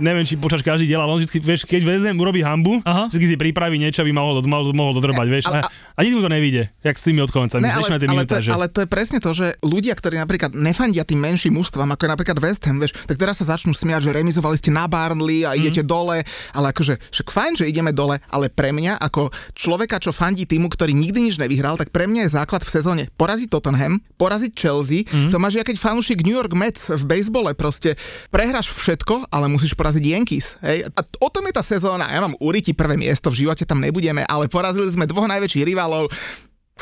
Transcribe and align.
neviem, 0.00 0.24
či 0.24 0.34
počas 0.34 0.60
každý 0.60 0.88
diel, 0.88 0.98
ale 0.98 1.12
on 1.12 1.20
vždy, 1.20 1.38
vieš, 1.38 1.68
keď 1.68 1.84
vezem, 1.84 2.16
urobí 2.16 2.40
hambu, 2.40 2.80
Aha. 2.82 3.12
vždy 3.12 3.24
si 3.24 3.36
pripraví 3.36 3.76
niečo, 3.76 4.00
aby 4.00 4.10
mohol, 4.10 4.40
mohol, 4.42 4.72
mohol 4.72 4.92
dodrbať, 4.96 5.26
vieš. 5.28 5.44
ale- 5.46 5.62
A, 5.62 5.68
a 5.68 6.00
nikto 6.00 6.18
mu 6.18 6.24
to 6.24 6.32
nevíde, 6.32 6.72
jak 6.80 6.96
s 6.96 7.04
tými 7.04 7.20
odchovancami. 7.20 7.60
Ne, 7.60 7.70
ale, 7.70 7.88
ale, 8.00 8.24
to, 8.24 8.40
že... 8.40 8.50
ale 8.50 8.66
to 8.66 8.82
je 8.82 8.88
presne 8.88 9.20
to, 9.20 9.30
že 9.30 9.60
ľudia, 9.60 9.92
ktorí 9.92 10.16
napríklad 10.16 10.56
nefandia 10.56 11.04
tým 11.04 11.20
menším 11.20 11.60
mužstvám, 11.60 11.92
ako 11.92 12.08
je 12.08 12.10
napríklad 12.10 12.38
West 12.40 12.64
Ham, 12.64 12.80
vieš, 12.80 12.96
tak 13.04 13.20
teraz 13.20 13.36
sa 13.38 13.52
začnú 13.52 13.76
smiať, 13.76 14.08
že 14.08 14.16
remizovali 14.16 14.56
ste 14.56 14.72
na 14.72 14.88
Barnley 14.88 15.44
a 15.44 15.52
idete 15.52 15.84
dole, 15.84 16.24
ale 16.56 16.66
akože, 16.72 16.96
však 17.12 17.28
fajn, 17.28 17.52
že 17.60 17.68
ideme 17.68 17.92
dole, 17.92 18.16
ale 18.32 18.48
pre 18.48 18.72
mňa 18.72 18.96
ako 18.96 19.28
človeka, 19.52 20.00
čo 20.00 20.14
fandí 20.14 20.48
týmu, 20.48 20.72
ktorý 20.72 20.96
nikdy 20.96 21.28
nič 21.28 21.36
nevyhral, 21.36 21.76
tak 21.76 21.92
pre 21.92 22.08
mňa 22.08 22.24
je 22.24 22.34
základ 22.34 22.64
v 22.64 22.70
sezóne 22.70 23.02
poraziť 23.20 23.52
Tottenham, 23.52 24.00
poraziť 24.16 24.52
Chelsea, 24.56 25.04
to 25.28 25.36
máš 25.36 25.60
ja 25.60 25.64
keď 25.66 25.76
fanúšik 25.76 26.24
New 26.24 26.32
York 26.32 26.56
Mets 26.56 26.88
v 26.88 27.04
bejsbole, 27.04 27.52
proste 27.52 27.98
prehráš 28.30 28.70
všetko, 28.72 29.28
ale 29.28 29.50
musíš 29.50 29.74
poraziť 29.74 29.89
Yankees, 29.98 30.54
hej? 30.62 30.86
A 30.94 31.00
o 31.18 31.28
tom 31.32 31.42
je 31.50 31.58
tá 31.58 31.64
sezóna, 31.66 32.06
ja 32.06 32.22
mám 32.22 32.38
uriti 32.38 32.70
prvé 32.70 32.94
miesto, 32.94 33.34
v 33.34 33.42
živote 33.42 33.66
tam 33.66 33.82
nebudeme, 33.82 34.22
ale 34.30 34.46
porazili 34.46 34.86
sme 34.86 35.10
dvoch 35.10 35.26
najväčších 35.26 35.66
rivalov, 35.66 36.06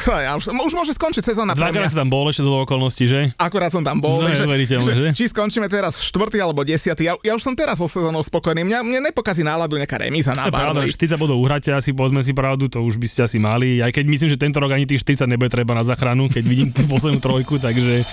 ja 0.07 0.39
už, 0.39 0.55
už 0.55 0.73
môže 0.79 0.95
skončiť 0.95 1.35
sezóna 1.35 1.59
Dvakrát 1.59 1.91
si 1.91 1.99
tam 1.99 2.07
bol 2.07 2.31
ešte 2.31 2.47
do 2.47 2.63
okolností, 2.63 3.11
že? 3.11 3.35
Akurát 3.35 3.75
som 3.75 3.83
tam 3.83 3.99
bol, 3.99 4.23
No, 4.23 4.31
takže, 4.31 4.47
neuveriteľné, 4.47 4.93
že? 4.95 5.07
či 5.11 5.27
skončíme 5.27 5.67
teraz 5.67 5.99
štvrtý 6.07 6.39
alebo 6.39 6.63
desiatý, 6.63 7.11
ja, 7.11 7.19
ja 7.19 7.33
už 7.35 7.43
som 7.43 7.55
teraz 7.59 7.83
so 7.83 7.91
sezónou 7.91 8.23
spokojný, 8.23 8.63
mňa, 8.63 8.87
mňa 8.87 9.01
nepokazí 9.11 9.43
náladu 9.43 9.75
nejaká 9.75 9.99
remíza 9.99 10.39
na 10.39 10.47
je 10.47 10.55
pravda, 10.55 10.87
Barnley. 10.87 10.95
40 10.95 11.19
bodov 11.19 11.43
uhráte, 11.43 11.75
asi 11.75 11.91
povedzme 11.91 12.23
si 12.23 12.31
pravdu, 12.31 12.71
to 12.71 12.79
už 12.79 12.95
by 12.95 13.07
ste 13.11 13.21
asi 13.27 13.39
mali. 13.43 13.83
Aj 13.83 13.91
keď 13.91 14.05
myslím, 14.07 14.29
že 14.31 14.39
tento 14.39 14.63
rok 14.63 14.71
ani 14.71 14.87
tých 14.87 15.03
40 15.03 15.27
nebude 15.35 15.51
treba 15.51 15.75
na 15.75 15.83
záchranu, 15.83 16.31
keď 16.31 16.45
vidím 16.47 16.69
tú 16.71 16.87
poslednú 16.87 17.19
trojku, 17.19 17.59
takže... 17.59 18.07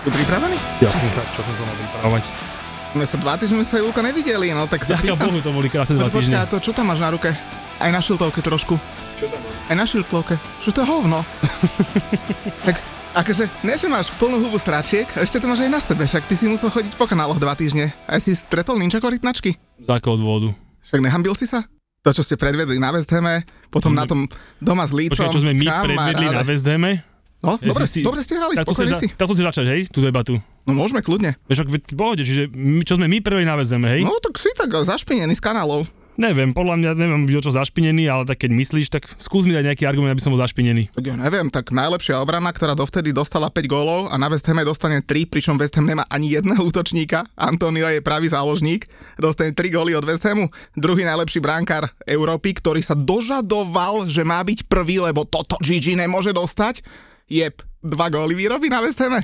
Sú 0.00 0.08
pripravení? 0.08 0.56
Ja 0.80 0.88
som 0.88 1.08
tak, 1.12 1.28
čo 1.36 1.44
som 1.44 1.52
sa 1.52 1.62
mal 1.68 1.76
pripravovať. 1.76 2.24
Sme 2.90 3.04
sa 3.04 3.20
dva 3.20 3.36
týždne 3.36 3.60
sa 3.62 3.78
Julka 3.78 4.00
nevideli, 4.00 4.50
no 4.56 4.64
tak 4.64 4.80
sa 4.82 4.96
Ďaká. 4.96 5.28
Bohu, 5.28 5.38
to 5.44 5.52
boli 5.52 5.68
krásne 5.68 6.00
dva 6.00 6.08
Počkaj, 6.08 6.16
týždne. 6.24 6.36
a 6.40 6.48
to 6.48 6.56
čo 6.58 6.72
tam 6.72 6.88
máš 6.88 7.04
na 7.04 7.12
ruke? 7.12 7.28
Aj 7.76 7.90
na 7.92 8.00
šiltovke 8.00 8.40
trošku. 8.40 8.80
Čo 9.14 9.28
tam 9.28 9.38
máš? 9.44 9.54
Aj 9.68 9.76
na 9.76 9.84
šiltovke. 9.84 10.34
Čo 10.58 10.68
to 10.72 10.78
je 10.82 10.86
hovno? 10.88 11.20
tak 12.66 12.80
akože, 13.12 13.44
ne, 13.60 13.74
že 13.76 13.86
máš 13.92 14.08
plnú 14.16 14.40
hubu 14.40 14.56
sračiek, 14.56 15.06
a 15.14 15.22
ešte 15.22 15.36
to 15.36 15.46
máš 15.46 15.68
aj 15.68 15.70
na 15.70 15.80
sebe, 15.84 16.02
však 16.08 16.24
ty 16.24 16.34
si 16.34 16.48
musel 16.48 16.72
chodiť 16.72 16.96
po 16.96 17.04
kanáloch 17.04 17.36
dva 17.36 17.52
týždne. 17.52 17.92
Aj 18.08 18.18
si 18.18 18.32
stretol 18.32 18.80
ninja 18.80 19.04
korytnačky? 19.04 19.60
Z 19.84 19.88
akého 19.92 20.16
dôvodu? 20.16 20.48
Však 20.80 21.04
nehambil 21.04 21.36
si 21.36 21.44
sa? 21.44 21.60
To, 22.00 22.16
čo 22.16 22.24
ste 22.24 22.40
predvedli 22.40 22.80
na 22.80 22.88
West 22.96 23.12
Hame, 23.12 23.44
potom 23.68 23.92
na 23.92 24.08
tom 24.08 24.24
doma 24.56 24.88
s 24.88 24.96
Lícom. 24.96 25.20
Počkaj, 25.20 25.36
čo 25.36 25.44
sme 25.44 25.52
my 25.52 25.68
kamaráde. 25.68 25.84
predvedli 25.84 26.26
na 26.32 26.42
West 26.48 26.64
Hame? 26.64 27.04
No, 27.40 27.56
Ja 27.56 27.72
dobre, 27.72 27.84
si- 27.88 28.04
dobre 28.04 28.20
ste 28.20 28.36
hrali, 28.36 28.52
Tak 28.52 28.68
spokojný 28.68 28.92
si. 28.94 29.08
tak 29.10 29.24
chceš 29.24 29.46
začať, 29.46 29.66
hej, 29.72 29.80
tú 29.88 30.04
debatu. 30.04 30.36
No 30.64 30.76
môžeme 30.76 31.00
kľudne. 31.00 31.40
Vieš, 31.48 31.64
v 31.64 31.96
pohode, 31.96 32.20
čiže 32.20 32.52
my, 32.52 32.84
čo 32.84 33.00
sme 33.00 33.08
my 33.08 33.18
prvej 33.18 33.48
na 33.48 33.56
West 33.56 33.72
Hame, 33.72 33.88
hej? 33.88 34.02
No 34.04 34.12
tak 34.20 34.36
si 34.36 34.52
tak 34.52 34.68
zašpinený 34.70 35.32
z 35.32 35.40
kanálov. 35.40 35.88
Neviem, 36.20 36.52
podľa 36.52 36.76
mňa 36.76 36.90
neviem 37.00 37.24
byť 37.24 37.32
o 37.32 37.44
čo 37.48 37.56
zašpinený, 37.56 38.04
ale 38.04 38.28
tak 38.28 38.44
keď 38.44 38.52
myslíš, 38.52 38.92
tak 38.92 39.08
skús 39.16 39.48
mi 39.48 39.56
dať 39.56 39.72
nejaký 39.72 39.88
argument, 39.88 40.12
aby 40.12 40.20
som 40.20 40.36
bol 40.36 40.42
zašpinený. 40.44 40.92
Tak 40.92 41.00
ja 41.00 41.16
neviem, 41.16 41.48
tak 41.48 41.72
najlepšia 41.72 42.20
obrana, 42.20 42.52
ktorá 42.52 42.76
dovtedy 42.76 43.16
dostala 43.16 43.48
5 43.48 43.64
gólov 43.64 44.12
a 44.12 44.20
na 44.20 44.28
West 44.28 44.44
Hame 44.44 44.60
dostane 44.60 45.00
3, 45.00 45.08
pričom 45.24 45.56
West 45.56 45.80
Ham 45.80 45.88
nemá 45.88 46.04
ani 46.12 46.36
jedného 46.36 46.60
útočníka. 46.68 47.24
Antonio 47.32 47.88
je 47.88 48.04
pravý 48.04 48.28
záložník, 48.28 48.84
dostane 49.16 49.56
3 49.56 49.64
góly 49.72 49.96
od 49.96 50.04
West 50.04 50.28
Hamu. 50.28 50.52
Druhý 50.76 51.08
najlepší 51.08 51.40
bránkár 51.40 51.88
Európy, 52.04 52.52
ktorý 52.52 52.84
sa 52.84 52.92
dožadoval, 52.92 54.04
že 54.04 54.20
má 54.20 54.44
byť 54.44 54.68
prvý, 54.68 55.00
lebo 55.00 55.24
toto 55.24 55.56
Gigi 55.64 55.96
nemôže 55.96 56.36
dostať. 56.36 56.84
Jeb, 57.30 57.62
dva 57.78 58.10
góly 58.10 58.34
výrobí 58.34 58.66
na 58.66 58.82
West 58.82 58.98
Hame. 58.98 59.22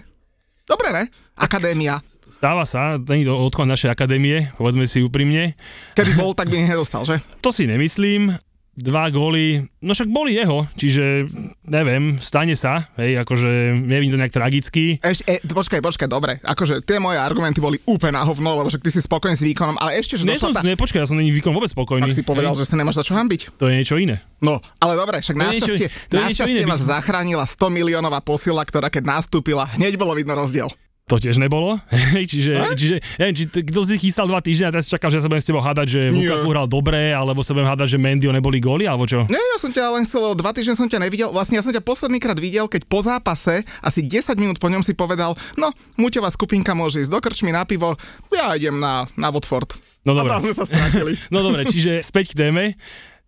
Dobre, 0.63 0.95
ne? 0.95 1.11
Akadémia. 1.35 1.99
Stáva 2.31 2.63
sa, 2.63 2.99
není 2.99 3.27
to 3.27 3.35
odchod 3.35 3.67
našej 3.67 3.91
akadémie, 3.91 4.51
povedzme 4.55 4.87
si 4.87 5.03
úprimne. 5.03 5.59
Keby 5.99 6.15
bol, 6.15 6.31
tak 6.35 6.51
by 6.51 6.71
nedostal, 6.71 7.03
že? 7.03 7.19
To 7.43 7.51
si 7.51 7.67
nemyslím. 7.67 8.35
Dva 8.77 9.09
góly, 9.09 9.65
no 9.81 9.97
však 9.97 10.13
boli 10.13 10.37
jeho, 10.37 10.69
čiže 10.77 11.25
neviem, 11.65 12.21
stane 12.21 12.53
sa, 12.53 12.85
hej, 13.01 13.25
akože 13.25 13.73
nevím 13.73 14.13
to 14.13 14.21
nejak 14.21 14.37
tragicky. 14.37 15.01
Ešte, 15.01 15.25
e, 15.25 15.49
počkaj, 15.49 15.81
počkaj, 15.81 16.09
dobre. 16.13 16.37
Akože 16.45 16.85
tie 16.85 17.01
moje 17.01 17.17
argumenty 17.17 17.57
boli 17.57 17.81
úplne 17.89 18.21
na 18.21 18.29
hovno, 18.29 18.53
lebo 18.53 18.69
však 18.69 18.85
ty 18.85 18.93
si 18.93 19.01
spokojný 19.01 19.33
s 19.33 19.49
výkonom, 19.49 19.81
ale 19.81 19.97
ešte, 19.97 20.21
že 20.21 20.29
Nie, 20.29 20.37
som, 20.37 20.53
tá... 20.53 20.61
ne, 20.61 20.77
počkaj, 20.77 21.01
ja 21.01 21.09
som 21.09 21.17
není 21.17 21.33
výkon 21.33 21.57
vôbec 21.57 21.73
spokojný. 21.73 22.05
Tak 22.05 22.21
si 22.21 22.29
povedal, 22.29 22.53
hej. 22.53 22.61
že 22.61 22.69
sa 22.69 22.77
nemáš 22.77 23.01
za 23.01 23.05
čo 23.09 23.17
hambiť. 23.17 23.57
To 23.57 23.73
je 23.73 23.81
niečo 23.81 23.97
iné. 23.97 24.21
No, 24.45 24.61
ale 24.77 24.93
dobre, 24.93 25.25
však 25.25 25.41
našťastie, 25.41 26.13
našťastie 26.13 26.69
vás 26.69 26.85
zachránila 26.85 27.49
100 27.49 27.73
miliónová 27.73 28.21
posila, 28.21 28.61
ktorá 28.61 28.93
keď 28.93 29.09
nastúpila, 29.09 29.65
hneď 29.81 29.97
bolo 29.97 30.13
vidno 30.13 30.37
rozdiel. 30.37 30.69
To 31.07 31.23
tiež 31.23 31.39
nebolo, 31.39 31.79
čiže, 32.31 32.59
čiže 32.75 32.99
neviem, 33.23 33.35
či 33.39 33.47
kto 33.47 33.87
si 33.87 33.95
chystal 33.95 34.27
dva 34.27 34.43
týždne 34.43 34.67
a 34.67 34.75
teraz 34.75 34.91
čakal, 34.91 35.15
že 35.15 35.23
ja 35.23 35.23
sa 35.23 35.31
budem 35.31 35.39
s 35.39 35.47
tebou 35.47 35.63
hádať, 35.63 35.87
že 35.87 36.01
Nie. 36.11 36.27
Lukaku 36.27 36.49
hral 36.51 36.67
dobre, 36.67 37.15
alebo 37.15 37.47
sa 37.47 37.55
budem 37.55 37.71
hádať, 37.71 37.95
že 37.95 37.99
Mendio 38.03 38.35
neboli 38.35 38.59
góly, 38.59 38.91
alebo 38.91 39.07
čo? 39.07 39.23
Nie, 39.31 39.39
ja 39.39 39.59
som 39.63 39.71
ťa 39.71 39.87
len 39.95 40.03
chcel, 40.03 40.35
dva 40.35 40.51
týždne 40.51 40.75
som 40.75 40.91
ťa 40.91 41.07
nevidel, 41.07 41.31
vlastne 41.31 41.55
ja 41.55 41.63
som 41.63 41.71
ťa 41.71 41.87
poslednýkrát 41.87 42.35
videl, 42.43 42.67
keď 42.67 42.91
po 42.91 43.07
zápase, 43.07 43.63
asi 43.87 44.03
10 44.03 44.35
minút 44.35 44.59
po 44.59 44.67
ňom 44.67 44.83
si 44.83 44.99
povedal, 44.99 45.39
no, 45.55 45.71
muťová 45.95 46.27
skupinka 46.27 46.75
môže 46.75 46.99
ísť 46.99 47.15
do 47.15 47.23
krčmy 47.23 47.55
na 47.55 47.63
pivo, 47.63 47.95
ja 48.35 48.59
idem 48.59 48.75
na, 48.75 49.07
na 49.15 49.31
Watford. 49.31 49.79
No 50.03 50.19
a 50.19 50.27
dobre. 50.27 50.35
tam 50.35 50.43
sme 50.43 50.59
sa 50.59 50.67
stratili. 50.67 51.15
No 51.31 51.39
dobre, 51.47 51.71
čiže 51.71 52.03
späť 52.03 52.35
k 52.35 52.51
téme. 52.51 52.75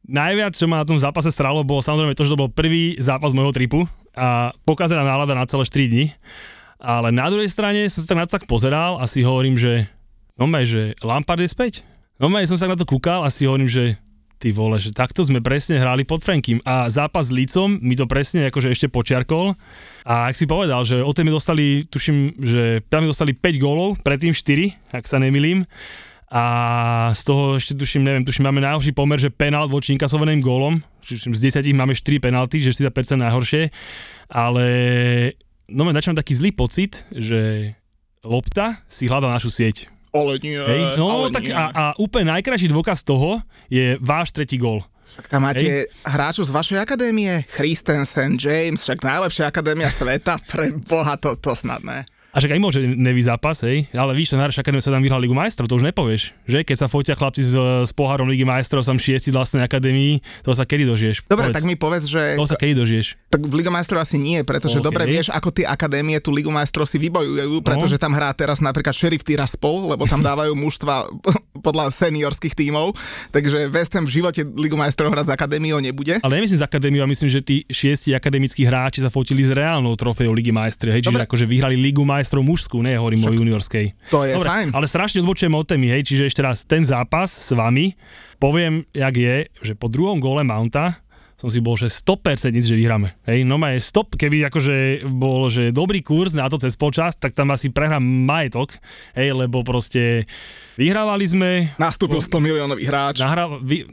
Najviac, 0.03 0.59
čo 0.59 0.66
ma 0.66 0.83
na 0.83 0.89
tom 0.89 0.99
zápase 0.99 1.31
stralo, 1.31 1.62
bolo 1.62 1.78
samozrejme 1.78 2.19
to, 2.19 2.27
že 2.27 2.34
to 2.34 2.43
bol 2.43 2.50
prvý 2.50 2.99
zápas 2.99 3.31
môjho 3.31 3.55
tripu 3.55 3.87
a 4.19 4.50
pokazená 4.66 5.06
nálada 5.06 5.39
na 5.39 5.47
celé 5.47 5.62
4 5.62 5.95
dní. 5.95 6.10
Ale 6.78 7.11
na 7.11 7.27
druhej 7.27 7.50
strane 7.50 7.91
som 7.91 8.06
sa 8.06 8.15
tak 8.15 8.19
na 8.22 8.27
to 8.27 8.34
tak 8.39 8.47
pozeral 8.47 9.03
a 9.03 9.11
si 9.11 9.27
hovorím, 9.27 9.59
že 9.59 9.91
no 10.39 10.47
že 10.62 10.94
Lampard 11.03 11.43
je 11.43 11.50
späť. 11.50 11.83
No 12.22 12.31
maj, 12.31 12.47
som 12.47 12.59
sa 12.59 12.71
na 12.71 12.78
to 12.78 12.87
kúkal 12.87 13.27
a 13.27 13.31
si 13.31 13.47
hovorím, 13.47 13.71
že 13.71 13.99
ty 14.39 14.55
vole, 14.55 14.78
že 14.78 14.94
takto 14.94 15.27
sme 15.27 15.43
presne 15.43 15.83
hrali 15.83 16.06
pod 16.06 16.22
Frankim. 16.22 16.62
A 16.62 16.87
zápas 16.87 17.31
s 17.31 17.34
Lícom 17.34 17.78
mi 17.83 17.99
to 17.99 18.06
presne 18.06 18.47
akože 18.47 18.71
ešte 18.71 18.87
počiarkol. 18.87 19.59
A 20.06 20.31
ak 20.31 20.39
si 20.39 20.47
povedal, 20.47 20.87
že 20.87 21.03
o 21.03 21.11
téme 21.11 21.34
dostali, 21.34 21.83
tuším, 21.91 22.39
že 22.39 22.62
tam 22.87 23.03
dostali 23.03 23.34
5 23.34 23.59
gólov, 23.59 23.99
predtým 24.06 24.31
4, 24.31 24.95
ak 24.95 25.05
sa 25.10 25.19
nemilím 25.19 25.66
a 26.28 26.45
z 27.16 27.22
toho 27.25 27.56
ešte 27.56 27.72
tuším, 27.72 28.05
neviem, 28.05 28.25
tuším, 28.25 28.53
máme 28.53 28.60
najhorší 28.60 28.93
pomer, 28.93 29.16
že 29.16 29.33
penál 29.33 29.65
voči 29.65 29.97
inkasovaným 29.97 30.45
gólom, 30.45 30.77
tuším, 31.00 31.33
z 31.33 31.56
10 31.56 31.72
máme 31.72 31.97
4 31.97 32.21
penalty, 32.21 32.60
že 32.60 32.77
40% 32.77 33.16
najhoršie, 33.16 33.72
ale 34.28 34.65
no 35.69 35.84
začnem 35.93 36.17
taký 36.17 36.33
zlý 36.34 36.51
pocit, 36.56 37.05
že 37.12 37.73
lopta 38.25 38.81
si 38.89 39.06
hľadá 39.06 39.29
našu 39.29 39.53
sieť. 39.53 39.89
Ale 40.09 40.41
nie, 40.41 40.56
Hej? 40.56 40.97
No 40.97 41.12
ale 41.12 41.29
tak 41.29 41.45
nie. 41.45 41.53
a, 41.53 41.69
a 41.69 41.84
úplne 42.01 42.33
najkrajší 42.33 42.73
dôkaz 42.73 43.05
toho 43.05 43.45
je 43.69 44.01
váš 44.01 44.33
tretí 44.33 44.57
gól. 44.57 44.81
Však 45.09 45.28
tam 45.28 45.45
máte 45.45 45.89
hráčov 46.05 46.49
z 46.49 46.53
vašej 46.53 46.78
akadémie, 46.81 47.45
Christensen, 47.49 48.37
James, 48.37 48.81
však 48.81 49.05
najlepšia 49.05 49.49
akadémia 49.49 49.89
sveta, 49.89 50.37
pre 50.49 50.73
boha 50.84 51.17
to, 51.17 51.37
to 51.37 51.53
snad 51.57 51.81
ne. 51.84 52.05
A 52.38 52.43
však 52.47 52.54
aj 52.54 52.62
môže 52.62 52.78
nevý 52.94 53.19
zápas, 53.19 53.66
hej, 53.66 53.91
ale 53.91 54.15
víš, 54.15 54.31
ten 54.31 54.38
akadémie 54.38 54.78
sa 54.78 54.94
tam 54.94 55.03
vyhral 55.03 55.19
Ligu 55.19 55.34
majstrov, 55.34 55.66
to 55.66 55.75
už 55.75 55.91
nepovieš, 55.91 56.31
že? 56.47 56.62
Keď 56.62 56.76
sa 56.78 56.87
fotia 56.87 57.19
chlapci 57.19 57.43
s, 57.43 57.50
s 57.59 57.91
pohárom 57.91 58.31
Ligy 58.31 58.47
majstrov, 58.47 58.87
som 58.87 58.94
šiesti 58.94 59.34
vlastnej 59.34 59.66
akadémii, 59.66 60.22
to 60.47 60.54
sa 60.54 60.62
kedy 60.62 60.87
dožiješ? 60.87 61.27
Dobre, 61.27 61.50
Povedz. 61.50 61.56
tak 61.59 61.66
mi 61.66 61.75
povedz, 61.75 62.06
že 62.06 62.38
To 62.38 62.47
sa 62.47 62.54
kedy 62.54 62.78
dožiješ? 62.78 63.19
Tak 63.27 63.43
v 63.43 63.54
Liga 63.59 63.75
majstrov 63.75 63.98
asi 63.98 64.22
nie, 64.22 64.47
pretože 64.47 64.78
OK. 64.78 64.86
dobre 64.86 65.10
vieš, 65.10 65.34
ako 65.34 65.51
tie 65.51 65.66
akadémie 65.66 66.22
tú 66.22 66.30
Ligu 66.30 66.54
majstrov 66.54 66.86
si 66.86 67.03
vybojujú, 67.03 67.59
pretože 67.66 67.98
tam 67.98 68.15
hrá 68.15 68.30
teraz 68.30 68.63
napríklad 68.63 68.95
Sheriff 68.95 69.27
Tiraspol, 69.27 69.91
lebo 69.91 70.07
tam 70.07 70.22
dávajú 70.22 70.54
mužstva 70.54 71.10
podľa 71.66 71.91
seniorských 71.91 72.54
tímov, 72.54 72.95
takže 73.34 73.66
West 73.66 73.98
Ham 73.98 74.07
v 74.07 74.22
živote 74.22 74.47
Ligu 74.47 74.78
majstrov 74.78 75.10
hrať 75.10 75.27
s 75.27 75.33
akadémiou 75.34 75.83
nebude. 75.83 76.22
Ale 76.22 76.39
nemyslím 76.39 76.63
z 76.63 76.65
akadémiu, 76.65 77.03
a 77.03 77.10
myslím, 77.10 77.28
že 77.34 77.42
tí 77.42 77.66
šiesti 77.66 78.15
akademickí 78.15 78.63
hráči 78.63 79.03
sa 79.03 79.10
fotili 79.10 79.42
s 79.42 79.51
reálnou 79.51 79.98
trofejou 79.98 80.30
Ligy 80.30 80.54
majstrov, 80.54 80.95
hej, 80.95 81.03
čiže 81.03 81.18
Dobre. 81.18 81.27
akože 81.27 81.45
vyhrali 81.48 81.74
Ligu 81.74 82.07
majstrov 82.07 82.28
mužskú, 82.36 82.84
ne 82.84 83.01
hovorím 83.01 83.25
o 83.25 83.33
juniorskej. 83.33 84.13
To 84.13 84.28
je 84.28 84.36
Dobre, 84.36 84.48
fajn. 84.48 84.69
ale 84.77 84.84
strašne 84.84 85.25
odbočujem 85.25 85.54
od 85.57 85.65
témy, 85.65 85.97
hej, 85.97 86.04
čiže 86.04 86.28
ešte 86.28 86.45
raz, 86.45 86.69
ten 86.69 86.84
zápas 86.84 87.33
s 87.33 87.51
vami, 87.57 87.97
poviem, 88.36 88.84
jak 88.92 89.15
je, 89.16 89.36
že 89.65 89.72
po 89.72 89.89
druhom 89.89 90.21
gole 90.21 90.45
Mounta 90.45 91.01
som 91.39 91.47
si 91.47 91.63
bol, 91.63 91.78
že 91.78 91.86
100% 91.86 92.51
nic, 92.51 92.66
že 92.66 92.75
vyhráme. 92.75 93.15
Hej, 93.22 93.47
no 93.47 93.63
je 93.63 93.78
stop, 93.78 94.19
keby 94.19 94.51
akože 94.51 95.07
bol, 95.07 95.47
že 95.47 95.71
dobrý 95.71 96.03
kurz 96.03 96.34
na 96.34 96.51
to 96.51 96.59
cez 96.59 96.75
počas, 96.75 97.15
tak 97.15 97.30
tam 97.30 97.54
asi 97.54 97.71
prehrám 97.71 98.03
majetok, 98.03 98.75
hej, 99.15 99.39
lebo 99.39 99.63
proste 99.63 100.27
vyhrávali 100.75 101.25
sme, 101.30 101.51
Nastúpil 101.78 102.19
100 102.19 102.42
miliónový 102.42 102.83
hráč. 102.91 103.22
Nahrá... 103.22 103.47
Vy... 103.63 103.86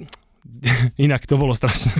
Inak 1.05 1.29
to 1.29 1.37
bolo 1.37 1.53
strašné. 1.53 1.93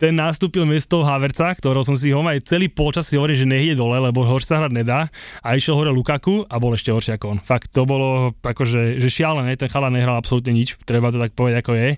Ten 0.00 0.16
nastúpil 0.16 0.64
miesto 0.64 1.04
Haverca, 1.04 1.52
ktorého 1.52 1.84
som 1.84 1.92
si 1.92 2.08
ho 2.08 2.24
aj 2.24 2.40
celý 2.48 2.72
počas 2.72 3.04
si 3.04 3.20
hovoril, 3.20 3.36
že 3.36 3.44
nech 3.44 3.76
dole, 3.76 4.00
lebo 4.00 4.24
horšie 4.24 4.48
sa 4.48 4.64
hrať 4.64 4.72
nedá. 4.72 5.12
A 5.44 5.60
išiel 5.60 5.76
hore 5.76 5.92
Lukaku 5.92 6.48
a 6.48 6.56
bol 6.56 6.72
ešte 6.72 6.88
horší 6.88 7.20
ako 7.20 7.36
on. 7.36 7.38
Fakt, 7.44 7.68
to 7.68 7.84
bolo 7.84 8.32
akože, 8.40 8.96
že 8.96 9.08
šialené, 9.12 9.60
ten 9.60 9.68
chala 9.68 9.92
nehral 9.92 10.16
absolútne 10.16 10.56
nič, 10.56 10.80
treba 10.88 11.12
to 11.12 11.20
tak 11.20 11.36
povedať 11.36 11.60
ako 11.60 11.76
je. 11.76 11.90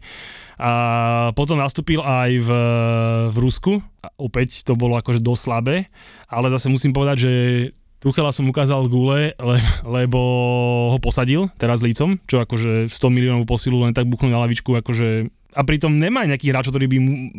A 0.59 0.73
potom 1.39 1.55
nastúpil 1.55 2.03
aj 2.03 2.31
v, 2.43 2.51
v 3.31 3.37
Rusku, 3.39 3.79
a 4.03 4.11
opäť 4.19 4.67
to 4.67 4.75
bolo 4.75 4.99
akože 4.99 5.23
dosť 5.23 5.43
slabé, 5.47 5.77
ale 6.27 6.51
zase 6.51 6.67
musím 6.67 6.91
povedať, 6.91 7.17
že 7.23 7.33
Tuchela 8.03 8.35
som 8.35 8.51
ukázal 8.51 8.91
gule, 8.91 9.31
le, 9.31 9.59
lebo 9.87 10.19
ho 10.91 10.99
posadil 10.99 11.47
teraz 11.55 11.87
lícom, 11.87 12.19
čo 12.27 12.43
akože 12.43 12.91
100 12.91 12.99
miliónov 13.15 13.47
posilu 13.47 13.79
len 13.87 13.95
tak 13.95 14.11
buchnú 14.11 14.27
na 14.27 14.43
lavičku, 14.43 14.75
akože 14.75 15.31
a 15.53 15.61
pritom 15.63 15.93
nemá 15.93 16.25
nejakých 16.25 16.51
hráčov, 16.53 16.73
ktorí 16.77 16.87
by 16.89 16.99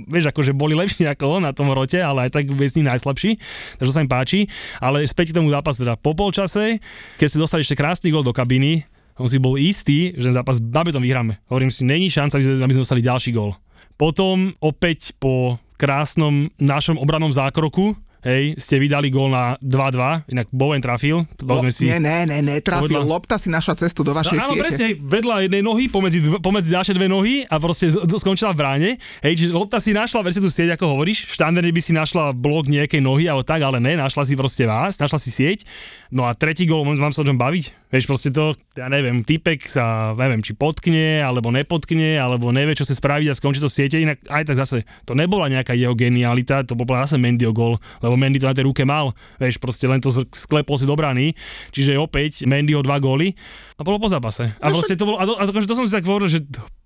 vieš, 0.10 0.30
akože 0.30 0.54
boli 0.54 0.78
lepší 0.78 1.06
ako 1.14 1.42
on 1.42 1.44
na 1.46 1.54
tom 1.54 1.70
rote, 1.74 1.98
ale 1.98 2.30
aj 2.30 2.40
tak 2.40 2.50
nich 2.50 2.86
najslabší, 2.86 3.38
takže 3.82 3.92
sa 3.94 4.04
im 4.04 4.10
páči. 4.10 4.46
Ale 4.78 5.06
späť 5.06 5.34
k 5.34 5.42
tomu 5.42 5.50
zápasu, 5.50 5.86
teda 5.86 5.98
po 5.98 6.14
polčase, 6.14 6.80
keď 7.18 7.28
ste 7.28 7.42
dostali 7.42 7.62
ešte 7.66 7.78
krásny 7.78 8.10
gol 8.14 8.26
do 8.26 8.34
kabiny, 8.34 8.86
som 9.14 9.30
si 9.30 9.38
bol 9.38 9.62
istý, 9.62 10.14
že 10.18 10.34
ten 10.34 10.36
zápas 10.36 10.58
na 10.58 10.82
tom 10.90 11.06
vyhráme. 11.06 11.38
Hovorím 11.46 11.70
si, 11.70 11.86
není 11.86 12.10
šanca, 12.10 12.42
aby 12.42 12.74
sme 12.74 12.82
dostali 12.82 13.06
ďalší 13.06 13.30
gol. 13.30 13.54
Potom 13.94 14.58
opäť 14.58 15.14
po 15.22 15.62
krásnom 15.78 16.50
našom 16.58 16.98
obranom 16.98 17.30
zákroku, 17.30 17.94
hej, 18.24 18.56
ste 18.56 18.80
vydali 18.80 19.12
gól 19.12 19.30
na 19.30 19.60
2-2, 19.60 20.32
inak 20.32 20.48
Bowen 20.50 20.80
trafil. 20.80 21.28
Lo, 21.44 21.60
sme 21.60 21.70
si... 21.70 21.88
Nie, 21.88 22.00
ne, 22.00 22.24
ne, 22.24 22.40
netrafil, 22.40 22.88
povedla... 22.88 23.04
lopta 23.04 23.36
si 23.36 23.52
našla 23.52 23.76
cestu 23.78 24.02
do 24.02 24.16
vašej 24.16 24.40
no, 24.40 24.44
áno, 24.44 24.54
siete. 24.56 24.64
presne, 24.64 24.88
vedľa 24.98 25.36
jednej 25.46 25.62
nohy, 25.62 25.92
pomedzi, 25.92 26.20
pomedzi 26.40 26.72
ďalšie 26.72 26.94
dve 26.96 27.08
nohy 27.12 27.44
a 27.46 27.56
proste 27.60 27.92
skončila 27.92 28.56
v 28.56 28.58
bráne. 28.58 28.90
Hej, 29.22 29.34
čiže 29.44 29.52
lopta 29.52 29.78
si 29.84 29.92
našla 29.92 30.24
presne 30.24 30.42
tú 30.42 30.50
sieť, 30.50 30.80
ako 30.80 30.96
hovoríš. 30.98 31.28
Štandardne 31.36 31.70
by 31.70 31.82
si 31.84 31.92
našla 31.92 32.32
blok 32.32 32.72
nejakej 32.72 33.04
nohy 33.04 33.28
alebo 33.28 33.44
tak, 33.44 33.62
ale 33.62 33.84
ne, 33.84 34.00
našla 34.00 34.24
si 34.24 34.40
proste 34.40 34.64
vás, 34.64 34.96
našla 34.98 35.20
si 35.20 35.30
sieť. 35.30 35.68
No 36.10 36.24
a 36.24 36.32
tretí 36.34 36.64
gól, 36.64 36.88
mám 36.88 37.12
sa 37.12 37.22
o 37.22 37.28
čom 37.28 37.36
baviť. 37.36 37.92
Vieš, 37.92 38.06
proste 38.10 38.30
to, 38.34 38.58
ja 38.74 38.90
neviem, 38.90 39.22
typek 39.22 39.70
sa, 39.70 40.18
neviem, 40.18 40.42
či 40.42 40.58
potkne, 40.58 41.22
alebo 41.22 41.54
nepotkne, 41.54 42.18
alebo 42.18 42.50
nevie, 42.50 42.74
čo 42.74 42.86
sa 42.86 42.98
spraviť 42.98 43.30
a 43.30 43.38
skončí 43.38 43.62
to 43.62 43.70
siete. 43.70 44.02
Inak 44.02 44.26
aj 44.26 44.50
tak 44.50 44.58
zase, 44.58 44.78
to 45.06 45.14
nebola 45.14 45.46
nejaká 45.46 45.78
jeho 45.78 45.94
genialita, 45.94 46.66
to 46.66 46.74
bola 46.74 47.06
zase 47.06 47.22
Mendyho 47.22 47.54
gól, 47.54 47.78
lebo 48.02 48.18
Mendy 48.18 48.42
to 48.42 48.50
na 48.50 48.58
tej 48.58 48.66
ruke 48.66 48.82
mal, 48.82 49.14
vieš, 49.38 49.62
proste 49.62 49.86
len 49.86 50.02
to 50.02 50.10
sklepol 50.34 50.82
si 50.82 50.90
do 50.90 50.98
brany, 50.98 51.38
čiže 51.70 51.94
opäť 52.02 52.50
Mendyho 52.50 52.82
dva 52.82 52.98
góly 52.98 53.38
a 53.78 53.86
bolo 53.86 54.02
po 54.02 54.10
zápase. 54.10 54.50
A 54.58 54.74
proste 54.74 54.98
to 54.98 55.06
bolo, 55.06 55.22
a 55.22 55.26
to, 55.30 55.34
a 55.38 55.44
to, 55.46 55.54
to 55.54 55.78
som 55.78 55.86
si 55.86 55.94
tak 55.94 56.10
hovoril, 56.10 56.26
že 56.26 56.42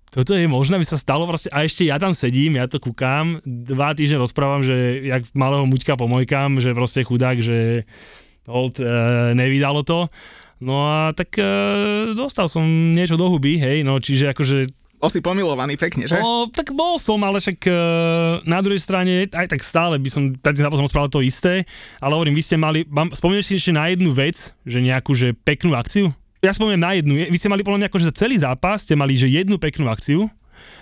toto 0.08 0.32
je 0.32 0.48
možné, 0.48 0.80
aby 0.80 0.88
sa 0.88 1.00
stalo 1.00 1.24
proste, 1.24 1.48
a 1.52 1.64
ešte 1.64 1.88
ja 1.88 1.96
tam 1.96 2.12
sedím, 2.12 2.60
ja 2.60 2.68
to 2.68 2.80
kúkam, 2.80 3.40
dva 3.44 3.96
týždne 3.96 4.20
rozprávam, 4.20 4.60
že 4.60 5.04
jak 5.08 5.24
malého 5.32 5.64
muťka 5.68 5.96
pomojkam, 5.96 6.60
že 6.60 6.76
proste 6.76 7.04
chudák, 7.04 7.40
že 7.40 7.88
hold, 8.48 8.80
e, 8.80 8.88
nevydalo 9.36 9.84
to. 9.84 10.08
No 10.58 10.74
a 10.90 11.14
tak 11.14 11.38
e, 11.38 11.46
dostal 12.18 12.50
som 12.50 12.66
niečo 12.66 13.14
do 13.14 13.30
huby, 13.30 13.62
hej, 13.62 13.86
no 13.86 14.02
čiže 14.02 14.34
akože 14.34 14.66
bol 14.98 15.14
si 15.14 15.22
pomilovaný 15.22 15.78
pekne, 15.78 16.10
že? 16.10 16.18
No, 16.18 16.50
tak 16.50 16.74
bol 16.74 16.98
som, 16.98 17.22
ale 17.22 17.38
však 17.38 17.70
uh, 17.70 18.42
na 18.42 18.58
druhej 18.58 18.82
strane, 18.82 19.30
aj 19.30 19.46
tak 19.46 19.62
stále 19.62 19.94
by 19.94 20.10
som 20.10 20.34
tak 20.34 20.58
zápasom 20.58 20.90
spravil 20.90 21.06
to 21.06 21.22
isté, 21.22 21.62
ale 22.02 22.18
hovorím, 22.18 22.34
vy 22.34 22.42
ste 22.42 22.58
mali, 22.58 22.82
spomínate 23.14 23.46
si 23.46 23.54
ešte 23.54 23.70
na 23.70 23.86
jednu 23.94 24.10
vec, 24.10 24.58
že 24.66 24.82
nejakú, 24.82 25.14
že 25.14 25.38
peknú 25.46 25.78
akciu? 25.78 26.10
Ja 26.42 26.50
spomínam 26.50 26.90
na 26.90 26.98
jednu, 26.98 27.14
vy 27.14 27.38
ste 27.38 27.46
mali 27.46 27.62
podľa 27.62 27.86
mňa 27.86 27.94
že 27.94 28.10
celý 28.10 28.42
zápas 28.42 28.82
ste 28.82 28.98
mali, 28.98 29.14
že 29.14 29.30
jednu 29.30 29.54
peknú 29.62 29.86
akciu, 29.86 30.26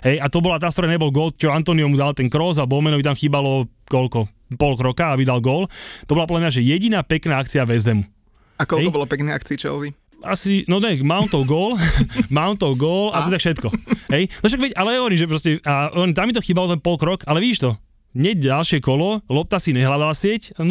hej, 0.01 0.17
a 0.17 0.25
to 0.33 0.41
bola 0.41 0.57
tá, 0.57 0.73
ktorá 0.73 0.89
nebol 0.89 1.13
gól, 1.13 1.29
čo 1.37 1.53
Antonio 1.53 1.85
mu 1.85 1.93
dal 1.93 2.17
ten 2.17 2.25
cross 2.25 2.57
a 2.57 2.65
Bowmanovi 2.65 3.05
tam 3.05 3.13
chýbalo 3.13 3.69
koľko, 3.85 4.25
pol 4.57 4.73
kroka, 4.81 5.13
aby 5.13 5.29
dal 5.29 5.45
gól. 5.45 5.69
To 6.09 6.17
bola 6.17 6.25
podľa 6.25 6.49
mňa, 6.49 6.55
že 6.57 6.65
jediná 6.65 7.05
pekná 7.05 7.37
akcia 7.37 7.69
Hamu. 7.69 8.16
A 8.57 8.65
koľko 8.65 8.89
hej? 8.89 8.95
bolo 8.95 9.05
pekných 9.05 9.37
akcií 9.37 9.57
Chelsea? 9.61 9.93
asi, 10.25 10.65
no 10.65 10.81
ne, 10.81 10.97
Mountov 11.05 11.45
gól, 11.45 11.77
Mountov 12.33 12.73
gól 12.73 13.13
a, 13.13 13.21
a 13.21 13.25
to 13.27 13.33
tak 13.33 13.43
všetko. 13.43 13.69
Hej? 14.09 14.23
No 14.41 14.45
však 14.49 14.61
veď, 14.65 14.71
ale 14.73 14.97
hovorím, 14.97 15.19
že 15.19 15.29
proste, 15.29 15.49
a 15.61 15.93
on, 15.93 16.09
tam 16.15 16.25
mi 16.25 16.33
to 16.33 16.41
chýbalo 16.41 16.73
ten 16.73 16.81
pol 16.81 16.97
krok, 16.97 17.21
ale 17.29 17.37
vidíš 17.43 17.69
to, 17.69 17.71
hneď 18.17 18.49
ďalšie 18.49 18.81
kolo, 18.81 19.21
lopta 19.29 19.61
si 19.61 19.77
nehľadala 19.77 20.17
sieť 20.17 20.57
0-0. 20.57 20.65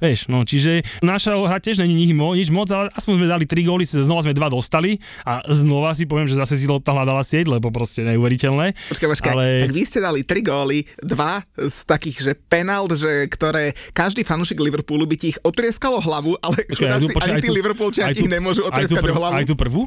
Vieš, 0.00 0.32
no, 0.32 0.48
čiže 0.48 0.80
naša 1.04 1.36
hra 1.36 1.60
tiež 1.60 1.84
není 1.84 1.92
nič, 1.92 2.16
nič 2.16 2.48
moc, 2.48 2.72
ale 2.72 2.88
aspoň 2.96 3.20
sme 3.20 3.28
dali 3.28 3.44
3 3.44 3.68
góly, 3.68 3.84
znova 3.84 4.24
sme 4.24 4.32
dva 4.32 4.48
dostali 4.48 4.96
a 5.28 5.44
znova 5.44 5.92
si 5.92 6.08
poviem, 6.08 6.24
že 6.24 6.40
zase 6.40 6.56
si 6.56 6.64
Lotta 6.64 6.96
hľadala 6.96 7.20
sieť, 7.20 7.52
lebo 7.52 7.68
proste 7.68 8.00
neuveriteľné. 8.08 8.72
Počkaj, 8.88 9.08
počkaj, 9.12 9.32
ale... 9.36 9.68
tak 9.68 9.72
vy 9.76 9.82
ste 9.84 10.00
dali 10.00 10.24
3 10.24 10.40
góly, 10.40 10.88
dva 11.04 11.44
z 11.60 11.78
takých, 11.84 12.16
že 12.24 12.32
penalt, 12.48 12.96
že 12.96 13.28
ktoré 13.28 13.76
každý 13.92 14.24
fanúšik 14.24 14.56
Liverpoolu 14.56 15.04
by 15.04 15.16
ti 15.20 15.36
ich 15.36 15.38
otrieskalo 15.44 16.00
hlavu, 16.00 16.40
ale 16.40 16.64
počkaj, 16.64 16.80
chudáci, 16.80 17.12
počkaj, 17.12 17.32
ani 17.36 17.44
tí 17.44 17.50
Liverpoolčania 17.52 18.16
ti 18.16 18.24
ich 18.24 18.32
nemôžu 18.32 18.64
otrieskať 18.64 19.04
hlavu. 19.04 19.36
Aj 19.36 19.44
tú 19.44 19.52
prvú? 19.52 19.84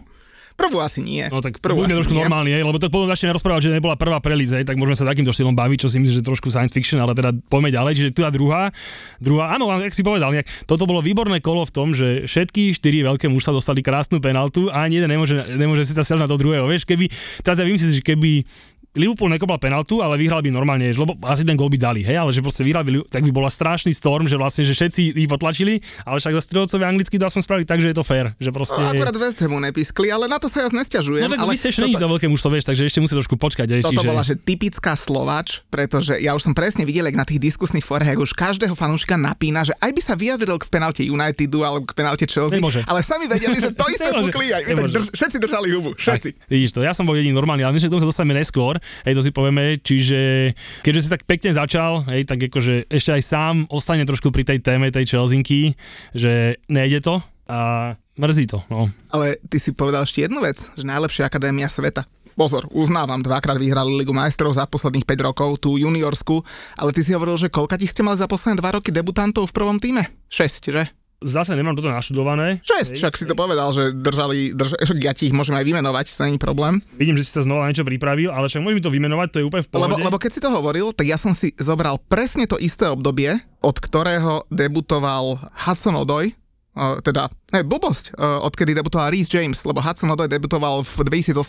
Prvú 0.54 0.78
asi 0.80 1.02
nie. 1.02 1.26
No 1.34 1.42
tak 1.42 1.58
prvú 1.58 1.82
buďme 1.82 1.98
trošku 1.98 2.14
normálni, 2.14 2.54
lebo 2.62 2.78
to 2.78 2.88
potom 2.94 3.10
začneme 3.10 3.34
rozprávať, 3.34 3.70
že 3.70 3.78
nebola 3.78 3.98
prvá 3.98 4.22
prelíze, 4.22 4.54
tak 4.62 4.78
môžeme 4.78 4.98
sa 4.98 5.10
takýmto 5.10 5.34
štýlom 5.34 5.58
baviť, 5.58 5.78
čo 5.86 5.90
si 5.90 5.98
myslím, 5.98 6.22
že 6.22 6.24
trošku 6.24 6.54
science 6.54 6.70
fiction, 6.70 7.02
ale 7.02 7.18
teda 7.18 7.34
poďme 7.50 7.74
ďalej. 7.74 7.92
Čiže 7.98 8.10
tu 8.14 8.22
a 8.22 8.30
druhá, 8.30 8.70
druhá, 9.18 9.58
áno, 9.58 9.68
ak 9.74 9.94
si 9.94 10.06
povedal, 10.06 10.30
nejak, 10.30 10.46
toto 10.70 10.86
bolo 10.86 11.02
výborné 11.02 11.42
kolo 11.42 11.66
v 11.66 11.74
tom, 11.74 11.98
že 11.98 12.30
všetky 12.30 12.78
štyri 12.78 13.02
veľké 13.02 13.26
mužstva 13.34 13.58
dostali 13.58 13.82
krásnu 13.82 14.22
penaltu 14.22 14.70
a 14.70 14.86
ani 14.86 15.02
jeden 15.02 15.10
nemôže, 15.10 15.42
nemôže 15.58 15.90
si 15.90 15.94
sa 15.98 16.06
na 16.16 16.30
to 16.30 16.38
druhého. 16.38 16.70
Vieš, 16.70 16.86
keby, 16.86 17.10
teraz 17.42 17.58
ja 17.58 17.66
vymyslím 17.66 17.90
si, 17.90 17.98
že 18.00 18.06
keby 18.06 18.46
Liverpool 18.94 19.26
nekopal 19.26 19.58
penaltu, 19.58 20.06
ale 20.06 20.22
vyhral 20.22 20.46
by 20.46 20.54
normálne, 20.54 20.86
lebo 20.94 21.18
asi 21.26 21.42
ten 21.42 21.58
gol 21.58 21.66
by 21.66 21.82
dali, 21.82 22.06
hej, 22.06 22.14
ale 22.14 22.30
že 22.30 22.46
proste 22.46 22.62
vyhral 22.62 22.86
by, 22.86 23.02
tak 23.10 23.26
by 23.26 23.34
bola 23.34 23.50
strašný 23.50 23.90
storm, 23.90 24.30
že 24.30 24.38
vlastne, 24.38 24.62
že 24.70 24.78
všetci 24.78 25.18
ich 25.18 25.26
potlačili, 25.26 25.82
ale 26.06 26.22
však 26.22 26.38
za 26.38 26.42
stredovcovia 26.46 26.94
anglicky 26.94 27.18
to 27.18 27.26
aspoň 27.26 27.42
spravili 27.42 27.66
tak, 27.66 27.82
že 27.82 27.90
je 27.90 27.98
to 27.98 28.06
fair, 28.06 28.38
že 28.38 28.54
proste... 28.54 28.78
No, 28.78 28.94
akurát 28.94 29.18
West 29.18 29.42
Hamu 29.42 29.58
nepiskli, 29.58 30.14
ale 30.14 30.30
na 30.30 30.38
to 30.38 30.46
sa 30.46 30.62
ja 30.62 30.70
nesťažujem. 30.70 31.26
No 31.26 31.34
tak 31.34 31.42
ale 31.42 31.58
ste 31.58 31.74
ešte 31.74 31.90
toto... 31.90 32.06
veľké 32.06 32.30
mužstvo, 32.30 32.50
vieš, 32.54 32.70
takže 32.70 32.86
ešte 32.86 33.02
musí 33.02 33.18
trošku 33.18 33.34
počkať. 33.42 33.68
Aj, 33.74 33.82
toto 33.82 33.98
čiže... 33.98 34.10
bola, 34.14 34.22
že 34.22 34.38
typická 34.38 34.94
Slovač, 34.94 35.66
pretože 35.74 36.14
ja 36.22 36.38
už 36.38 36.46
som 36.46 36.54
presne 36.54 36.86
videl, 36.86 37.10
na 37.18 37.26
tých 37.26 37.42
diskusných 37.42 37.82
forách, 37.82 38.22
už 38.22 38.38
každého 38.38 38.78
fanúšika 38.78 39.18
napína, 39.18 39.66
že 39.66 39.74
aj 39.82 39.90
by 39.90 40.02
sa 40.06 40.14
vyjadril 40.14 40.62
k 40.62 40.70
penalte 40.70 41.02
Unitedu 41.02 41.66
alebo 41.66 41.90
k 41.90 41.98
penalte 41.98 42.30
Chelsea, 42.30 42.62
Nemôže. 42.62 42.86
ale 42.86 43.02
sami 43.02 43.26
vedeli, 43.26 43.58
že 43.58 43.74
to 43.74 43.90
isté 43.96 44.14
fúkli 44.14 44.54
aj. 44.54 44.70
Drž, 44.70 45.10
všetci 45.18 45.38
držali 45.42 45.74
hubu, 45.74 45.98
všetci. 45.98 46.30
Tak, 46.38 46.46
vidíš 46.46 46.78
to, 46.78 46.86
ja 46.86 46.94
som 46.94 47.10
bol 47.10 47.18
jediný 47.18 47.34
normálny, 47.34 47.66
ale 47.66 47.74
my 47.74 47.82
sa 47.82 47.90
dostaneme 47.90 48.38
neskôr, 48.38 48.83
hej, 49.04 49.14
to 49.16 49.22
si 49.22 49.32
povieme 49.32 49.78
čiže 49.80 50.54
keďže 50.86 51.02
si 51.06 51.10
tak 51.10 51.24
pekne 51.28 51.52
začal, 51.56 52.06
hej, 52.10 52.28
tak 52.28 52.40
akože 52.48 52.88
ešte 52.88 53.12
aj 53.16 53.24
sám 53.24 53.56
ostane 53.70 54.04
trošku 54.08 54.30
pri 54.30 54.48
tej 54.48 54.60
téme 54.64 54.90
tej 54.90 55.10
Chelsinky, 55.10 55.76
že 56.16 56.62
nejde 56.68 57.04
to 57.04 57.20
a 57.50 57.94
mrzí 58.18 58.46
to, 58.48 58.62
no. 58.70 58.88
Ale 59.10 59.42
ty 59.50 59.58
si 59.58 59.76
povedal 59.76 60.06
ešte 60.06 60.24
jednu 60.24 60.42
vec, 60.44 60.60
že 60.74 60.84
najlepšia 60.86 61.28
akadémia 61.28 61.68
sveta. 61.68 62.08
Pozor, 62.34 62.66
uznávam, 62.74 63.22
dvakrát 63.22 63.62
vyhrali 63.62 63.94
Ligu 63.94 64.10
majstrov 64.10 64.58
za 64.58 64.66
posledných 64.66 65.06
5 65.06 65.28
rokov, 65.30 65.62
tú 65.62 65.78
juniorsku, 65.78 66.42
ale 66.74 66.90
ty 66.90 67.06
si 67.06 67.14
hovoril, 67.14 67.38
že 67.38 67.54
koľka 67.54 67.78
ti 67.78 67.86
ste 67.86 68.02
mali 68.02 68.18
za 68.18 68.26
posledné 68.26 68.58
2 68.58 68.78
roky 68.82 68.90
debutantov 68.90 69.46
v 69.46 69.54
prvom 69.54 69.78
týme? 69.78 70.10
6, 70.34 70.74
že? 70.74 70.90
Zase 71.24 71.56
nemám 71.58 71.74
toto 71.74 71.90
naštudované. 71.90 72.60
Šesť, 72.62 73.00
však 73.00 73.14
si 73.18 73.26
to 73.26 73.36
povedal, 73.36 73.72
že 73.72 73.96
držali, 73.96 74.54
drž, 74.54 74.78
však 74.84 75.00
ja 75.02 75.14
ti 75.16 75.32
ich 75.32 75.36
môžem 75.36 75.56
aj 75.58 75.66
vymenovať, 75.66 76.06
to 76.14 76.24
není 76.28 76.40
problém. 76.40 76.84
Vidím, 77.00 77.18
že 77.18 77.26
si 77.26 77.32
sa 77.32 77.42
znova 77.42 77.68
niečo 77.68 77.88
pripravil, 77.88 78.30
ale 78.30 78.52
však 78.52 78.62
môžem 78.62 78.84
to 78.84 78.94
vymenovať, 78.94 79.28
to 79.34 79.40
je 79.42 79.46
úplne 79.48 79.64
v 79.66 79.70
pohode. 79.72 79.90
Lebo, 79.90 80.14
lebo 80.14 80.18
keď 80.20 80.32
si 80.32 80.44
to 80.44 80.52
hovoril, 80.52 80.92
tak 80.92 81.08
ja 81.08 81.18
som 81.18 81.32
si 81.32 81.56
zobral 81.58 81.98
presne 82.12 82.46
to 82.46 82.60
isté 82.60 82.86
obdobie, 82.92 83.40
od 83.64 83.76
ktorého 83.80 84.44
debutoval 84.52 85.40
Hudson 85.68 85.96
Odoj, 85.96 86.30
uh, 86.30 87.00
teda, 87.00 87.32
ne, 87.56 87.64
blbosť, 87.64 88.14
uh, 88.14 88.44
odkedy 88.46 88.76
debutoval 88.76 89.10
Reese 89.10 89.32
James, 89.32 89.64
lebo 89.64 89.80
Hudson 89.80 90.12
Odoj 90.12 90.28
debutoval 90.28 90.84
v 90.84 90.96
2018 91.08 91.42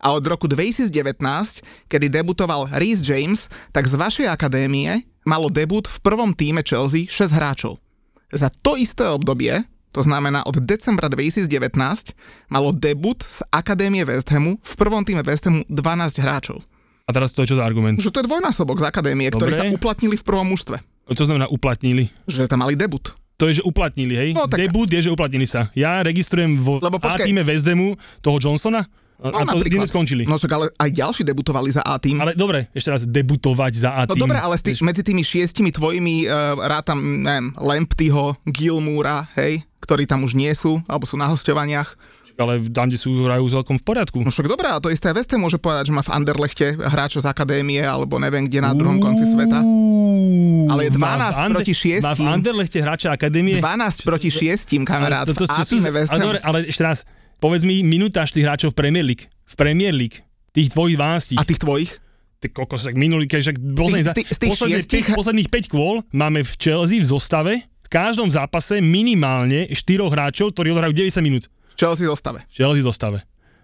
a 0.00 0.16
od 0.16 0.24
roku 0.24 0.48
2019, 0.48 1.20
kedy 1.86 2.06
debutoval 2.08 2.72
Reese 2.72 3.04
James, 3.04 3.52
tak 3.70 3.84
z 3.84 3.94
vašej 4.00 4.26
akadémie 4.32 5.04
malo 5.28 5.52
debut 5.52 5.84
v 5.84 5.98
prvom 6.00 6.32
týme 6.32 6.64
Chelsea 6.64 7.04
6 7.04 7.36
hráčov. 7.36 7.76
Za 8.30 8.46
to 8.46 8.78
isté 8.78 9.10
obdobie, 9.10 9.66
to 9.90 10.06
znamená 10.06 10.46
od 10.46 10.62
decembra 10.62 11.10
2019, 11.10 11.50
malo 12.46 12.70
debut 12.70 13.18
z 13.18 13.42
Akadémie 13.50 14.06
West 14.06 14.30
Hamu 14.30 14.54
v 14.54 14.74
prvom 14.78 15.02
týme 15.02 15.26
West 15.26 15.50
Hamu 15.50 15.66
12 15.66 16.22
hráčov. 16.22 16.62
A 17.06 17.10
teraz 17.10 17.34
to 17.34 17.42
je 17.42 17.50
čo 17.50 17.58
za 17.58 17.66
argument? 17.66 17.98
Že 17.98 18.14
to 18.14 18.18
je 18.22 18.28
dvojnásobok 18.30 18.78
z 18.78 18.86
Akadémie, 18.86 19.34
Dobre. 19.34 19.50
ktorí 19.50 19.52
sa 19.58 19.66
uplatnili 19.66 20.14
v 20.14 20.22
prvom 20.22 20.46
mužstve. 20.46 20.78
Čo 21.10 21.26
znamená 21.26 21.50
uplatnili? 21.50 22.06
Že 22.30 22.46
tam 22.46 22.62
mali 22.62 22.78
debut. 22.78 23.18
To 23.42 23.50
je, 23.50 23.58
že 23.58 23.62
uplatnili, 23.66 24.14
hej? 24.14 24.30
No, 24.30 24.46
tak... 24.46 24.62
Debut 24.62 24.86
je, 24.86 25.00
že 25.02 25.10
uplatnili 25.10 25.48
sa. 25.48 25.66
Ja 25.74 26.06
registrujem 26.06 26.54
vo 26.54 26.78
Lebo 26.78 27.02
počkaj... 27.02 27.24
A 27.24 27.26
týme 27.26 27.42
West 27.42 27.66
Hamu 27.66 27.98
toho 28.22 28.38
Johnsona, 28.38 28.86
No, 29.20 29.36
a 29.36 29.44
to 29.44 29.60
napríklad, 29.60 29.84
skončili. 29.84 30.24
No 30.24 30.40
však 30.40 30.48
ale 30.48 30.66
aj 30.80 30.90
ďalší 30.96 31.22
debutovali 31.28 31.68
za 31.68 31.84
A 31.84 32.00
tým. 32.00 32.16
Ale 32.16 32.32
dobre, 32.32 32.72
ešte 32.72 32.88
raz 32.88 33.04
debutovať 33.04 33.72
za 33.76 33.90
A 33.92 34.00
tým. 34.08 34.16
No 34.16 34.24
dobre, 34.24 34.40
ale 34.40 34.56
tý, 34.56 34.72
medzi 34.80 35.04
tými 35.04 35.20
šiestimi 35.20 35.68
tvojimi 35.68 36.24
uh, 36.24 36.56
rátam, 36.64 36.96
neviem, 36.96 37.52
Lamptyho, 37.60 38.40
Gilmúra, 38.48 39.28
hej, 39.36 39.60
ktorí 39.84 40.08
tam 40.08 40.24
už 40.24 40.32
nie 40.32 40.48
sú, 40.56 40.80
alebo 40.88 41.04
sú 41.04 41.20
na 41.20 41.28
hostovaniach. 41.28 41.92
ale 42.40 42.64
tam, 42.72 42.88
kde 42.88 42.96
sú, 42.96 43.28
hrajú 43.28 43.52
celkom 43.52 43.76
v 43.76 43.84
poriadku. 43.84 44.24
No 44.24 44.32
však 44.32 44.48
dobré, 44.48 44.72
a 44.72 44.80
to 44.80 44.88
isté 44.88 45.12
West 45.12 45.28
môže 45.36 45.60
povedať, 45.60 45.92
že 45.92 45.92
má 45.92 46.00
v 46.00 46.16
Anderlechte 46.16 46.80
hráča 46.80 47.20
z 47.20 47.28
akadémie, 47.28 47.84
alebo 47.84 48.16
neviem 48.16 48.48
kde 48.48 48.64
na 48.64 48.72
druhom 48.72 48.96
konci 48.96 49.28
sveta. 49.28 49.60
Ale 50.72 50.88
je 50.88 50.96
12 50.96 50.96
Má 50.96 51.28
v 51.28 51.36
Ander- 51.36 51.56
proti 51.60 51.74
6. 51.76 52.00
Má 52.00 52.12
v 52.16 52.24
Anderlechte 52.24 52.78
hráča 52.80 53.12
akadémie. 53.12 53.60
12 53.60 54.00
proti 54.08 54.32
6, 54.32 54.80
kamarát. 54.88 55.28
Ale 55.28 55.36
v 55.36 55.52
Atime 55.52 55.90
West 55.92 56.08
ale, 56.08 56.40
ale 56.40 56.58
ešte 56.64 56.80
raz, 56.80 57.04
povedz 57.40 57.64
mi 57.64 57.80
minutáž 57.80 58.30
tých 58.30 58.44
hráčov 58.44 58.70
v 58.70 58.78
Premier 58.78 59.02
League. 59.02 59.24
V 59.42 59.54
Premier 59.54 59.90
League. 59.90 60.20
Tých 60.50 60.68
tvojich 60.68 60.94
12. 60.94 61.34
A 61.34 61.42
tých 61.42 61.58
tvojich? 61.58 61.90
Ty 62.38 62.48
kokos, 62.48 62.82
tak 62.82 62.94
minulý, 62.94 63.24
keď 63.24 63.40
však 63.42 63.56
posledných, 63.74 64.06
z 64.06 64.14
tých- 64.14 64.28
z 64.28 64.38
tých 64.38 64.50
posledných, 64.50 64.76
šiestich- 64.78 65.06
päť- 65.06 65.16
posledných 65.16 65.48
5 65.50 65.66
kôl 65.68 65.94
máme 66.10 66.40
v 66.40 66.52
Chelsea 66.54 66.96
v 66.96 67.06
zostave 67.06 67.52
v 67.60 67.88
každom 67.90 68.28
zápase 68.28 68.78
minimálne 68.78 69.68
4 69.68 69.76
hráčov, 70.06 70.50
ktorí 70.50 70.70
odohrajú 70.70 70.94
90 70.94 71.20
minút. 71.20 71.44
V 71.66 71.74
Chelsea 71.76 72.04
zostave. 72.04 72.44
V 72.46 72.54
Chelsea 72.54 72.80
zostave. 72.80 73.20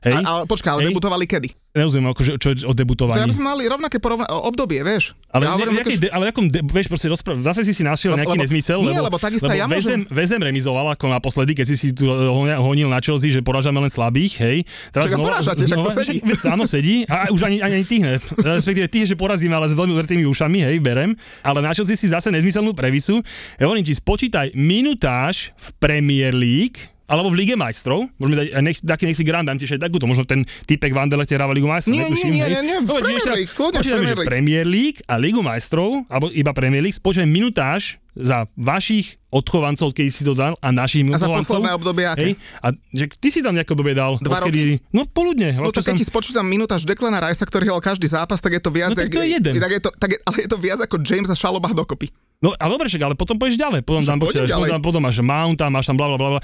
Hej? 0.07 0.15
A, 0.15 0.19
ale 0.23 0.43
počkaj, 0.45 0.71
ale 0.71 0.81
Hej. 0.81 0.89
debutovali 0.89 1.25
kedy? 1.27 1.49
Nerozumiem, 1.75 2.09
akože, 2.09 2.39
čo 2.39 2.49
je 2.49 2.63
o 2.63 2.71
To 2.71 2.79
debutovaní. 2.79 3.19
ja 3.19 3.27
by 3.27 3.37
sme 3.37 3.47
mali 3.47 3.63
rovnaké 3.67 3.99
porovna- 3.99 4.25
obdobie, 4.31 4.81
vieš. 4.81 5.13
Ale, 5.29 5.45
ja 5.45 5.51
ja 5.51 5.53
hovorím, 5.53 5.75
ne, 5.75 5.83
akože- 5.83 5.99
de, 5.99 6.09
ale 6.09 6.25
akom, 6.27 6.47
de, 6.47 6.61
vieš, 6.63 6.87
proste 6.87 7.05
rozpráv, 7.07 7.37
zase 7.43 7.61
si 7.61 7.75
si 7.75 7.83
našiel 7.83 8.15
Lebo- 8.15 8.23
nejaký 8.23 8.33
lebo- 8.33 8.45
nezmysel, 8.47 8.79
nie, 8.81 8.95
lebo, 8.95 9.13
lebo 9.13 9.17
takisto 9.19 9.51
ja 9.51 9.67
Vezem, 9.67 10.01
môžem- 10.01 10.05
Vezem 10.09 10.41
remizoval 10.41 10.87
ako 10.89 11.11
naposledy, 11.11 11.53
keď 11.53 11.67
si 11.67 11.77
si 11.77 11.89
tu 11.91 12.09
honil, 12.09 12.87
na 12.87 12.97
Chelsea, 12.97 13.29
že 13.29 13.43
porážame 13.43 13.77
len 13.77 13.91
slabých, 13.91 14.33
hej. 14.39 14.57
Však 14.89 15.11
a 15.11 15.19
porážate, 15.19 15.63
však 15.63 15.79
to 15.79 15.91
sedí. 15.93 16.17
však, 16.23 16.49
áno, 16.49 16.65
sedí. 16.65 16.97
A 17.05 17.29
už 17.29 17.41
ani, 17.43 17.61
ani, 17.61 17.75
ani 17.75 17.85
ty 17.85 17.99
ne. 17.99 18.17
Respektíve 18.39 18.87
ty, 18.87 19.05
že 19.05 19.13
porazíme, 19.13 19.53
ale 19.53 19.67
s 19.67 19.75
veľmi 19.75 19.93
udrtými 19.93 20.25
ušami, 20.25 20.65
hej, 20.65 20.79
berem. 20.79 21.13
Ale 21.43 21.61
na 21.61 21.75
Chelsea 21.75 21.93
si 21.93 22.07
zase 22.07 22.31
nezmyselnú 22.31 22.73
previsu. 22.73 23.21
Ja 23.57 23.67
hovorím 23.67 23.83
ti, 23.83 23.93
spočítaj 23.93 24.55
minutáž 24.55 25.53
v 25.53 25.67
Premier 25.77 26.33
League, 26.33 26.79
alebo 27.07 27.31
v 27.31 27.39
Lige 27.39 27.55
majstrov, 27.55 28.11
môžeme 28.19 28.37
dať, 28.43 28.47
nech, 28.61 28.79
taký 28.83 29.07
nech 29.07 29.19
si 29.19 29.23
grant, 29.23 29.47
dám 29.47 29.57
ti 29.57 29.65
ešte 29.65 29.79
takúto, 29.79 30.11
možno 30.11 30.27
ten 30.27 30.43
typek 30.67 30.91
v 30.91 30.99
Anderlechte 30.99 31.39
hráva 31.39 31.55
Ligu 31.55 31.71
majstrov, 31.71 31.95
Nie, 31.95 32.07
netuším, 32.07 32.35
nie, 32.35 32.43
nie, 32.43 32.51
nie, 32.51 32.63
nie, 32.67 32.79
Dobre, 32.83 33.03
Premier 33.07 33.33
League, 33.39 33.53
kľudne 33.55 33.79
Premier 33.79 34.17
League. 34.19 34.29
Premier 34.29 34.65
League 34.67 34.99
a 35.07 35.15
Ligu 35.17 35.41
majstrov, 35.41 36.03
alebo 36.11 36.31
iba 36.31 36.51
Premier 36.51 36.83
League, 36.83 36.99
spočítaj 36.99 37.27
minutáž 37.27 38.03
za 38.17 38.49
vašich 38.57 39.21
odchovancov, 39.29 39.93
keď 39.93 40.07
si 40.09 40.25
to 40.25 40.33
dal, 40.33 40.57
a 40.57 40.73
našich 40.73 41.05
A 41.13 41.21
za 41.21 41.29
posledné 41.29 41.77
obdobie 41.77 42.09
aké? 42.09 42.21
Hej, 42.23 42.33
a 42.65 42.73
že 42.91 43.05
ty 43.21 43.29
si 43.29 43.45
tam 43.45 43.53
nejaké 43.53 43.77
obdobie 43.77 43.93
dal. 43.93 44.17
Dva 44.19 44.41
odkedy, 44.41 44.81
No 44.91 45.05
poludne. 45.05 45.53
No 45.53 45.69
tak 45.69 45.85
keď 45.85 45.93
som- 45.93 46.01
ti 46.01 46.07
spočítam 46.09 46.49
minútaž 46.49 46.89
Declana 46.89 47.21
Ricea, 47.21 47.45
ktorý 47.45 47.69
hral 47.69 47.85
každý 47.85 48.09
zápas, 48.09 48.41
tak 48.41 48.57
je 48.57 48.63
to 48.65 48.73
viac... 48.73 48.91
No 48.91 48.97
tak 48.97 49.13
to 49.13 49.21
je 49.21 49.37
jeden. 49.37 49.53
Tak 49.61 49.71
je 49.71 49.81
to, 49.85 49.91
tak 50.01 50.11
je, 50.17 50.19
ale 50.25 50.37
je 50.43 50.49
to 50.49 50.57
viac 50.57 50.81
ako 50.81 50.97
James 51.05 51.29
a 51.29 51.37
Šalobach 51.37 51.77
dokopy. 51.77 52.09
No 52.45 52.53
a 52.53 52.65
dobre, 52.69 52.93
však, 52.93 53.01
ale 53.01 53.15
potom 53.17 53.41
pôjdeš 53.41 53.57
ďalej. 53.57 53.81
Potom 53.81 54.05
tam 54.05 54.21
počítaš, 54.21 54.53
potom, 54.53 54.81
potom 54.85 55.01
máš 55.01 55.25
Mounta, 55.25 55.73
máš 55.73 55.89
tam 55.89 55.97
bla 55.97 56.13
bla 56.13 56.37
bla. 56.37 56.41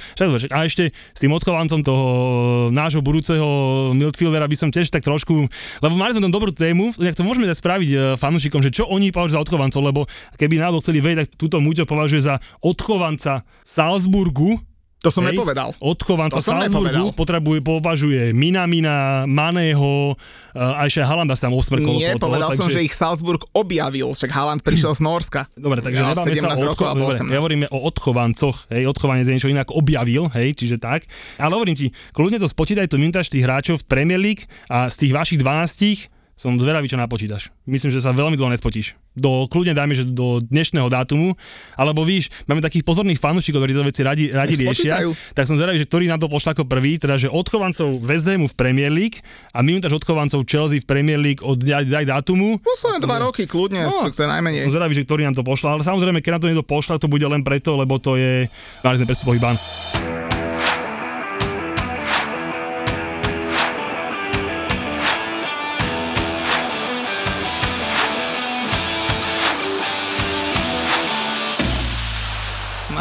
a 0.49 0.59
ešte 0.65 0.89
s 0.89 1.21
tým 1.21 1.37
odchovancom 1.37 1.85
toho 1.85 2.07
e, 2.09 2.17
nášho 2.73 3.05
budúceho 3.05 3.49
midfieldera 3.93 4.49
by 4.49 4.57
som 4.57 4.73
tiež 4.73 4.89
tak 4.89 5.05
trošku, 5.05 5.45
lebo 5.85 5.95
mali 6.01 6.17
sme 6.17 6.25
tam 6.25 6.33
dobrú 6.33 6.49
tému, 6.49 6.97
jak 6.97 7.13
to 7.13 7.29
môžeme 7.29 7.45
dať 7.45 7.61
spraviť 7.61 7.91
e, 7.93 7.97
fanúšikom, 8.17 8.65
že 8.65 8.73
čo 8.73 8.89
oni 8.89 9.13
považujú 9.13 9.37
za 9.37 9.45
odchovancov, 9.45 9.81
lebo 9.85 10.01
keby 10.41 10.57
náhodou 10.57 10.81
chceli 10.81 11.05
vedieť, 11.05 11.29
tak 11.29 11.29
túto 11.37 11.61
Muťo 11.61 11.85
považuje 11.85 12.25
za 12.25 12.41
odchovanca 12.65 13.45
Salzburgu, 13.61 14.72
To 15.03 15.11
som 15.11 15.27
Hej. 15.27 15.35
nepovedal. 15.35 15.75
Odchovanca 15.83 16.39
Salzburgu 16.39 17.11
potrebuje, 17.11 17.59
považuje 17.59 18.31
Minamina, 18.31 19.27
Maného, 19.27 20.15
e, 20.55 20.63
a 20.63 20.87
ešte 20.87 21.03
Halanda 21.03 21.35
sa 21.35 21.51
tam 21.51 21.59
osmrkol. 21.59 21.99
Nie, 21.99 22.15
okolo 22.15 22.23
toho, 22.23 22.31
povedal 22.31 22.51
som, 22.55 22.71
takže- 22.71 22.79
že 22.79 22.87
ich 22.87 22.95
Salzburg 22.95 23.43
objavil, 23.51 24.15
však 24.15 24.31
Haaland 24.31 24.63
prišiel 24.63 24.95
z 24.95 25.03
Norska. 25.03 25.51
Dobre, 25.59 25.83
takže 25.83 26.07
Ja, 26.07 26.15
nebáme 26.15 26.23
sa 26.23 26.31
17 26.31 26.63
o 26.63 26.71
rokov 26.71 26.87
alebo 26.87 27.11
dobre, 27.11 27.19
18. 27.19 27.35
ja 27.35 27.39
hovoríme 27.43 27.67
o 27.75 27.79
odchovancoch, 27.83 28.57
hej, 28.71 28.87
odchovanie 28.87 29.27
je 29.27 29.35
niečo 29.35 29.51
inak 29.51 29.75
objavil, 29.75 30.31
hej, 30.39 30.55
čiže 30.55 30.79
tak. 30.79 31.11
Ale 31.43 31.51
hovorím 31.59 31.75
ti, 31.75 31.91
kľudne 32.15 32.39
to 32.39 32.47
spočítaj 32.47 32.87
tu 32.87 32.95
minútaž 33.03 33.27
tých 33.27 33.43
hráčov 33.43 33.83
v 33.83 33.85
Premier 33.91 34.23
League 34.23 34.47
a 34.71 34.87
z 34.87 35.03
tých 35.03 35.13
vašich 35.19 35.39
12 35.43 36.12
som 36.33 36.57
zvedavý, 36.57 36.89
čo 36.89 36.97
napočítaš. 36.99 37.53
Myslím, 37.69 37.93
že 37.93 38.01
sa 38.01 38.11
veľmi 38.11 38.35
dlho 38.35 38.51
nespotíš. 38.51 38.97
Do, 39.13 39.45
kľudne 39.47 39.77
dajme, 39.77 39.93
že 39.93 40.09
do 40.09 40.41
dnešného 40.41 40.89
dátumu, 40.89 41.37
alebo 41.77 42.03
víš, 42.03 42.33
máme 42.49 42.65
takých 42.65 42.83
pozorných 42.83 43.21
fanúšikov, 43.21 43.61
ktorí 43.61 43.73
to 43.77 43.85
veci 43.85 44.01
radi, 44.01 44.25
radi 44.33 44.57
riešia, 44.57 45.05
tak 45.37 45.45
som 45.45 45.61
zvedavý, 45.61 45.77
že 45.77 45.87
ktorý 45.87 46.09
nám 46.09 46.25
to 46.25 46.33
pošla 46.33 46.57
ako 46.57 46.65
prvý, 46.65 46.97
teda 46.97 47.21
že 47.21 47.29
odchovancov 47.29 48.01
West 48.01 48.25
Hamu 48.25 48.49
v 48.49 48.55
Premier 48.57 48.89
League 48.89 49.21
a 49.53 49.61
minútaž 49.61 50.01
odchovancov 50.01 50.49
Chelsea 50.49 50.81
v 50.81 50.89
Premier 50.89 51.21
League 51.21 51.45
od 51.45 51.61
daj, 51.61 51.85
daj 51.85 52.09
dátumu. 52.09 52.57
Posledné 52.65 53.05
dva 53.05 53.21
roky, 53.21 53.45
kľudne, 53.45 53.85
No. 53.85 54.09
to 54.09 54.25
je 54.25 54.31
najmenej. 54.31 54.65
Som 54.67 54.75
zvedavý, 54.75 54.93
že 54.97 55.05
ktorý 55.05 55.29
nám 55.29 55.37
to 55.37 55.45
pošla, 55.45 55.77
ale 55.77 55.85
samozrejme, 55.85 56.25
keď 56.25 56.31
nám 56.39 56.43
to 56.43 56.49
niekto 56.49 56.67
pošla, 56.67 56.97
to 56.97 57.13
bude 57.13 57.25
len 57.29 57.45
preto, 57.45 57.77
lebo 57.77 58.01
to 58.01 58.17
je, 58.17 58.49
mali 58.81 58.97
sme 58.97 59.07
ban. 59.37 60.22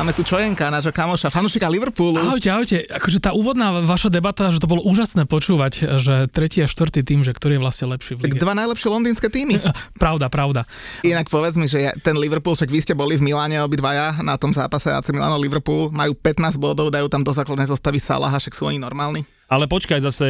Máme 0.01 0.17
tu 0.17 0.25
Čojenka, 0.25 0.73
nášho 0.73 0.89
kamoša, 0.89 1.29
fanúšika 1.29 1.69
Liverpoolu. 1.69 2.17
Ahojte, 2.17 2.49
ahojte. 2.49 2.89
Akože 2.89 3.21
tá 3.21 3.37
úvodná 3.37 3.85
vaša 3.85 4.09
debata, 4.09 4.49
že 4.49 4.57
to 4.57 4.65
bolo 4.65 4.81
úžasné 4.81 5.29
počúvať, 5.29 6.01
že 6.01 6.25
tretí 6.25 6.57
a 6.57 6.65
štvrtý 6.65 7.05
tým, 7.05 7.21
že 7.21 7.29
ktorý 7.29 7.61
je 7.61 7.61
vlastne 7.61 7.85
lepší 7.85 8.17
v 8.17 8.25
Tak 8.25 8.33
lige. 8.33 8.41
dva 8.41 8.57
najlepšie 8.57 8.89
londýnske 8.89 9.29
týmy. 9.29 9.61
Pravda, 10.01 10.25
pravda. 10.33 10.65
Inak 11.05 11.29
povedz 11.29 11.53
mi, 11.53 11.69
že 11.69 11.93
ten 12.01 12.17
Liverpool, 12.17 12.57
však 12.57 12.73
vy 12.73 12.81
ste 12.81 12.97
boli 12.97 13.13
v 13.13 13.29
Miláne 13.29 13.61
obidvaja 13.61 14.17
na 14.25 14.41
tom 14.41 14.49
zápase 14.49 14.89
AC 14.89 15.13
Milano 15.13 15.37
Liverpool, 15.37 15.93
majú 15.93 16.17
15 16.17 16.57
bodov, 16.57 16.89
dajú 16.89 17.05
tam 17.05 17.21
do 17.21 17.29
základnej 17.29 17.69
zostavy 17.69 18.01
Salaha, 18.01 18.41
však 18.41 18.57
sú 18.57 18.73
oni 18.73 18.81
normálni. 18.81 19.21
Ale 19.51 19.67
počkaj, 19.67 19.99
zase 19.99 20.27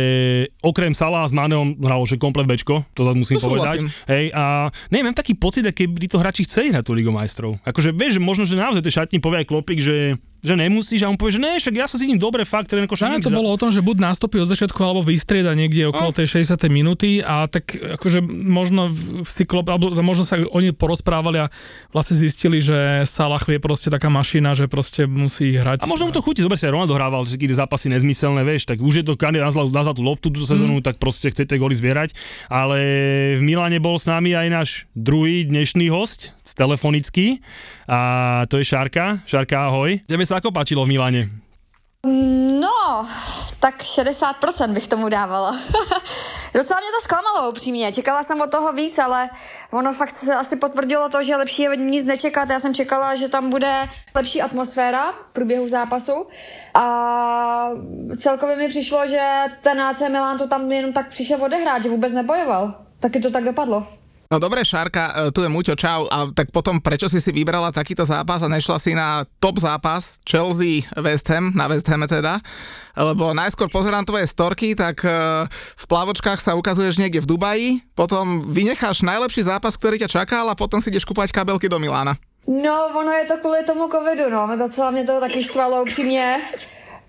okrem 0.65 0.97
Salah 0.97 1.29
s 1.29 1.29
Maneom 1.29 1.77
hralo, 1.77 2.01
že 2.09 2.17
komplet 2.17 2.49
bečko, 2.49 2.81
to 2.97 3.05
zase 3.05 3.13
musím 3.13 3.37
To 3.37 3.53
povedať. 3.53 3.85
súhlasím. 3.85 3.89
Hej, 4.09 4.25
a 4.33 4.43
neviem, 4.89 5.13
mám 5.13 5.17
taký 5.17 5.37
pocit, 5.37 5.61
aké 5.61 5.85
by 5.85 6.09
to 6.09 6.17
hráči 6.17 6.41
chceli 6.41 6.73
hrať 6.73 6.89
tú 6.89 6.97
Ligu 6.97 7.13
majstrov. 7.13 7.61
Akože 7.61 7.93
vieš, 7.93 8.17
možno, 8.17 8.49
že 8.49 8.57
naozaj 8.57 8.81
tie 8.81 8.97
šatni 8.97 9.21
povie 9.21 9.45
aj 9.45 9.47
Klopik, 9.47 9.77
že, 9.77 10.17
že 10.41 10.57
nemusíš 10.57 11.05
a 11.05 11.09
on 11.09 11.15
povie, 11.15 11.37
že 11.37 11.41
ne, 11.41 11.53
však 11.55 11.73
ja 11.73 11.85
sa 11.85 12.01
cítim 12.01 12.17
dobre, 12.17 12.41
fakt, 12.43 12.65
tréner 12.65 12.89
Práve 12.89 13.21
to 13.21 13.29
bolo 13.29 13.53
o 13.53 13.57
tom, 13.57 13.69
že 13.69 13.79
buď 13.79 13.97
nastúpi 14.01 14.37
od 14.37 14.49
začiatku, 14.49 14.77
alebo 14.77 15.01
vystrieda 15.01 15.53
niekde 15.53 15.85
okolo 15.87 16.09
No. 16.09 16.17
tej 16.17 16.41
60. 16.41 16.65
minúty 16.67 17.21
a 17.21 17.45
tak 17.45 17.71
akože 17.77 18.25
možno 18.25 18.89
v- 18.89 19.21
si 19.23 19.45
klop, 19.45 19.69
alebo 19.69 19.93
možno 20.01 20.25
sa 20.25 20.41
oni 20.41 20.73
porozprávali 20.73 21.45
a 21.45 21.47
vlastne 21.89 22.17
zistili, 22.17 22.57
že 22.57 22.73
Salah 23.05 23.39
je 23.39 23.61
proste 23.61 23.87
taká 23.87 24.09
mašina, 24.09 24.57
že 24.57 24.65
proste 24.65 25.05
musí 25.05 25.53
hrať. 25.53 25.85
A 25.85 25.89
možno 25.89 26.09
mu 26.09 26.13
to 26.13 26.19
chutí, 26.19 26.41
si, 26.41 26.65
aj 26.65 26.73
Ronaldo 26.73 26.97
hrával 26.97 27.21
všetky 27.21 27.45
tie 27.45 27.57
zápasy 27.57 27.93
nezmyselné, 27.93 28.41
vieš, 28.41 28.65
tak 28.65 28.81
už 28.81 29.01
je 29.01 29.05
to 29.05 29.13
kandidát 29.13 29.53
na 29.53 29.81
zlatú- 29.85 30.01
loptu 30.01 30.33
túto 30.33 30.49
sezónu, 30.49 30.81
Mhm. 30.81 30.83
tak 30.83 30.97
proste 30.97 31.29
chcete 31.29 31.53
góly 31.55 31.77
zbierať. 31.77 32.17
Ale 32.49 32.77
v 33.37 33.45
Miláne 33.45 33.77
bol 33.77 34.01
s 34.01 34.09
nami 34.09 34.33
aj 34.33 34.47
náš 34.49 34.69
druhý 34.97 35.45
dnešný 35.45 35.93
host, 35.93 36.33
telefonický, 36.51 37.39
a 37.91 37.99
to 38.47 38.57
je 38.57 38.65
Šarka. 38.65 39.19
Šarka, 39.27 39.67
ahoj. 39.67 39.99
Tebe 40.07 40.23
sa 40.23 40.39
ako 40.39 40.55
páčilo 40.55 40.87
v 40.87 40.95
Miláne? 40.95 41.21
No, 42.63 43.05
tak 43.59 43.83
60% 43.83 44.73
bych 44.73 44.87
tomu 44.87 45.09
dávala. 45.09 45.51
Docela 46.53 46.79
mě 46.79 46.89
to 46.97 47.01
zklamalo 47.03 47.49
upřímně, 47.51 47.93
čekala 47.93 48.23
jsem 48.23 48.41
od 48.41 48.51
toho 48.51 48.73
víc, 48.73 48.99
ale 48.99 49.29
ono 49.71 49.93
fakt 49.93 50.11
se 50.11 50.35
asi 50.35 50.55
potvrdilo 50.55 51.09
to, 51.09 51.23
že 51.23 51.35
lepší 51.35 51.61
je 51.61 51.75
nic 51.77 52.05
nečekat. 52.05 52.49
Já 52.49 52.59
jsem 52.59 52.73
čekala, 52.73 53.15
že 53.15 53.29
tam 53.29 53.49
bude 53.49 53.89
lepší 54.15 54.41
atmosféra 54.41 55.11
v 55.11 55.33
průběhu 55.33 55.67
zápasu 55.67 56.27
a 56.73 57.69
celkově 58.17 58.55
mi 58.55 58.67
přišlo, 58.67 59.07
že 59.07 59.43
ten 59.61 59.81
AC 59.81 60.01
Milan 60.01 60.37
to 60.37 60.47
tam 60.47 60.71
jenom 60.71 60.93
tak 60.93 61.09
přišel 61.09 61.43
odehrát, 61.43 61.83
že 61.83 61.89
vůbec 61.89 62.13
nebojoval. 62.13 62.85
Taky 62.99 63.19
to 63.19 63.31
tak 63.31 63.43
dopadlo. 63.43 64.00
No 64.31 64.39
dobre, 64.39 64.63
Šárka, 64.63 65.11
e, 65.11 65.35
tu 65.35 65.43
je 65.43 65.51
Muťo, 65.51 65.75
čau. 65.75 66.07
A 66.07 66.31
tak 66.31 66.55
potom, 66.55 66.79
prečo 66.79 67.11
si 67.11 67.19
si 67.19 67.35
vybrala 67.35 67.75
takýto 67.75 68.07
zápas 68.07 68.39
a 68.39 68.47
nešla 68.47 68.79
si 68.79 68.95
na 68.95 69.27
top 69.43 69.59
zápas 69.59 70.23
Chelsea 70.23 70.87
West 70.95 71.27
Ham, 71.27 71.51
na 71.51 71.67
West 71.67 71.91
Hame 71.91 72.07
teda? 72.07 72.39
Lebo 72.95 73.35
najskôr 73.35 73.67
pozerám 73.67 74.07
tvoje 74.07 74.23
storky, 74.31 74.71
tak 74.71 75.03
e, 75.03 75.11
v 75.51 75.85
plavočkách 75.91 76.39
sa 76.39 76.55
ukazuješ 76.55 76.95
niekde 76.95 77.19
v 77.19 77.27
Dubaji, 77.27 77.69
potom 77.91 78.47
vynecháš 78.47 79.03
najlepší 79.03 79.51
zápas, 79.51 79.75
ktorý 79.75 79.99
ťa 79.99 80.23
čakal 80.23 80.47
a 80.47 80.55
potom 80.55 80.79
si 80.79 80.87
ideš 80.95 81.03
kúpať 81.03 81.35
kabelky 81.35 81.67
do 81.67 81.75
Milána. 81.75 82.15
No, 82.47 82.87
ono 82.95 83.11
je 83.11 83.25
to 83.27 83.37
kvůli 83.37 83.63
tomu 83.67 83.91
covidu, 83.91 84.31
no. 84.31 84.47
Docela 84.57 84.91
mě 84.91 85.05
to 85.05 85.19
taky 85.19 85.43
štvalo 85.43 85.83
upřímně, 85.83 86.39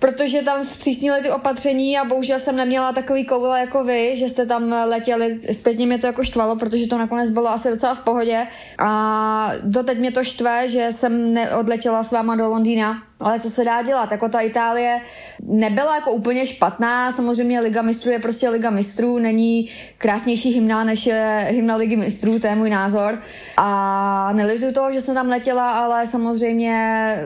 protože 0.02 0.42
tam 0.42 0.64
zpřísnili 0.64 1.22
ty 1.22 1.30
opatření 1.30 1.98
a 1.98 2.04
bohužel 2.04 2.38
jsem 2.38 2.56
neměla 2.56 2.92
takový 2.92 3.24
koule 3.24 3.60
jako 3.60 3.84
vy, 3.84 4.16
že 4.16 4.28
jste 4.28 4.46
tam 4.46 4.74
letěli. 4.86 5.40
Zpětně 5.52 5.86
mě 5.86 5.98
to 5.98 6.06
jako 6.06 6.24
štvalo, 6.24 6.56
protože 6.56 6.86
to 6.86 6.98
nakonec 6.98 7.30
bylo 7.30 7.50
asi 7.50 7.70
docela 7.70 7.94
v 7.94 8.00
pohodě. 8.00 8.46
A 8.78 9.52
doteď 9.62 9.98
mě 9.98 10.12
to 10.12 10.24
štve, 10.24 10.68
že 10.68 10.88
jsem 10.90 11.34
neodletěla 11.34 12.02
s 12.02 12.12
váma 12.12 12.36
do 12.36 12.48
Londýna. 12.48 13.02
Ale 13.20 13.40
co 13.40 13.50
se 13.50 13.64
dá 13.64 13.82
dělat? 13.82 14.12
Jako 14.12 14.28
ta 14.28 14.40
Itálie 14.40 15.00
nebyla 15.42 15.94
jako 15.94 16.10
úplně 16.12 16.46
špatná. 16.46 17.12
Samozřejmě 17.12 17.60
Liga 17.60 17.82
mistrů 17.82 18.10
je 18.10 18.18
prostě 18.18 18.48
Liga 18.48 18.70
mistrů. 18.70 19.18
Není 19.18 19.68
krásnější 19.98 20.50
hymna, 20.50 20.84
než 20.84 21.06
je 21.06 21.46
hymna 21.50 21.76
Ligy 21.76 21.96
mistrů, 21.96 22.38
to 22.38 22.46
je 22.46 22.54
můj 22.54 22.70
názor. 22.70 23.18
A 23.56 24.32
nelituju 24.32 24.72
toho, 24.72 24.92
že 24.92 25.00
jsem 25.00 25.14
tam 25.14 25.28
letěla, 25.28 25.70
ale 25.70 26.06
samozřejmě 26.06 27.16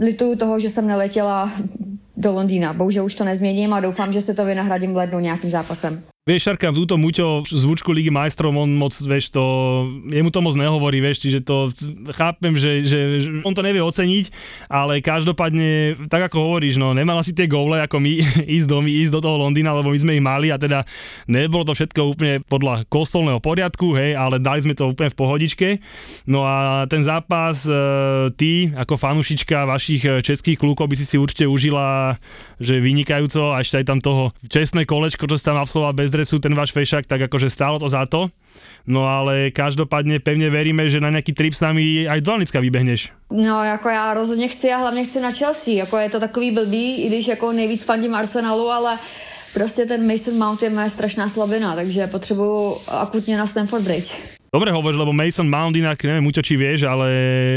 lituju 0.00 0.36
toho, 0.36 0.58
že 0.58 0.70
jsem 0.70 0.86
neletěla 0.86 1.50
do 2.20 2.32
Londýna. 2.32 2.72
Bohužel 2.72 3.04
už 3.04 3.14
to 3.14 3.24
nezměním 3.24 3.72
a 3.74 3.80
doufám, 3.80 4.12
že 4.12 4.22
se 4.22 4.34
to 4.34 4.44
vynahradím 4.44 4.92
v 4.92 4.96
lednu 4.96 5.18
nějakým 5.18 5.50
zápasem. 5.50 6.02
Vieš, 6.28 6.52
Šarka, 6.52 6.68
túto 6.68 7.00
Muťo 7.00 7.48
zvučku 7.48 7.96
Ligy 7.96 8.12
majstrov, 8.12 8.52
on 8.52 8.76
moc, 8.76 8.92
vieš, 8.92 9.32
to, 9.32 9.40
jemu 10.12 10.28
to 10.28 10.44
moc 10.44 10.52
nehovorí, 10.52 11.00
vieš, 11.00 11.24
čiže 11.24 11.40
to 11.40 11.72
chápem, 12.12 12.52
že, 12.60 12.84
že, 12.84 13.00
že 13.24 13.28
on 13.40 13.56
to 13.56 13.64
nevie 13.64 13.80
oceniť, 13.80 14.28
ale 14.68 15.00
každopádne, 15.00 15.96
tak 16.12 16.28
ako 16.28 16.44
hovoríš, 16.44 16.76
no, 16.76 16.92
nemala 16.92 17.24
si 17.24 17.32
tie 17.32 17.48
góle 17.48 17.80
ako 17.80 18.04
my 18.04 18.20
ísť 18.60 18.68
do, 18.68 18.84
ísť 18.84 19.16
do 19.16 19.20
toho 19.24 19.40
Londýna, 19.40 19.72
lebo 19.72 19.88
my 19.88 19.96
sme 19.96 20.12
ich 20.12 20.20
mali 20.20 20.52
a 20.52 20.60
teda 20.60 20.84
nebolo 21.24 21.64
to 21.64 21.72
všetko 21.72 22.12
úplne 22.12 22.44
podľa 22.44 22.84
kostolného 22.92 23.40
poriadku, 23.40 23.96
hej, 23.96 24.12
ale 24.12 24.36
dali 24.36 24.60
sme 24.60 24.76
to 24.76 24.92
úplne 24.92 25.08
v 25.08 25.16
pohodičke. 25.16 25.68
No 26.28 26.44
a 26.44 26.84
ten 26.84 27.00
zápas, 27.00 27.64
e, 27.64 27.72
ty 28.36 28.68
ako 28.76 29.00
fanušička 29.00 29.64
vašich 29.64 30.04
e, 30.04 30.20
českých 30.20 30.60
klukov 30.60 30.92
by 30.92 31.00
si 31.00 31.08
si 31.08 31.16
určite 31.16 31.48
užila, 31.48 32.20
že 32.60 32.76
vynikajúco 32.76 33.56
a 33.56 33.64
ešte 33.64 33.80
aj 33.80 33.88
tam 33.88 34.04
toho 34.04 34.36
čestné 34.52 34.84
kolečko, 34.84 35.24
čo 35.24 35.40
sa 35.40 35.56
tam 35.56 35.64
absolvoval 35.64 35.96
bez 35.96 36.10
dresu, 36.20 36.36
ten 36.36 36.52
váš 36.52 36.76
fešak, 36.76 37.08
tak 37.08 37.24
akože 37.24 37.48
stálo 37.48 37.80
to 37.80 37.88
za 37.88 38.04
to. 38.04 38.28
No 38.84 39.08
ale 39.08 39.48
každopádne 39.48 40.20
pevne 40.20 40.52
veríme, 40.52 40.84
že 40.84 41.00
na 41.00 41.08
nejaký 41.08 41.32
trip 41.32 41.56
s 41.56 41.64
nami 41.64 42.04
aj 42.04 42.20
do 42.20 42.36
Anicka 42.36 42.60
vybehneš. 42.60 43.08
No, 43.32 43.64
jako 43.64 43.88
já 43.88 44.14
rozhodně 44.14 44.48
chci 44.48 44.72
a 44.72 44.76
hlavně 44.76 45.04
chci 45.04 45.20
na 45.20 45.32
Chelsea. 45.32 45.74
Jako 45.74 45.96
je 45.96 46.08
to 46.10 46.20
takový 46.20 46.50
blbý, 46.50 47.02
i 47.02 47.06
když 47.08 47.28
jako 47.28 47.52
nejvíc 47.52 47.84
fandím 47.84 48.14
Arsenalu, 48.14 48.68
ale 48.70 48.98
prostě 49.54 49.86
ten 49.86 50.06
Mason 50.06 50.38
Mount 50.38 50.62
je 50.62 50.70
moje 50.70 50.90
strašná 50.90 51.28
slabina, 51.28 51.74
takže 51.74 52.06
potřebuju 52.06 52.76
akutně 52.88 53.38
na 53.38 53.46
Stamford 53.46 53.84
Bridge. 53.84 54.12
Dobre 54.50 54.74
hovoríš, 54.74 54.98
lebo 54.98 55.14
Mason 55.14 55.46
Mount 55.46 55.78
inak, 55.78 56.02
neviem, 56.02 56.26
Muťo, 56.26 56.42
či 56.42 56.58
vieš, 56.58 56.82
ale 56.82 57.06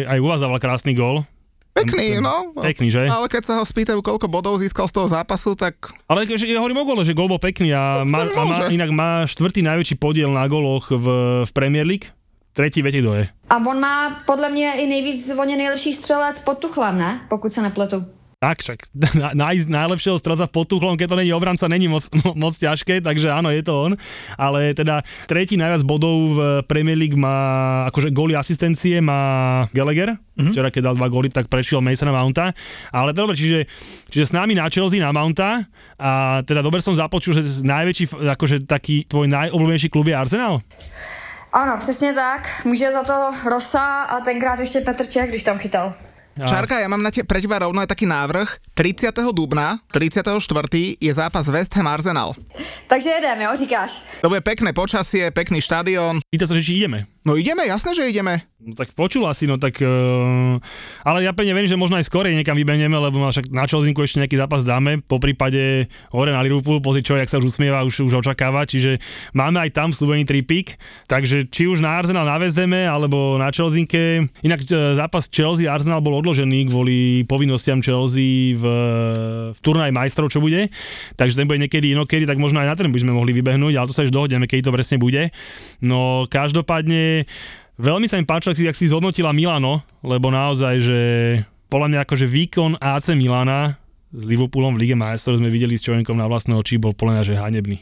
aj 0.05 0.22
u 0.22 0.29
vás 0.29 0.38
dával 0.38 0.62
krásny 0.62 0.93
gól. 0.93 1.25
Pekný, 1.74 2.22
no. 2.22 2.53
Pekný, 2.62 2.94
že? 2.94 3.10
Ale 3.10 3.25
keď 3.25 3.44
sa 3.50 3.53
ho 3.58 3.65
spýtajú, 3.65 4.06
koľko 4.06 4.30
bodov 4.30 4.62
získal 4.62 4.86
z 4.86 4.94
toho 4.94 5.08
zápasu, 5.10 5.58
tak 5.58 5.74
Ale 6.06 6.30
že 6.30 6.46
ja 6.46 6.62
hovorím 6.62 6.86
o 6.86 6.86
gole, 6.86 7.01
že 7.01 7.18
gól 7.18 7.25
bol 7.25 7.42
pekný 7.42 7.74
a, 7.74 8.06
má, 8.06 8.30
a 8.30 8.42
má, 8.46 8.56
inak 8.70 8.94
má 8.94 9.10
štvrtý 9.25 9.65
najväčší 9.65 9.98
podiel 9.98 10.30
na 10.30 10.46
goloch 10.46 10.94
v, 10.94 11.06
v 11.44 11.51
Premier 11.51 11.84
League. 11.89 12.13
Tretí 12.53 12.86
viete, 12.86 13.01
kto 13.01 13.18
je. 13.18 13.25
A 13.50 13.58
on 13.58 13.82
má 13.82 14.22
podle 14.30 14.50
mě 14.53 14.74
i 14.77 14.86
nejvíc, 14.88 15.34
on 15.34 15.50
je 15.50 15.58
nejlepší 15.58 15.94
střelec 15.94 16.39
pod 16.39 16.58
Tuchlem, 16.62 16.98
ne? 16.98 17.25
Pokud 17.30 17.53
se 17.53 17.62
nepletu. 17.62 18.06
Tak 18.43 18.59
však 18.59 18.79
nájsť 19.43 19.67
najlepšieho 19.71 20.19
strelca 20.19 20.51
pod 20.51 20.67
Tuchlom, 20.67 21.00
keď 21.00 21.15
to 21.15 21.19
není 21.23 21.31
obranca, 21.31 21.71
není 21.71 21.88
moc, 21.88 22.12
mo- 22.12 22.35
moc 22.43 22.51
ťažké, 22.59 23.00
takže 23.00 23.31
áno, 23.31 23.47
je 23.55 23.63
to 23.63 23.71
on. 23.71 23.95
Ale 24.35 24.75
teda 24.75 25.00
tretí 25.31 25.55
najviac 25.55 25.88
bodov 25.88 26.35
v 26.35 26.39
Premier 26.67 27.00
League 27.00 27.15
má, 27.15 27.88
akože 27.88 28.12
góly 28.12 28.35
asistencie 28.35 29.00
má 29.00 29.63
Gallagher, 29.71 30.19
mm-hmm. 30.19 30.51
včera 30.51 30.67
keď 30.67 30.91
dal 30.91 30.95
dva 31.00 31.07
góly, 31.07 31.31
tak 31.31 31.47
prešiel 31.47 31.79
Masona 31.79 32.12
Mounta. 32.12 32.51
Ale 32.91 33.15
dobre, 33.15 33.39
čiže, 33.39 33.63
čiže 34.12 34.25
s 34.27 34.35
nami 34.35 34.59
na 34.59 34.67
Chelsea 34.67 35.00
na 35.00 35.15
Mounta 35.15 35.63
a 35.95 36.43
teda 36.43 36.59
dobre 36.59 36.83
som 36.83 36.91
započul, 36.91 37.39
že 37.39 37.63
najväčší, 37.63 38.27
akože 38.35 38.67
taký 38.67 39.07
tvoj 39.07 39.31
najobľúbenejší 39.31 39.88
klub 39.88 40.12
je 40.12 40.19
Arsenal? 40.19 40.59
Ano, 41.53 41.77
přesně 41.79 42.13
tak. 42.13 42.65
Může 42.65 42.91
za 42.91 43.03
to 43.03 43.13
Rosa 43.45 44.01
a 44.01 44.19
tenkrát 44.19 44.59
ještě 44.59 44.81
Petr 44.81 45.05
Čech, 45.05 45.29
když 45.29 45.43
tam 45.43 45.57
chytal. 45.57 45.93
A- 46.34 46.50
Šárka, 46.50 46.82
ja 46.82 46.90
mám 46.90 47.06
na 47.06 47.13
te, 47.13 47.22
pre 47.22 47.38
teba 47.38 47.62
rovno 47.62 47.78
aj 47.78 47.94
taký 47.94 48.10
návrh. 48.10 48.74
30. 48.74 49.13
dubna, 49.30 49.78
34. 49.94 50.42
je 50.98 51.12
zápas 51.13 51.46
West 51.46 51.78
Ham 51.78 51.86
Arsenal. 51.86 52.34
Takže 52.90 53.10
jedem, 53.10 53.38
jo, 53.42 53.52
říkáš. 53.58 54.02
To 54.25 54.34
bude 54.34 54.42
pekné 54.42 54.74
počasie, 54.74 55.30
pekný 55.30 55.62
štadión. 55.62 56.25
Pýta 56.34 56.50
sa, 56.50 56.58
že 56.58 56.66
či 56.66 56.82
ideme. 56.82 57.06
No 57.24 57.39
ideme, 57.39 57.63
jasné, 57.63 57.96
že 57.96 58.12
ideme. 58.12 58.44
No 58.63 58.75
tak 58.75 58.96
počul 58.96 59.24
asi, 59.27 59.48
no 59.48 59.60
tak... 59.60 59.80
Uh, 59.80 60.60
ale 61.03 61.24
ja 61.24 61.36
pevne 61.36 61.51
verím, 61.56 61.68
že 61.68 61.80
možno 61.80 62.00
aj 62.00 62.08
skorej 62.08 62.36
niekam 62.36 62.56
vybehneme, 62.56 62.96
lebo 62.96 63.20
no, 63.20 63.27
však 63.27 63.51
na 63.51 63.68
Čelzinku 63.68 64.03
ešte 64.03 64.24
nejaký 64.24 64.39
zápas 64.39 64.63
dáme, 64.63 65.03
po 65.03 65.20
prípade 65.20 65.92
hore 66.15 66.32
na 66.32 66.39
Liverpool, 66.44 66.80
pozri 66.80 67.03
čo, 67.03 67.20
jak 67.20 67.27
sa 67.27 67.39
už 67.44 67.51
usmieva, 67.51 67.84
už, 67.84 68.08
už 68.08 68.24
očakáva, 68.24 68.63
čiže 68.63 69.03
máme 69.36 69.60
aj 69.60 69.75
tam 69.75 69.92
slúbený 69.92 70.24
tripík, 70.24 70.80
takže 71.12 71.48
či 71.51 71.68
už 71.68 71.84
na 71.84 72.00
Arsenal 72.00 72.24
navezdeme, 72.24 72.88
alebo 72.88 73.36
na 73.36 73.51
Čelzinke, 73.51 74.32
inak 74.44 74.63
e, 74.63 74.96
zápas 74.96 75.27
Chelsea-Arsenal 75.27 76.00
bol 76.00 76.24
odložený 76.24 76.72
kvôli 76.72 77.27
povinnostiam 77.27 77.84
Chelsea 77.84 78.56
v, 78.56 78.63
v 79.52 79.60
turnaj 79.60 79.91
majstrov, 79.91 80.32
čo 80.32 80.39
bude, 80.39 80.71
takže 81.19 81.36
ten 81.36 81.47
bude 81.52 81.67
niekedy 81.67 81.91
inokedy, 81.91 82.24
tak 82.24 82.39
možno 82.39 82.63
aj 82.63 82.67
na 82.71 82.76
ten 82.80 82.88
by 82.88 83.00
sme 83.04 83.12
mohli 83.12 83.36
vybehnúť, 83.36 83.76
ale 83.76 83.88
to 83.91 83.95
sa 83.95 84.08
už 84.08 84.15
dohodneme, 84.15 84.47
keď 84.47 84.71
to 84.71 84.76
presne 84.76 84.97
bude. 85.04 85.36
No 85.84 86.32
každopádne 86.32 87.12
Veľmi 87.78 88.06
sa 88.06 88.21
mi 88.21 88.26
páčilo, 88.26 88.54
ak 88.54 88.58
si, 88.58 88.65
ak 88.69 88.78
si 88.78 88.86
zhodnotila 88.89 89.34
Milano, 89.34 89.82
lebo 90.06 90.30
naozaj, 90.30 90.76
že 90.78 90.99
podľa 91.73 91.89
mňa 91.89 91.99
akože 92.06 92.26
výkon 92.30 92.78
AC 92.78 93.17
Milana 93.17 93.82
s 94.13 94.23
Liverpoolom 94.30 94.78
v 94.78 94.86
Lige 94.86 94.95
majstrov 94.97 95.41
sme 95.41 95.49
videli 95.49 95.73
s 95.73 95.82
Čovenkom 95.82 96.13
na 96.13 96.30
vlastné 96.30 96.54
oči, 96.54 96.78
bol 96.78 96.93
podľa 96.93 97.17
mňa, 97.17 97.23
že 97.26 97.41
hanebný. 97.41 97.80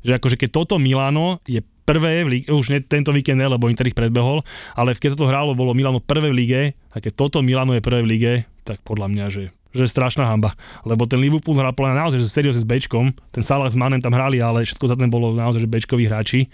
Že 0.00 0.12
akože 0.16 0.36
keď 0.40 0.50
toto 0.56 0.80
Milano 0.80 1.36
je 1.44 1.60
prvé 1.84 2.24
v 2.24 2.40
lige, 2.40 2.48
už 2.48 2.72
ne, 2.72 2.80
tento 2.80 3.12
víkend 3.12 3.36
ne, 3.36 3.46
lebo 3.46 3.68
Inter 3.68 3.86
ich 3.86 3.94
predbehol, 3.94 4.40
ale 4.72 4.96
keď 4.96 5.14
sa 5.14 5.20
to 5.20 5.28
hrálo, 5.28 5.52
bolo 5.52 5.76
Milano 5.76 6.00
prvé 6.00 6.32
v 6.32 6.36
lige, 6.36 6.60
a 6.90 6.98
keď 6.98 7.12
toto 7.14 7.38
Milano 7.44 7.76
je 7.76 7.84
prvé 7.84 8.00
v 8.02 8.10
lige, 8.10 8.32
tak 8.64 8.80
podľa 8.82 9.12
mňa, 9.12 9.26
že 9.30 9.44
že 9.76 9.84
strašná 9.84 10.24
hamba. 10.24 10.56
Lebo 10.88 11.04
ten 11.04 11.20
Liverpool 11.20 11.52
hral 11.52 11.76
podľa 11.76 12.08
naozaj, 12.08 12.24
že 12.24 12.32
seriózne 12.32 12.64
s 12.64 12.66
Bčkom, 12.66 13.12
ten 13.28 13.44
Salah 13.44 13.68
s 13.68 13.76
Manem 13.76 14.00
tam 14.00 14.16
hrali, 14.16 14.40
ale 14.40 14.64
všetko 14.64 14.88
za 14.88 14.96
ten 14.96 15.12
bolo 15.12 15.36
naozaj, 15.36 15.60
že 15.60 15.68
Bčkoví 15.68 16.08
hráči 16.08 16.48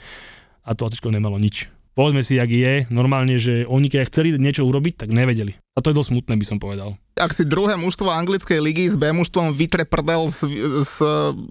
a 0.67 0.75
to 0.75 0.91
Ačko 0.91 1.15
nemalo 1.15 1.39
nič. 1.39 1.71
Povedzme 1.93 2.25
si, 2.25 2.41
jak 2.41 2.49
je, 2.49 2.89
normálne, 2.89 3.37
že 3.37 3.69
oni 3.69 3.93
keď 3.93 4.09
chceli 4.09 4.33
niečo 4.41 4.65
urobiť, 4.65 5.05
tak 5.05 5.13
nevedeli. 5.13 5.53
A 5.77 5.85
to 5.85 5.93
je 5.93 5.99
dosť 6.01 6.17
smutné, 6.17 6.41
by 6.41 6.47
som 6.49 6.57
povedal. 6.57 6.97
Ak 7.21 7.37
si 7.37 7.45
druhé 7.45 7.77
mužstvo 7.77 8.09
anglickej 8.09 8.65
ligy 8.65 8.89
s 8.89 8.97
B 8.97 9.13
mužstvom 9.13 9.53
vytre 9.53 9.85
prdel 9.85 10.25
s, 10.25 10.41
s 10.89 10.97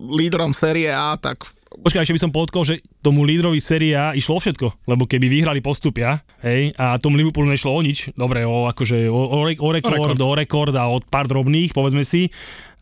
lídrom 0.10 0.58
série 0.58 0.90
A, 0.90 1.14
tak 1.22 1.46
Počkaj, 1.72 2.04
ešte 2.04 2.16
by 2.20 2.24
som 2.28 2.36
podotkol, 2.36 2.68
že 2.68 2.84
tomu 3.00 3.24
lídrovi 3.24 3.64
série 3.64 3.96
A 3.96 4.12
išlo 4.12 4.36
o 4.36 4.44
všetko, 4.44 4.92
lebo 4.92 5.08
keby 5.08 5.32
vyhrali 5.32 5.64
postupia, 5.64 6.20
hej, 6.44 6.76
a 6.76 7.00
tomu 7.00 7.16
Liverpoolu 7.16 7.48
nešlo 7.48 7.72
o 7.72 7.80
nič, 7.80 8.12
dobre, 8.12 8.44
o, 8.44 8.68
akože, 8.68 9.08
o, 9.08 9.16
o, 9.16 9.40
re, 9.48 9.56
o, 9.56 9.70
rekord, 9.72 9.96
rekord. 9.96 10.20
o 10.20 10.32
rekord 10.36 10.74
a 10.76 10.92
o 10.92 11.00
pár 11.00 11.32
drobných, 11.32 11.72
povedzme 11.72 12.04
si, 12.04 12.28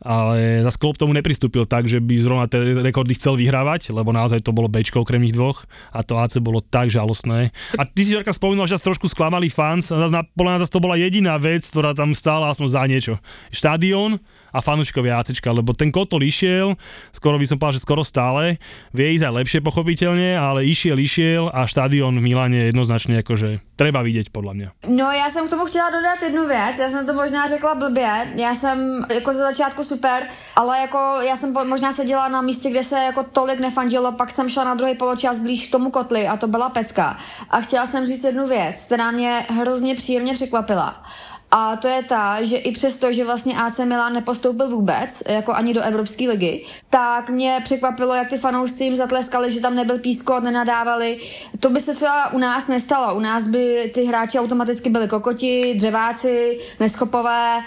ale 0.01 0.65
zase 0.65 0.79
Klopp 0.81 0.97
tomu 0.97 1.13
nepristúpil 1.13 1.69
tak, 1.69 1.85
že 1.85 2.01
by 2.01 2.15
zrovna 2.17 2.45
tie 2.49 2.81
rekordy 2.81 3.13
chcel 3.13 3.37
vyhrávať, 3.37 3.93
lebo 3.93 4.09
naozaj 4.09 4.41
to 4.41 4.55
bolo 4.55 4.71
Bčko 4.71 5.03
okrem 5.03 5.21
nich 5.21 5.35
dvoch 5.35 5.67
a 5.91 6.01
to 6.01 6.17
AC 6.17 6.41
bolo 6.41 6.63
tak 6.63 6.87
žalostné. 6.89 7.53
A 7.77 7.83
ty 7.85 8.07
si 8.07 8.15
Žarka 8.15 8.33
spomínal, 8.33 8.65
že 8.65 8.79
nás 8.79 8.87
trošku 8.87 9.11
sklamali 9.11 9.51
fans, 9.51 9.93
a 9.93 10.23
podľa 10.33 10.65
zase 10.65 10.73
to 10.73 10.81
bola 10.81 10.97
jediná 10.97 11.37
vec, 11.37 11.61
ktorá 11.67 11.91
tam 11.93 12.15
stála 12.15 12.49
aspoň 12.49 12.67
za 12.71 12.83
niečo. 12.87 13.13
Štadión 13.53 14.17
a 14.53 14.59
fanúšikovia 14.61 15.19
ACčka, 15.21 15.53
lebo 15.53 15.73
ten 15.73 15.91
kotol 15.93 16.23
išiel, 16.23 16.75
skoro 17.13 17.37
by 17.37 17.45
som 17.45 17.57
povedal, 17.57 17.77
že 17.77 17.85
skoro 17.85 18.03
stále, 18.03 18.57
vie 18.93 19.15
ísť 19.15 19.25
aj 19.29 19.37
lepšie 19.39 19.59
pochopiteľne, 19.61 20.37
ale 20.37 20.65
išiel, 20.65 20.97
išiel 20.99 21.53
a 21.53 21.65
štadión 21.65 22.17
v 22.17 22.25
Miláne 22.25 22.69
jednoznačne 22.69 23.21
akože 23.21 23.61
treba 23.79 24.03
vidieť 24.03 24.31
podľa 24.35 24.53
mňa. 24.53 24.69
No 24.91 25.11
já 25.11 25.29
jsem 25.29 25.47
k 25.47 25.49
tomu 25.49 25.65
chtěla 25.65 25.89
dodat 25.89 26.21
jednu 26.21 26.47
věc, 26.47 26.79
já 26.79 26.89
jsem 26.89 27.05
to 27.05 27.13
možná 27.13 27.47
řekla 27.47 27.75
blbě, 27.75 28.33
já 28.35 28.55
jsem 28.55 29.05
jako 29.13 29.33
ze 29.33 29.39
začátku 29.39 29.83
super, 29.83 30.27
ale 30.55 30.79
jako 30.79 30.97
já 31.21 31.35
jsem 31.35 31.53
možná 31.53 31.91
seděla 31.91 32.27
na 32.27 32.41
místě, 32.41 32.69
kde 32.69 32.83
se 32.83 32.99
jako 32.99 33.23
tolik 33.23 33.59
nefandilo, 33.59 34.11
pak 34.11 34.31
jsem 34.31 34.49
šla 34.49 34.63
na 34.63 34.73
druhý 34.73 34.95
poločas 34.95 35.39
blíž 35.39 35.67
k 35.67 35.71
tomu 35.71 35.91
kotli 35.91 36.27
a 36.27 36.37
to 36.37 36.47
byla 36.47 36.69
pecka. 36.69 37.17
A 37.49 37.61
chtěla 37.61 37.85
jsem 37.85 38.05
říct 38.05 38.23
jednu 38.23 38.47
věc, 38.47 38.85
která 38.85 39.11
mě 39.11 39.45
hrozně 39.49 39.95
příjemně 39.95 40.33
překvapila. 40.33 41.03
A 41.51 41.75
to 41.75 41.87
je 41.87 42.03
ta, 42.03 42.43
že 42.43 42.57
i 42.57 42.71
přesto, 42.71 43.11
že 43.11 43.25
vlastně 43.25 43.57
AC 43.57 43.79
Milan 43.79 44.13
nepostoupil 44.13 44.69
vůbec, 44.69 45.23
jako 45.29 45.53
ani 45.53 45.73
do 45.73 45.81
Evropské 45.81 46.29
ligy, 46.29 46.65
tak 46.89 47.29
mě 47.29 47.61
překvapilo, 47.63 48.13
jak 48.13 48.29
ty 48.29 48.37
fanoušci 48.37 48.83
jim 48.83 48.95
zatleskali, 48.95 49.51
že 49.51 49.59
tam 49.59 49.75
nebyl 49.75 49.99
pískot, 49.99 50.43
nenadávali. 50.43 51.19
To 51.59 51.69
by 51.69 51.79
se 51.79 51.93
třeba 51.93 52.33
u 52.33 52.37
nás 52.37 52.67
nestalo. 52.67 53.15
U 53.15 53.19
nás 53.19 53.47
by 53.47 53.91
ty 53.93 54.03
hráči 54.03 54.39
automaticky 54.39 54.89
byli 54.89 55.07
kokoti, 55.07 55.73
dřeváci, 55.77 56.59
neschopové 56.79 57.61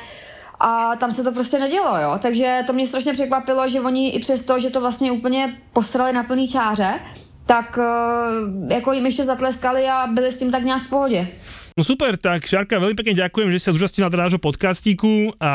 a 0.61 0.97
tam 0.97 1.13
se 1.13 1.25
to 1.25 1.33
prostě 1.33 1.59
nedělo, 1.59 1.99
jo. 1.99 2.19
Takže 2.19 2.65
to 2.67 2.73
mě 2.73 2.87
strašně 2.87 3.13
překvapilo, 3.13 3.69
že 3.69 3.81
oni 3.81 4.11
i 4.11 4.19
přesto, 4.19 4.59
že 4.59 4.71
to 4.71 4.81
vlastně 4.81 5.13
úplně 5.13 5.59
posrali 5.73 6.13
na 6.13 6.23
plný 6.23 6.49
čáře, 6.49 7.01
tak 7.47 7.79
eh, 7.79 8.75
jako 8.75 8.93
jim 8.93 9.07
ještě 9.07 9.25
zatleskali 9.25 9.89
a 9.89 10.07
byli 10.07 10.33
s 10.33 10.39
tím 10.39 10.51
tak 10.51 10.63
nějak 10.63 10.83
v 10.83 10.91
pohodě. 10.91 11.29
No 11.73 11.81
super, 11.81 12.21
tak 12.21 12.45
Šarka, 12.45 12.77
veľmi 12.77 12.93
pekne 12.93 13.17
ďakujem, 13.17 13.49
že 13.49 13.57
si 13.57 13.65
sa 13.65 13.73
zúčastnila 13.73 14.13
teda 14.13 14.29
nášho 14.29 14.37
podcastíku 14.37 15.33
a 15.41 15.53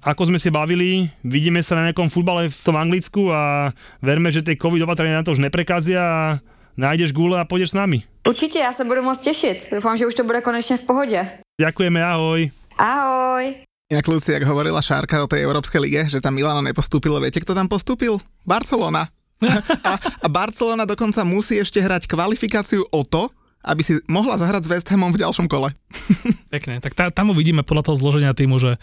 ako 0.00 0.32
sme 0.32 0.40
si 0.40 0.48
bavili, 0.48 1.12
vidíme 1.20 1.60
sa 1.60 1.76
na 1.76 1.92
nejakom 1.92 2.08
futbale 2.08 2.48
v 2.48 2.60
tom 2.64 2.72
Anglicku 2.72 3.28
a 3.28 3.68
verme, 4.00 4.32
že 4.32 4.40
tie 4.40 4.56
covid 4.56 4.80
opatrenia 4.88 5.20
na 5.20 5.26
to 5.28 5.36
už 5.36 5.44
neprekazia 5.44 6.00
a 6.00 6.20
nájdeš 6.80 7.12
gule 7.12 7.36
a 7.36 7.44
pôjdeš 7.44 7.76
s 7.76 7.78
nami. 7.78 8.00
Určitě, 8.24 8.58
já 8.58 8.72
se 8.72 8.84
budu 8.84 9.02
moc 9.02 9.20
těšit. 9.20 9.68
Doufám, 9.72 9.96
že 9.96 10.06
už 10.06 10.14
to 10.14 10.24
bude 10.24 10.40
konečně 10.40 10.76
v 10.76 10.82
pohodě. 10.82 11.28
Ďakujeme, 11.60 12.00
ahoj. 12.04 12.50
Ahoj. 12.78 13.54
Inak 13.92 14.08
Luci, 14.08 14.32
jak 14.32 14.42
hovorila 14.42 14.82
Šárka 14.82 15.22
o 15.22 15.30
tej 15.30 15.44
Európskej 15.44 15.80
lige, 15.80 16.08
že 16.08 16.24
tam 16.24 16.34
Milano 16.34 16.64
nepostúpilo, 16.64 17.20
viete, 17.20 17.38
kto 17.44 17.54
tam 17.54 17.68
postúpil? 17.68 18.18
Barcelona. 18.42 19.06
a, 19.84 19.92
a 20.00 20.28
Barcelona 20.32 20.88
dokonca 20.88 21.22
musí 21.28 21.60
ešte 21.60 21.84
hrať 21.84 22.08
kvalifikáciu 22.08 22.88
o 22.88 23.04
to, 23.04 23.28
aby 23.66 23.82
si 23.82 23.98
mohla 24.06 24.38
zahrať 24.38 24.62
s 24.64 24.70
West 24.70 24.88
Hamom 24.94 25.10
v 25.10 25.26
ďalšom 25.26 25.50
kole. 25.50 25.74
Pekne, 26.54 26.78
tak 26.78 26.94
tá, 26.94 27.10
tam 27.10 27.34
uvidíme 27.34 27.66
podľa 27.66 27.90
toho 27.90 27.96
zloženia 27.98 28.30
týmu, 28.30 28.62
že, 28.62 28.78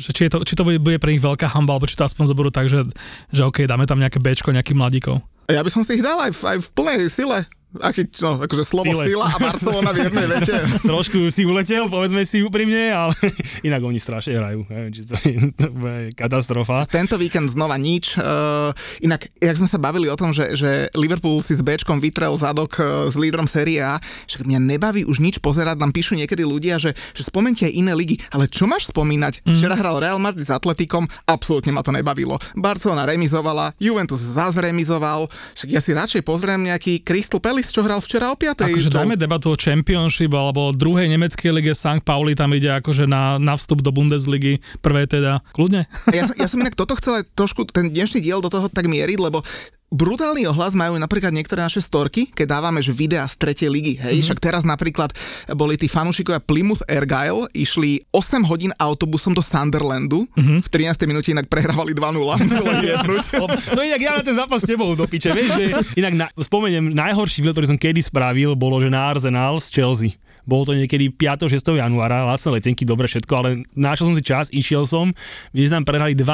že 0.00 0.16
či, 0.16 0.26
je 0.26 0.30
to, 0.32 0.38
či 0.48 0.56
to 0.56 0.64
bude, 0.64 0.80
bude 0.80 0.96
pre 0.96 1.12
nich 1.12 1.20
veľká 1.20 1.52
hamba, 1.52 1.76
alebo 1.76 1.84
či 1.84 2.00
to 2.00 2.08
aspoň 2.08 2.32
zoberú 2.32 2.48
tak, 2.48 2.72
že, 2.72 2.88
že 3.28 3.44
OK, 3.44 3.68
dáme 3.68 3.84
tam 3.84 4.00
nejaké 4.00 4.16
Bčko, 4.18 4.56
nejakých 4.56 4.78
mladíkov. 4.80 5.20
Ja 5.52 5.60
by 5.60 5.68
som 5.68 5.84
si 5.84 6.00
ich 6.00 6.04
dal 6.04 6.16
aj 6.16 6.32
v, 6.32 6.40
aj 6.56 6.58
v 6.64 6.68
plnej 6.72 6.98
sile. 7.12 7.44
Aký, 7.80 8.04
no, 8.20 8.36
akože 8.44 8.64
slovo 8.68 8.92
Sile. 8.92 9.16
sila 9.16 9.26
a 9.32 9.36
Barcelona 9.40 9.96
v 9.96 10.04
jednej 10.04 10.26
vete. 10.28 10.56
Trošku 10.92 11.32
si 11.32 11.48
uletel, 11.48 11.88
povedzme 11.88 12.20
si 12.28 12.44
úprimne, 12.44 12.92
ale 12.92 13.16
inak 13.68 13.80
oni 13.80 13.96
strašne 13.96 14.36
hrajú. 14.36 14.68
Neviem, 14.68 14.92
či 14.92 15.02
to 15.08 15.16
je, 15.16 15.32
to 15.56 15.66
je 15.72 16.12
katastrofa. 16.12 16.84
Tento 16.84 17.16
víkend 17.16 17.48
znova 17.48 17.80
nič. 17.80 18.20
Uh, 18.20 18.76
inak, 19.00 19.24
jak 19.40 19.56
sme 19.56 19.64
sa 19.64 19.80
bavili 19.80 20.12
o 20.12 20.16
tom, 20.20 20.36
že, 20.36 20.52
že 20.52 20.92
Liverpool 20.92 21.40
si 21.40 21.56
s 21.56 21.64
Bčkom 21.64 21.96
vytrel 21.96 22.36
zadok 22.36 22.76
uh, 22.76 23.08
s 23.08 23.16
lídrom 23.16 23.48
série 23.48 23.80
A, 23.80 23.96
že 24.28 24.44
mňa 24.44 24.60
nebaví 24.60 25.08
už 25.08 25.24
nič 25.24 25.40
pozerať, 25.40 25.80
nám 25.80 25.96
píšu 25.96 26.12
niekedy 26.12 26.44
ľudia, 26.44 26.76
že, 26.76 26.92
že 27.16 27.24
spomente 27.24 27.64
aj 27.64 27.72
iné 27.72 27.96
ligy, 27.96 28.20
ale 28.36 28.52
čo 28.52 28.68
máš 28.68 28.92
spomínať? 28.92 29.48
Mm. 29.48 29.56
Včera 29.56 29.80
hral 29.80 29.96
Real 29.96 30.20
Madrid 30.20 30.44
s 30.44 30.52
Atletikom, 30.52 31.08
absolútne 31.24 31.72
ma 31.72 31.80
to 31.80 31.88
nebavilo. 31.88 32.36
Barcelona 32.52 33.08
remizovala, 33.08 33.72
Juventus 33.80 34.20
zás 34.20 34.60
remizoval, 34.60 35.24
však 35.56 35.68
ja 35.72 35.80
si 35.80 35.96
radšej 35.96 36.22
pozriem 36.28 36.68
nejaký 36.68 37.00
Crystal 37.00 37.40
Palace, 37.40 37.61
čo 37.70 37.86
hral 37.86 38.02
včera 38.02 38.32
o 38.32 38.36
5. 38.36 38.66
Akože 38.66 38.90
To- 38.90 38.98
dajme 38.98 39.14
debatu 39.14 39.52
o 39.52 39.56
Championship 39.56 40.32
alebo 40.34 40.74
druhej 40.74 41.06
nemeckej 41.06 41.52
lige 41.54 41.72
St. 41.76 42.02
Pauli, 42.02 42.34
tam 42.34 42.50
ide 42.56 42.72
akože 42.72 43.06
na, 43.06 43.38
na 43.38 43.54
vstup 43.54 43.84
do 43.84 43.94
Bundesligy, 43.94 44.58
prvé 44.80 45.06
teda, 45.06 45.44
kľudne. 45.54 45.86
Ja, 46.10 46.26
ja 46.32 46.46
som 46.50 46.58
inak 46.64 46.74
toto 46.74 46.96
chcel 46.98 47.22
aj 47.22 47.24
trošku, 47.36 47.68
ten 47.70 47.92
dnešný 47.92 48.24
diel 48.24 48.40
do 48.40 48.50
toho 48.50 48.66
tak 48.66 48.88
mieriť, 48.88 49.18
lebo 49.20 49.44
brutálny 49.92 50.48
ohlas 50.48 50.72
majú 50.72 50.96
napríklad 50.96 51.30
niektoré 51.30 51.60
naše 51.60 51.78
storky, 51.78 52.26
keď 52.26 52.58
dávame 52.58 52.80
že 52.80 52.90
videá 52.90 53.22
z 53.24 53.36
tretej 53.36 53.68
ligy, 53.68 53.94
hej, 53.94 54.00
Mhm. 54.00 54.08
mm-hmm. 54.08 54.24
však 54.24 54.38
teraz 54.40 54.62
napríklad 54.64 55.12
boli 55.52 55.76
tí 55.76 55.86
fanúšikovia 55.86 56.40
Plymouth 56.40 56.80
Argyle, 56.88 57.44
išli 57.52 58.00
8 58.08 58.42
hodín 58.42 58.72
autobusom 58.74 59.30
do 59.30 59.40
Sunderlandu, 59.40 60.24
Mhm. 60.26 60.34
mm-hmm. 60.34 60.58
v 60.58 60.68
13. 60.68 61.04
minúte 61.04 61.28
inak 61.28 61.46
prehrávali 61.46 61.92
2-0, 61.92 62.16
museli 62.42 62.88
jednúť. 62.90 63.24
No 63.70 63.80
inak 63.80 64.00
ja 64.00 64.10
na 64.14 64.24
ten 64.24 64.34
zápas 64.34 64.58
s 64.58 64.66
tebou 64.66 64.88
do 64.92 65.04
piče, 65.04 65.30
vieš, 65.30 65.50
že 65.52 65.64
inak 65.94 66.14
na, 66.14 66.26
spomeniem, 66.34 66.88
najhorší 66.88 67.44
výlet, 67.44 67.52
ktorý 67.52 67.68
som 67.68 67.78
kedy 67.78 68.00
spravil, 68.00 68.56
bolo, 68.56 68.80
že 68.80 68.88
na 68.88 69.06
Arsenal 69.06 69.60
z 69.60 69.68
Chelsea. 69.70 70.10
Bolo 70.42 70.70
to 70.70 70.72
niekedy 70.74 71.10
5. 71.10 71.48
6. 71.48 71.78
januára, 71.78 72.26
lacné 72.26 72.58
letenky, 72.58 72.82
dobre 72.82 73.06
všetko, 73.06 73.32
ale 73.34 73.48
našiel 73.74 74.10
som 74.10 74.16
si 74.16 74.24
čas, 74.24 74.46
išiel 74.50 74.88
som, 74.88 75.14
my 75.54 75.58
sme 75.62 75.82
tam 75.82 75.84
prehrali 75.86 76.14
2-0, 76.14 76.26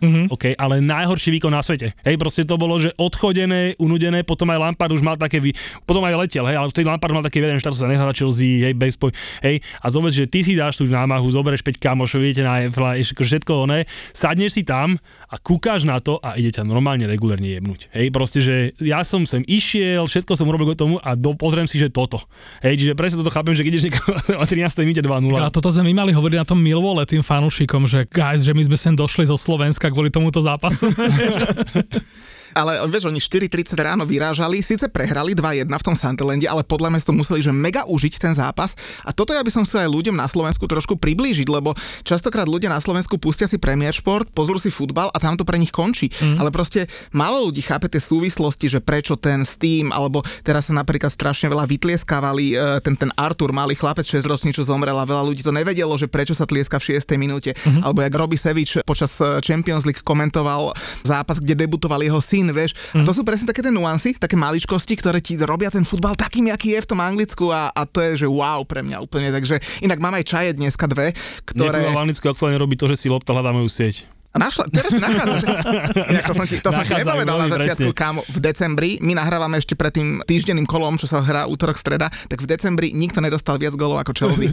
mm-hmm. 0.00 0.26
OK, 0.32 0.44
ale 0.56 0.84
najhorší 0.84 1.32
výkon 1.38 1.52
na 1.52 1.62
svete. 1.64 1.96
Hej, 2.04 2.16
proste 2.20 2.42
to 2.44 2.58
bolo, 2.58 2.76
že 2.76 2.92
odchodené, 2.98 3.78
unudené, 3.78 4.26
potom 4.26 4.48
aj 4.50 4.58
Lampard 4.58 4.90
už 4.90 5.04
mal 5.04 5.14
také, 5.14 5.38
vy, 5.38 5.54
potom 5.86 6.02
aj 6.02 6.18
letel, 6.26 6.44
hej, 6.48 6.56
ale 6.58 6.68
vtedy 6.72 6.84
Lampard 6.88 7.14
mal 7.14 7.24
také 7.24 7.38
vedenie, 7.40 7.60
že 7.60 7.70
sa 7.70 7.86
nehrá 7.86 8.10
Chelsea, 8.10 8.64
hej, 8.66 8.74
bez 8.74 8.98
poj, 8.98 9.12
hej, 9.44 9.60
a 9.80 9.86
zobec, 9.92 10.10
že 10.10 10.26
ty 10.26 10.42
si 10.42 10.56
dáš 10.56 10.80
tú 10.80 10.84
námahu, 10.88 11.28
zoberieš 11.30 11.62
5 11.62 11.78
kamošov, 11.78 12.24
idete 12.24 12.42
na 12.42 12.64
Eiffla, 12.64 12.98
ešte 12.98 13.22
všetko 13.22 13.68
oné, 13.68 13.84
sadneš 14.16 14.58
si 14.58 14.62
tam 14.66 14.98
a 15.30 15.36
kúkáš 15.38 15.86
na 15.86 16.00
to 16.02 16.18
a 16.22 16.34
ide 16.40 16.50
ťa 16.50 16.66
normálne 16.66 17.06
regulérne 17.06 17.46
jebnúť. 17.46 17.92
Hej, 17.94 18.06
proste, 18.10 18.38
že 18.42 18.72
ja 18.82 19.04
som 19.06 19.28
sem 19.28 19.44
išiel, 19.46 20.08
všetko 20.08 20.34
som 20.34 20.48
urobil 20.48 20.72
k 20.72 20.78
tomu 20.78 20.96
a 21.02 21.14
do, 21.14 21.34
pozriem 21.38 21.68
si, 21.68 21.78
že 21.78 21.92
toto. 21.92 22.18
Hej, 22.64 22.82
čiže 22.82 22.92
presne 22.98 23.22
toto 23.22 23.30
chápem, 23.30 23.45
že 23.54 23.62
keď 23.62 23.72
ideš 23.76 23.84
o 24.42 24.44
13. 24.44 24.66
minúte 24.82 25.04
2-0. 25.04 25.36
A 25.38 25.52
toto 25.52 25.68
sme 25.70 25.92
my 25.92 26.02
mali 26.02 26.10
hovoriť 26.16 26.36
na 26.42 26.46
tom 26.48 26.58
Millwall 26.58 27.04
tým 27.06 27.22
fanúšikom, 27.22 27.86
že 27.86 28.08
guys, 28.10 28.42
že 28.42 28.56
my 28.56 28.62
sme 28.66 28.76
sem 28.80 28.94
došli 28.96 29.28
zo 29.28 29.38
Slovenska 29.38 29.92
kvôli 29.92 30.10
tomuto 30.10 30.42
zápasu. 30.42 30.90
Ale 32.56 32.80
vieš, 32.88 33.12
oni 33.12 33.20
4.30 33.20 33.76
ráno 33.76 34.08
vyrážali, 34.08 34.64
síce 34.64 34.88
prehrali 34.88 35.36
2-1 35.36 35.68
v 35.68 35.84
tom 35.84 35.92
Sunderlande, 35.92 36.48
ale 36.48 36.64
podľa 36.64 36.88
mňa 36.96 37.04
to 37.04 37.12
museli 37.12 37.44
že 37.44 37.52
mega 37.52 37.84
užiť 37.84 38.14
ten 38.16 38.32
zápas. 38.32 38.72
A 39.04 39.12
toto 39.12 39.36
ja 39.36 39.44
by 39.44 39.52
som 39.52 39.62
chcel 39.68 39.84
aj 39.84 39.90
ľuďom 39.92 40.16
na 40.16 40.24
Slovensku 40.24 40.64
trošku 40.64 40.96
priblížiť, 40.96 41.46
lebo 41.52 41.76
častokrát 42.00 42.48
ľudia 42.48 42.72
na 42.72 42.80
Slovensku 42.80 43.20
pustia 43.20 43.44
si 43.44 43.60
Premier 43.60 43.92
Sport, 43.92 44.32
pozrú 44.32 44.56
si 44.56 44.72
futbal 44.72 45.12
a 45.12 45.18
tam 45.20 45.36
to 45.36 45.44
pre 45.44 45.60
nich 45.60 45.70
končí. 45.70 46.08
Mm. 46.08 46.40
Ale 46.40 46.48
proste 46.48 46.88
málo 47.12 47.52
ľudí 47.52 47.60
chápe 47.60 47.92
tie 47.92 48.00
súvislosti, 48.00 48.72
že 48.72 48.80
prečo 48.80 49.20
ten 49.20 49.44
Steam, 49.44 49.92
alebo 49.92 50.24
teraz 50.40 50.72
sa 50.72 50.74
napríklad 50.74 51.12
strašne 51.12 51.52
veľa 51.52 51.68
vytlieskávali, 51.68 52.56
e, 52.56 52.80
ten, 52.80 52.96
ten 52.96 53.12
Artur, 53.20 53.52
malý 53.52 53.76
chlapec 53.76 54.08
6 54.08 54.24
ročný, 54.24 54.50
čo 54.56 54.64
zomrel 54.64 54.96
a 54.96 55.04
veľa 55.04 55.28
ľudí 55.28 55.44
to 55.44 55.52
nevedelo, 55.52 55.92
že 56.00 56.08
prečo 56.08 56.32
sa 56.32 56.48
tlieska 56.48 56.80
v 56.80 56.96
6. 56.96 57.20
minúte. 57.20 57.52
Mm. 57.68 57.84
Alebo 57.84 58.00
jak 58.00 58.14
Robbie 58.16 58.40
Sevič 58.40 58.80
počas 58.88 59.12
e, 59.20 59.42
Champions 59.44 59.84
League 59.84 60.00
komentoval 60.00 60.72
zápas, 61.04 61.42
kde 61.42 61.66
debutoval 61.66 62.00
jeho 62.00 62.22
syn, 62.22 62.45
vieš. 62.52 62.76
Mm. 62.92 63.02
A 63.02 63.06
to 63.06 63.12
sú 63.14 63.22
presne 63.22 63.48
také 63.48 63.62
tie 63.62 63.72
nuancy, 63.72 64.14
také 64.18 64.34
maličkosti, 64.34 64.94
ktoré 64.98 65.18
ti 65.22 65.38
robia 65.40 65.70
ten 65.70 65.86
futbal 65.86 66.18
takým, 66.18 66.50
aký 66.50 66.74
je 66.76 66.84
v 66.84 66.90
tom 66.90 67.00
Anglicku 67.00 67.50
a, 67.50 67.70
a 67.70 67.82
to 67.86 68.02
je, 68.02 68.26
že 68.26 68.26
wow 68.28 68.66
pre 68.66 68.82
mňa 68.82 68.98
úplne. 69.02 69.30
Takže 69.30 69.58
inak 69.82 69.98
mám 70.02 70.14
aj 70.18 70.24
čaje 70.26 70.50
dneska 70.54 70.86
dve, 70.90 71.14
ktoré... 71.46 71.70
Ktoré... 71.70 71.94
v 71.94 72.02
Anglicku 72.02 72.26
aktuálne 72.28 72.58
robí 72.58 72.74
to, 72.74 72.90
že 72.90 72.96
si 72.98 73.06
lopta 73.08 73.32
hľadá 73.32 73.54
moju 73.54 73.70
sieť. 73.70 74.15
A 74.36 74.38
našla, 74.38 74.68
teraz 74.68 74.92
si 74.92 75.00
nachádzaš. 75.00 75.48
Inak 76.12 76.24
to 76.28 76.34
som 76.36 76.44
ti, 76.44 76.60
to 76.60 76.68
som 76.68 76.84
ti 76.84 76.92
nepovedal 76.92 77.40
na 77.40 77.48
veľmi 77.48 77.56
začiatku, 77.56 77.88
presne. 77.88 78.04
kámo. 78.04 78.20
V 78.20 78.38
decembri, 78.44 79.00
my 79.00 79.16
nahrávame 79.16 79.56
ešte 79.56 79.72
pred 79.72 79.96
tým 79.96 80.20
týždenným 80.28 80.68
kolom, 80.68 81.00
čo 81.00 81.08
sa 81.08 81.24
hrá 81.24 81.48
útorok, 81.48 81.80
streda, 81.80 82.12
tak 82.28 82.44
v 82.44 82.46
decembri 82.52 82.92
nikto 82.92 83.24
nedostal 83.24 83.56
viac 83.56 83.72
golov 83.80 83.96
ako 84.04 84.12
Chelsea. 84.12 84.52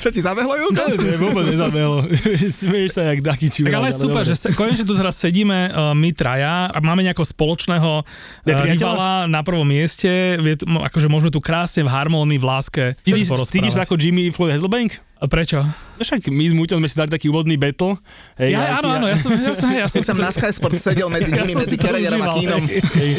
čo 0.00 0.08
ti 0.08 0.20
zabehlo, 0.24 0.56
Julko? 0.56 0.96
Je 0.96 1.20
vôbec 1.20 1.44
nezabehlo. 1.52 2.08
Smieš 2.64 2.96
sa 2.96 3.04
jak 3.12 3.20
taký 3.20 3.52
či 3.52 3.68
Tak 3.68 3.76
ale 3.76 3.92
super, 3.92 4.24
že 4.24 4.32
se, 4.32 4.48
konečne 4.56 4.88
tu 4.88 4.96
teraz 4.96 5.20
sedíme 5.20 5.68
uh, 5.68 5.92
my 5.92 6.16
traja 6.16 6.72
a 6.72 6.78
máme 6.80 7.04
nejakého 7.04 7.28
spoločného 7.28 8.00
uh, 8.00 8.64
rivala 8.64 9.28
na 9.28 9.44
prvom 9.44 9.68
mieste, 9.68 10.40
vie, 10.40 10.56
akože 10.64 11.12
môžeme 11.12 11.28
tu 11.28 11.44
krásne 11.44 11.84
v 11.84 11.92
harmónii, 11.92 12.40
v 12.40 12.46
láske 12.48 12.84
sa 12.96 13.12
sa 13.12 13.36
porozprávať. 13.36 13.84
ako 13.84 13.94
Jimmy 14.00 14.32
Floyd 14.32 14.56
Hasselbank? 14.56 15.04
A 15.18 15.26
Prečo? 15.26 15.58
No 15.98 16.02
Však 16.06 16.30
my 16.30 16.44
s 16.46 16.54
Muťom 16.54 16.78
sme 16.78 16.88
si 16.88 16.94
dali 16.94 17.10
taký 17.10 17.26
úvodný 17.26 17.58
battle. 17.58 17.98
Hej, 18.38 18.54
Ja, 18.54 18.78
áno, 18.78 19.02
áno, 19.02 19.06
ja 19.10 19.18
som, 19.18 19.34
ja 19.34 19.50
som, 19.50 19.68
ja 19.74 19.86
som, 19.92 19.98
som 19.98 20.14
na 20.14 20.30
Sky 20.30 20.54
Sport 20.54 20.78
sedel 20.78 21.10
medzi 21.10 21.34
Ja 21.34 21.42
nimi, 21.42 21.58
som 21.58 21.62
medzi 21.66 21.74
Keregerom 21.74 22.22
a 22.22 22.28
Kínom. 22.38 22.62
hej, 22.70 22.82
hej. 22.94 23.12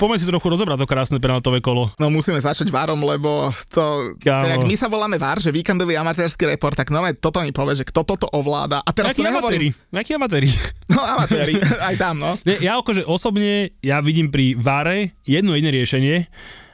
Poďme 0.00 0.16
si 0.16 0.24
trochu 0.24 0.48
rozobrať 0.48 0.80
to 0.80 0.88
krásne 0.88 1.20
penaltové 1.20 1.60
kolo. 1.60 1.92
No 2.00 2.08
musíme 2.08 2.40
začať 2.40 2.72
várom, 2.72 3.04
lebo 3.04 3.52
to, 3.68 4.16
tak 4.24 4.64
my 4.64 4.72
sa 4.72 4.88
voláme 4.88 5.20
VAR, 5.20 5.36
že 5.44 5.52
víkendový 5.52 5.92
amatérsky 5.92 6.48
report, 6.48 6.72
tak 6.72 6.88
no 6.88 7.04
toto 7.20 7.44
mi 7.44 7.52
povie, 7.52 7.76
že 7.76 7.84
kto 7.84 8.08
toto 8.08 8.24
ovláda. 8.32 8.80
A 8.80 8.90
teraz 8.96 9.12
Jakí 9.12 9.20
to 9.20 9.28
nehovorím. 9.28 9.76
amatéri? 9.76 9.98
Jakí 10.00 10.10
amatéri? 10.16 10.48
No 10.90 11.04
amatéri, 11.04 11.54
aj 11.60 11.94
tam, 12.00 12.16
no. 12.16 12.32
Ja 12.64 12.80
akože 12.80 13.04
osobne, 13.04 13.76
ja 13.84 14.00
vidím 14.00 14.32
pri 14.32 14.56
VARe 14.56 15.14
jedno 15.22 15.52
jediné 15.52 15.70
riešenie 15.70 16.16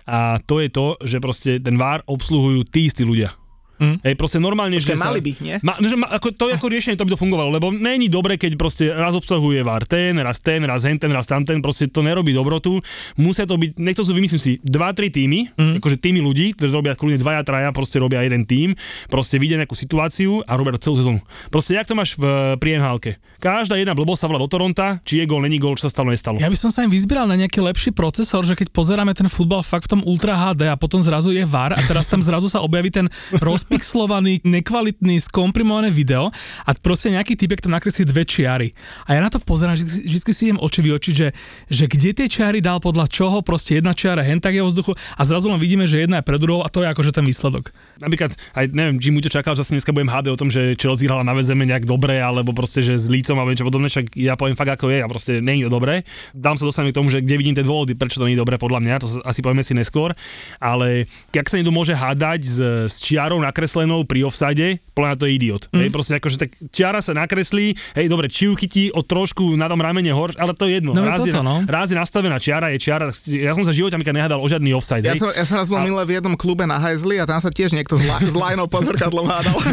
a 0.06 0.38
to 0.46 0.62
je 0.62 0.68
to, 0.70 0.94
že 1.02 1.18
proste 1.18 1.58
ten 1.58 1.74
VAR 1.74 2.06
obsluhujú 2.06 2.62
tí 2.70 2.86
istí 2.86 3.02
ľudia. 3.02 3.34
Mm. 3.76 3.96
Hej, 4.00 4.14
proste 4.16 4.38
normálne, 4.40 4.80
Počkaj, 4.80 4.96
že 4.96 5.00
sa... 5.00 5.08
mali 5.12 5.20
by, 5.20 5.32
nie? 5.44 5.56
Ma, 5.60 5.76
že 5.76 5.96
ma, 6.00 6.08
ako, 6.08 6.32
to 6.32 6.44
je 6.48 6.56
ako 6.56 6.66
riešenie, 6.72 6.96
to 6.96 7.04
by 7.04 7.12
to 7.12 7.20
fungovalo, 7.20 7.52
lebo 7.52 7.68
není 7.68 8.08
dobre, 8.08 8.40
keď 8.40 8.56
proste 8.56 8.88
raz 8.88 9.12
obsahuje 9.12 9.60
VAR 9.60 9.84
ten, 9.84 10.16
raz 10.16 10.40
ten, 10.40 10.64
raz 10.64 10.88
hen 10.88 10.96
ten, 10.96 11.12
raz 11.12 11.28
tamten, 11.28 11.60
proste 11.60 11.88
to 11.92 12.00
nerobí 12.00 12.32
dobrotu. 12.32 12.80
Musia 13.20 13.44
to 13.44 13.60
byť, 13.60 13.76
nech 13.76 13.96
to 13.96 14.04
sú, 14.04 14.16
vymyslím 14.16 14.40
si, 14.40 14.56
dva, 14.64 14.96
tri 14.96 15.12
týmy, 15.12 15.52
mm. 15.52 15.74
akože 15.80 16.00
týmy 16.00 16.24
ľudí, 16.24 16.56
ktorí 16.56 16.72
robia 16.72 16.96
kľudne 16.96 17.20
dvaja, 17.20 17.44
traja, 17.44 17.68
proste 17.76 18.00
robia 18.00 18.24
jeden 18.24 18.48
tým, 18.48 18.72
proste 19.12 19.36
vidia 19.36 19.60
nejakú 19.60 19.76
situáciu 19.76 20.40
a 20.48 20.56
robia 20.56 20.76
to 20.80 20.90
celú 20.90 20.96
sezónu. 20.96 21.20
Proste 21.52 21.76
jak 21.76 21.84
to 21.84 21.92
máš 21.92 22.16
v, 22.16 22.56
pri 22.56 22.80
nhl 22.80 22.98
Každá 23.36 23.76
jedna 23.76 23.92
blbosť 23.92 24.24
sa 24.24 24.26
volá 24.32 24.40
do 24.40 24.48
Toronta, 24.48 24.96
či 25.04 25.20
je 25.20 25.28
gol, 25.28 25.44
není 25.44 25.60
gol, 25.60 25.76
čo 25.76 25.86
sa 25.86 25.92
stalo, 25.92 26.08
nestalo. 26.08 26.40
Ja 26.40 26.48
by 26.48 26.56
som 26.56 26.72
sa 26.72 26.88
im 26.88 26.90
vyzbieral 26.90 27.28
na 27.28 27.36
nejaký 27.36 27.60
lepší 27.60 27.90
procesor, 27.92 28.40
že 28.48 28.56
keď 28.56 28.72
pozeráme 28.72 29.12
ten 29.12 29.28
futbal 29.28 29.60
fakt 29.60 29.92
v 29.92 29.98
tom 29.98 30.02
Ultra 30.08 30.32
HD 30.32 30.72
a 30.72 30.76
potom 30.80 31.04
zrazu 31.04 31.36
je 31.36 31.44
VAR 31.44 31.76
a 31.76 31.80
teraz 31.84 32.08
tam 32.08 32.24
zrazu 32.24 32.48
sa 32.48 32.64
objaví 32.64 32.88
ten 32.88 33.12
rozpixlovaný, 33.66 34.46
nekvalitný, 34.46 35.18
skomprimované 35.18 35.90
video 35.90 36.30
a 36.62 36.70
proste 36.78 37.10
nejaký 37.10 37.34
typek 37.34 37.58
tam 37.58 37.74
nakreslí 37.74 38.06
dve 38.06 38.22
čiary. 38.22 38.70
A 39.10 39.18
ja 39.18 39.20
na 39.20 39.26
to 39.26 39.42
pozerám, 39.42 39.74
vždy 39.74 40.30
si 40.30 40.42
idem 40.46 40.62
oči 40.62 40.86
vyočiť, 40.86 41.14
že, 41.18 41.28
že 41.66 41.84
kde 41.90 42.14
tie 42.14 42.26
čiary 42.30 42.62
dal 42.62 42.78
podľa 42.78 43.10
čoho, 43.10 43.42
proste 43.42 43.82
jedna 43.82 43.90
čiara 43.90 44.22
hen 44.22 44.38
tak 44.38 44.54
je 44.54 44.62
vo 44.62 44.70
vzduchu 44.70 44.94
a 44.94 45.22
zrazu 45.26 45.50
len 45.50 45.58
vidíme, 45.58 45.82
že 45.82 46.06
jedna 46.06 46.22
je 46.22 46.30
pred 46.30 46.38
druhou 46.38 46.62
a 46.62 46.70
to 46.70 46.86
je 46.86 46.94
akože 46.94 47.10
ten 47.10 47.26
výsledok. 47.26 47.74
Napríklad, 47.98 48.38
aj 48.54 48.70
neviem, 48.70 49.02
Jim 49.02 49.18
Muťo 49.18 49.34
čakal, 49.34 49.58
že 49.58 49.66
sa 49.66 49.74
dneska 49.74 49.90
budem 49.90 50.14
hádať 50.14 50.30
o 50.30 50.38
tom, 50.38 50.46
že 50.46 50.78
Chelsea 50.78 51.10
hrala 51.10 51.26
na 51.26 51.34
VZM 51.34 51.66
nejak 51.66 51.90
dobre, 51.90 52.22
alebo 52.22 52.54
proste, 52.54 52.86
že 52.86 52.94
s 52.94 53.10
lícom 53.10 53.34
alebo 53.34 53.50
niečo 53.50 53.66
podobné, 53.66 53.90
však 53.90 54.14
ja 54.14 54.38
poviem 54.38 54.54
fakt 54.54 54.78
ako 54.78 54.94
je 54.94 55.02
a 55.02 55.10
proste 55.10 55.42
nie 55.42 55.58
je 55.58 55.66
to 55.66 55.74
dobré. 55.74 56.06
Dám 56.30 56.54
sa 56.54 56.70
dostaneme 56.70 56.94
k 56.94 56.98
tomu, 57.02 57.10
že 57.10 57.18
kde 57.18 57.34
vidím 57.34 57.58
tie 57.58 57.66
dôvody, 57.66 57.98
prečo 57.98 58.22
to 58.22 58.30
nie 58.30 58.38
je 58.38 58.42
dobré 58.46 58.62
podľa 58.62 58.78
mňa, 58.78 58.94
to 59.02 59.08
asi 59.26 59.42
povieme 59.42 59.66
si 59.66 59.74
neskôr, 59.74 60.14
ale 60.62 61.10
jak 61.34 61.50
sa 61.50 61.58
niekto 61.58 61.74
môže 61.74 61.98
hádať 61.98 62.40
s, 62.46 62.58
s 62.86 62.94
čiarou 63.02 63.42
na 63.42 63.50
nakreslenou 63.56 64.04
pri 64.04 64.28
offside, 64.28 64.76
mňa 64.92 65.16
to 65.16 65.24
je 65.24 65.32
idiot. 65.40 65.72
Mm. 65.72 65.88
Hej, 65.88 65.88
proste 65.88 66.12
akože 66.20 66.36
tak 66.36 66.52
čiara 66.68 67.00
sa 67.00 67.16
nakreslí, 67.16 67.72
hej, 67.96 68.06
dobre, 68.12 68.28
či 68.28 68.52
ju 68.52 68.52
chytí 68.52 68.92
o 68.92 69.00
trošku 69.00 69.56
na 69.56 69.64
tom 69.64 69.80
ramene 69.80 70.12
hor, 70.12 70.36
ale 70.36 70.52
to 70.52 70.68
je 70.68 70.76
jedno. 70.76 70.92
No, 70.92 71.00
raz, 71.00 71.24
toto, 71.24 71.32
je, 71.32 71.40
no. 71.40 71.64
raz 71.64 71.88
je 71.88 71.96
nastavená 71.96 72.36
čiara, 72.36 72.68
je 72.76 72.78
čiara. 72.84 73.08
Ja 73.32 73.56
som 73.56 73.64
sa 73.64 73.72
Amika 73.72 74.12
nehádal 74.12 74.36
o 74.36 74.44
žiadny 74.44 74.76
offside. 74.76 75.08
Ja 75.08 75.16
hej. 75.16 75.24
som, 75.24 75.32
ja 75.32 75.48
som 75.48 75.56
raz 75.56 75.72
bol 75.72 75.80
milé 75.80 76.04
v 76.04 76.20
jednom 76.20 76.36
klube 76.36 76.68
na 76.68 76.76
Hajzli 76.76 77.16
a 77.16 77.24
tam 77.24 77.40
sa 77.40 77.48
tiež 77.48 77.72
niekto 77.72 77.96
s, 77.96 78.04
la, 78.04 78.20
s 78.20 78.36
lajnou 78.36 78.68
pod 78.68 78.84
zrkadlom 78.84 79.24
hádal. 79.24 79.56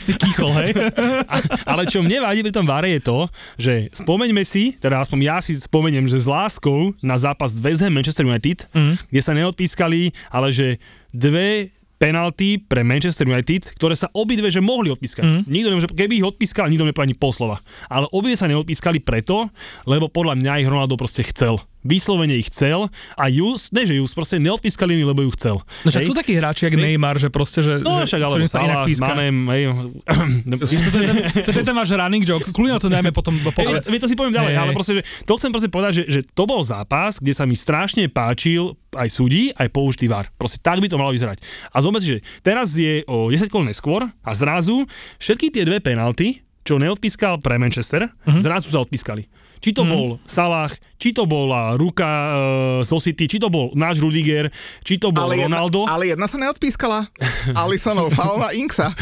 Si 0.00 0.16
kýchol, 0.16 0.50
hej? 0.64 0.70
A, 1.28 1.36
ale 1.76 1.84
čo 1.84 2.00
mne 2.00 2.24
vadí 2.24 2.40
pri 2.40 2.54
tom 2.54 2.64
vare 2.64 2.88
je 2.96 3.00
to, 3.04 3.28
že 3.60 3.92
spomeňme 3.92 4.40
si, 4.42 4.74
teda 4.80 5.02
aspoň 5.04 5.18
ja 5.20 5.36
si 5.44 5.54
spomeniem, 5.60 6.08
že 6.08 6.24
s 6.24 6.26
láskou 6.26 6.96
na 7.04 7.20
zápas 7.20 7.60
West 7.60 7.84
Ham 7.84 7.92
Manchester 7.92 8.24
United, 8.24 8.64
mm. 8.72 9.12
kde 9.12 9.20
sa 9.20 9.36
neodpískali, 9.36 10.10
ale 10.32 10.48
že 10.50 10.80
dve 11.12 11.74
penalty 12.00 12.56
pre 12.56 12.80
Manchester 12.80 13.28
United, 13.28 13.76
ktoré 13.76 13.92
sa 13.92 14.08
obidve 14.16 14.48
že 14.48 14.64
mohli 14.64 14.88
odpískať. 14.88 15.20
Mm. 15.20 15.42
Nikto 15.44 15.68
nemôže, 15.68 15.88
keby 15.92 16.16
ich 16.16 16.26
odpískal, 16.26 16.72
nikto 16.72 16.88
nepovie 16.88 17.12
ani 17.12 17.16
poslova. 17.20 17.60
Ale 17.92 18.08
obidve 18.16 18.40
sa 18.40 18.48
neodpískali 18.48 19.04
preto, 19.04 19.52
lebo 19.84 20.08
podľa 20.08 20.40
mňa 20.40 20.64
ich 20.64 20.70
Ronaldo 20.72 20.96
proste 20.96 21.20
chcel. 21.28 21.60
Vyslovene 21.80 22.36
ich 22.36 22.52
chcel 22.52 22.88
a 23.16 23.24
Jus, 23.32 23.72
ne 23.72 23.88
že 23.88 23.96
Jus, 23.96 24.12
proste 24.12 24.36
neodpískali 24.36 24.92
mi, 24.92 25.04
lebo 25.04 25.24
ju 25.24 25.30
chcel. 25.32 25.56
No 25.84 25.88
však 25.88 26.02
Hej? 26.04 26.08
sú 26.08 26.14
takí 26.16 26.32
hráči, 26.36 26.68
jak 26.68 26.76
Neymar, 26.76 27.16
že 27.16 27.32
proste, 27.32 27.64
že, 27.64 27.80
No 27.80 28.04
že 28.04 28.10
však, 28.10 28.20
alebo 28.20 28.36
ktorým 28.36 28.50
sa 28.52 28.60
inak 28.60 28.84
píska. 28.84 29.12
Manem, 29.16 29.36
hej. 29.48 29.62
To 31.46 31.50
je 31.50 31.64
ten- 31.64 31.76
váš 31.76 31.90
running 31.96 32.24
joke, 32.26 32.44
kľudne 32.52 32.76
to 32.76 32.92
dajme 32.92 33.10
potom 33.14 33.32
Hej, 33.32 33.54
povedz. 33.56 33.86
ale 33.88 33.96
to 33.96 34.08
si 34.10 34.16
poviem 34.18 34.34
ďalej, 34.36 34.52
Hej, 34.52 34.60
ale 34.60 34.70
hej. 34.72 34.76
proste, 34.76 34.92
že 35.00 35.02
to 35.24 35.32
chcem 35.40 35.50
proste 35.54 35.70
povedať, 35.72 35.92
že, 36.02 36.04
že 36.08 36.20
to 36.36 36.44
bol 36.44 36.60
zápas, 36.60 37.16
kde 37.16 37.32
sa 37.32 37.48
mi 37.48 37.56
strašne 37.56 38.04
páčil 38.12 38.76
aj 38.92 39.08
súdi, 39.08 39.54
aj 39.56 39.70
použitý 39.72 40.10
VAR. 40.10 40.28
Proste 40.36 40.60
tak 40.60 40.82
by 40.82 40.88
to 40.90 41.00
malo 41.00 41.14
vyzerať. 41.14 41.40
A 41.72 41.78
zober 41.80 42.02
že 42.02 42.20
teraz 42.42 42.74
je 42.76 43.04
o 43.06 43.30
10 43.30 43.48
kol 43.48 43.62
neskôr 43.64 44.04
a 44.04 44.30
zrazu 44.34 44.84
všetky 45.22 45.52
tie 45.54 45.62
dve 45.64 45.78
penalty, 45.80 46.42
čo 46.60 46.76
neodpískal 46.76 47.40
pre 47.40 47.56
Manchester, 47.56 48.08
uh-huh. 48.08 48.40
zrazu 48.42 48.68
sa 48.68 48.84
odpískali. 48.84 49.24
Či 49.60 49.76
to 49.76 49.84
bol 49.84 50.16
Salah, 50.24 50.72
či 51.00 51.10
to 51.10 51.24
bola 51.24 51.72
ruka 51.74 52.04
uh, 52.04 52.34
so 52.80 53.00
City, 53.00 53.24
či 53.24 53.40
to 53.40 53.48
bol 53.48 53.72
náš 53.72 53.98
Rudiger, 53.98 54.52
či 54.80 54.94
to 54.94 55.08
bol 55.08 55.24
Ale 55.24 55.40
jedna, 55.40 55.56
Ronaldo. 55.58 55.88
ale 55.88 56.12
jedna 56.12 56.28
sa 56.28 56.36
neodpískala. 56.36 57.08
Alisonov 57.56 58.12
faul 58.12 58.36
na 58.38 58.52
Inksa. 58.52 58.92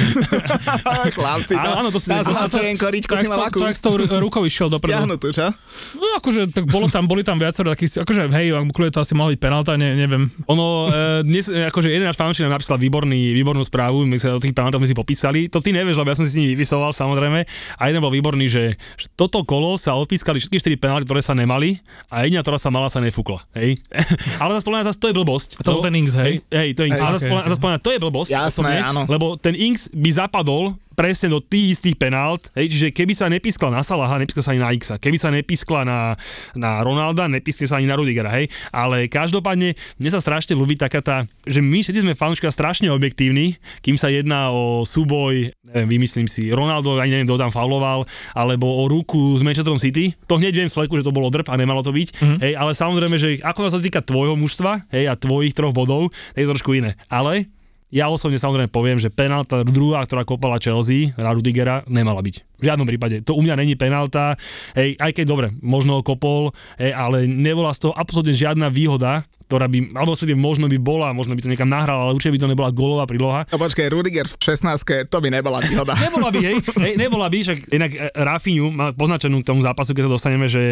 Chlapci, 1.10 1.54
Áno, 1.54 1.70
áno, 1.76 1.88
to 1.90 1.98
si- 1.98 2.08
tá 2.08 2.22
to 2.22 2.30
si- 2.30 2.38
značujenko, 2.38 2.86
ričko 2.86 3.12
Tak 3.12 3.26
lakú. 3.26 3.58
tak 3.60 3.74
s 3.74 3.82
tou 3.82 3.94
ru- 3.94 4.06
rukou 4.08 4.42
išiel 4.42 4.68
dopredu. 4.68 4.94
Stiahnutú, 4.94 5.28
čo? 5.30 5.50
No 5.94 6.06
akože, 6.16 6.48
tak 6.48 6.64
bolo 6.66 6.86
tam, 6.86 7.04
boli 7.04 7.20
tam 7.20 7.34
viacero 7.34 7.68
takých, 7.68 8.02
akože 8.02 8.30
hej, 8.30 8.46
kľudne 8.68 8.92
to 8.92 9.00
asi 9.00 9.12
mohla 9.12 9.34
byť 9.34 9.40
penálta, 9.40 9.74
ne, 9.74 9.94
neviem. 9.96 10.30
Ono, 10.46 10.66
e, 10.86 10.94
dnes, 11.24 11.48
e, 11.48 11.66
akože 11.66 11.88
jeden 11.88 12.06
náš 12.06 12.14
fanúšik 12.14 12.44
nám 12.44 12.54
napísal 12.54 12.78
výborný, 12.78 13.32
výbornú 13.32 13.62
správu, 13.62 14.04
my 14.04 14.16
sa 14.16 14.30
o 14.30 14.40
tých 14.40 14.52
penaltách 14.52 14.78
sme 14.78 14.86
si 14.86 14.94
popísali, 14.94 15.40
to 15.46 15.58
ty 15.58 15.72
nevieš, 15.72 15.98
lebo 15.98 16.08
ja 16.08 16.16
som 16.16 16.24
si 16.24 16.30
s 16.30 16.36
nimi 16.36 16.54
vypisoval 16.54 16.90
samozrejme, 16.90 17.40
a 17.74 17.82
jeden 17.84 17.98
bol 17.98 18.12
výborný, 18.12 18.46
že, 18.46 18.64
že 18.94 19.06
toto 19.12 19.42
kolo 19.42 19.74
sa 19.74 19.94
odpískali 19.94 20.38
všetky 20.38 20.58
4 20.76 20.78
penalty, 20.78 21.04
ktoré 21.04 21.20
sa 21.20 21.34
nemali 21.34 21.80
a 22.08 22.24
jediná, 22.24 22.40
ktorá 22.40 22.56
sa 22.56 22.72
mala, 22.72 22.88
sa 22.88 23.04
nefúkla. 23.04 23.40
Hej? 23.52 23.78
ale 24.42 24.56
zase 24.56 24.64
podľa 24.64 24.96
to 24.96 25.06
je 25.10 25.14
blbosť. 25.14 25.50
A 25.58 25.60
to 25.62 25.70
bol 25.76 25.84
ten 25.84 25.96
Inks, 25.96 26.14
hej? 26.16 26.40
Hej, 26.48 26.68
to 26.72 26.80
je 26.84 26.86
Inks. 26.88 27.00
Hej, 27.00 27.04
ale 27.04 27.16
okej. 27.20 27.52
zase 27.52 27.82
to 27.84 27.90
je 27.92 27.98
blbosť. 28.00 28.30
Jasné, 28.32 28.48
osobne, 28.48 28.76
áno. 28.80 29.02
Lebo 29.06 29.36
ten 29.36 29.52
Inks 29.52 29.92
by 29.92 30.10
zapadol 30.12 30.76
presne 30.98 31.30
do 31.30 31.38
tých 31.38 31.78
istých 31.78 31.94
penált, 31.94 32.50
hej, 32.58 32.66
čiže 32.74 32.88
keby 32.90 33.14
sa 33.14 33.30
nepískla 33.30 33.70
na 33.70 33.86
Salaha, 33.86 34.18
nepískla 34.18 34.42
sa 34.42 34.50
ani 34.50 34.58
na 34.66 34.74
Xa, 34.74 34.98
keby 34.98 35.14
sa 35.14 35.30
nepískla 35.30 35.86
na, 35.86 36.18
na 36.58 36.82
Ronalda, 36.82 37.30
nepískla 37.30 37.70
sa 37.70 37.78
ani 37.78 37.86
na 37.86 37.94
Rudigera, 37.94 38.34
hej, 38.34 38.50
ale 38.74 39.06
každopádne 39.06 39.78
mne 40.02 40.10
sa 40.10 40.18
strašne 40.18 40.58
ľúbi 40.58 40.74
taká 40.74 40.98
tá, 40.98 41.22
že 41.46 41.62
my 41.62 41.86
všetci 41.86 42.02
sme 42.02 42.18
fanúška 42.18 42.50
strašne 42.50 42.90
objektívni, 42.90 43.54
kým 43.86 43.94
sa 43.94 44.10
jedná 44.10 44.50
o 44.50 44.82
súboj, 44.82 45.54
neviem, 45.70 46.02
vymyslím 46.02 46.26
si, 46.26 46.50
Ronaldo, 46.50 46.98
ani 46.98 47.14
neviem, 47.14 47.30
kto 47.30 47.46
tam 47.46 47.54
fauloval, 47.54 48.02
alebo 48.34 48.66
o 48.66 48.90
ruku 48.90 49.38
s 49.38 49.46
Manchesterom 49.46 49.78
City, 49.78 50.18
to 50.26 50.34
hneď 50.34 50.66
viem 50.66 50.72
sleku, 50.72 50.98
že 50.98 51.06
to 51.06 51.14
bolo 51.14 51.30
drp 51.30 51.46
a 51.46 51.54
nemalo 51.54 51.86
to 51.86 51.94
byť, 51.94 52.08
mm-hmm. 52.10 52.38
hej, 52.42 52.52
ale 52.58 52.74
samozrejme, 52.74 53.16
že 53.20 53.38
ako 53.46 53.70
sa 53.70 53.78
týka 53.78 54.02
tvojho 54.02 54.34
mužstva, 54.34 54.90
hej, 54.90 55.06
a 55.06 55.14
tvojich 55.14 55.54
troch 55.54 55.70
bodov, 55.70 56.10
to 56.34 56.38
je 56.42 56.50
trošku 56.50 56.74
iné, 56.74 56.98
ale 57.06 57.46
ja 57.88 58.12
osobne 58.12 58.36
samozrejme 58.36 58.68
poviem, 58.68 59.00
že 59.00 59.08
penálta 59.08 59.64
druhá, 59.64 60.04
ktorá 60.04 60.24
kopala 60.28 60.60
Chelsea, 60.60 61.16
Rudigera, 61.16 61.84
nemala 61.88 62.20
byť. 62.20 62.36
V 62.60 62.64
žiadnom 62.68 62.84
prípade. 62.84 63.24
To 63.24 63.32
u 63.32 63.40
mňa 63.40 63.56
není 63.56 63.78
penálta, 63.80 64.36
hej, 64.76 64.98
aj 65.00 65.12
keď 65.16 65.24
dobre, 65.24 65.46
možno 65.64 65.96
ho 65.96 66.02
kopol, 66.04 66.52
hej, 66.76 66.92
ale 66.92 67.24
nebola 67.24 67.72
z 67.72 67.88
toho 67.88 67.94
absolútne 67.96 68.36
žiadna 68.36 68.68
výhoda, 68.68 69.24
ktorá 69.48 69.64
by, 69.64 69.96
alebo 69.96 70.12
respektíve 70.12 70.36
možno 70.36 70.68
by 70.68 70.76
bola, 70.76 71.16
možno 71.16 71.32
by 71.32 71.40
to 71.40 71.48
niekam 71.48 71.72
nahral, 71.72 72.04
ale 72.04 72.12
určite 72.12 72.36
by 72.36 72.40
to 72.44 72.52
nebola 72.52 72.68
golová 72.68 73.08
príloha. 73.08 73.48
No 73.48 73.56
počkej, 73.56 73.88
Rudiger 73.88 74.28
v 74.28 74.36
16 74.36 75.08
to 75.08 75.18
by 75.24 75.28
nebola 75.32 75.64
výhoda. 75.64 75.96
Nebola 76.08 76.28
by, 76.28 76.40
hej, 76.44 76.56
hej 76.60 76.94
nebola 77.00 77.32
by, 77.32 77.38
však 77.40 77.58
inak 77.72 77.90
e, 77.96 77.98
Rafinhu 78.12 78.68
má 78.68 78.92
poznačenú 78.92 79.40
k 79.40 79.48
tomu 79.48 79.64
zápasu, 79.64 79.96
keď 79.96 80.04
sa 80.04 80.12
dostaneme, 80.12 80.46
že 80.52 80.62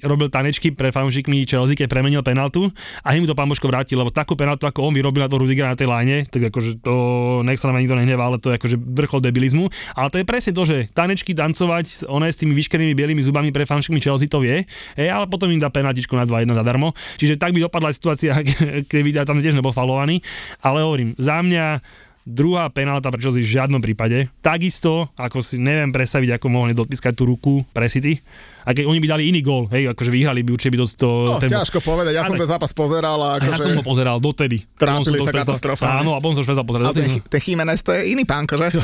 robil 0.00 0.32
tanečky 0.32 0.72
pre 0.72 0.88
fanúšikmi 0.88 1.44
Chelsea, 1.44 1.76
keď 1.76 1.92
premenil 1.92 2.24
penaltu 2.24 2.72
a 3.04 3.12
mu 3.12 3.28
to 3.28 3.36
pán 3.36 3.44
Božko 3.44 3.68
vrátil, 3.68 4.00
lebo 4.00 4.08
takú 4.08 4.40
penaltu, 4.40 4.64
ako 4.64 4.88
on 4.88 4.96
vyrobil 4.96 5.20
na 5.20 5.28
to 5.28 5.36
Rudigera 5.36 5.68
na 5.68 5.76
tej 5.76 5.92
line, 5.92 6.24
tak 6.24 6.48
akože 6.48 6.80
to, 6.80 6.96
nech 7.44 7.60
sa 7.60 7.68
na 7.68 7.84
nikto 7.84 7.92
nehnevá, 7.92 8.32
ale 8.32 8.40
to 8.40 8.48
je 8.48 8.56
akože 8.56 8.76
vrchol 8.80 9.20
debilizmu. 9.20 9.68
Ale 10.00 10.08
to 10.08 10.16
je 10.20 10.24
presne 10.24 10.56
to, 10.56 10.64
že 10.64 10.88
tanečky 10.96 11.36
tancovať, 11.36 12.08
one 12.08 12.32
s 12.32 12.40
tými 12.40 12.56
vyškerenými 12.56 12.96
bielými 12.96 13.20
zubami 13.20 13.52
pre 13.52 13.68
fanúšikmi 13.68 14.00
Chelsea 14.00 14.32
to 14.32 14.40
vie, 14.40 14.64
hej, 14.96 15.08
ale 15.12 15.28
potom 15.28 15.52
im 15.52 15.60
dá 15.60 15.68
penaltičku 15.68 16.16
na 16.16 16.24
2-1 16.24 16.56
zadarmo. 16.56 16.96
Čiže 17.20 17.36
tak 17.36 17.52
by 17.52 17.68
dopadla 17.68 17.92
aj 17.92 17.96
situácia, 18.14 18.40
keby 18.90 19.10
tam 19.26 19.42
tiež 19.42 19.58
nebol 19.58 19.74
falovaný. 19.74 20.22
Ale 20.62 20.86
hovorím, 20.86 21.12
za 21.18 21.42
mňa 21.42 21.82
druhá 22.24 22.70
penálta 22.72 23.12
pre 23.12 23.20
Chelsea 23.20 23.44
v 23.44 23.52
žiadnom 23.60 23.82
prípade. 23.84 24.32
Takisto, 24.40 25.12
ako 25.18 25.44
si 25.44 25.60
neviem 25.60 25.92
predstaviť, 25.92 26.40
ako 26.40 26.46
mohli 26.48 26.72
dopískať 26.72 27.12
tú 27.12 27.28
ruku 27.28 27.66
pre 27.76 27.90
City. 27.90 28.16
A 28.64 28.72
keď 28.72 28.84
oni 28.88 28.98
by 29.00 29.08
dali 29.12 29.22
iný 29.28 29.40
gól, 29.44 29.68
hej, 29.68 29.92
akože 29.92 30.10
vyhrali 30.10 30.40
by 30.40 30.50
určite 30.56 30.72
by 30.72 30.78
to... 30.80 30.88
to 30.96 31.08
No, 31.24 31.40
ťažko 31.40 31.78
povedať, 31.84 32.12
ja 32.16 32.24
A 32.24 32.28
som 32.28 32.34
tak- 32.36 32.42
ten 32.44 32.50
zápas 32.50 32.70
pozeral 32.72 33.18
a 33.20 33.36
Ja 33.38 33.54
som 33.60 33.70
akože... 33.70 33.78
ho 33.78 33.84
pozeral 33.84 34.16
dotedy. 34.18 34.58
Trápili 34.80 35.20
to 35.20 35.28
sa 35.28 35.32
katastrofálne. 35.32 36.00
Áno, 36.00 36.10
a 36.16 36.18
potom 36.24 36.40
som 36.40 36.42
už 36.42 36.48
prestal 36.48 36.66
pozerať. 36.66 36.84
Ale 36.90 36.96
ten, 36.96 37.08
ten 37.28 37.40
Jiménez 37.44 37.80
to 37.84 37.92
je 37.92 38.00
iný 38.16 38.24
pánko, 38.24 38.56
že? 38.56 38.80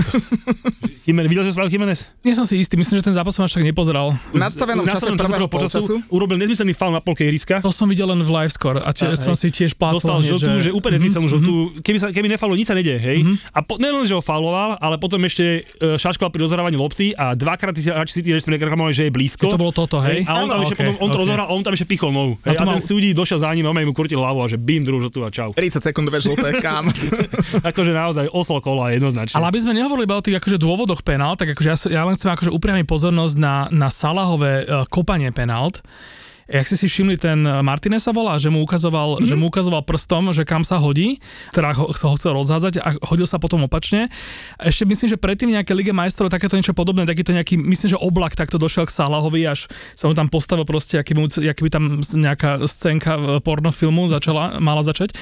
Jimenez, 1.09 1.29
videl 1.33 1.43
si 1.43 1.51
spravil 1.51 1.73
Jimenez? 1.73 2.13
Nie 2.23 2.37
som 2.37 2.45
si 2.45 2.61
istý, 2.61 2.77
myslím, 2.77 3.01
že 3.01 3.11
ten 3.11 3.17
zápas 3.17 3.33
som 3.35 3.43
až 3.43 3.57
tak 3.57 3.65
nepozeral. 3.65 4.13
V 4.31 4.39
nadstavenom 4.39 4.85
čase 4.85 5.11
nastavenom 5.11 5.19
prvého 5.19 5.49
počasu 5.51 5.81
polčasu. 5.83 5.95
urobil 6.13 6.37
nezmyselný 6.39 6.77
faul 6.77 6.93
na 6.95 7.01
polke 7.03 7.25
ihriska. 7.25 7.59
To 7.65 7.73
som 7.73 7.89
videl 7.89 8.07
len 8.07 8.21
v 8.21 8.31
live 8.31 8.53
score 8.53 8.79
a 8.79 8.93
tie, 8.95 9.11
A, 9.11 9.19
som 9.19 9.33
hej. 9.35 9.43
si 9.43 9.49
tiež 9.51 9.75
plácal 9.75 10.21
Dostal 10.21 10.21
žltú, 10.23 10.53
že, 10.61 10.71
úplne 10.71 11.01
nezmyselnú 11.01 11.27
žltú. 11.27 11.55
Keby, 11.83 11.99
sa, 11.99 12.07
keby 12.13 12.29
nefalo, 12.31 12.53
nič 12.55 12.69
sa 12.69 12.77
nedie, 12.77 12.95
hej. 13.01 13.27
A 13.51 13.65
po, 13.65 13.81
nelen, 13.81 14.05
že 14.07 14.15
ho 14.15 14.23
fauloval, 14.23 14.77
ale 14.79 15.01
potom 15.01 15.19
ešte 15.25 15.65
uh, 15.83 15.97
šaškoval 15.99 16.31
pri 16.31 16.41
rozhrávaní 16.47 16.77
lopty 16.77 17.17
a 17.17 17.33
dvakrát 17.35 17.75
si 17.75 17.89
hráči 17.89 18.21
City 18.21 18.31
reklamovali, 18.37 18.95
že 18.95 19.09
je 19.09 19.13
blízko. 19.13 19.51
Bolo 19.71 19.87
toto, 19.87 20.03
hej? 20.03 20.27
A 20.27 20.43
on 20.43 20.51
tam 20.51 20.67
ešte 20.67 20.75
okej, 20.83 20.87
potom, 20.91 20.99
on 20.99 21.09
to 21.15 21.19
a 21.31 21.47
on 21.47 21.63
tam 21.63 21.73
ešte 21.79 21.87
pichol 21.87 22.11
nohu. 22.11 22.35
Hej, 22.43 22.59
to 22.59 22.63
a 22.63 22.67
mal- 22.67 22.75
ten 22.75 22.83
súdi 22.83 23.15
došiel 23.15 23.39
za 23.39 23.55
ním, 23.55 23.63
a 23.63 23.71
mu 23.71 23.95
kurtil 23.95 24.19
hlavu 24.19 24.43
a 24.43 24.51
že 24.51 24.59
bim, 24.59 24.83
druhú 24.83 25.07
žltú 25.07 25.23
a 25.23 25.31
čau. 25.31 25.55
30 25.55 25.79
sekúnd, 25.79 26.11
dve 26.11 26.19
žlté, 26.19 26.59
kam. 26.65 26.91
akože 27.63 27.95
naozaj 27.95 28.27
oslo 28.35 28.59
kola 28.59 28.91
jednoznačne. 28.91 29.39
Ale 29.39 29.47
aby 29.47 29.63
sme 29.63 29.79
nehovorili 29.79 30.11
iba 30.11 30.19
o 30.19 30.25
tých 30.27 30.43
akože 30.43 30.59
dôvodoch 30.59 31.07
penál, 31.07 31.39
tak 31.39 31.55
akože 31.55 31.69
ja, 31.71 31.77
ja 31.87 32.03
len 32.03 32.19
chcem 32.19 32.35
akože 32.35 32.51
upriamiť 32.51 32.91
pozornosť 32.91 33.35
na, 33.39 33.71
na 33.71 33.87
Salahové 33.95 34.67
uh, 34.67 34.83
kopanie 34.91 35.31
penált. 35.31 35.87
Jak 36.51 36.67
si 36.67 36.75
si 36.75 36.91
všimli, 36.91 37.15
ten 37.15 37.39
Martinez 37.63 38.03
sa 38.03 38.11
volá, 38.11 38.35
že 38.35 38.51
mu 38.51 38.59
ukazoval, 38.67 39.23
mm-hmm. 39.23 39.29
že 39.31 39.35
mu 39.39 39.47
ukazoval 39.47 39.87
prstom, 39.87 40.35
že 40.35 40.43
kam 40.43 40.67
sa 40.67 40.83
hodí, 40.83 41.23
teda 41.55 41.71
ho, 41.79 41.95
ho 41.95 42.15
chcel 42.19 42.35
rozhádzať 42.35 42.83
a 42.83 42.99
hodil 43.07 43.23
sa 43.31 43.39
potom 43.39 43.63
opačne. 43.63 44.11
A 44.59 44.67
ešte 44.67 44.83
myslím, 44.83 45.15
že 45.15 45.19
predtým 45.19 45.55
nejaké 45.55 45.71
Lige 45.79 45.95
majstrov 45.95 46.27
takéto 46.27 46.59
niečo 46.59 46.75
podobné, 46.75 47.07
takýto 47.07 47.31
nejaký, 47.31 47.55
myslím, 47.55 47.95
že 47.95 47.99
oblak 48.03 48.35
takto 48.35 48.59
došiel 48.59 48.91
k 48.91 48.93
Salahovi, 48.99 49.47
až 49.47 49.71
sa 49.95 50.11
mu 50.11 50.19
tam 50.19 50.27
postavil 50.27 50.67
proste, 50.67 50.99
aký 50.99 51.15
by, 51.15 51.31
aký 51.55 51.63
by 51.63 51.71
tam 51.71 51.85
nejaká 52.03 52.67
scénka 52.67 53.15
v 53.15 53.27
pornofilmu 53.47 54.11
začala, 54.11 54.59
mala 54.59 54.83
začať. 54.83 55.15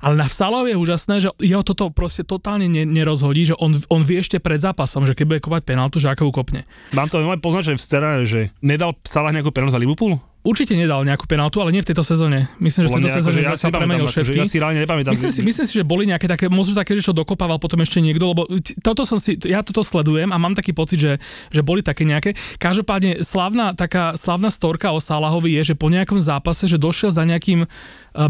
Ale 0.00 0.16
na 0.16 0.32
Salahovi 0.32 0.72
je 0.72 0.80
úžasné, 0.80 1.14
že 1.20 1.28
jeho 1.44 1.60
toto 1.60 1.92
proste 1.92 2.24
totálne 2.24 2.72
ne, 2.72 2.88
nerozhodí, 2.88 3.52
že 3.52 3.54
on, 3.60 3.76
on 3.92 4.00
vie 4.00 4.24
ešte 4.24 4.40
pred 4.40 4.56
zápasom, 4.56 5.04
že 5.04 5.12
keď 5.12 5.24
bude 5.28 5.40
kopať 5.44 5.62
penáltu, 5.68 6.00
že 6.00 6.08
ako 6.08 6.32
ju 6.32 6.32
kopne. 6.32 6.60
Mám 6.96 7.12
to 7.12 7.20
veľmi 7.20 7.44
poznačené 7.44 7.76
v 7.76 7.84
scenáre, 7.84 8.24
že 8.24 8.48
nedal 8.64 8.96
Salah 9.04 9.36
nejakú 9.36 9.52
penáltu 9.52 9.76
za 9.76 9.82
Liverpool? 9.84 10.16
Určite 10.40 10.72
nedal 10.72 11.04
nejakú 11.04 11.28
penáltu, 11.28 11.60
ale 11.60 11.68
nie 11.68 11.84
v 11.84 11.92
tejto 11.92 12.00
sezóne. 12.00 12.48
Myslím, 12.64 12.88
že 12.88 12.96
v 12.96 12.96
tejto 12.96 13.12
mňa, 13.12 13.16
sezóne 13.20 13.32
akože 13.36 13.40
ja 13.44 13.60
si 13.60 13.68
premenil 13.68 14.06
akože 14.08 14.20
všetky. 14.24 14.40
ja 14.40 14.46
si 14.48 14.56
reálne 14.56 14.80
nepamätám. 14.80 15.12
Myslím 15.12 15.32
si, 15.36 15.40
myslím 15.44 15.66
si, 15.68 15.74
že 15.76 15.84
boli 15.84 16.08
nejaké 16.08 16.24
také, 16.24 16.48
možno 16.48 16.80
také, 16.80 16.96
že 16.96 17.04
čo 17.04 17.12
dokopával 17.12 17.60
potom 17.60 17.76
ešte 17.84 18.00
niekto, 18.00 18.32
lebo 18.32 18.48
toto 18.80 19.04
som 19.04 19.20
si, 19.20 19.36
ja 19.44 19.60
toto 19.60 19.84
sledujem 19.84 20.32
a 20.32 20.40
mám 20.40 20.56
taký 20.56 20.72
pocit, 20.72 20.96
že, 20.96 21.12
že 21.52 21.60
boli 21.60 21.84
také 21.84 22.08
nejaké. 22.08 22.32
Každopádne 22.56 23.20
slavná, 23.20 23.76
taká 23.76 24.16
slavná 24.16 24.48
storka 24.48 24.96
o 24.96 25.00
Salahovi 25.02 25.60
je, 25.60 25.72
že 25.72 25.74
po 25.76 25.92
nejakom 25.92 26.16
zápase, 26.16 26.64
že 26.64 26.80
došiel 26.80 27.12
za 27.12 27.28
nejakým 27.28 27.68
uh, 27.68 27.68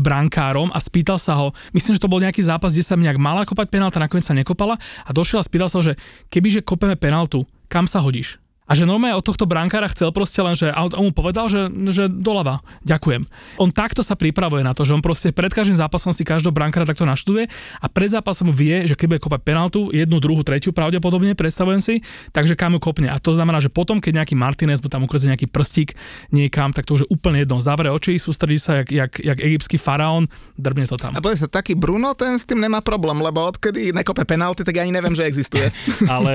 brankárom 0.03 0.75
a 0.75 0.83
spýtal 0.83 1.14
sa 1.14 1.38
ho, 1.38 1.55
myslím, 1.79 1.94
že 1.94 2.03
to 2.03 2.11
bol 2.11 2.18
nejaký 2.18 2.42
zápas, 2.42 2.75
kde 2.75 2.90
sa 2.90 2.99
nejak 2.99 3.23
mala 3.23 3.46
kopať 3.46 3.70
penálta, 3.70 4.03
nakoniec 4.03 4.27
sa 4.27 4.35
nekopala 4.35 4.75
a 5.07 5.11
došiel 5.14 5.38
a 5.38 5.46
spýtal 5.46 5.70
sa 5.70 5.79
ho, 5.79 5.87
že 5.87 5.94
kebyže 6.27 6.66
kopeme 6.66 6.99
penáltu, 6.99 7.46
kam 7.70 7.87
sa 7.87 8.03
hodíš? 8.03 8.39
A 8.70 8.78
že 8.78 8.87
normálne 8.87 9.18
od 9.18 9.26
tohto 9.26 9.50
brankára 9.50 9.90
chcel 9.90 10.14
proste 10.14 10.38
len, 10.38 10.54
že 10.54 10.70
a 10.70 10.87
on 10.87 11.11
mu 11.11 11.12
povedal, 11.12 11.50
že, 11.50 11.66
že 11.90 12.06
doľava, 12.06 12.62
ďakujem. 12.87 13.26
On 13.59 13.66
takto 13.74 14.06
sa 14.06 14.14
pripravuje 14.14 14.62
na 14.62 14.70
to, 14.70 14.87
že 14.87 14.94
on 14.94 15.02
proste 15.02 15.35
pred 15.35 15.50
každým 15.50 15.74
zápasom 15.74 16.14
si 16.14 16.22
každého 16.22 16.54
brankára 16.54 16.87
takto 16.87 17.02
naštuduje 17.02 17.50
a 17.83 17.87
pred 17.90 18.14
zápasom 18.14 18.54
vie, 18.54 18.87
že 18.87 18.94
keď 18.94 19.06
bude 19.11 19.20
kopať 19.26 19.40
penaltu, 19.42 19.90
jednu, 19.90 20.22
druhú, 20.22 20.46
tretiu 20.46 20.70
pravdepodobne, 20.70 21.35
predstavujem 21.35 21.83
si, 21.83 21.94
takže 22.30 22.54
kam 22.54 22.78
ju 22.78 22.80
kopne. 22.80 23.11
A 23.11 23.18
to 23.18 23.35
znamená, 23.35 23.59
že 23.59 23.74
potom, 23.74 23.98
keď 23.98 24.22
nejaký 24.22 24.38
Martinez 24.38 24.78
mu 24.78 24.87
tam 24.87 25.02
ukazuje 25.02 25.35
nejaký 25.35 25.50
prstík 25.50 25.98
niekam, 26.30 26.70
tak 26.70 26.87
to 26.87 26.94
už 26.94 27.02
je 27.02 27.09
úplne 27.11 27.42
jedno. 27.42 27.59
Zavre 27.59 27.90
oči, 27.90 28.22
sústredí 28.22 28.62
sa 28.62 28.87
jak, 28.87 28.94
jak, 28.94 29.12
jak 29.18 29.38
egyptský 29.42 29.83
faraón, 29.83 30.30
drbne 30.54 30.87
to 30.87 30.94
tam. 30.94 31.11
A 31.18 31.18
povie 31.18 31.42
sa, 31.42 31.50
taký 31.50 31.74
Bruno, 31.74 32.14
ten 32.14 32.38
s 32.38 32.46
tým 32.46 32.62
nemá 32.62 32.78
problém, 32.78 33.18
lebo 33.18 33.42
odkedy 33.50 33.90
nekope 33.90 34.22
penalty, 34.22 34.62
tak 34.62 34.78
ja 34.78 34.87
ani 34.87 34.94
neviem, 34.94 35.18
že 35.18 35.26
existuje. 35.26 35.66
ale 36.14 36.30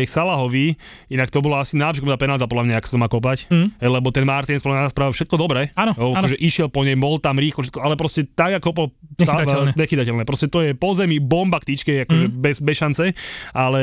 k 0.00 0.08
Salahovi, 0.08 0.72
inak 1.12 1.28
to 1.28 1.44
bolo 1.44 1.60
asi 1.60 1.73
najlepšia 1.76 2.06
tá 2.06 2.20
penálta, 2.20 2.46
podľa 2.46 2.64
mňa, 2.70 2.74
ak 2.78 2.86
sa 2.86 2.94
to 2.94 3.02
má 3.02 3.08
kopať, 3.10 3.50
mm. 3.50 3.68
lebo 3.82 4.08
ten 4.14 4.24
Martinez 4.24 4.62
podľa 4.62 4.86
mňa 4.86 4.92
spravil 4.94 5.14
všetko 5.14 5.36
dobre. 5.36 5.74
Áno, 5.74 5.92
áno. 5.94 6.26
Že 6.26 6.38
išiel 6.38 6.68
po 6.70 6.86
nej, 6.86 6.94
bol 6.94 7.18
tam 7.18 7.36
rýchlo, 7.36 7.66
všetko, 7.66 7.80
ale 7.82 7.94
proste 7.98 8.26
tak, 8.30 8.58
ako 8.58 8.64
kopol 8.70 8.86
Nechytateľné. 9.14 9.70
nechytateľné. 9.78 10.22
Proste 10.26 10.50
to 10.50 10.58
je 10.62 10.74
po 10.74 10.90
zemi 10.94 11.22
bomba 11.22 11.62
k 11.62 11.74
tyčke, 11.74 12.06
akože 12.06 12.26
mm. 12.30 12.34
bez, 12.38 12.56
bez 12.58 12.76
šance, 12.78 13.04
ale 13.54 13.82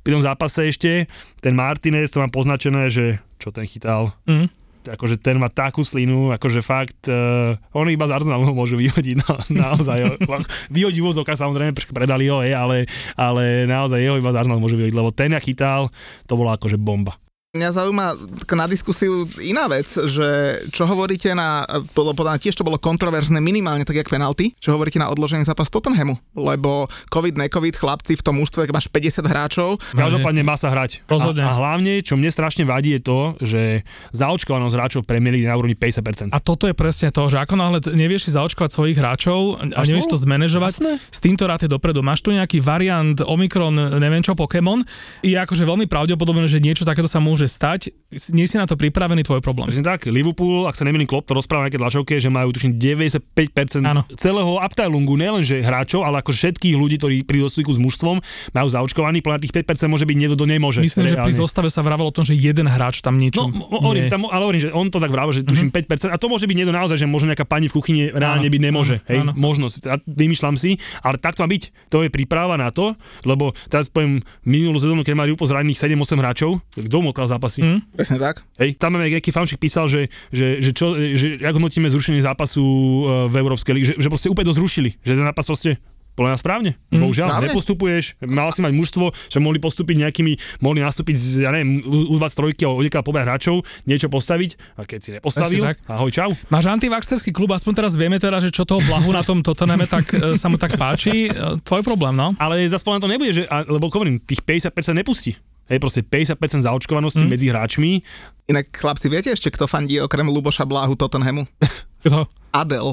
pri 0.00 0.10
tom 0.16 0.22
zápase 0.24 0.68
ešte 0.68 1.04
ten 1.40 1.52
Martinez, 1.52 2.12
to 2.12 2.20
mám 2.20 2.32
poznačené, 2.32 2.88
že 2.88 3.20
čo 3.40 3.52
ten 3.52 3.68
chytal, 3.68 4.12
Mm. 4.24 4.48
Akože 4.92 5.16
ten 5.16 5.40
má 5.40 5.48
takú 5.48 5.80
slinu, 5.82 6.34
akože 6.36 6.60
fakt, 6.60 7.08
uh, 7.08 7.56
on 7.72 7.88
iba 7.88 8.04
z 8.04 8.14
Arsenalu 8.20 8.52
môžu 8.52 8.76
vyhodiť, 8.76 9.16
no, 9.24 9.34
naozaj. 9.64 10.20
vyhodí 10.68 11.00
v 11.00 11.08
úzokách, 11.08 11.40
samozrejme, 11.40 11.72
predali 11.94 12.28
ho, 12.28 12.44
je, 12.44 12.52
ale, 12.52 12.84
ale 13.16 13.64
naozaj 13.64 14.04
jeho 14.04 14.20
iba 14.20 14.30
z 14.30 14.44
Arsenalu 14.44 14.60
môžu 14.60 14.76
vyhodiť, 14.76 14.96
lebo 14.96 15.10
ten, 15.10 15.32
ja 15.32 15.40
chytal, 15.40 15.88
to 16.28 16.36
bola 16.36 16.60
akože 16.60 16.76
bomba. 16.76 17.16
Mňa 17.54 17.70
zaujíma 17.70 18.06
na 18.50 18.66
diskusiu 18.66 19.30
iná 19.38 19.70
vec, 19.70 19.86
že 19.86 20.58
čo 20.74 20.90
hovoríte 20.90 21.30
na, 21.38 21.62
bolo 21.94 22.10
podľa 22.10 22.34
mňa 22.34 22.42
tiež 22.42 22.58
to 22.58 22.66
bolo 22.66 22.82
kontroverzné 22.82 23.38
minimálne 23.38 23.86
tak 23.86 23.94
jak 23.94 24.10
penalty, 24.10 24.58
čo 24.58 24.74
hovoríte 24.74 24.98
na 24.98 25.06
odložený 25.06 25.46
zápas 25.46 25.70
Tottenhamu, 25.70 26.18
lebo 26.34 26.90
covid, 27.14 27.38
necovid, 27.38 27.78
chlapci 27.78 28.18
v 28.18 28.26
tom 28.26 28.42
ústve, 28.42 28.66
keď 28.66 28.74
máš 28.74 28.90
50 28.90 29.22
hráčov, 29.30 29.78
Každopádne 29.94 30.42
má 30.42 30.58
sa 30.58 30.74
hrať. 30.74 31.06
Rozhodne. 31.06 31.46
A, 31.46 31.54
a 31.54 31.54
hlavne, 31.54 32.02
čo 32.02 32.18
mne 32.18 32.26
strašne 32.34 32.66
vadí, 32.66 32.98
je 32.98 33.06
to, 33.06 33.38
že 33.38 33.86
zaočkovanosť 34.10 34.74
hráčov 34.74 35.00
v 35.06 35.14
Premier 35.14 35.38
League 35.38 35.46
na 35.46 35.54
úrovni 35.54 35.78
50%. 35.78 36.34
A 36.34 36.42
toto 36.42 36.66
je 36.66 36.74
presne 36.74 37.14
to, 37.14 37.30
že 37.30 37.38
ako 37.38 37.54
náhle 37.54 37.78
nevieš 37.94 38.26
si 38.26 38.30
zaočkovať 38.34 38.70
svojich 38.74 38.98
hráčov 38.98 39.62
a 39.62 39.78
Máš 39.78 39.94
nevieš 39.94 40.10
to 40.10 40.18
zmanéžovať, 40.18 40.72
Jasné. 40.82 40.92
s 40.98 41.18
týmto 41.22 41.46
ráte 41.46 41.70
dopredu. 41.70 42.02
Máš 42.02 42.18
tu 42.18 42.34
nejaký 42.34 42.58
variant 42.58 43.14
Omikron, 43.22 43.78
neviem 44.02 44.26
čo, 44.26 44.34
Pokémon, 44.34 44.82
je 45.22 45.38
akože 45.38 45.62
veľmi 45.62 45.86
pravdepodobné, 45.86 46.50
že 46.50 46.58
niečo 46.58 46.82
takéto 46.82 47.06
sa 47.06 47.22
môže 47.22 47.43
stať. 47.46 47.94
Nie 48.30 48.46
si 48.46 48.54
na 48.54 48.66
to 48.66 48.78
pripravený, 48.78 49.26
tvoj 49.26 49.42
problém. 49.42 49.66
Presne 49.66 49.82
tak, 49.82 50.06
Liverpool, 50.06 50.70
ak 50.70 50.78
sa 50.78 50.86
nemýlim, 50.86 51.06
Klopp 51.06 51.26
to 51.26 51.34
rozpráva 51.34 51.66
nejaké 51.66 51.82
tlačovke, 51.82 52.14
že 52.22 52.30
majú 52.30 52.54
tuším 52.54 52.78
95% 52.78 53.82
Áno. 53.82 54.06
celého 54.14 54.62
Abteilungu, 54.62 55.18
nielenže 55.18 55.58
hráčov, 55.58 56.06
ale 56.06 56.22
ako 56.22 56.30
všetkých 56.30 56.78
ľudí, 56.78 56.96
ktorí 57.02 57.16
prídu 57.26 57.46
do 57.46 57.50
styku 57.50 57.74
s 57.74 57.82
mužstvom, 57.82 58.22
majú 58.54 58.68
zaočkovaní, 58.70 59.18
podľa 59.18 59.42
tých 59.42 59.52
5% 59.66 59.90
môže 59.90 60.06
byť 60.06 60.16
niekto, 60.16 60.38
kto 60.38 60.46
nemôže. 60.46 60.78
Myslím, 60.78 61.10
že 61.10 61.18
pri 61.18 61.34
reálne. 61.34 61.42
zostave 61.42 61.68
sa 61.68 61.82
vravalo 61.82 62.08
o 62.10 62.14
tom, 62.14 62.22
že 62.22 62.38
jeden 62.38 62.70
hráč 62.70 63.02
tam 63.02 63.18
niečo 63.18 63.50
No, 63.50 63.66
hovorím, 63.82 64.06
tam, 64.06 64.30
ale 64.30 64.42
hovorím, 64.46 64.62
že 64.62 64.70
on 64.70 64.86
to 64.88 65.02
tak 65.02 65.10
vravel, 65.10 65.34
že 65.34 65.42
tuším 65.42 65.74
5%, 65.74 66.14
a 66.14 66.16
to 66.16 66.30
môže 66.30 66.46
byť 66.46 66.56
niekto 66.56 66.72
naozaj, 66.72 66.96
že 66.96 67.10
možno 67.10 67.34
nejaká 67.34 67.44
pani 67.44 67.66
v 67.66 67.74
kuchyni 67.74 68.02
reálne 68.14 68.46
byť 68.46 68.62
nemôže, 68.62 68.96
áno, 69.02 69.10
hej, 69.10 69.18
áno. 69.26 69.32
možnosť, 69.34 69.80
ja 69.84 69.96
vymýšľam 70.06 70.54
si, 70.54 70.78
ale 71.02 71.18
tak 71.18 71.34
to 71.36 71.42
má 71.44 71.48
byť, 71.50 71.62
to 71.90 72.06
je 72.06 72.10
príprava 72.14 72.54
na 72.54 72.70
to, 72.70 72.94
lebo 73.26 73.52
teraz 73.68 73.90
poviem, 73.90 74.22
minulú 74.46 74.78
sezónu, 74.78 75.02
keď 75.02 75.14
mali 75.18 75.30
úplne 75.34 75.50
zranených 75.50 75.78
7-8 75.98 76.22
hráčov, 76.22 76.50
kto 76.78 76.96
mu 77.02 77.10
zápasy, 77.34 77.60
Mm. 77.60 77.80
presne 77.90 78.16
tak. 78.16 78.40
Hej, 78.56 78.76
tam 78.76 78.92
máme 78.92 79.08
nejaký 79.08 79.30
fanšik 79.30 79.58
písal, 79.58 79.84
že, 79.84 80.06
že, 80.30 80.58
že, 80.58 80.70
čo, 80.70 80.92
že 80.94 81.36
jak 81.36 81.52
hodnotíme 81.52 81.86
zrušenie 81.86 82.20
zápasu 82.20 82.60
e, 82.60 83.02
v 83.26 83.34
Európskej 83.36 83.72
lige, 83.72 83.86
že, 83.86 83.94
že 83.96 84.08
proste 84.08 84.28
úplne 84.28 84.46
to 84.46 84.54
zrušili, 84.54 84.94
že 84.98 85.12
ten 85.12 85.24
zápas 85.24 85.44
proste 85.44 85.76
podľa 86.14 86.30
mňa 86.30 86.38
správne. 86.38 86.70
Mm, 86.94 87.02
Bohužiaľ, 87.02 87.26
správne. 87.26 87.46
nepostupuješ, 87.50 88.04
mal 88.22 88.46
si 88.54 88.62
mať 88.62 88.70
mužstvo, 88.70 89.04
že 89.10 89.42
mohli 89.42 89.58
postúpiť 89.58 89.98
nejakými, 89.98 90.62
mohli 90.62 90.78
nastúpiť 90.78 91.10
z, 91.10 91.26
ja 91.42 91.50
neviem, 91.50 91.82
U- 91.82 92.14
U23 92.14 92.54
alebo 92.62 92.78
odniekaľ 92.78 93.02
pobrať 93.02 93.24
hráčov, 93.26 93.56
niečo 93.82 94.06
postaviť 94.06 94.78
a 94.78 94.86
keď 94.86 94.98
si 95.02 95.10
nepostavil, 95.10 95.58
tak. 95.66 95.82
ahoj, 95.90 96.14
čau. 96.14 96.30
Máš 96.48 96.70
antivaxerský 96.70 97.34
klub, 97.34 97.50
aspoň 97.50 97.72
teraz 97.74 97.98
vieme 97.98 98.22
teda, 98.22 98.38
že 98.38 98.54
čo 98.54 98.62
toho 98.62 98.78
blahu 98.80 99.10
na 99.10 99.26
tom 99.26 99.42
Tottenhame 99.42 99.90
tak 99.90 100.06
e, 100.14 100.38
sa 100.38 100.46
mu 100.46 100.54
tak 100.54 100.78
páči. 100.78 101.26
E, 101.26 101.34
Tvoj 101.58 101.82
problém, 101.82 102.14
no. 102.14 102.30
Ale 102.38 102.62
zase 102.62 102.86
to 102.86 103.10
nebude, 103.10 103.34
že, 103.34 103.50
a, 103.50 103.66
lebo 103.66 103.90
hovorím, 103.90 104.22
tých 104.22 104.38
50% 104.38 104.70
nepustí. 104.94 105.34
Hej, 105.64 105.78
proste 105.80 106.00
50% 106.04 106.36
zaočkovanosti 106.64 107.24
mm. 107.24 107.28
medzi 107.28 107.46
hráčmi. 107.48 108.04
Inak 108.44 108.68
chlapci, 108.68 109.08
viete 109.08 109.32
ešte, 109.32 109.48
kto 109.48 109.64
fandí 109.64 109.96
okrem 109.96 110.28
Luboša 110.28 110.68
Bláhu 110.68 110.92
Tottenhamu? 110.92 111.48
Kto? 112.04 112.28
Adel. 112.52 112.92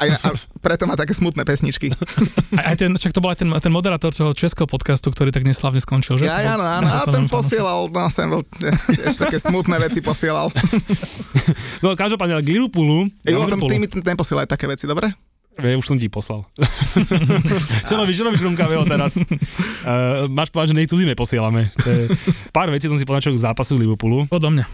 A, 0.00 0.08
a 0.08 0.28
preto 0.64 0.88
má 0.88 0.96
také 0.96 1.12
smutné 1.12 1.44
pesničky. 1.44 1.92
Aj, 2.56 2.72
aj 2.72 2.76
ten, 2.80 2.88
však 2.96 3.12
to 3.12 3.20
bol 3.20 3.28
aj 3.32 3.44
ten, 3.44 3.48
ten 3.48 3.68
moderátor 3.72 4.12
toho 4.12 4.32
českého 4.32 4.64
podcastu, 4.64 5.12
ktorý 5.12 5.28
tak 5.28 5.44
neslavne 5.44 5.76
skončil, 5.80 6.16
že? 6.16 6.24
Ja, 6.24 6.56
To 6.56 6.64
bol- 6.64 6.72
áno. 6.80 6.88
A 6.96 7.04
ten 7.04 7.24
posielal, 7.28 7.80
no 7.92 8.08
sem 8.08 8.28
bol, 8.32 8.40
tiež 8.88 9.16
také 9.20 9.36
smutné 9.36 9.76
veci 9.76 10.00
posielal. 10.00 10.48
No 11.84 11.92
každopádne, 11.92 12.40
ale 12.40 12.44
k 12.44 12.56
Liverpoolu, 12.56 13.08
Ej, 13.24 13.32
k 13.32 13.36
o 13.36 13.44
tom 13.44 13.60
Liverpoolu- 13.60 13.68
ty 13.68 13.76
mi 13.76 13.88
neposielaj 13.88 14.48
také 14.48 14.64
veci, 14.64 14.88
dobre? 14.88 15.12
Ja 15.60 15.76
už 15.76 15.84
som 15.84 16.00
ti 16.00 16.08
poslal. 16.08 16.48
čo 17.88 17.94
robíš, 18.00 18.16
čo 18.16 18.24
robíš 18.24 18.40
Rumkavého 18.40 18.88
teraz? 18.88 19.20
Uh, 19.20 20.24
máš 20.38 20.48
povedať, 20.48 20.72
že 20.72 20.76
nej 20.80 20.88
cudzíme 20.88 21.12
posielame. 21.12 21.68
To 21.84 21.88
je, 21.92 22.02
pár 22.56 22.72
vecí 22.72 22.88
som 22.88 22.96
si 22.96 23.04
povedal 23.04 23.36
k 23.36 23.44
zápasu 23.44 23.76
Liverpoolu. 23.76 24.24
Odo 24.32 24.48
mňa. 24.48 24.64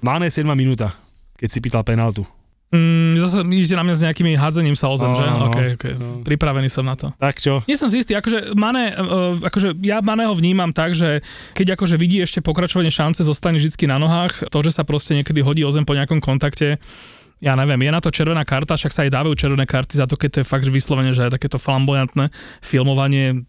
Máne 0.00 0.32
7 0.32 0.48
minúta, 0.56 0.88
keď 1.36 1.48
si 1.52 1.58
pýtal 1.60 1.84
penaltu. 1.84 2.24
Mm, 2.72 3.20
zase 3.20 3.44
idete 3.44 3.76
na 3.76 3.84
mňa 3.84 3.96
s 4.00 4.02
nejakými 4.08 4.32
hádzením 4.32 4.72
sa 4.72 4.88
o 4.88 4.96
zem, 4.96 5.12
že? 5.12 5.20
Áno, 5.20 5.52
Okay, 5.52 5.76
okay. 5.76 5.92
no. 5.92 6.24
Pripravený 6.24 6.72
som 6.72 6.88
na 6.88 6.96
to. 6.96 7.12
Tak 7.20 7.36
čo? 7.36 7.60
Nie 7.68 7.76
som 7.76 7.92
si 7.92 8.00
istý, 8.00 8.16
akože, 8.16 8.56
Mane, 8.56 8.96
uh, 8.96 9.36
akože 9.44 9.76
ja 9.84 10.00
Maného 10.00 10.32
vnímam 10.32 10.72
tak, 10.72 10.96
že 10.96 11.20
keď 11.52 11.76
akože 11.76 12.00
vidí 12.00 12.24
ešte 12.24 12.40
pokračovanie 12.40 12.88
šance, 12.88 13.20
zostane 13.20 13.60
vždy 13.60 13.76
na 13.84 14.00
nohách, 14.00 14.48
to, 14.48 14.58
že 14.64 14.72
sa 14.72 14.88
proste 14.88 15.12
niekedy 15.12 15.44
hodí 15.44 15.60
o 15.68 15.70
zem 15.70 15.84
po 15.84 15.92
nejakom 15.92 16.24
kontakte, 16.24 16.80
ja 17.42 17.58
neviem, 17.58 17.82
je 17.82 17.90
na 17.90 17.98
to 17.98 18.14
červená 18.14 18.46
karta, 18.46 18.78
však 18.78 18.94
sa 18.94 19.02
aj 19.02 19.10
dávajú 19.10 19.34
červené 19.34 19.66
karty 19.66 19.98
za 19.98 20.06
to, 20.06 20.14
keď 20.14 20.28
to 20.30 20.38
je 20.40 20.46
fakt 20.46 20.68
vyslovene, 20.70 21.10
že 21.10 21.26
je 21.26 21.34
takéto 21.34 21.58
flamboyantné 21.58 22.30
filmovanie, 22.62 23.42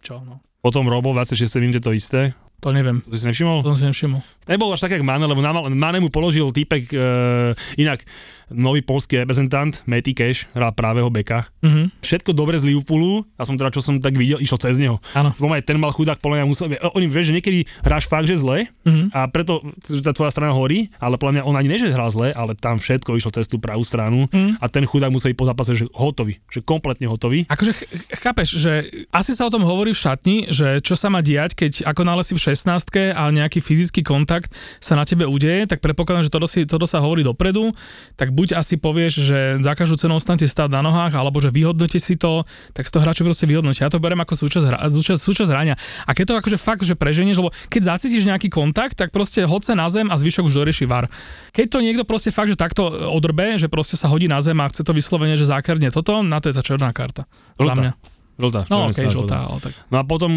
čo 0.00 0.22
no, 0.22 0.38
Potom 0.62 0.86
Robo 0.86 1.10
v 1.10 1.26
26. 1.26 1.58
minúte 1.58 1.82
to 1.82 1.90
isté. 1.90 2.30
to 2.62 2.70
neviem, 2.70 3.02
To 3.02 3.14
si 3.14 3.26
nevšimol? 3.26 3.66
to 3.66 3.74
som 3.74 3.78
si 3.78 3.86
nevšimol. 3.90 4.22
Nebol 4.46 4.70
až 4.70 4.86
tak, 4.86 4.94
jak 4.94 5.02
Mane, 5.02 5.26
lebo 5.26 5.42
Mane 5.74 5.98
mu 5.98 6.08
položil 6.08 6.46
týpek, 6.54 6.82
uh, 6.94 7.50
inak 7.74 8.00
nový 8.48 8.78
polský 8.78 9.18
reprezentant, 9.18 9.82
Matty 9.84 10.12
Cash, 10.12 10.46
hral 10.52 10.70
pravého 10.70 11.08
beka. 11.08 11.50
Mhm. 11.60 11.90
Všetko 11.98 12.30
dobre 12.30 12.56
z 12.56 12.66
Liverpoolu, 12.66 13.26
ja 13.32 13.42
som 13.42 13.54
teda, 13.54 13.70
čo 13.70 13.80
som 13.80 13.96
tak 13.96 14.14
videl, 14.14 14.38
išlo 14.38 14.54
cez 14.56 14.76
neho. 14.76 15.02
Áno. 15.12 15.34
Aj 15.34 15.62
ten 15.62 15.76
mal 15.76 15.88
chudák, 15.88 16.18
podľa 16.18 16.36
mňa 16.38 16.46
musel, 16.46 16.66
oni 16.92 17.06
vieš, 17.06 17.30
že 17.30 17.34
niekedy 17.34 17.58
hráš 17.80 18.04
fakt, 18.04 18.24
že 18.24 18.36
zle 18.36 18.68
Mhm. 18.82 19.10
a 19.10 19.26
preto 19.26 19.58
že 19.82 20.00
tá 20.00 20.10
tvoja 20.10 20.30
strana 20.30 20.52
horí, 20.52 20.90
ale 20.96 21.16
podľa 21.16 21.32
mňa 21.32 21.44
on 21.44 21.54
ani 21.54 21.68
ne, 21.68 21.76
že 21.76 21.88
hral 21.88 22.06
zle, 22.08 22.30
ale 22.30 22.54
tam 22.54 22.76
všetko 22.76 23.14
išlo 23.14 23.30
cez 23.30 23.44
tú 23.44 23.56
pravú 23.56 23.82
stranu 23.82 24.28
Mhm. 24.28 24.58
a 24.58 24.66
ten 24.66 24.84
chudák 24.84 25.08
musel 25.08 25.30
byť 25.30 25.36
po 25.36 25.46
zápase, 25.46 25.72
že 25.74 25.86
hotový, 25.92 26.38
že 26.46 26.60
kompletne 26.60 27.06
hotový. 27.06 27.46
Akože 27.46 27.72
ch- 27.72 27.86
chápeš, 28.16 28.54
že 28.56 28.72
asi 29.10 29.32
sa 29.32 29.42
o 29.42 29.50
tom 29.50 29.62
hovorí 29.62 29.90
v 29.90 29.98
šatni, 29.98 30.36
že 30.48 30.78
čo 30.80 30.94
sa 30.94 31.08
má 31.08 31.18
diať, 31.18 31.56
keď 31.56 31.72
ako 31.84 32.02
nále 32.02 32.20
si 32.20 32.32
v 32.32 32.42
16 32.44 33.10
a 33.10 33.26
nejaký 33.28 33.58
fyzický 33.58 34.02
kontakt 34.02 34.50
sa 34.78 34.94
na 34.94 35.02
tebe 35.02 35.24
udeje, 35.24 35.66
tak 35.66 35.80
predpokladám, 35.80 36.22
že 36.22 36.30
toto, 36.30 36.44
si, 36.44 36.62
toto 36.62 36.84
sa 36.84 36.98
hovorí 36.98 37.22
dopredu, 37.22 37.72
tak 38.14 38.35
buď 38.36 38.60
asi 38.60 38.76
povieš, 38.76 39.12
že 39.24 39.38
za 39.64 39.72
každú 39.72 39.96
cenu 39.96 40.12
ostanete 40.12 40.44
stáť 40.44 40.68
na 40.68 40.84
nohách, 40.84 41.16
alebo 41.16 41.40
že 41.40 41.48
vyhodnote 41.48 41.96
si 41.96 42.20
to, 42.20 42.44
tak 42.76 42.84
z 42.84 42.92
toho 42.92 43.02
hráča 43.08 43.24
proste 43.24 43.48
vyhodnotia. 43.48 43.88
Ja 43.88 43.92
to 43.92 43.96
berem 43.96 44.20
ako 44.20 44.36
súčasť, 44.36 44.64
hra, 44.68 44.78
súčasť, 44.84 45.16
súčasť 45.16 45.50
hrania. 45.50 45.74
A 46.04 46.12
keď 46.12 46.24
to 46.28 46.34
akože 46.44 46.58
fakt, 46.60 46.84
že 46.84 46.92
preženieš, 46.92 47.40
lebo 47.40 47.50
keď 47.72 47.96
zacítiš 47.96 48.28
nejaký 48.28 48.52
kontakt, 48.52 49.00
tak 49.00 49.08
proste 49.08 49.48
hoď 49.48 49.72
sa 49.72 49.74
na 49.74 49.88
zem 49.88 50.12
a 50.12 50.14
zvyšok 50.20 50.52
už 50.52 50.54
dorieši 50.60 50.84
var. 50.84 51.08
Keď 51.56 51.66
to 51.72 51.78
niekto 51.80 52.04
proste 52.04 52.28
fakt, 52.28 52.52
že 52.52 52.60
takto 52.60 52.92
odrbe, 53.08 53.56
že 53.56 53.72
proste 53.72 53.96
sa 53.96 54.12
hodí 54.12 54.28
na 54.28 54.44
zem 54.44 54.60
a 54.60 54.68
chce 54.68 54.84
to 54.84 54.92
vyslovene, 54.92 55.40
že 55.40 55.48
zákerne 55.48 55.88
toto, 55.88 56.20
na 56.20 56.36
to 56.36 56.52
je 56.52 56.54
tá 56.54 56.62
černá 56.62 56.92
karta. 56.92 57.24
Za 57.56 57.64
Žltá. 57.64 57.80
mňa. 57.80 57.92
Žltá, 58.36 58.60
No 58.68 58.92
strana, 58.92 59.08
žltá, 59.16 59.38
ale 59.48 59.58
tak. 59.64 59.72
No 59.88 59.96
a 59.96 60.04
potom, 60.04 60.30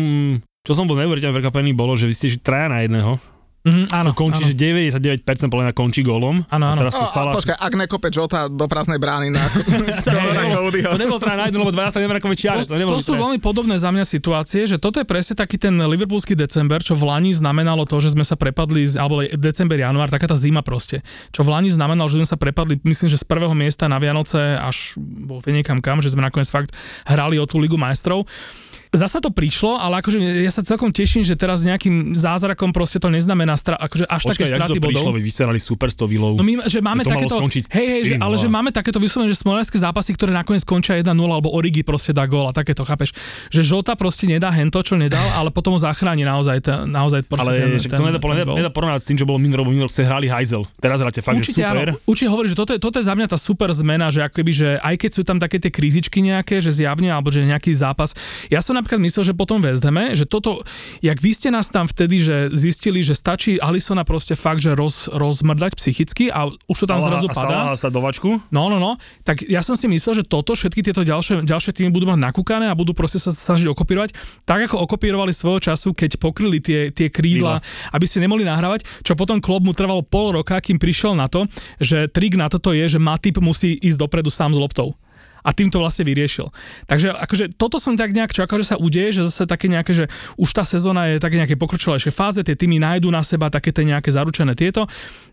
čo 0.64 0.72
som 0.72 0.88
bol 0.88 0.96
neuveriteľne 0.96 1.36
prekvapený, 1.36 1.76
bolo, 1.76 2.00
že 2.00 2.08
vy 2.08 2.16
ste 2.16 2.32
traja 2.40 2.72
na 2.72 2.80
jedného. 2.88 3.20
Mhm, 3.60 3.91
áno, 3.91 4.15
Končí, 4.15 4.39
áno. 4.41 4.50
že 4.50 4.56
99% 4.56 5.19
podľa 5.45 5.65
mňa 5.67 5.76
končí 5.76 6.00
gólom. 6.00 6.48
Áno, 6.48 6.63
A 6.63 6.72
áno. 6.72 6.80
teraz 6.80 6.95
to 6.95 7.04
No, 7.04 7.06
a 7.06 7.12
Salah... 7.12 7.34
počkaj, 7.36 7.58
ak 7.60 7.74
nekope 7.76 8.08
Jota 8.08 8.48
do 8.48 8.65
prázdnej 8.65 8.98
brány 8.98 9.30
na, 9.30 9.43
to, 10.00 10.10
nebolo, 10.10 10.72
to 10.72 10.95
nebolo 10.95 11.19
traja 11.19 11.38
na 11.38 11.52
lebo 11.52 11.67
12 11.67 12.00
nevrakové 12.00 12.36
čiare. 12.36 12.62
To, 12.62 12.72
To, 12.72 12.98
sú 12.98 13.13
veľmi 13.13 13.36
podobné 13.38 13.76
za 13.76 13.89
mňa 13.89 14.06
situácie, 14.06 14.63
že 14.63 14.76
toto 14.76 14.98
je 14.98 15.06
presne 15.06 15.36
taký 15.36 15.60
ten 15.60 15.76
liverpoolský 15.76 16.34
december, 16.34 16.80
čo 16.80 16.95
v 16.95 17.04
Lani 17.04 17.32
znamenalo 17.32 17.84
to, 17.84 18.00
že 18.00 18.12
sme 18.12 18.24
sa 18.24 18.34
prepadli, 18.34 18.86
z- 18.86 18.95
alebo 18.95 19.28
december, 19.28 19.76
január, 19.76 20.08
taká 20.08 20.26
tá 20.26 20.36
zima 20.36 20.62
proste. 20.62 21.04
Čo 21.30 21.43
v 21.43 21.52
Lani 21.52 21.67
znamenalo, 21.67 22.08
že 22.08 22.15
sme 22.15 22.30
sa 22.30 22.38
prepadli, 22.38 22.80
myslím, 22.82 23.08
že 23.08 23.17
z 23.17 23.26
prvého 23.26 23.52
miesta 23.52 23.86
na 23.86 24.00
Vianoce 24.00 24.39
až 24.39 24.95
bol 24.98 25.43
niekam 25.43 25.78
kam, 25.78 26.00
že 26.00 26.10
sme 26.10 26.24
nakoniec 26.24 26.48
fakt 26.48 26.72
hrali 27.04 27.36
o 27.36 27.43
tú 27.43 27.60
Ligu 27.60 27.76
majstrov. 27.76 28.24
Zasa 28.89 29.21
to 29.21 29.30
prišlo, 29.30 29.78
ale 29.78 30.02
akože 30.02 30.17
ja 30.17 30.49
sa 30.49 30.65
celkom 30.65 30.89
teším, 30.89 31.21
že 31.21 31.38
teraz 31.38 31.62
nejakým 31.62 32.17
zázrakom 32.17 32.73
proste 32.73 32.97
to 32.97 33.06
neznamená 33.14 33.53
stra- 33.53 33.78
akože 33.78 34.09
až 34.09 34.22
také 34.26 34.41
Počkaj, 34.41 34.49
jak 34.49 34.59
straty 34.66 34.72
to 34.74 34.82
prišlo, 34.82 35.09
bodov. 35.14 35.18
vy 35.22 35.22
vyserali 35.22 35.59
super 35.61 35.93
s 35.93 35.95
tou 35.95 36.09
vilou. 36.09 36.34
No 36.34 36.41
my, 36.41 36.66
že 36.66 36.82
máme 36.82 37.05
to 37.05 37.14
takéto, 37.14 37.38
hej, 37.70 37.86
hej, 37.86 38.01
že, 38.01 38.16
4:0. 38.18 38.26
ale 38.26 38.36
že 38.41 38.49
máme 38.49 38.74
takéto 38.74 38.97
vyslovené, 38.97 39.30
že 39.30 39.38
smolenské 39.38 39.78
zápasy, 39.78 40.18
ktoré 40.18 40.34
nakoniec 40.34 40.66
skončia 40.66 40.97
1-0, 40.97 41.05
alebo 41.22 41.53
Origi 41.53 41.86
proste 41.86 42.18
dá 42.18 42.26
gól 42.26 42.49
a 42.49 42.53
takéto, 42.53 42.82
chápeš? 42.82 43.14
Že 43.53 43.61
Žota 43.78 43.93
proste 43.93 44.26
nedá 44.26 44.49
hento, 44.49 44.82
čo 44.82 44.97
nedal, 44.97 45.22
ale 45.38 45.53
potom 45.53 45.78
ho 45.78 45.80
zachráni 45.80 46.26
naozaj, 46.26 46.57
ten, 46.57 46.89
naozaj 46.89 47.30
proste 47.30 47.45
ale 47.45 47.78
ten, 47.78 47.93
ten, 47.93 47.93
to 47.93 48.03
nedá, 48.09 48.18
ten 48.18 48.57
nedá, 48.57 48.74
porovnať 48.74 49.05
s 49.05 49.07
tým, 49.14 49.18
čo 49.22 49.30
bolo 49.30 49.38
minulý 49.38 49.61
rok, 49.61 49.70
minulý 49.70 49.93
ste 49.93 50.01
hrali 50.01 50.26
hajzel. 50.26 50.66
Teraz 50.82 50.97
hráte 50.97 51.22
fakt, 51.22 51.38
Určite, 51.38 51.61
že 51.61 51.70
super. 51.70 51.93
áno, 51.93 52.01
určite 52.09 52.30
hovorí, 52.34 52.49
že 52.49 52.57
toto 52.57 52.74
je, 52.74 52.82
toto 52.82 52.97
je 52.97 53.05
za 53.05 53.14
mňa 53.14 53.28
tá 53.30 53.38
super 53.38 53.70
zmena, 53.70 54.09
že 54.09 54.26
akoby, 54.26 54.49
že 54.49 54.70
aj 54.82 54.95
keď 54.97 55.11
sú 55.14 55.22
tam 55.22 55.38
také 55.38 55.61
tie 55.61 55.70
krízičky 55.70 56.26
nejaké, 56.26 56.57
že 56.57 56.74
zjavne, 56.74 57.14
alebo 57.14 57.30
že 57.30 57.45
nejaký 57.45 57.70
zápas. 57.70 58.18
Ja 58.49 58.66
som 58.66 58.78
napríklad 58.80 59.03
myslel, 59.03 59.23
že 59.30 59.34
potom 59.36 59.59
West 59.59 59.84
Hame, 59.84 60.15
že 60.15 60.23
toto, 60.23 60.63
jak 61.03 61.19
vy 61.19 61.32
ste 61.36 61.51
nás 61.51 61.67
tam 61.67 61.86
vtedy, 61.86 62.23
že 62.23 62.49
zistili, 62.55 63.03
že 63.03 63.13
stačí 63.13 63.59
Alisona 63.59 64.07
proste 64.07 64.39
fakt, 64.39 64.63
že 64.63 64.73
roz, 64.73 65.11
rozmrdať 65.11 65.75
psychicky 65.75 66.32
a 66.32 66.47
už 66.47 66.77
to 66.80 66.86
tam 66.88 67.03
Salaha- 67.03 67.19
zrazu 67.19 67.27
padá. 67.30 67.75
Sa 67.75 67.91
do 67.91 67.99
vačku. 67.99 68.39
No, 68.49 68.71
no, 68.71 68.80
no. 68.80 68.95
Tak 69.27 69.43
ja 69.45 69.59
som 69.59 69.75
si 69.75 69.86
myslel, 69.91 70.23
že 70.23 70.23
toto, 70.25 70.55
všetky 70.55 70.82
tieto 70.82 71.03
ďalšie, 71.03 71.43
ďalšie 71.43 71.71
týmy 71.75 71.91
budú 71.91 72.09
mať 72.09 72.19
nakúkané 72.19 72.71
a 72.71 72.75
budú 72.75 72.95
proste 72.95 73.19
sa 73.19 73.36
snažiť 73.36 73.67
okopírovať, 73.69 74.15
tak 74.47 74.71
ako 74.71 74.88
okopírovali 74.88 75.36
svojho 75.36 75.71
času, 75.71 75.91
keď 75.91 76.17
pokryli 76.17 76.63
tie, 76.63 76.89
tie 76.89 77.11
krídla, 77.11 77.59
aby 77.91 78.05
si 78.07 78.23
nemohli 78.23 78.47
nahrávať, 78.47 78.88
čo 79.03 79.13
potom 79.19 79.43
klub 79.43 79.67
mu 79.67 79.75
trvalo 79.75 80.01
pol 80.01 80.39
roka, 80.39 80.55
kým 80.59 80.80
prišiel 80.80 81.13
na 81.13 81.27
to, 81.27 81.45
že 81.80 82.07
trik 82.11 82.39
na 82.39 82.47
toto 82.47 82.71
je, 82.71 82.88
že 82.88 82.99
Matip 82.99 83.39
musí 83.43 83.75
ísť 83.80 83.99
dopredu 83.99 84.32
sám 84.32 84.55
s 84.55 84.59
loptou. 84.59 84.95
A 85.50 85.58
tým 85.58 85.74
to 85.74 85.82
vlastne 85.82 86.06
vyriešil. 86.06 86.54
Takže 86.86 87.18
akože 87.18 87.58
toto 87.58 87.82
som 87.82 87.97
tak 87.97 88.14
nejak 88.14 88.30
čakal, 88.30 88.62
že 88.62 88.70
sa 88.70 88.78
udeje, 88.78 89.18
že 89.18 89.26
zase 89.26 89.50
také 89.50 89.66
nejaké, 89.66 89.97
že 89.97 90.06
už 90.38 90.50
tá 90.54 90.62
sezóna 90.62 91.10
je 91.10 91.18
také 91.18 91.41
nejaké 91.41 91.58
pokročilejšie 91.58 92.14
fáze, 92.14 92.45
tie 92.45 92.54
týmy 92.54 92.78
nájdú 92.78 93.10
na 93.10 93.26
seba 93.26 93.50
také 93.50 93.74
tie 93.74 93.89
nejaké 93.89 94.14
zaručené 94.14 94.54
tieto. 94.54 94.86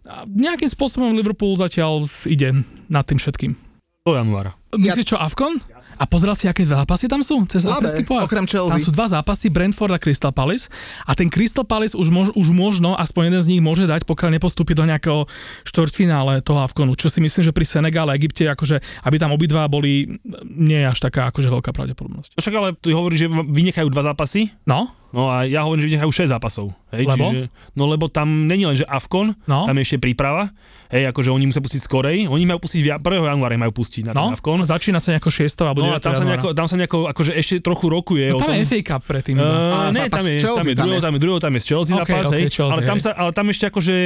A 0.08 0.24
nejakým 0.24 0.72
spôsobom 0.72 1.12
Liverpool 1.12 1.52
zatiaľ 1.60 2.08
ide 2.24 2.56
nad 2.88 3.04
tým 3.04 3.20
všetkým. 3.20 3.65
Do 4.06 4.14
januára. 4.14 4.54
Myslíš 4.70 5.14
čo, 5.14 5.16
Avkon? 5.18 5.58
A 5.98 6.04
pozrel 6.06 6.36
si, 6.38 6.46
aké 6.46 6.62
zápasy 6.62 7.10
tam 7.10 7.26
sú? 7.26 7.42
Cez 7.50 7.66
africký 7.66 8.06
pohár? 8.06 8.30
okrem 8.30 8.46
Chelsea. 8.46 8.70
Tam 8.70 8.78
sú 8.78 8.92
dva 8.94 9.10
zápasy, 9.10 9.50
Brentford 9.50 9.90
a 9.90 9.98
Crystal 9.98 10.30
Palace. 10.30 10.70
A 11.08 11.16
ten 11.18 11.26
Crystal 11.26 11.66
Palace 11.66 11.98
už, 11.98 12.06
mož, 12.14 12.28
už 12.38 12.54
možno, 12.54 12.94
aspoň 12.94 13.34
jeden 13.34 13.42
z 13.42 13.48
nich 13.50 13.62
môže 13.64 13.82
dať, 13.82 14.06
pokiaľ 14.06 14.38
nepostúpi 14.38 14.78
do 14.78 14.86
nejakého 14.86 15.26
štvrťfinále 15.66 16.38
toho 16.46 16.62
Avkonu. 16.62 16.94
Čo 16.94 17.10
si 17.10 17.18
myslím, 17.18 17.50
že 17.50 17.56
pri 17.56 17.66
Senegále 17.66 18.14
a 18.14 18.18
Egypte, 18.18 18.46
akože, 18.46 18.78
aby 19.02 19.16
tam 19.18 19.34
obidva 19.34 19.66
boli, 19.66 20.22
nie 20.46 20.78
je 20.78 20.86
až 20.86 20.98
taká 21.02 21.26
akože 21.34 21.50
veľká 21.50 21.74
pravdepodobnosť. 21.74 22.38
No 22.38 22.40
Však 22.44 22.54
ale 22.54 22.68
ty 22.78 22.94
hovoríš, 22.94 23.26
že 23.26 23.28
vynechajú 23.32 23.90
dva 23.90 24.06
zápasy, 24.06 24.54
No, 24.70 24.86
no 25.10 25.32
a 25.32 25.48
ja 25.48 25.66
hovorím, 25.66 25.88
že 25.88 25.90
vynechajú 25.96 26.12
6 26.12 26.30
zápasov. 26.36 26.70
Hej, 26.92 27.10
Lebo? 27.10 27.26
Čiže, 27.26 27.40
no 27.74 27.88
lebo 27.88 28.06
tam 28.12 28.46
není 28.46 28.68
len, 28.68 28.76
že 28.76 28.84
Avkon, 28.86 29.34
No. 29.48 29.64
tam 29.64 29.74
je 29.80 29.82
ešte 29.82 29.98
príprava, 29.98 30.52
hej, 30.88 31.02
akože 31.06 31.30
oni 31.30 31.44
musia 31.46 31.58
pustiť 31.58 31.80
skorej, 31.80 32.18
oni 32.26 32.44
majú 32.44 32.58
pustiť, 32.58 32.80
via- 32.80 32.96
1. 32.96 33.04
januára 33.26 33.54
majú 33.56 33.72
pustiť 33.72 34.02
na 34.06 34.12
no, 34.12 34.34
začína 34.62 34.98
sa 34.98 35.12
nejako 35.12 35.30
6. 35.30 35.46
alebo 35.60 35.82
No 35.82 35.92
a 35.92 35.98
9. 35.98 36.02
tam 36.02 36.12
sa, 36.12 36.24
nejako, 36.24 36.48
tam 36.52 36.66
sa 36.66 36.76
nejako, 36.76 36.98
akože 37.10 37.32
ešte 37.32 37.54
trochu 37.60 37.86
rokuje 37.86 38.26
No, 38.30 38.36
o 38.36 38.40
tam 38.40 38.50
tom. 38.50 38.58
je 38.58 38.64
FA 38.64 38.80
Cup 38.82 39.02
predtým. 39.04 39.34
Uh, 39.36 39.44
A 39.44 39.78
ne, 39.90 40.06
tam 40.06 40.22
je, 40.22 40.34
Chelsea 40.38 40.56
tam 40.56 40.66
je, 40.66 40.74
tam 40.74 40.84
druhého, 40.84 40.98
je. 40.98 41.04
tam 41.04 41.12
je, 41.12 41.20
druhého, 41.20 41.40
tam 41.40 41.52
je 41.52 41.60
z 41.60 41.66
Chelsea 41.66 41.92
Ok, 41.92 42.00
zápas, 42.02 42.26
ok, 42.26 42.34
hej, 42.34 42.44
Chelsea, 42.48 42.72
ale, 42.72 42.80
tam 42.82 42.98
sa, 42.98 43.10
ale 43.12 43.30
tam 43.32 43.46
ešte 43.48 43.64
akože 43.66 43.96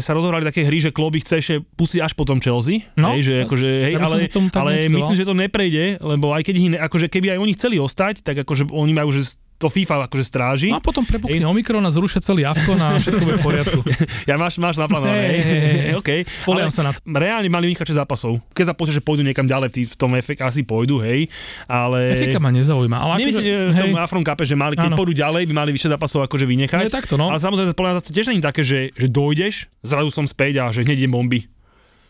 sa 0.00 0.10
rozohrali 0.12 0.44
také 0.44 0.60
hry, 0.62 0.78
že 0.78 0.90
Kloby 0.90 1.18
chce 1.20 1.34
ešte 1.36 1.54
pustiť 1.74 2.00
až 2.00 2.12
potom 2.12 2.38
Chelsea, 2.38 2.86
No, 2.94 3.12
hej, 3.12 3.20
že 3.22 3.34
akože, 3.44 3.68
hej, 3.84 3.94
ale, 3.96 4.16
ale 4.54 4.70
myslím, 4.88 5.16
že 5.16 5.24
to 5.24 5.34
neprejde, 5.34 5.98
lebo 6.00 6.30
aj 6.30 6.42
keď 6.42 6.54
ich, 6.54 6.68
akože 6.74 7.06
keby 7.08 7.26
aj 7.30 7.38
oni 7.38 7.52
chceli 7.54 7.76
ostať, 7.76 8.22
tak 8.22 8.40
akože 8.40 8.68
oni 8.68 8.92
majú, 8.92 9.10
že 9.10 9.36
to 9.58 9.70
FIFA 9.70 10.10
akože 10.10 10.24
stráži. 10.26 10.68
No 10.74 10.78
a 10.78 10.84
potom 10.84 11.06
prepukne 11.06 11.46
Omikron 11.46 11.82
a 11.86 11.90
zrušia 11.90 12.20
celý 12.20 12.42
Avkon 12.44 12.78
a 12.78 12.96
všetko 13.02 13.22
bude 13.22 13.38
v 13.38 13.44
poriadku. 13.44 13.80
Ja 14.26 14.34
máš, 14.34 14.58
máš 14.58 14.76
naplánované, 14.76 15.14
Hej, 15.14 15.40
hej, 15.40 15.44
hej, 15.44 15.60
hej, 15.60 15.80
hej. 15.88 15.94
OK. 16.00 16.10
Spolieham 16.26 16.72
Ale 16.72 16.76
sa 16.76 16.82
na 16.84 16.90
to. 16.92 16.98
Reálne 17.06 17.48
mali 17.48 17.70
vynikať 17.70 17.94
6 17.94 18.00
zápasov. 18.02 18.32
Keď 18.52 18.64
sa 18.70 18.74
pozrie, 18.74 18.98
že 18.98 19.02
pôjdu 19.04 19.22
niekam 19.22 19.46
ďalej 19.46 19.68
v, 19.70 19.74
tý, 19.74 19.82
v 19.86 19.96
tom 19.96 20.12
efekt, 20.18 20.42
asi 20.42 20.66
pôjdu, 20.66 20.98
hej, 21.00 21.30
ale... 21.70 22.12
Cup 22.14 22.42
ma 22.42 22.50
nezaujíma. 22.50 22.96
Ale 22.98 23.10
Nemyslím, 23.22 23.44
akože, 23.44 23.52
že 23.52 23.72
v 23.72 23.76
tom 23.78 23.92
hej, 23.94 24.02
Afron 24.02 24.24
Cupe, 24.26 24.44
že 24.44 24.56
mali, 24.58 24.74
keď 24.74 24.90
pôjdu 24.96 25.12
ďalej, 25.14 25.42
by 25.46 25.54
mali 25.54 25.70
vyššie 25.70 25.90
zápasov 25.94 26.26
akože 26.26 26.44
vynechať. 26.48 26.82
Je 26.88 26.92
takto, 26.92 27.14
no. 27.14 27.30
Ale 27.30 27.38
samozrejme, 27.38 27.76
podľa 27.76 27.90
mňa 27.94 28.02
to 28.02 28.12
tiež 28.12 28.26
nie 28.32 28.40
je 28.40 28.44
také, 28.44 28.62
že, 28.66 28.80
že 28.96 29.06
dojdeš, 29.06 29.70
zrazu 29.84 30.10
som 30.10 30.26
späť 30.26 30.64
a 30.64 30.72
že 30.74 30.82
hneď 30.82 31.06
idem 31.06 31.14
bomby. 31.14 31.53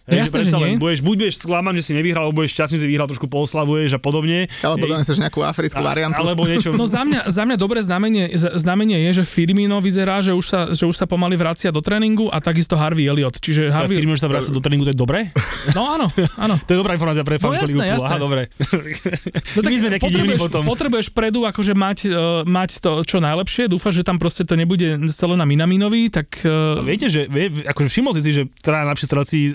No 0.05 0.13
Hej, 0.13 0.29
jasné, 0.29 0.37
predsa 0.45 0.53
že 0.53 0.61
len 0.61 0.71
nie. 0.77 0.83
budeš, 0.85 1.01
buď 1.01 1.17
budeš 1.17 1.35
sklamaný, 1.41 1.77
že 1.81 1.85
si 1.89 1.93
nevyhral, 1.97 2.29
alebo 2.29 2.45
budeš 2.45 2.53
šťastný, 2.53 2.77
že 2.77 2.83
si 2.85 2.89
vyhral, 2.93 3.09
trošku 3.09 3.25
pooslavuješ 3.25 3.97
a 3.97 4.01
podobne. 4.01 4.53
Alebo 4.61 4.85
doneseš 4.85 5.17
nejakú 5.17 5.41
africkú 5.41 5.81
A- 5.81 5.89
variantu. 5.89 6.21
Alebo 6.21 6.45
niečo. 6.45 6.77
No 6.77 6.85
za 6.85 7.09
mňa, 7.09 7.25
za 7.25 7.49
mňa 7.49 7.57
dobré 7.57 7.81
znamenie, 7.81 8.29
znamenie 8.37 9.01
je, 9.09 9.21
že 9.21 9.25
Firmino 9.25 9.81
vyzerá, 9.81 10.21
že 10.21 10.37
už, 10.37 10.45
sa, 10.45 10.61
že 10.77 10.85
už 10.85 10.93
sa 10.93 11.09
pomaly 11.09 11.41
vracia 11.41 11.73
do 11.73 11.81
tréningu 11.81 12.29
a 12.29 12.37
takisto 12.37 12.77
Harvey 12.77 13.09
Elliot. 13.09 13.41
Čiže 13.41 13.73
Harvey... 13.73 13.97
Harvey... 13.97 13.97
Firmy, 14.05 14.13
že 14.13 14.21
sa 14.21 14.29
vráca 14.29 14.53
do 14.53 14.61
tréningu, 14.61 14.85
to 14.85 14.93
je 14.93 14.99
dobré? 15.01 15.33
No 15.73 15.97
áno, 15.97 16.13
áno. 16.37 16.61
To 16.61 16.71
je 16.77 16.79
dobrá 16.85 16.93
informácia 16.93 17.25
pre 17.25 17.41
fanúšikov 17.41 17.65
jasné, 17.65 17.85
Liverpoolu. 17.89 18.05
Aha, 18.05 18.13
jasné. 18.13 18.21
dobre. 18.21 18.43
No 19.57 19.61
My 19.65 19.77
sme 19.81 19.89
nejakí 19.89 20.09
divní 20.13 20.37
potrebuješ, 20.37 20.41
potom. 20.45 20.63
potrebuješ 20.69 21.07
predu 21.17 21.41
akože 21.49 21.73
mať, 21.73 21.99
uh, 22.07 22.17
mať 22.45 22.71
to 22.85 22.91
čo 23.09 23.25
najlepšie, 23.25 23.73
dúfaš, 23.73 24.01
že 24.01 24.05
tam 24.05 24.21
proste 24.21 24.45
to 24.45 24.53
nebude 24.53 24.85
celé 25.09 25.35
na 25.41 25.49
Minaminovi, 25.49 26.13
tak 26.13 26.45
uh, 26.45 26.85
Viete, 26.85 27.09
že 27.09 27.25
vie, 27.25 27.49
akože 27.65 27.89
všimol 27.89 28.13
si 28.13 28.21
si, 28.21 28.31
že 28.37 28.43
traja 28.61 28.85
najlepší 28.85 29.07
strelci 29.09 29.39
uh, 29.49 29.55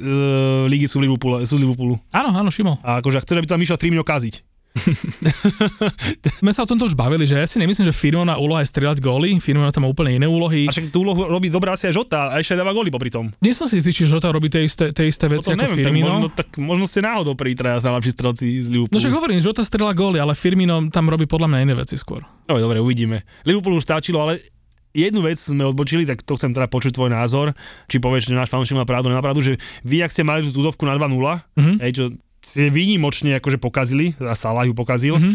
lígy 0.67 0.87
sú 0.87 0.99
v 0.99 1.09
Liverpoolu, 1.09 1.43
sú 1.45 1.55
v 1.57 1.99
áno, 2.13 2.29
áno, 2.33 2.49
Šimo. 2.49 2.77
A 2.81 2.99
akože 2.99 3.21
chceš, 3.21 3.37
aby 3.39 3.47
tam 3.47 3.61
išiel 3.61 3.77
Firmino 3.79 4.03
kaziť. 4.03 4.45
My 6.45 6.53
sa 6.53 6.63
o 6.63 6.69
tomto 6.69 6.85
už 6.85 6.95
bavili, 6.95 7.25
že 7.25 7.35
ja 7.35 7.47
si 7.49 7.57
nemyslím, 7.57 7.89
že 7.89 7.95
Firmino 7.95 8.29
úloha 8.37 8.61
je 8.61 8.69
strieľať 8.69 9.01
góly, 9.01 9.35
Firmino 9.41 9.67
tam 9.73 9.85
má 9.85 9.89
úplne 9.89 10.21
iné 10.21 10.27
úlohy. 10.29 10.69
A 10.69 10.71
však 10.71 10.93
tú 10.93 11.01
úlohu 11.03 11.25
robí 11.25 11.49
dobrá 11.49 11.73
asi 11.73 11.89
aj 11.89 11.93
Žota 11.97 12.21
a 12.31 12.39
ešte 12.39 12.53
dáva 12.53 12.71
góly 12.71 12.93
popri 12.93 13.09
tom. 13.09 13.33
Nie 13.41 13.57
som 13.57 13.65
si 13.65 13.81
istý, 13.81 13.91
či 13.91 14.03
Žota 14.05 14.29
robí 14.29 14.47
tie 14.47 14.63
isté, 14.63 14.93
tie 14.93 15.09
isté 15.09 15.25
veci 15.25 15.51
ako 15.51 15.59
neviem, 15.59 15.77
tak 15.81 15.85
Firmino. 15.89 16.05
možno, 16.07 16.27
tak 16.31 16.47
možno 16.61 16.85
ste 16.85 16.99
náhodou 17.01 17.33
pri 17.33 17.57
traja 17.57 17.81
najlepší 17.81 18.11
strelci 18.13 18.45
z 18.61 18.67
Liverpoolu. 18.69 18.93
No 18.93 19.01
však 19.01 19.13
hovorím, 19.17 19.39
Žota 19.41 19.61
strieľa 19.65 19.93
góly, 19.97 20.17
ale 20.21 20.33
Firmino 20.37 20.75
tam 20.93 21.09
robí 21.09 21.25
podľa 21.25 21.47
mňa 21.49 21.59
iné 21.65 21.73
veci 21.75 21.97
skôr. 21.97 22.23
No 22.47 22.55
dobre, 22.55 22.77
uvidíme. 22.79 23.25
Liverpoolu 23.43 23.81
už 23.81 23.85
stačilo, 23.89 24.21
ale 24.21 24.58
jednu 24.91 25.21
vec 25.21 25.37
sme 25.37 25.63
odbočili, 25.63 26.03
tak 26.03 26.25
to 26.25 26.33
chcem 26.33 26.51
teda 26.51 26.65
počuť 26.65 26.95
tvoj 26.95 27.09
názor, 27.09 27.53
či 27.85 27.97
povieš, 27.97 28.31
že 28.31 28.37
náš 28.37 28.49
fanúšik 28.49 28.75
má 28.75 28.85
pravdu, 28.85 29.09
nemá 29.09 29.21
pravdu, 29.21 29.41
že 29.41 29.53
vy, 29.85 30.01
ak 30.01 30.11
ste 30.11 30.25
mali 30.25 30.41
tú 30.43 30.51
túzovku 30.51 30.83
na 30.85 30.97
2-0, 30.97 31.41
Mhm. 31.55 31.73
hej, 31.81 31.91
čo 31.93 32.03
ste 32.39 32.71
výnimočne 32.71 33.35
akože 33.37 33.59
pokazili, 33.59 34.15
a 34.23 34.33
Salah 34.33 34.65
ju 34.65 34.73
pokazil, 34.73 35.19
Mhm. 35.19 35.31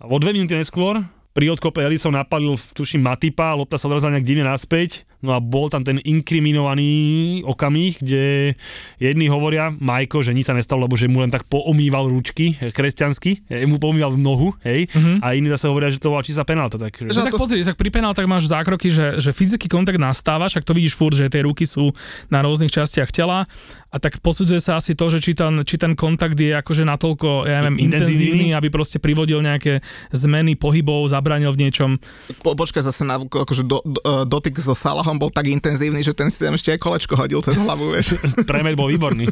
a 0.00 0.04
o 0.06 0.16
dve 0.20 0.32
minúty 0.32 0.54
neskôr 0.54 1.00
pri 1.32 1.50
odkope 1.50 1.80
Ellison 1.80 2.12
napadil, 2.12 2.54
tuším, 2.74 3.02
Matipa, 3.02 3.54
lopta 3.54 3.78
sa 3.78 3.86
odrazila 3.86 4.14
nejak 4.14 4.26
divne 4.26 4.46
naspäť, 4.46 5.06
no 5.20 5.30
a 5.30 5.38
bol 5.38 5.66
tam 5.66 5.80
ten 5.80 6.00
inkriminovaný 6.00 6.92
okamih, 7.42 7.98
kde 7.98 8.54
jedni 8.96 9.26
hovoria, 9.26 9.70
Majko, 9.70 10.20
že 10.20 10.30
nič 10.30 10.44
sa 10.44 10.52
nestalo, 10.52 10.84
lebo 10.84 10.94
že 10.94 11.06
mu 11.06 11.20
len 11.20 11.28
tak 11.28 11.44
poomýval 11.44 12.06
ručky, 12.06 12.54
eh, 12.54 12.70
kresťansky, 12.70 13.44
eh, 13.46 13.64
mu 13.64 13.76
poomýval 13.76 14.16
nohu, 14.16 14.52
hej, 14.62 14.88
Mhm. 14.88 15.20
a 15.20 15.32
iní 15.32 15.48
zase 15.48 15.66
hovoria, 15.66 15.88
že 15.88 15.98
to 15.98 16.10
bola 16.10 16.20
čistá 16.20 16.42
penálta, 16.42 16.76
tak... 16.76 16.96
No 17.00 17.08
Že 17.08 17.22
tak 17.22 17.32
to- 17.32 17.38
pozri, 17.38 17.60
tak 17.60 17.76
pri 17.76 17.90
penáltach 17.90 18.24
máš 18.24 18.46
zákroky, 18.46 18.88
že, 18.88 19.06
že 19.18 19.30
fyzický 19.30 19.66
kontakt 19.66 19.96
nastáva, 19.96 20.46
však 20.46 20.62
to 20.62 20.72
vidíš 20.72 20.94
furt, 20.94 21.12
že 21.12 21.28
tie 21.28 21.42
ruky 21.42 21.64
sú 21.64 21.92
na 22.28 22.40
rôznych 22.40 22.70
častiach 22.70 23.10
tela 23.10 23.44
a 23.90 23.98
tak 23.98 24.18
posudzuje 24.18 24.58
sa 24.58 24.74
asi 24.74 24.94
to, 24.94 25.06
že 25.06 25.18
či 25.18 25.32
ten, 25.32 25.50
či 25.60 25.74
ten 25.74 25.92
kontakt 25.92 26.34
je 26.34 26.50
akože 26.52 26.82
natoľko, 26.84 27.44
ja 27.44 27.58
neviem, 27.60 27.84
Intenzívny? 27.84 28.46
intenzívny, 28.46 28.56
aby 28.56 28.68
proste 28.68 28.96
privodil 28.96 29.38
nejaké 29.40 29.82
zmeny 30.10 30.54
pohybov, 30.54 31.06
zabránil 31.06 31.50
v 31.50 31.66
niečom. 31.66 31.98
Po, 32.40 32.54
počkaj 32.54 32.82
zase 32.82 33.02
na 33.02 33.18
akože 33.18 33.62
do, 33.62 33.82
do, 33.82 33.98
dotyk 34.24 34.54
so 34.56 34.72
Salahom 34.72 35.16
bol 35.16 35.28
tak 35.28 35.46
intenzívny, 35.46 36.00
že 36.00 36.12
ten 36.12 36.26
si 36.26 36.38
tam 36.38 36.54
ešte 36.54 36.70
aj 36.70 36.78
kolečko 36.78 37.14
hodil 37.14 37.38
cez 37.40 37.54
hlavu, 37.56 37.90
vieš. 37.90 38.14
Premer 38.48 38.72
bol 38.72 38.86
výborný. 38.86 39.26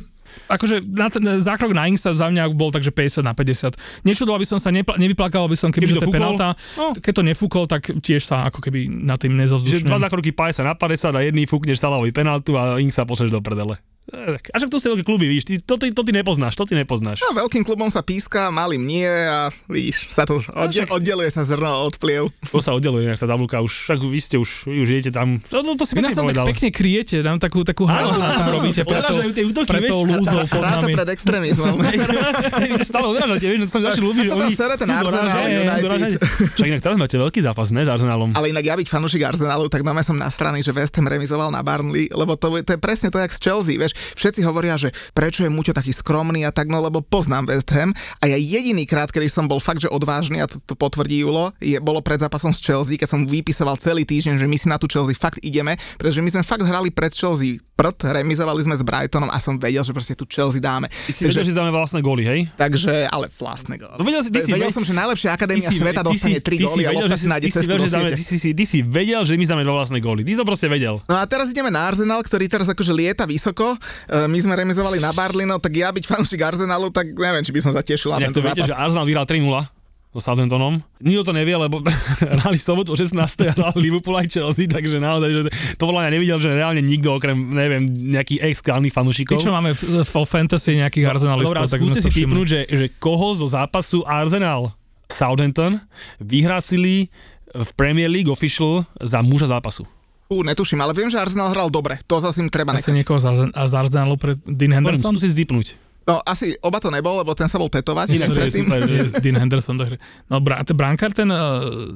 Akože 0.47 0.83
na 0.83 1.07
ten 1.07 1.23
zákrok 1.39 1.71
na 1.71 1.87
Ingsa 1.87 2.13
za 2.13 2.27
mňa 2.27 2.51
bol 2.51 2.69
takže 2.69 2.91
50 2.91 3.23
na 3.23 3.33
50. 3.33 3.75
Nečudoval 4.03 4.39
by 4.39 4.47
som 4.47 4.59
sa, 4.59 4.69
nepla- 4.69 4.95
nevyplakal 4.97 5.45
by 5.45 5.55
som, 5.55 5.69
keby, 5.69 5.87
Keby 5.87 5.89
že 5.89 5.95
to 5.95 5.99
to 5.99 6.05
je 6.05 6.09
fúkol? 6.09 6.17
penálta. 6.19 6.49
No. 6.75 6.93
Keď 6.93 7.13
to 7.13 7.23
nefúkol, 7.25 7.65
tak 7.65 7.83
tiež 7.97 8.23
sa 8.23 8.45
ako 8.45 8.61
keby 8.61 8.87
na 8.89 9.15
tým 9.15 9.33
Že 9.33 9.41
nezazdušňujem. 9.41 9.89
dva 9.89 9.99
zákroky 10.01 10.31
50 10.31 10.63
na 10.63 10.75
50 10.75 11.15
a 11.15 11.21
jedný 11.23 11.43
fúkneš 11.45 11.79
Salahovi 11.79 12.11
penaltu 12.11 12.55
a 12.55 12.77
Ink 12.77 12.91
sa 12.91 13.03
pošleš 13.03 13.31
do 13.31 13.41
prdele. 13.41 13.81
A 14.09 14.57
však 14.57 14.73
tu 14.73 14.81
sú 14.81 14.89
veľké 14.97 15.05
kluby, 15.05 15.29
víš, 15.29 15.45
ty, 15.45 15.61
to, 15.61 15.77
ty, 15.77 15.93
to 15.93 16.01
ty 16.01 16.17
nepoznáš, 16.17 16.57
to 16.57 16.65
ty 16.65 16.73
nepoznáš. 16.73 17.21
No, 17.29 17.37
veľkým 17.37 17.61
klubom 17.61 17.93
sa 17.93 18.01
píska, 18.01 18.49
malým 18.49 18.89
nie 18.89 19.05
a 19.05 19.53
vidíš, 19.69 20.09
sa 20.09 20.25
to 20.25 20.41
odde, 20.57 20.89
oddeluje 20.89 21.29
sa 21.29 21.45
zrno 21.45 21.85
od 21.85 21.93
pliev. 22.01 22.33
To 22.49 22.65
sa 22.65 22.73
oddeluje 22.73 23.05
inak 23.05 23.21
tá 23.21 23.29
tabulka, 23.29 23.61
už, 23.61 23.69
však 23.69 24.01
vy 24.01 24.21
ste 24.25 24.37
už, 24.41 24.65
vy 24.65 24.81
už 24.81 24.89
idete 24.97 25.13
tam, 25.13 25.37
no, 25.53 25.59
no 25.61 25.77
to 25.77 25.85
si 25.85 25.93
Vy 25.93 26.01
pekne 26.01 26.09
nás 26.09 26.17
tam 26.17 26.25
tak 26.33 26.57
pekne 26.57 26.69
kryjete, 26.73 27.21
nám 27.21 27.37
takú, 27.37 27.61
takú 27.69 27.85
hru 27.85 28.09
tam 28.09 28.49
robíte 28.49 28.81
pre 28.89 28.97
tou, 29.05 29.13
Odrážajú 29.13 29.31
tie 29.37 29.45
útoky, 29.45 29.69
pre 29.69 29.81
vieš? 29.85 29.91
tou 29.93 30.01
lúzou 30.09 30.41
pod 30.49 30.63
nami. 30.65 30.93
pred 30.97 31.09
extrémizmom. 31.13 31.75
Vy 32.65 32.69
to 32.81 32.85
stále 32.89 33.07
odrážate, 33.13 33.45
vieš, 33.45 33.61
že 33.61 33.69
som 33.69 33.81
začal 33.85 34.03
ľúbiť, 34.09 34.23
že 34.25 34.31
sa 34.33 34.37
tam 34.41 34.49
oni 34.49 34.57
sere 34.57 34.75
ten 34.81 34.89
Arsenal, 34.89 35.45
United. 35.53 36.21
Však 36.57 36.67
inak 36.73 36.81
teraz 36.81 36.97
máte 36.97 37.17
veľký 37.21 37.41
zápas, 37.45 37.69
ne, 37.77 37.85
s 37.85 37.91
Arsenalom. 37.93 38.33
Ale 38.33 38.57
inak 38.57 38.65
ja 38.65 38.75
byť 38.81 38.89
fanúšik 38.89 39.21
Arsenalu, 39.21 39.69
tak 39.69 39.85
máme 39.85 40.01
som 40.01 40.17
na 40.17 40.33
strany, 40.33 40.65
že 40.65 40.73
West 40.73 40.97
Ham 40.97 41.05
remizoval 41.05 41.53
na 41.53 41.61
Burnley, 41.61 42.09
lebo 42.09 42.41
to, 42.41 42.57
to 42.65 42.73
je 42.73 42.81
presne 42.81 43.13
to, 43.13 43.21
jak 43.21 43.33
z 43.35 43.41
Chelsea, 43.43 43.77
vieš. 43.77 43.98
Všetci 44.17 44.41
hovoria, 44.47 44.79
že 44.81 44.95
prečo 45.13 45.45
je 45.45 45.53
Muťo 45.53 45.77
taký 45.77 45.93
skromný 45.93 46.47
a 46.47 46.55
tak, 46.55 46.71
no 46.71 46.81
lebo 46.81 47.05
poznám 47.05 47.51
West 47.51 47.71
Ham 47.77 47.93
a 48.23 48.25
ja 48.31 48.39
jediný 48.39 48.89
krát, 48.89 49.13
kedy 49.13 49.29
som 49.29 49.47
bol 49.47 49.61
fakt, 49.61 49.85
že 49.85 49.93
odvážny 49.93 50.41
a 50.43 50.47
to, 50.49 50.59
to 50.63 50.75
potvrdí 50.75 51.23
Julo, 51.23 51.53
je, 51.61 51.77
bolo 51.79 52.01
pred 52.01 52.19
zápasom 52.19 52.51
s 52.51 52.65
Chelsea, 52.65 52.97
keď 52.97 53.09
som 53.13 53.21
vypisoval 53.29 53.77
celý 53.77 54.09
týždeň, 54.09 54.41
že 54.41 54.47
my 54.49 54.57
si 54.57 54.67
na 54.67 54.81
tú 54.81 54.89
Chelsea 54.89 55.15
fakt 55.15 55.43
ideme, 55.45 55.77
pretože 56.01 56.25
my 56.25 56.31
sme 56.33 56.43
fakt 56.43 56.65
hrali 56.65 56.91
pred 56.91 57.13
Chelsea 57.13 57.61
prd, 57.79 58.11
remizovali 58.13 58.59
sme 58.59 58.75
s 58.75 58.83
Brightonom 58.83 59.31
a 59.31 59.39
som 59.39 59.55
vedel, 59.55 59.79
že 59.79 59.91
proste 59.91 60.13
tu 60.13 60.27
Chelsea 60.27 60.59
dáme. 60.59 60.91
Ty 60.91 61.13
si 61.13 61.23
vedel, 61.25 61.47
že 61.47 61.55
dáme 61.55 61.71
vlastné 61.71 62.03
góly, 62.03 62.27
hej? 62.27 62.41
Takže, 62.53 63.07
ale 63.07 63.31
vlastné 63.31 63.79
góly. 63.79 63.95
No 63.95 64.03
vedel 64.03 64.21
si, 64.21 64.29
ty 64.29 64.43
si, 64.43 64.51
vedel 64.51 64.67
ve- 64.67 64.75
som, 64.75 64.83
že 64.83 64.91
najlepšia 64.91 65.31
akadémia 65.31 65.63
si- 65.65 65.79
sveta 65.79 66.03
dostane 66.03 66.37
3 66.37 66.43
ty 66.43 66.59
si 66.59 66.67
góly 66.67 66.83
a 66.83 67.07
že 67.07 67.17
si 67.17 67.29
nájde 67.29 67.47
cestu 67.49 67.71
vedel, 67.71 67.87
dáme- 67.87 68.11
ty 68.11 68.25
si- 68.27 68.51
Ty 68.51 68.65
si 68.67 68.79
vedel, 68.83 69.23
že 69.23 69.33
my 69.33 69.45
dáme 69.45 69.63
dva 69.63 69.75
vlastné 69.77 69.99
góly. 69.99 70.21
Ty 70.21 70.31
si 70.31 70.39
to 70.39 70.45
proste 70.45 70.67
vedel. 70.67 70.99
No 71.05 71.15
a 71.15 71.23
teraz 71.23 71.47
ideme 71.49 71.71
na 71.71 71.87
Arsenal, 71.87 72.19
ktorý 72.19 72.45
teraz 72.45 72.67
akože 72.67 72.91
lieta 72.91 73.23
vysoko. 73.23 73.79
E, 74.05 74.27
My 74.27 74.37
sme 74.37 74.55
remizovali 74.55 74.99
na 74.99 75.13
Barlino, 75.13 75.57
tak 75.57 75.71
ja 75.73 75.89
byť 75.89 76.03
fanúšik 76.05 76.41
Arsenalu, 76.41 76.91
tak 76.91 77.13
neviem, 77.13 77.41
či 77.41 77.51
by 77.51 77.61
som 77.61 77.71
sa 77.71 77.81
tešil 77.81 78.11
na 78.11 78.19
Inak 78.19 78.29
tento 78.29 78.41
to 78.41 78.45
viete, 78.45 78.67
že. 78.67 78.75
Arsenal 78.75 79.05
vyhral 79.05 79.23
3-0 79.23 79.78
so 80.19 80.35
Southamptonom. 80.35 80.83
Nikto 81.01 81.31
to 81.31 81.33
nevie, 81.33 81.55
lebo 81.55 81.81
hrali 82.43 82.59
sobotu 82.59 82.93
o 82.93 82.97
16. 82.99 83.15
a 83.19 83.53
hrali 83.55 83.79
Liverpool 83.89 84.19
aj 84.19 84.29
Chelsea, 84.29 84.67
takže 84.69 84.99
naozaj, 84.99 85.31
že 85.31 85.41
to 85.79 85.83
podľa 85.89 86.07
mňa 86.07 86.11
nevidel, 86.15 86.39
že 86.43 86.51
reálne 86.53 86.83
nikto 86.83 87.15
okrem, 87.15 87.35
neviem, 87.35 87.87
nejakých 87.89 88.45
My 88.79 88.91
fanúšikov. 88.91 89.41
čo 89.41 89.55
máme 89.55 89.73
v, 89.73 90.05
v 90.05 90.13
fantasy 90.27 90.79
nejakých 90.79 91.07
arsenalistov, 91.09 91.55
Dobrá, 91.55 91.65
tak 91.65 91.81
sme 91.81 91.95
skúste 91.95 92.11
si 92.11 92.23
typnúť, 92.23 92.47
že, 92.47 92.61
že 92.69 92.87
koho 93.01 93.35
zo 93.39 93.47
zápasu 93.49 94.05
Arsenal 94.05 94.75
Southampton 95.09 95.81
vyhrásili 96.21 97.09
v 97.55 97.71
Premier 97.75 98.13
League 98.13 98.29
official 98.29 98.85
za 99.01 99.25
muža 99.25 99.49
zápasu. 99.49 99.89
Fú, 100.29 100.45
netuším, 100.45 100.85
ale 100.85 100.93
viem, 100.93 101.09
že 101.09 101.17
Arsenal 101.17 101.49
hral 101.57 101.73
dobre. 101.73 101.97
To 102.05 102.21
zase 102.21 102.45
im 102.45 102.53
treba 102.53 102.77
Asi 102.77 102.93
nechať. 102.93 102.97
niekoho 103.01 103.17
z, 103.17 103.49
Arsenalu 103.57 104.21
pred 104.21 104.37
Dean 104.45 104.77
Henderson? 104.77 105.17
skúsi 105.17 105.33
zdipnúť. 105.33 105.88
No 106.09 106.25
asi 106.25 106.57
oba 106.65 106.81
to 106.81 106.89
nebol, 106.89 107.21
lebo 107.21 107.37
ten 107.37 107.53
sa 107.53 107.61
bol 107.61 107.69
tetovať. 107.69 108.17
Inak 108.17 108.33
to 108.33 108.41
je 108.41 108.65
super. 108.65 108.81
Je 108.81 109.05
Dean 109.25 109.37
Henderson. 109.37 109.77
Tak... 109.77 110.01
No, 110.33 110.41
bra, 110.41 110.65
ten 110.65 110.73
brankár, 110.73 111.13
ten 111.13 111.29
uh, 111.29 111.93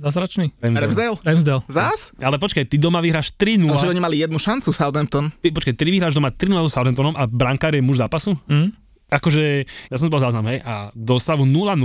zázračný? 0.00 0.48
Ramsdale? 0.64 1.20
Ramsdale. 1.20 1.60
Zás? 1.68 2.16
Ale 2.16 2.40
počkaj, 2.40 2.64
ty 2.64 2.80
doma 2.80 3.04
vyhráš 3.04 3.36
3-0. 3.36 3.68
Ale 3.68 3.76
že 3.76 3.92
oni 3.92 4.00
mali 4.00 4.16
jednu 4.24 4.40
šancu, 4.40 4.72
Southampton. 4.72 5.28
Ty, 5.44 5.52
počkaj, 5.52 5.76
ty 5.76 5.84
vyhráš 5.84 6.16
doma 6.16 6.32
3-0 6.32 6.56
so 6.64 6.72
Southamptonom 6.72 7.12
a 7.20 7.28
brankár 7.28 7.76
je 7.76 7.84
muž 7.84 8.00
zápasu? 8.00 8.32
Mm? 8.48 8.72
Akože, 9.12 9.68
ja 9.68 9.96
som 10.00 10.08
zbal 10.08 10.24
záznam, 10.24 10.48
hej, 10.48 10.64
a 10.64 10.88
do 10.96 11.20
stavu 11.20 11.44
0-0, 11.44 11.76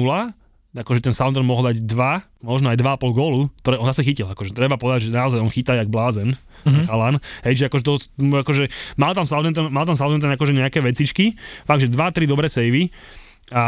akože 0.76 1.00
ten 1.08 1.16
Southampton 1.16 1.48
mohol 1.48 1.72
dať 1.72 1.88
2, 1.88 2.44
možno 2.44 2.68
aj 2.68 2.78
2,5 2.78 3.16
gólu, 3.16 3.48
ktoré 3.64 3.80
on 3.80 3.88
zase 3.88 4.04
chytil. 4.04 4.28
Akože 4.28 4.52
treba 4.52 4.76
povedať, 4.76 5.08
že 5.08 5.16
naozaj 5.16 5.40
on 5.40 5.48
chytá 5.48 5.80
jak 5.80 5.88
blázen, 5.88 6.36
mm-hmm. 6.36 6.84
chalan. 6.84 7.16
Hej, 7.48 7.64
že 7.64 7.64
akože, 7.72 7.84
to, 7.88 7.94
akože 8.44 8.64
mal 9.00 9.16
tam 9.16 9.24
Southampton, 9.24 9.72
mal 9.72 9.88
tam 9.88 9.96
Southampton 9.96 10.36
akože 10.36 10.52
nejaké 10.52 10.84
vecičky, 10.84 11.40
fakt, 11.64 11.80
že 11.80 11.88
2-3 11.88 12.28
dobré 12.28 12.52
savey. 12.52 12.92
A 13.56 13.64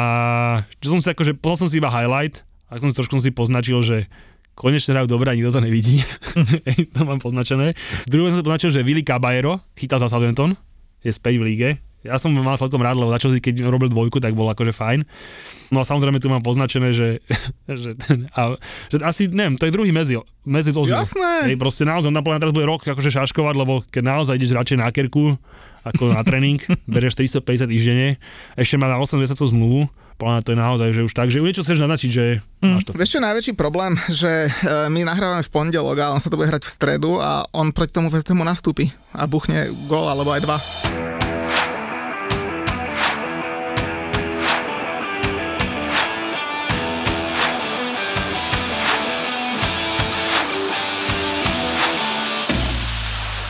čo 0.83 0.91
som 0.91 0.99
si 0.99 1.07
akože, 1.07 1.39
pozal 1.39 1.65
som 1.65 1.69
si 1.71 1.79
iba 1.79 1.87
highlight, 1.87 2.43
a 2.67 2.75
som 2.83 2.91
si 2.91 2.97
trošku 2.99 3.15
som 3.15 3.23
si 3.23 3.31
poznačil, 3.31 3.79
že 3.79 4.11
konečne 4.57 4.91
hrajú 4.91 5.07
dobre 5.07 5.31
a 5.31 5.37
nikto 5.37 5.53
to 5.55 5.63
nevidí. 5.63 6.03
Hej, 6.67 6.91
to 6.91 7.07
mám 7.07 7.23
poznačené. 7.23 7.77
Druhé 8.09 8.35
som 8.35 8.41
si 8.41 8.45
poznačil, 8.45 8.69
že 8.75 8.83
Willy 8.83 9.07
Caballero 9.07 9.63
chytal 9.79 10.03
za 10.03 10.11
Southampton, 10.11 10.59
je 11.05 11.13
späť 11.13 11.39
v 11.39 11.43
líge. 11.47 11.69
Ja 12.05 12.21
som 12.21 12.29
mal 12.31 12.55
celkom 12.61 12.79
rád, 12.79 13.01
lebo 13.01 13.09
začal 13.09 13.33
keď 13.41 13.65
robil 13.67 13.89
dvojku, 13.89 14.21
tak 14.21 14.37
bol 14.37 14.47
akože 14.53 14.71
fajn. 14.71 15.01
No 15.73 15.81
a 15.81 15.83
samozrejme 15.83 16.21
tu 16.21 16.29
mám 16.29 16.45
poznačené, 16.45 16.93
že, 16.93 17.25
že, 17.81 17.97
a, 18.37 18.53
že 18.93 18.95
asi, 19.01 19.27
neviem, 19.27 19.57
to 19.57 19.65
je 19.65 19.73
druhý 19.73 19.89
medzi, 19.89 20.15
medzi 20.45 20.71
to 20.71 20.85
Jasné. 20.85 21.51
Hej, 21.51 21.57
proste 21.59 21.83
naozaj, 21.83 22.13
tam 22.13 22.23
teraz 22.23 22.53
bude 22.53 22.69
rok 22.69 22.85
akože 22.85 23.09
šaškovať, 23.11 23.55
lebo 23.57 23.81
keď 23.89 24.03
naozaj 24.05 24.37
ideš 24.37 24.55
radšej 24.55 24.77
na 24.77 24.87
kerku, 24.93 25.35
ako 25.83 26.13
na 26.13 26.21
tréning, 26.21 26.61
berieš 26.93 27.17
350 27.19 27.67
týždenne, 27.67 28.09
ešte 28.55 28.77
má 28.77 28.87
na 28.87 29.01
8 29.01 29.17
mesiacov 29.17 29.47
zmluvu, 29.49 29.81
podľa 30.17 30.41
to 30.41 30.49
je 30.53 30.57
naozaj, 30.57 30.89
že 30.97 31.01
už 31.05 31.13
tak, 31.13 31.29
že 31.29 31.45
niečo 31.45 31.61
chceš 31.61 31.77
naznačiť, 31.77 32.09
že 32.09 32.25
máš 32.65 32.89
to. 32.89 32.97
Vieš 32.97 33.17
čo, 33.17 33.19
najväčší 33.21 33.53
problém, 33.53 33.93
že 34.21 34.49
e, 34.49 34.89
my 34.89 35.05
nahrávame 35.05 35.45
v 35.45 35.53
pondelok 35.53 35.97
a 36.01 36.13
on 36.13 36.21
sa 36.21 36.33
to 36.33 36.37
bude 36.41 36.49
hrať 36.49 36.65
v 36.65 36.73
stredu 36.73 37.21
a 37.21 37.45
on 37.53 37.69
proti 37.69 38.01
tomu 38.01 38.09
West 38.09 38.25
Hamu 38.25 38.41
nastúpi 38.41 38.89
a 39.13 39.29
buchne 39.29 39.69
gól 39.85 40.09
alebo 40.09 40.33
aj 40.33 40.41
dva. 40.41 40.57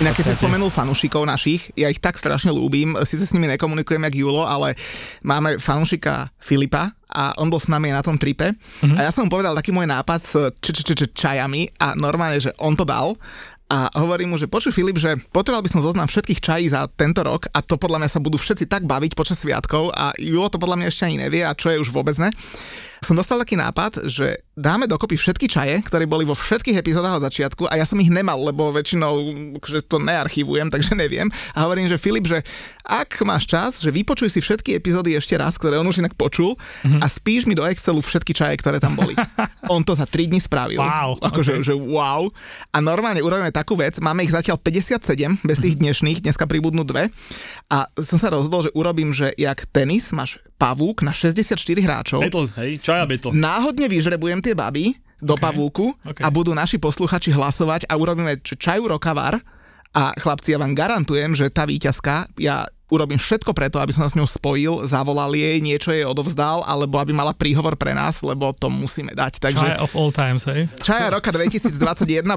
Inak 0.08 0.24
keď 0.24 0.32
si 0.32 0.40
spomenul 0.40 0.72
fanúšikov 0.72 1.28
našich, 1.28 1.68
ja 1.76 1.92
ich 1.92 2.00
tak 2.00 2.16
strašne 2.16 2.56
ľúbim, 2.56 2.96
síce 3.04 3.28
s 3.28 3.36
nimi 3.36 3.44
nekomunikujem 3.52 4.00
jak 4.08 4.16
Julo, 4.16 4.48
ale 4.48 4.72
máme 5.20 5.60
fanúšika 5.60 6.32
Filipa 6.40 6.96
a 7.12 7.36
on 7.36 7.52
bol 7.52 7.60
s 7.60 7.68
nami 7.68 7.92
na 7.92 8.00
tom 8.00 8.16
tripe. 8.16 8.56
A 8.96 9.04
ja 9.04 9.12
som 9.12 9.28
mu 9.28 9.36
povedal 9.36 9.52
taký 9.52 9.76
môj 9.76 9.84
nápad 9.84 10.20
s 10.24 10.32
č- 10.64 10.72
č- 10.72 10.88
č- 10.88 10.96
č- 10.96 11.12
čajami 11.12 11.68
a 11.84 11.92
normálne, 12.00 12.40
že 12.40 12.56
on 12.56 12.72
to 12.80 12.88
dal. 12.88 13.20
A 13.68 13.92
hovorím 14.00 14.32
mu, 14.32 14.40
že 14.40 14.48
počuj 14.48 14.72
Filip, 14.72 14.96
že 14.96 15.20
potreboval 15.36 15.68
by 15.68 15.76
som 15.76 15.84
zoznam 15.84 16.08
všetkých 16.08 16.40
čají 16.40 16.72
za 16.72 16.88
tento 16.88 17.20
rok 17.28 17.52
a 17.52 17.60
to 17.60 17.76
podľa 17.76 18.00
mňa 18.00 18.08
sa 18.16 18.24
budú 18.24 18.40
všetci 18.40 18.64
tak 18.72 18.88
baviť 18.88 19.12
počas 19.12 19.44
sviatkov 19.44 19.92
a 19.92 20.16
Julo 20.16 20.48
to 20.48 20.56
podľa 20.56 20.80
mňa 20.80 20.88
ešte 20.88 21.04
ani 21.04 21.20
nevie 21.20 21.44
a 21.44 21.52
čo 21.52 21.68
je 21.68 21.84
už 21.84 21.92
vôbec 21.92 22.16
ne. 22.16 22.32
Som 23.04 23.20
dostal 23.20 23.44
taký 23.44 23.60
nápad, 23.60 24.08
že 24.08 24.40
dáme 24.58 24.84
dokopy 24.84 25.14
všetky 25.14 25.46
čaje, 25.46 25.78
ktoré 25.80 26.04
boli 26.04 26.26
vo 26.26 26.34
všetkých 26.34 26.76
epizódach 26.76 27.14
od 27.14 27.24
začiatku 27.24 27.70
a 27.70 27.78
ja 27.78 27.86
som 27.86 27.96
ich 27.96 28.10
nemal, 28.10 28.42
lebo 28.42 28.74
väčšinou 28.74 29.14
že 29.62 29.80
to 29.80 29.98
nearchívujem, 29.98 30.68
takže 30.74 30.92
neviem. 30.92 31.30
A 31.54 31.64
hovorím, 31.64 31.86
že 31.86 31.96
Filip, 31.96 32.26
že 32.26 32.42
ak 32.82 33.22
máš 33.22 33.46
čas, 33.46 33.78
že 33.78 33.88
vypočuj 33.88 34.28
si 34.28 34.40
všetky 34.40 34.74
epizódy 34.74 35.14
ešte 35.14 35.36
raz, 35.36 35.56
ktoré 35.56 35.78
on 35.78 35.86
už 35.86 36.02
inak 36.02 36.14
počul 36.14 36.58
Mhm. 36.80 37.00
a 37.00 37.08
spíš 37.08 37.46
mi 37.46 37.54
do 37.54 37.62
Excelu 37.62 38.00
všetky 38.00 38.34
čaje, 38.34 38.58
ktoré 38.58 38.78
tam 38.78 38.94
boli. 38.94 39.14
on 39.70 39.82
to 39.82 39.94
za 39.94 40.04
3 40.04 40.26
dní 40.26 40.40
spravil. 40.40 40.80
Wow, 40.80 41.22
Akože, 41.22 41.54
okay. 41.54 41.64
že 41.64 41.74
wow. 41.76 42.26
A 42.70 42.78
normálne 42.80 43.22
urobíme 43.22 43.52
takú 43.52 43.76
vec, 43.76 44.00
máme 44.00 44.24
ich 44.24 44.32
zatiaľ 44.32 44.58
57, 44.58 45.38
bez 45.44 45.58
Mhm. 45.58 45.64
tých 45.64 45.76
dnešných, 45.78 46.18
dneska 46.24 46.46
pribudnú 46.46 46.82
dve. 46.82 47.14
A 47.68 47.86
som 47.96 48.18
sa 48.18 48.28
rozhodol, 48.28 48.64
že 48.64 48.74
urobím, 48.74 49.12
že 49.12 49.36
jak 49.36 49.68
tenis, 49.68 50.10
máš 50.10 50.42
pavúk 50.58 51.06
na 51.06 51.14
64 51.14 51.58
hráčov. 51.82 52.22
Battle, 52.26 52.50
hej, 52.60 52.82
čaja 52.82 53.06
battle. 53.06 53.32
Náhodne 53.34 53.86
vyžrebujem 53.88 54.42
tie 54.42 54.58
baby 54.58 54.98
do 55.22 55.34
Ok, 55.38 55.42
pavúku 55.42 55.94
ok. 56.06 56.22
a 56.22 56.28
budú 56.30 56.54
naši 56.54 56.78
posluchači 56.78 57.34
hlasovať 57.34 57.90
a 57.90 57.98
urobíme 57.98 58.42
čaju 58.42 58.98
rokavar 58.98 59.42
a 59.94 60.14
chlapci, 60.14 60.54
ja 60.54 60.62
vám 60.62 60.78
garantujem, 60.78 61.34
že 61.34 61.50
tá 61.50 61.66
víťazka, 61.66 62.30
ja 62.38 62.70
urobím 62.88 63.18
všetko 63.18 63.52
preto, 63.52 63.78
aby 63.78 63.92
som 63.92 64.04
sa 64.04 64.12
s 64.12 64.16
ňou 64.16 64.24
spojil, 64.24 64.84
zavolal 64.84 65.32
jej, 65.32 65.60
niečo 65.60 65.92
jej 65.92 66.04
odovzdal, 66.04 66.64
alebo 66.64 66.98
aby 66.98 67.12
mala 67.12 67.32
príhovor 67.32 67.76
pre 67.76 67.92
nás, 67.92 68.20
lebo 68.22 68.52
to 68.52 68.68
musíme 68.68 69.12
dať. 69.12 69.40
Takže 69.40 69.60
Try 69.60 69.76
of 69.78 69.92
all 69.94 70.08
times, 70.10 70.48
hej? 70.48 70.72
Čaja 70.80 71.12
roka 71.12 71.30
2021 71.30 71.76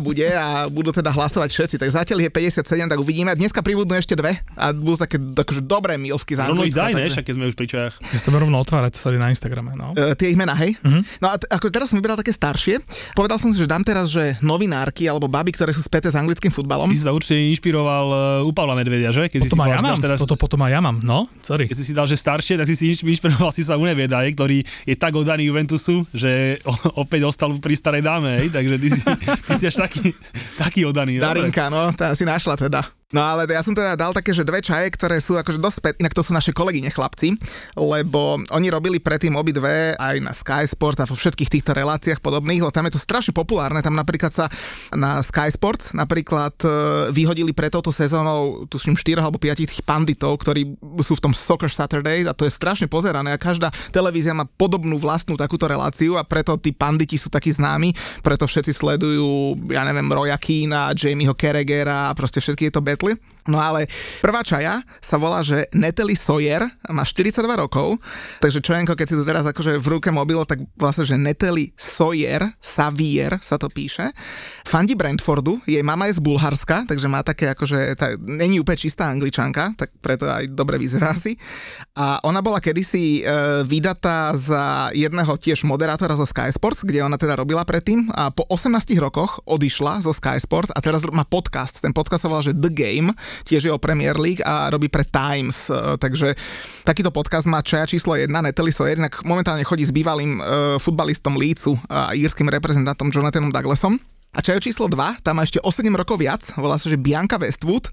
bude 0.01 0.27
a 0.27 0.67
budú 0.67 0.91
teda 0.91 1.09
hlasovať 1.09 1.49
všetci. 1.49 1.77
Tak 1.77 1.89
zatiaľ 1.89 2.27
je 2.27 2.31
57, 2.31 2.67
tak 2.87 2.99
uvidíme. 2.99 3.31
Dneska 3.33 3.63
pribudnú 3.63 3.95
ešte 3.95 4.15
dve 4.15 4.35
a 4.55 4.71
budú 4.71 4.99
také 4.99 5.17
akože 5.17 5.63
dobré 5.63 5.95
milvky 5.95 6.35
za 6.35 6.47
Rovno 6.47 6.63
ich 6.63 6.75
Anglicka. 6.75 6.83
daj, 6.83 6.91
ne, 6.91 6.99
takže- 7.01 7.15
však 7.15 7.25
keď 7.25 7.35
sme 7.35 7.45
už 7.47 7.55
pri 7.55 7.67
čajach. 7.69 7.95
Ja 8.03 8.19
si 8.19 8.25
to 8.25 8.31
rovno 8.33 8.57
otvárať, 8.59 8.93
sorry, 8.95 9.17
na 9.17 9.31
Instagrame, 9.31 9.73
no. 9.73 9.95
E, 9.95 10.15
tie 10.15 10.29
ich 10.29 10.39
mená, 10.39 10.55
hej? 10.57 10.75
Mhm. 10.81 10.89
Mm-hmm. 10.91 11.03
No 11.23 11.27
a 11.29 11.35
t- 11.39 11.47
ako 11.47 11.67
teraz 11.69 11.87
som 11.89 11.97
vybral 11.97 12.19
také 12.19 12.31
staršie. 12.31 12.83
Povedal 13.15 13.39
som 13.39 13.49
si, 13.49 13.57
že 13.57 13.67
dám 13.67 13.87
teraz, 13.87 14.11
že 14.11 14.35
novinárky 14.41 15.07
alebo 15.07 15.31
baby, 15.31 15.55
ktoré 15.55 15.71
sú 15.71 15.81
späté 15.81 16.11
s 16.11 16.17
anglickým 16.17 16.51
futbalom. 16.51 16.91
Ty 16.91 16.99
si 16.99 17.07
sa 17.07 17.15
určite 17.15 17.39
inšpiroval 17.39 18.07
uh, 18.43 18.49
u 18.49 18.51
Pavla 18.51 18.75
Nedvedia, 18.75 19.15
že? 19.15 19.29
Keď 19.29 19.39
si 19.39 19.47
si 19.47 19.53
Potom 19.53 19.65
aj 19.65 19.71
ja 19.71 19.81
mám, 19.81 19.95
teraz, 19.97 20.19
toto 20.19 20.35
potom 20.41 20.57
aj 20.65 20.73
ja 20.73 20.81
mám, 20.81 20.97
no, 21.05 21.29
sorry. 21.45 21.69
keď 21.69 21.77
si 21.77 21.85
si 21.85 21.93
dal, 21.93 22.09
že 22.09 22.17
staršie, 22.17 22.57
tak 22.57 22.65
si 22.65 22.73
si 22.73 22.85
inš- 22.89 23.05
inšpiroval 23.05 23.53
si 23.53 23.61
sa 23.61 23.77
u 23.77 23.85
Nevieda, 23.85 24.25
hej, 24.25 24.33
ktorý 24.33 24.65
je 24.89 24.97
tak 24.97 25.13
oddaný 25.13 25.53
Juventusu, 25.53 26.09
že 26.17 26.57
o, 26.65 27.05
opäť 27.05 27.29
ostal 27.29 27.53
pri 27.61 27.77
starej 27.77 28.01
dáme, 28.01 28.41
hej, 28.41 28.49
takže 28.49 28.77
ty 28.81 28.89
si, 28.89 29.01
ty 29.21 29.53
si 29.61 29.65
až 29.69 29.85
taký, 29.85 30.17
taký 30.57 30.89
oddaný. 30.89 31.21
dobre. 31.21 31.45
Darinka, 31.45 31.69
no, 31.69 31.93
tá 31.93 32.17
si 32.17 32.25
našla 32.25 32.57
teda. 32.57 33.00
No 33.11 33.27
ale 33.27 33.43
ja 33.51 33.59
som 33.59 33.75
teda 33.75 33.99
dal 33.99 34.15
také, 34.15 34.31
že 34.31 34.47
dve 34.47 34.63
čaje, 34.63 34.87
ktoré 34.95 35.19
sú 35.19 35.35
akože 35.35 35.59
dosť 35.59 35.77
späť, 35.83 35.95
inak 35.99 36.15
to 36.15 36.23
sú 36.23 36.31
naše 36.31 36.55
kolegyne 36.55 36.95
chlapci, 36.95 37.35
lebo 37.75 38.39
oni 38.55 38.67
robili 38.71 39.03
predtým 39.03 39.35
obidve 39.35 39.99
aj 39.99 40.17
na 40.23 40.31
Sky 40.31 40.63
Sports 40.63 41.03
a 41.03 41.11
vo 41.11 41.19
všetkých 41.19 41.51
týchto 41.51 41.75
reláciách 41.75 42.23
podobných, 42.23 42.63
lebo 42.63 42.71
tam 42.71 42.87
je 42.87 42.95
to 42.95 43.03
strašne 43.03 43.35
populárne, 43.35 43.83
tam 43.83 43.99
napríklad 43.99 44.31
sa 44.31 44.47
na 44.95 45.19
Sky 45.27 45.51
Sports 45.51 45.91
napríklad 45.91 46.55
e, 46.63 46.69
vyhodili 47.11 47.51
pre 47.51 47.67
touto 47.67 47.91
sezónou, 47.91 48.71
tuším 48.71 48.95
4 48.95 49.19
alebo 49.19 49.43
5 49.43 49.59
tých 49.59 49.83
panditov, 49.83 50.39
ktorí 50.39 50.79
sú 51.03 51.19
v 51.19 51.25
tom 51.27 51.35
Soccer 51.35 51.71
Saturday 51.71 52.23
a 52.23 52.31
to 52.31 52.47
je 52.47 52.55
strašne 52.55 52.87
pozerané 52.87 53.35
a 53.35 53.43
každá 53.43 53.75
televízia 53.91 54.39
má 54.39 54.47
podobnú 54.47 55.03
vlastnú 55.03 55.35
takúto 55.35 55.67
reláciu 55.67 56.15
a 56.15 56.23
preto 56.23 56.55
tí 56.63 56.71
panditi 56.71 57.19
sú 57.19 57.27
takí 57.27 57.51
známi, 57.51 57.91
preto 58.23 58.47
všetci 58.47 58.71
sledujú, 58.71 59.59
ja 59.75 59.83
neviem, 59.83 60.07
Roya 60.07 60.39
Keena, 60.39 60.95
Jamieho 60.95 61.35
Carragera 61.35 62.07
a 62.07 62.15
proste 62.15 62.39
všetky 62.39 62.71
tieto 62.71 62.79
correctly 63.01 63.19
No 63.51 63.59
ale 63.59 63.91
prvá 64.23 64.47
čaja 64.47 64.79
sa 65.03 65.19
volá, 65.19 65.43
že 65.43 65.67
Natalie 65.75 66.15
Sawyer, 66.15 66.63
má 66.95 67.03
42 67.03 67.43
rokov, 67.59 67.99
takže 68.39 68.63
čojenko, 68.63 68.95
keď 68.95 69.07
si 69.11 69.19
to 69.19 69.27
teraz 69.27 69.43
akože 69.51 69.83
v 69.83 69.87
ruke 69.99 70.15
mobil, 70.15 70.39
tak 70.47 70.63
vlastne, 70.79 71.03
že 71.03 71.19
Natalie 71.19 71.75
Sawyer, 71.75 72.47
Savier 72.63 73.43
sa 73.43 73.59
to 73.59 73.67
píše. 73.67 74.15
Fandi 74.63 74.95
Brentfordu, 74.95 75.59
jej 75.67 75.83
mama 75.83 76.07
je 76.07 76.15
z 76.15 76.23
Bulharska, 76.23 76.87
takže 76.87 77.11
má 77.11 77.27
také 77.27 77.51
akože, 77.51 77.99
tá, 77.99 78.15
není 78.23 78.63
úplne 78.63 78.79
čistá 78.79 79.11
angličanka, 79.11 79.75
tak 79.75 79.91
preto 79.99 80.31
aj 80.31 80.47
dobre 80.55 80.79
vyzerá 80.79 81.11
si. 81.19 81.35
A 81.99 82.23
ona 82.23 82.39
bola 82.39 82.63
kedysi 82.63 83.27
e, 83.27 83.67
vydatá 83.67 84.31
za 84.39 84.95
jedného 84.95 85.35
tiež 85.35 85.67
moderátora 85.67 86.15
zo 86.15 86.29
Sky 86.29 86.55
Sports, 86.55 86.87
kde 86.87 87.03
ona 87.03 87.19
teda 87.19 87.35
robila 87.35 87.67
predtým 87.67 88.07
a 88.15 88.31
po 88.31 88.47
18 88.47 88.95
rokoch 89.03 89.43
odišla 89.49 90.07
zo 90.07 90.15
Sky 90.15 90.39
Sports 90.39 90.71
a 90.71 90.79
teraz 90.79 91.03
má 91.11 91.27
podcast. 91.27 91.83
Ten 91.83 91.91
podcast 91.91 92.23
sa 92.23 92.31
volá, 92.31 92.45
že 92.45 92.55
The 92.55 92.71
Game, 92.71 93.11
tiež 93.45 93.69
je 93.69 93.73
o 93.73 93.83
Premier 93.83 94.17
League 94.17 94.45
a 94.45 94.69
robí 94.71 94.89
pre 94.89 95.05
Times, 95.07 95.71
e, 95.71 95.97
takže 95.97 96.35
takýto 96.85 97.15
podcast 97.15 97.47
má 97.47 97.65
čaja 97.65 97.89
číslo 97.89 98.17
1, 98.17 98.31
Natalie 98.31 98.75
Sawyer, 98.75 99.01
inak 99.01 99.25
momentálne 99.25 99.65
chodí 99.65 99.85
s 99.85 99.95
bývalým 99.95 100.39
e, 100.39 100.43
futbalistom 100.79 101.37
Leedsu 101.37 101.77
a 101.89 102.13
írským 102.17 102.49
reprezentantom 102.49 103.09
Jonathanom 103.09 103.53
Douglasom. 103.53 103.99
A 104.31 104.47
čajo 104.47 104.63
číslo 104.63 104.87
2, 104.87 105.27
tam 105.27 105.39
má 105.39 105.43
ešte 105.43 105.59
o 105.59 105.75
7 105.75 105.91
rokov 105.91 106.15
viac, 106.23 106.39
volá 106.55 106.79
sa, 106.79 106.87
že 106.87 106.95
Bianca 106.95 107.35
Westwood. 107.35 107.91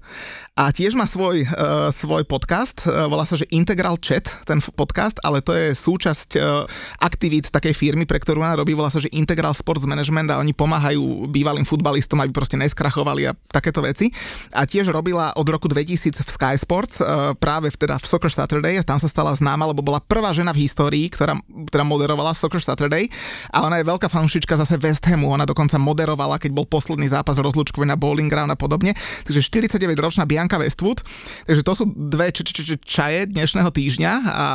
A 0.54 0.70
tiež 0.70 0.94
má 0.94 1.02
svoj, 1.02 1.42
uh, 1.42 1.90
svoj 1.90 2.22
podcast, 2.30 2.86
uh, 2.86 3.10
volá 3.10 3.26
sa, 3.26 3.34
že 3.34 3.50
Integral 3.50 3.98
Chat, 3.98 4.46
ten 4.46 4.62
podcast, 4.70 5.18
ale 5.26 5.42
to 5.42 5.50
je 5.50 5.74
súčasť 5.74 6.38
uh, 6.38 6.62
aktivít 7.02 7.50
takej 7.50 7.74
firmy, 7.74 8.06
pre 8.06 8.22
ktorú 8.22 8.38
ona 8.38 8.54
robí, 8.54 8.70
volá 8.70 8.86
sa, 8.86 9.02
že 9.02 9.10
Integral 9.10 9.50
Sports 9.50 9.82
Management 9.82 10.30
a 10.30 10.38
oni 10.38 10.54
pomáhajú 10.54 11.26
bývalým 11.26 11.66
futbalistom, 11.66 12.22
aby 12.22 12.30
proste 12.30 12.54
neskrachovali 12.54 13.26
a 13.26 13.36
takéto 13.50 13.82
veci. 13.82 14.14
A 14.54 14.62
tiež 14.62 14.94
robila 14.94 15.34
od 15.34 15.46
roku 15.50 15.66
2000 15.66 16.22
v 16.22 16.30
Sky 16.30 16.54
Sports, 16.54 17.02
uh, 17.02 17.34
práve 17.34 17.74
v, 17.74 17.82
teda 17.82 17.98
v 17.98 18.06
Soccer 18.06 18.30
Saturday. 18.30 18.78
A 18.78 18.86
tam 18.86 19.02
sa 19.02 19.10
stala 19.10 19.34
známa, 19.34 19.66
lebo 19.74 19.82
bola 19.82 19.98
prvá 19.98 20.30
žena 20.30 20.54
v 20.54 20.70
histórii, 20.70 21.10
ktorá 21.10 21.34
teda 21.70 21.84
moderovala 21.84 22.32
Soccer 22.32 22.60
Saturday 22.60 23.06
a 23.52 23.64
ona 23.64 23.80
je 23.80 23.88
veľká 23.88 24.08
fanúšička 24.10 24.56
zase 24.56 24.80
West 24.80 25.04
Hamu, 25.06 25.28
ona 25.30 25.44
dokonca 25.44 25.76
moderovala 25.76 26.38
keď 26.38 26.54
bol 26.54 26.64
posledný 26.64 27.10
zápas 27.10 27.36
rozlúčkový 27.36 27.84
na 27.84 27.98
bowling 27.98 28.30
ground 28.30 28.54
a 28.54 28.56
podobne. 28.56 28.94
Takže 29.26 29.42
49-ročná 29.42 30.24
Bianca 30.24 30.56
Westwood. 30.56 31.02
Takže 31.44 31.62
to 31.66 31.72
sú 31.74 31.84
dve 31.90 32.30
č- 32.30 32.46
č- 32.46 32.64
č- 32.64 32.80
čaje 32.80 33.26
dnešného 33.26 33.68
týždňa 33.74 34.12
a 34.24 34.46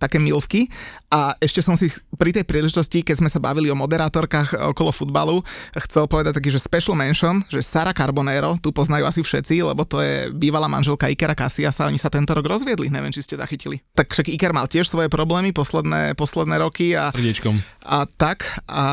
také 0.00 0.16
milvky. 0.16 0.72
A 1.12 1.36
ešte 1.38 1.60
som 1.60 1.76
si 1.76 1.92
pri 2.16 2.32
tej 2.32 2.48
príležitosti, 2.48 3.04
keď 3.04 3.24
sme 3.24 3.28
sa 3.28 3.38
bavili 3.38 3.68
o 3.68 3.76
moderátorkách 3.76 4.72
okolo 4.72 4.90
futbalu, 4.90 5.36
chcel 5.88 6.08
povedať 6.08 6.40
taký, 6.40 6.48
že 6.48 6.60
special 6.60 6.96
mention, 6.96 7.44
že 7.52 7.60
Sara 7.60 7.92
Carbonero, 7.92 8.56
tu 8.60 8.72
poznajú 8.72 9.04
asi 9.04 9.20
všetci, 9.20 9.60
lebo 9.64 9.84
to 9.84 10.00
je 10.00 10.32
bývalá 10.32 10.66
manželka 10.66 11.12
Ikera 11.12 11.36
Casiasa, 11.36 11.88
oni 11.88 12.00
sa 12.00 12.08
tento 12.08 12.32
rok 12.32 12.44
rozviedli, 12.44 12.88
neviem, 12.88 13.12
či 13.12 13.24
ste 13.24 13.36
zachytili. 13.36 13.80
Tak 13.92 14.12
však 14.12 14.32
Iker 14.32 14.52
mal 14.56 14.68
tiež 14.68 14.88
svoje 14.88 15.12
problémy 15.12 15.52
posledné, 15.52 16.16
posledné 16.16 16.47
roky 16.56 16.96
a, 16.96 17.12
Srdiečkom. 17.12 17.60
a 17.84 18.08
tak 18.16 18.56
a 18.72 18.84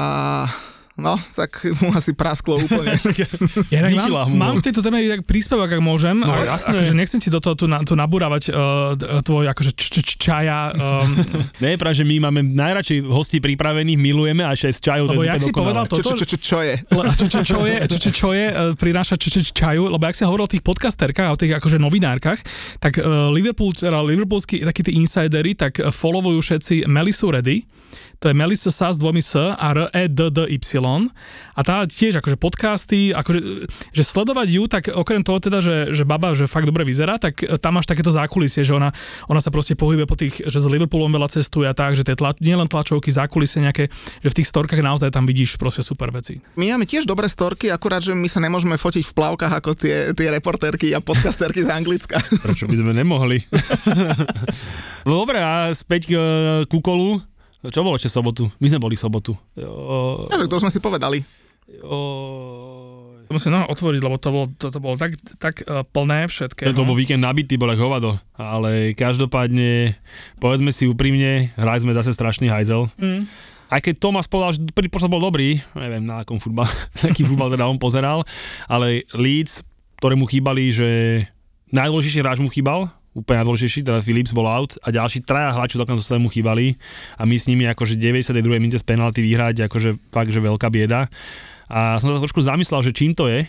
No, 0.96 1.20
tak 1.36 1.60
mu 1.84 1.91
asi 1.91 2.16
prasklo 2.16 2.56
úplne. 2.56 2.96
Ja 3.74 3.84
mám, 3.91 4.32
mu. 4.32 4.36
mám 4.39 4.56
k 4.64 4.72
tejto 4.72 4.80
téme 4.80 5.04
tak 5.04 5.28
príspevok, 5.28 5.68
ak 5.68 5.82
môžem. 5.84 6.24
No, 6.24 6.32
A- 6.32 6.56
jasné. 6.56 6.80
Akože 6.80 6.96
nechcem 6.96 7.20
ti 7.20 7.28
do 7.28 7.43
toho 7.43 7.56
tu, 7.58 7.66
na, 7.68 7.84
tu 7.84 8.00
nabúravať 8.00 8.43
uh, 8.52 9.20
tvoj 9.20 9.52
akože 9.52 9.76
č, 9.76 9.84
č, 9.91 9.98
č, 10.00 10.12
čaja. 10.16 10.72
Um, 10.72 11.04
Nie 11.64 11.76
je 11.76 11.80
pravda, 11.80 12.00
že 12.00 12.06
my 12.08 12.16
máme 12.30 12.48
najradšej 12.48 13.00
hostí 13.12 13.43
pripravených, 13.43 14.00
milujeme 14.00 14.48
a 14.48 14.56
aj 14.56 14.72
s 14.72 14.80
čajou. 14.80 15.12
Lebo 15.12 15.28
jak 15.28 15.43
si 15.43 15.52
povedal 15.52 15.84
Čo, 15.91 16.00
toto, 16.00 16.16
čo, 16.16 16.24
čo, 16.24 16.26
čo, 16.32 16.38
čo 16.39 16.60
je? 16.64 16.76
Čo, 16.80 17.26
čo, 17.28 17.39
čo 17.43 17.60
je, 17.68 17.78
čo, 17.91 17.98
čo, 18.00 18.10
čo 18.16 18.30
je, 18.32 18.46
e, 18.48 18.64
prináša 18.80 19.20
čo, 19.20 19.28
čo, 19.28 19.39
čo, 19.43 19.52
čaju, 19.52 19.91
lebo 19.91 20.04
ak 20.08 20.16
sa 20.16 20.32
hovoril 20.32 20.48
o 20.48 20.52
tých 20.52 20.64
podcasterkách 20.64 21.28
a 21.28 21.36
o 21.36 21.39
tých 21.39 21.60
akože 21.60 21.76
novinárkach, 21.76 22.39
tak 22.80 23.04
uh, 23.04 23.28
Liverpool, 23.36 23.76
teda 23.76 24.00
liverpoolskí 24.00 24.64
takí 24.64 24.80
tí 24.80 24.96
insidery, 24.96 25.60
tak 25.60 25.84
uh, 25.84 25.91
followujú 25.91 26.39
všetci 26.39 26.88
Melisu 26.88 27.36
Reddy, 27.36 27.68
to 28.20 28.32
je 28.32 28.36
Melissa 28.36 28.72
Sa 28.72 28.91
s 28.91 28.97
dvomi 28.97 29.22
S 29.22 29.36
a 29.38 29.55
R 29.76 29.91
E 29.91 30.05
D 30.07 30.32
D 30.32 30.47
Y 30.47 30.59
a 31.55 31.61
tá 31.63 31.88
tiež 31.88 32.20
akože 32.20 32.36
podcasty, 32.36 33.16
akože, 33.16 33.39
e, 33.39 33.68
že 33.95 34.03
sledovať 34.03 34.47
ju, 34.51 34.63
tak 34.68 34.84
okrem 34.91 35.24
toho 35.24 35.39
teda, 35.39 35.63
že, 35.63 35.95
že 35.95 36.03
baba, 36.03 36.36
že 36.36 36.51
fakt 36.51 36.68
dobre 36.68 36.84
vyzerá, 36.84 37.16
tak 37.16 37.39
e, 37.41 37.55
tam 37.55 37.80
máš 37.80 37.88
takéto 37.88 38.11
zákulisie, 38.11 38.68
že 38.68 38.76
ona, 38.76 38.91
ona 39.32 39.39
sa 39.39 39.55
proste 39.55 39.80
pohybuje 39.80 40.07
po 40.07 40.20
tých, 40.20 40.43
že 40.43 40.59
s 40.59 40.68
Liverpoolom 40.68 41.07
veľa 41.07 41.32
cestuje 41.32 41.72
a 41.72 41.76
tak, 41.76 41.95
že 41.95 42.03
tie 42.03 42.20
tlač, 42.20 42.43
nielen 42.43 42.68
tlačovky, 42.68 43.07
zákulisie 43.07 43.63
nejaké, 43.63 43.88
že 44.20 44.30
v 44.32 44.38
tých 44.41 44.51
storkách 44.51 44.84
naozaj 44.84 45.16
tam 45.16 45.24
vidíš 45.24 45.55
proste 45.55 45.80
super 45.80 46.11
veci. 46.11 46.43
My 46.59 46.76
máme 46.76 46.84
tiež 46.84 47.07
dobré 47.07 47.32
storky, 47.32 47.72
akurát, 47.72 48.03
že 48.03 48.11
my 48.11 48.28
sa 48.28 48.43
nemôžeme 48.43 48.76
fotiť 48.76 49.03
v 49.07 49.13
plavkách 49.16 49.53
ako 49.63 49.72
tie, 49.80 50.11
tie 50.11 50.28
reportérky 50.28 50.91
a 50.91 50.99
podcasterky 50.99 51.63
z 51.63 51.72
Anglicka. 51.72 52.20
Prečo 52.43 52.68
by 52.68 52.76
sme 52.76 52.91
nemohli? 52.91 53.39
Dobre, 55.07 55.39
a 55.39 55.72
späť 55.72 56.11
k, 56.11 56.13
ku 56.68 56.84
kolu. 56.84 57.35
Čo 57.72 57.82
bolo 57.86 57.95
ešte 57.95 58.11
sobotu? 58.11 58.49
My 58.59 58.68
sme 58.70 58.80
boli 58.82 58.95
sobotu. 58.97 59.34
Jo, 59.55 60.26
Takže 60.30 60.49
to 60.49 60.55
už 60.57 60.63
sme 60.68 60.74
si 60.74 60.80
povedali. 60.82 61.24
jo, 61.70 61.99
To 63.26 63.32
musím 63.34 63.57
no, 63.57 63.66
otvoriť, 63.66 64.01
lebo 64.05 64.18
to 64.22 64.30
bolo, 64.30 64.45
to, 64.53 64.68
to 64.70 64.80
bolo 64.82 64.95
tak, 64.97 65.18
tak 65.41 65.66
uh, 65.66 65.82
plné 65.82 66.30
všetkého. 66.30 66.78
to 66.78 66.86
bol 66.86 66.93
víkend 66.93 67.26
nabitý, 67.26 67.57
bol 67.57 67.74
hovado. 67.74 68.13
Ale 68.38 68.93
každopádne, 68.93 69.97
povedzme 70.38 70.70
si 70.70 70.86
úprimne, 70.86 71.49
hrali 71.57 71.80
sme 71.82 71.97
zase 71.97 72.13
strašný 72.13 72.53
hajzel. 72.53 72.86
Mm. 73.01 73.26
Aj 73.66 73.82
keď 73.82 73.97
Tomas 73.97 74.30
povedal, 74.30 74.53
že 74.53 74.61
prvý 74.70 74.93
počas 74.93 75.09
bol 75.09 75.18
dobrý, 75.18 75.57
neviem 75.74 76.05
na 76.05 76.22
akom 76.22 76.38
futbal, 76.38 76.70
aký 77.09 77.26
futbal 77.26 77.49
teda 77.49 77.66
on 77.66 77.82
pozeral, 77.82 78.22
ale 78.70 79.01
Leeds, 79.18 79.66
ktorému 79.97 80.30
chýbali, 80.30 80.70
že 80.70 80.89
najdôležitejší 81.74 82.22
hráč 82.22 82.38
mu 82.38 82.49
chýbal, 82.53 82.93
úplne 83.16 83.41
najdôležitejší, 83.41 83.88
teda 83.88 84.03
Philips 84.03 84.36
bol 84.36 84.45
out 84.45 84.76
a 84.84 84.91
ďalší 84.91 85.24
traja 85.24 85.55
hráči 85.55 85.80
celkom 85.80 85.97
to 85.97 86.16
mu 86.20 86.28
chýbali 86.28 86.76
a 87.16 87.24
my 87.24 87.36
s 87.39 87.47
nimi 87.47 87.63
akože 87.72 87.95
92. 87.95 88.59
minúte 88.59 88.78
z 88.78 88.86
penalty 88.86 89.24
vyhrať, 89.24 89.72
akože 89.72 89.95
fakt, 90.11 90.36
že 90.36 90.43
veľká 90.43 90.68
bieda. 90.68 91.07
A 91.72 91.97
som 91.97 92.11
sa 92.11 92.22
trošku 92.22 92.43
zamyslel, 92.43 92.84
že 92.84 92.91
čím 92.91 93.16
to 93.16 93.32
je, 93.32 93.47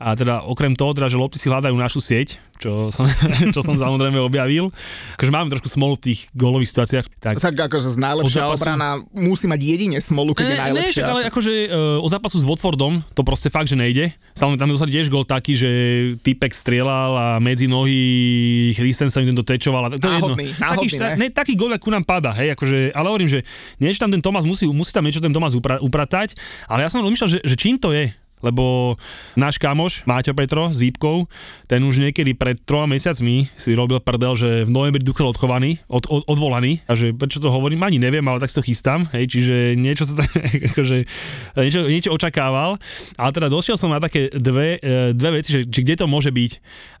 a 0.00 0.12
teda 0.12 0.40
okrem 0.42 0.72
toho, 0.72 0.90
teda, 0.90 1.06
že 1.06 1.14
lopty 1.14 1.36
si 1.36 1.46
hľadajú 1.46 1.76
našu 1.76 2.00
sieť, 2.00 2.40
čo 2.56 2.88
som, 2.88 3.04
čo 3.54 3.60
som 3.60 3.76
samozrejme 3.76 4.16
objavil. 4.18 4.72
Takže 5.14 5.28
máme 5.28 5.48
trošku 5.50 5.68
smolu 5.68 5.94
v 5.94 6.08
tých 6.08 6.32
gólových 6.32 6.68
situáciách. 6.70 7.04
Tak, 7.18 7.34
Tak 7.36 7.54
akože 7.62 7.88
z 7.90 7.98
najlepšia 7.98 8.40
zápasu- 8.42 8.56
obrana 8.58 8.88
musí 9.10 9.44
mať 9.44 9.60
jedine 9.60 9.98
smolu, 9.98 10.32
keď 10.32 10.42
je 10.42 10.48
Ne, 10.48 10.56
ne, 10.56 10.64
najlepšia. 10.66 10.92
však, 10.94 11.04
ale 11.06 11.20
akože 11.26 11.52
uh, 11.66 11.72
o 12.00 12.08
zápasu 12.08 12.36
s 12.36 12.44
Watfordom 12.44 13.04
to 13.12 13.20
proste 13.20 13.48
fakt, 13.48 13.66
že 13.66 13.76
nejde. 13.76 14.08
Samozrejme, 14.32 14.56
tam 14.58 14.70
dostali 14.70 14.90
tiež 14.90 15.08
gol 15.08 15.22
taký, 15.22 15.52
že 15.52 15.70
typek 16.18 16.48
strieľal 16.50 17.12
a 17.12 17.26
medzi 17.36 17.64
nohy 17.66 18.00
Christensen 18.72 19.24
im 19.26 19.36
to 19.36 19.44
tečoval. 19.44 19.84
A 19.84 19.88
to 19.90 20.00
je 20.00 20.16
jedno. 20.16 20.32
Náhodný, 20.32 20.48
taký, 20.56 20.86
ne? 20.96 21.08
ne, 21.18 21.28
taký 21.28 21.52
gol, 21.54 21.68
ako 21.70 21.88
nám 21.90 22.04
pada, 22.04 22.32
hej, 22.34 22.52
akože, 22.52 22.90
ale 22.90 23.06
hovorím, 23.06 23.28
že 23.30 23.40
niečo 23.76 24.00
tam 24.00 24.10
ten 24.10 24.20
Tomas 24.20 24.42
musí, 24.42 24.64
musí 24.66 24.90
tam 24.90 25.04
niečo 25.04 25.20
ten 25.20 25.28
Tomas 25.28 25.52
upra- 25.52 25.76
upratať, 25.78 26.36
ale 26.66 26.82
ja 26.82 26.88
som 26.88 27.00
rozmýšľal, 27.00 27.30
že, 27.30 27.38
že 27.42 27.54
čím 27.54 27.76
to 27.76 27.92
je, 27.92 28.08
lebo 28.40 28.96
náš 29.36 29.60
kamoš, 29.60 30.04
Máťo 30.04 30.36
Petro 30.36 30.68
s 30.72 30.80
Výpkou, 30.80 31.28
ten 31.68 31.80
už 31.84 32.00
niekedy 32.00 32.32
pred 32.36 32.60
troma 32.64 32.90
mesiacmi 32.90 33.48
si 33.56 33.70
robil 33.76 34.00
prdel, 34.00 34.36
že 34.36 34.50
v 34.66 34.70
novembri 34.72 35.04
Duchel 35.04 35.28
odchovaný, 35.28 35.80
od, 35.86 36.08
od, 36.08 36.24
odvolaný, 36.28 36.80
a 36.88 36.96
že 36.96 37.12
prečo 37.16 37.38
to 37.38 37.52
hovorím, 37.52 37.84
ani 37.84 38.00
neviem, 38.00 38.24
ale 38.26 38.40
tak 38.40 38.52
si 38.52 38.58
to 38.58 38.66
chystám, 38.66 39.06
hej, 39.16 39.28
čiže 39.28 39.76
niečo 39.76 40.04
sa 40.08 40.24
akože, 40.74 40.98
niečo, 41.60 41.80
niečo 41.86 42.10
očakával, 42.12 42.76
ale 43.16 43.30
teda 43.30 43.48
došiel 43.48 43.76
som 43.78 43.92
na 43.92 44.02
také 44.02 44.32
dve, 44.32 44.80
e, 44.80 45.12
dve 45.12 45.40
veci, 45.40 45.54
že 45.54 45.60
či 45.68 45.86
kde 45.86 46.04
to 46.04 46.06
môže 46.10 46.32
byť. 46.32 46.52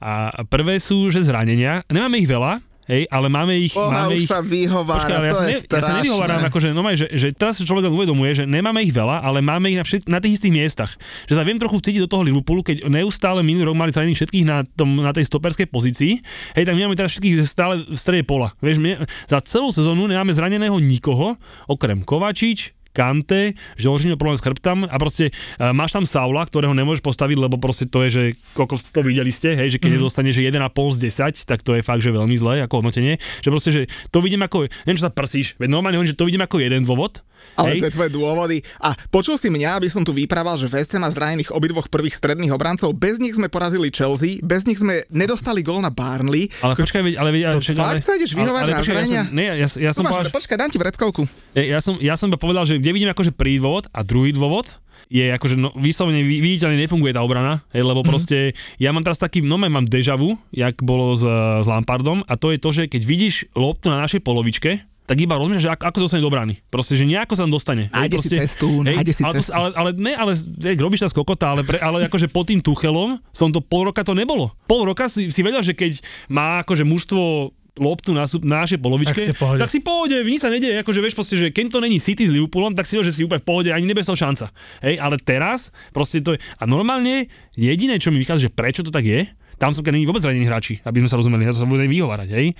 A 0.04 0.44
prvé 0.46 0.78
sú, 0.80 1.08
že 1.12 1.24
zranenia, 1.24 1.82
nemáme 1.90 2.20
ich 2.20 2.30
veľa, 2.30 2.69
Hej, 2.90 3.06
ale 3.06 3.30
máme 3.30 3.54
ich... 3.54 3.70
Boha, 3.70 4.10
máme 4.10 4.18
už 4.18 4.26
ich, 4.26 4.30
sa 4.30 4.42
vyhovára, 4.42 4.98
Počkaj, 4.98 5.14
ale 5.14 5.26
ja 5.30 5.34
to 5.34 5.38
sa, 5.38 5.46
je 5.46 5.54
ne, 5.54 5.58
ja 5.62 5.82
sa 5.86 5.94
nevyhováram, 6.02 6.42
akože, 6.50 6.68
no 6.74 6.82
že, 6.90 7.06
že 7.14 7.28
teraz 7.30 7.62
sa 7.62 7.64
človek 7.64 7.86
uvedomuje, 7.86 8.42
že 8.42 8.44
nemáme 8.50 8.82
ich 8.82 8.90
veľa, 8.90 9.22
ale 9.22 9.38
máme 9.38 9.70
ich 9.70 9.78
na, 9.78 9.86
všet, 9.86 10.10
na 10.10 10.18
tých 10.18 10.42
istých 10.42 10.50
miestach. 10.50 10.90
Že 11.30 11.38
sa 11.38 11.46
viem 11.46 11.62
trochu 11.62 11.78
vcítiť 11.78 12.02
do 12.02 12.10
toho 12.10 12.26
Liverpoolu, 12.26 12.66
keď 12.66 12.90
neustále 12.90 13.46
minulý 13.46 13.70
rok 13.70 13.78
mali 13.78 13.94
zranených 13.94 14.26
všetkých 14.26 14.42
na, 14.42 14.66
tom, 14.66 14.98
na 14.98 15.14
tej 15.14 15.22
stoperskej 15.22 15.70
pozícii. 15.70 16.18
Hej, 16.58 16.66
tak 16.66 16.74
my 16.74 16.90
máme 16.90 16.98
teraz 16.98 17.14
všetkých 17.14 17.46
stále 17.46 17.86
v 17.86 17.94
strede 17.94 18.26
pola. 18.26 18.50
Vieš, 18.58 18.82
my, 18.82 18.98
za 19.06 19.38
celú 19.46 19.70
sezónu 19.70 20.10
nemáme 20.10 20.34
zraneného 20.34 20.74
nikoho, 20.82 21.38
okrem 21.70 22.02
Kovačič, 22.02 22.79
Kante, 23.00 23.56
Žoržino 23.80 24.20
problém 24.20 24.36
s 24.36 24.44
chrbtom 24.44 24.84
a 24.84 24.96
proste 25.00 25.32
uh, 25.32 25.72
máš 25.72 25.96
tam 25.96 26.04
Saula, 26.04 26.44
ktorého 26.44 26.76
nemôžeš 26.76 27.00
postaviť, 27.00 27.40
lebo 27.40 27.56
proste 27.56 27.88
to 27.88 28.04
je, 28.04 28.10
že 28.12 28.24
koľko 28.52 28.76
to 28.76 29.00
videli 29.00 29.32
ste, 29.32 29.56
hej, 29.56 29.72
že 29.72 29.78
keď 29.80 29.88
mm. 29.88 29.96
nedostane, 29.96 30.30
že 30.36 30.44
1,5 30.44 30.60
z 30.68 30.98
10, 31.40 31.48
tak 31.48 31.64
to 31.64 31.72
je 31.72 31.80
fakt, 31.80 32.04
že 32.04 32.12
veľmi 32.12 32.36
zlé 32.36 32.68
ako 32.68 32.84
hodnotenie. 32.84 33.16
Že 33.40 33.48
proste, 33.48 33.70
že 33.72 33.82
to 34.12 34.20
vidím 34.20 34.44
ako, 34.44 34.68
neviem, 34.84 35.00
čo 35.00 35.08
sa 35.08 35.14
prsíš, 35.14 35.56
veď 35.56 35.72
normálne 35.72 35.96
hovorím, 35.96 36.12
že 36.12 36.20
to 36.20 36.28
vidím 36.28 36.44
ako 36.44 36.60
jeden 36.60 36.84
dôvod, 36.84 37.24
Ale 37.56 37.76
hej, 37.76 37.80
tie 37.84 37.92
tvoje 37.92 38.10
dôvody. 38.12 38.58
A 38.80 38.96
počul 39.12 39.36
si 39.36 39.52
mňa, 39.52 39.76
aby 39.76 39.88
som 39.90 40.00
tu 40.00 40.16
vyprával, 40.16 40.56
že 40.56 40.70
West 40.70 40.96
Ham 40.96 41.04
má 41.04 41.10
zranených 41.12 41.52
obidvoch 41.52 41.88
prvých 41.88 42.16
stredných 42.16 42.52
obrancov. 42.52 42.92
Bez 42.96 43.20
nich 43.20 43.36
sme 43.36 43.52
porazili 43.52 43.92
Chelsea, 43.92 44.40
bez 44.40 44.64
nich 44.64 44.80
sme 44.80 45.04
nedostali 45.12 45.60
gol 45.60 45.80
na 45.84 45.92
Barnley. 45.92 46.48
ale 46.64 46.76
počkaj, 46.76 47.00
veď, 47.04 47.14
ale 47.20 47.28
veď, 47.32 47.42
To 47.56 47.60
však, 47.60 47.76
fakt 47.76 48.04
sa 48.04 48.12
ideš 48.16 48.32
vyhovárať 48.36 48.70
na 48.70 48.78
počkaj, 48.80 48.94
ja 48.94 49.04
zranenia? 49.04 49.22
som, 49.24 49.36
ne, 49.36 49.44
ja, 49.44 49.68
ja 49.68 49.90
som 49.92 50.02
máš, 50.04 50.12
povedal, 50.16 50.32
počkaj, 50.32 50.56
dám 50.56 50.70
ti 50.70 50.78
vreckovku. 50.80 51.22
ja, 51.56 51.62
ja, 51.76 51.78
som, 51.80 51.94
ja 52.00 52.14
som 52.16 52.28
povedal, 52.32 52.64
že 52.64 52.80
kde 52.80 52.90
vidím 52.92 53.10
akože 53.12 53.32
prvý 53.36 53.60
dôvod 53.60 53.88
a 53.92 54.00
druhý 54.04 54.32
dôvod, 54.32 54.68
je 55.10 55.26
akože 55.34 55.58
no, 55.58 55.74
vyslovene 55.74 56.22
vi- 56.22 56.38
viditeľne 56.38 56.78
nefunguje 56.78 57.10
tá 57.10 57.26
obrana, 57.26 57.66
hej, 57.74 57.82
lebo 57.82 58.00
mm-hmm. 58.00 58.10
proste 58.14 58.54
ja 58.78 58.94
mám 58.94 59.02
teraz 59.02 59.18
taký, 59.18 59.42
no 59.42 59.58
mám 59.58 59.82
déjà 59.82 60.14
vu, 60.14 60.38
jak 60.54 60.78
bolo 60.86 61.18
s, 61.18 61.26
s 61.26 61.66
Lampardom 61.66 62.22
a 62.30 62.38
to 62.38 62.54
je 62.54 62.58
to, 62.62 62.70
že 62.70 62.82
keď 62.86 63.02
vidíš 63.02 63.50
loptu 63.58 63.90
na 63.90 63.98
našej 64.06 64.22
polovičke, 64.22 64.89
tak 65.10 65.18
iba 65.18 65.34
rozmýšľaš, 65.34 65.64
že 65.66 65.72
ako, 65.74 65.84
ako 65.90 65.98
dostane 66.06 66.22
do 66.22 66.30
brany. 66.30 66.54
Proste, 66.70 66.94
že 66.94 67.02
nejako 67.02 67.34
sa 67.34 67.42
tam 67.42 67.50
dostane. 67.50 67.90
Nájde 67.90 68.22
si 68.22 68.30
cestu, 68.30 68.86
nájde 68.86 69.10
si 69.10 69.26
ale, 69.26 69.34
to, 69.34 69.42
cestu. 69.42 69.58
ale, 69.58 69.68
ale, 69.74 69.90
ne, 69.98 70.14
ale 70.14 70.38
jak 70.38 70.78
robíš 70.78 71.02
tá 71.02 71.10
skokota, 71.10 71.50
ale, 71.50 71.66
pre, 71.66 71.82
ale 71.82 72.06
akože 72.06 72.30
pod 72.30 72.46
tým 72.46 72.62
Tuchelom 72.62 73.18
som 73.34 73.50
to 73.50 73.58
pol 73.58 73.90
roka 73.90 74.06
to 74.06 74.14
nebolo. 74.14 74.54
Pol 74.70 74.86
roka 74.86 75.10
si, 75.10 75.26
si 75.34 75.42
vedel, 75.42 75.66
že 75.66 75.74
keď 75.74 75.98
má 76.30 76.62
akože 76.62 76.86
mužstvo 76.86 77.50
loptu 77.82 78.14
na, 78.14 78.22
na 78.46 78.62
našej 78.62 78.78
polovičke, 78.78 79.18
Tak 79.18 79.26
si 79.26 79.34
pohode. 79.34 79.58
tak 79.58 79.70
si 79.72 79.78
v 79.82 79.86
pohode, 79.90 80.14
nič 80.22 80.46
sa 80.46 80.50
nedieje, 80.52 80.78
akože 80.78 81.00
vieš 81.02 81.18
proste, 81.18 81.34
že 81.34 81.50
keď 81.50 81.74
to 81.74 81.78
není 81.82 81.98
City 81.98 82.28
s 82.28 82.30
Liverpoolom, 82.30 82.78
tak 82.78 82.86
si 82.86 82.94
vieš, 82.94 83.10
že 83.10 83.14
si 83.18 83.22
úplne 83.26 83.42
v 83.42 83.46
pohode, 83.50 83.70
ani 83.74 83.90
nebesol 83.90 84.14
šanca. 84.14 84.52
Hej, 84.86 85.00
ale 85.02 85.18
teraz, 85.18 85.74
proste 85.90 86.22
to 86.22 86.36
je, 86.36 86.38
a 86.38 86.62
normálne 86.70 87.26
jediné, 87.58 87.98
čo 87.98 88.14
mi 88.14 88.22
vychádza, 88.22 88.46
že 88.46 88.54
prečo 88.54 88.86
to 88.86 88.94
tak 88.94 89.06
je, 89.06 89.26
tam 89.56 89.74
som 89.74 89.82
keď 89.82 89.96
není 89.96 90.06
vôbec 90.06 90.22
zranení 90.22 90.46
hráči, 90.46 90.78
aby 90.84 91.02
sme 91.02 91.08
sa 91.08 91.18
rozumeli, 91.18 91.46
ja 91.46 91.56
sa 91.56 91.66
budem 91.66 91.88
vyhovárať, 91.88 92.28
hej. 92.32 92.54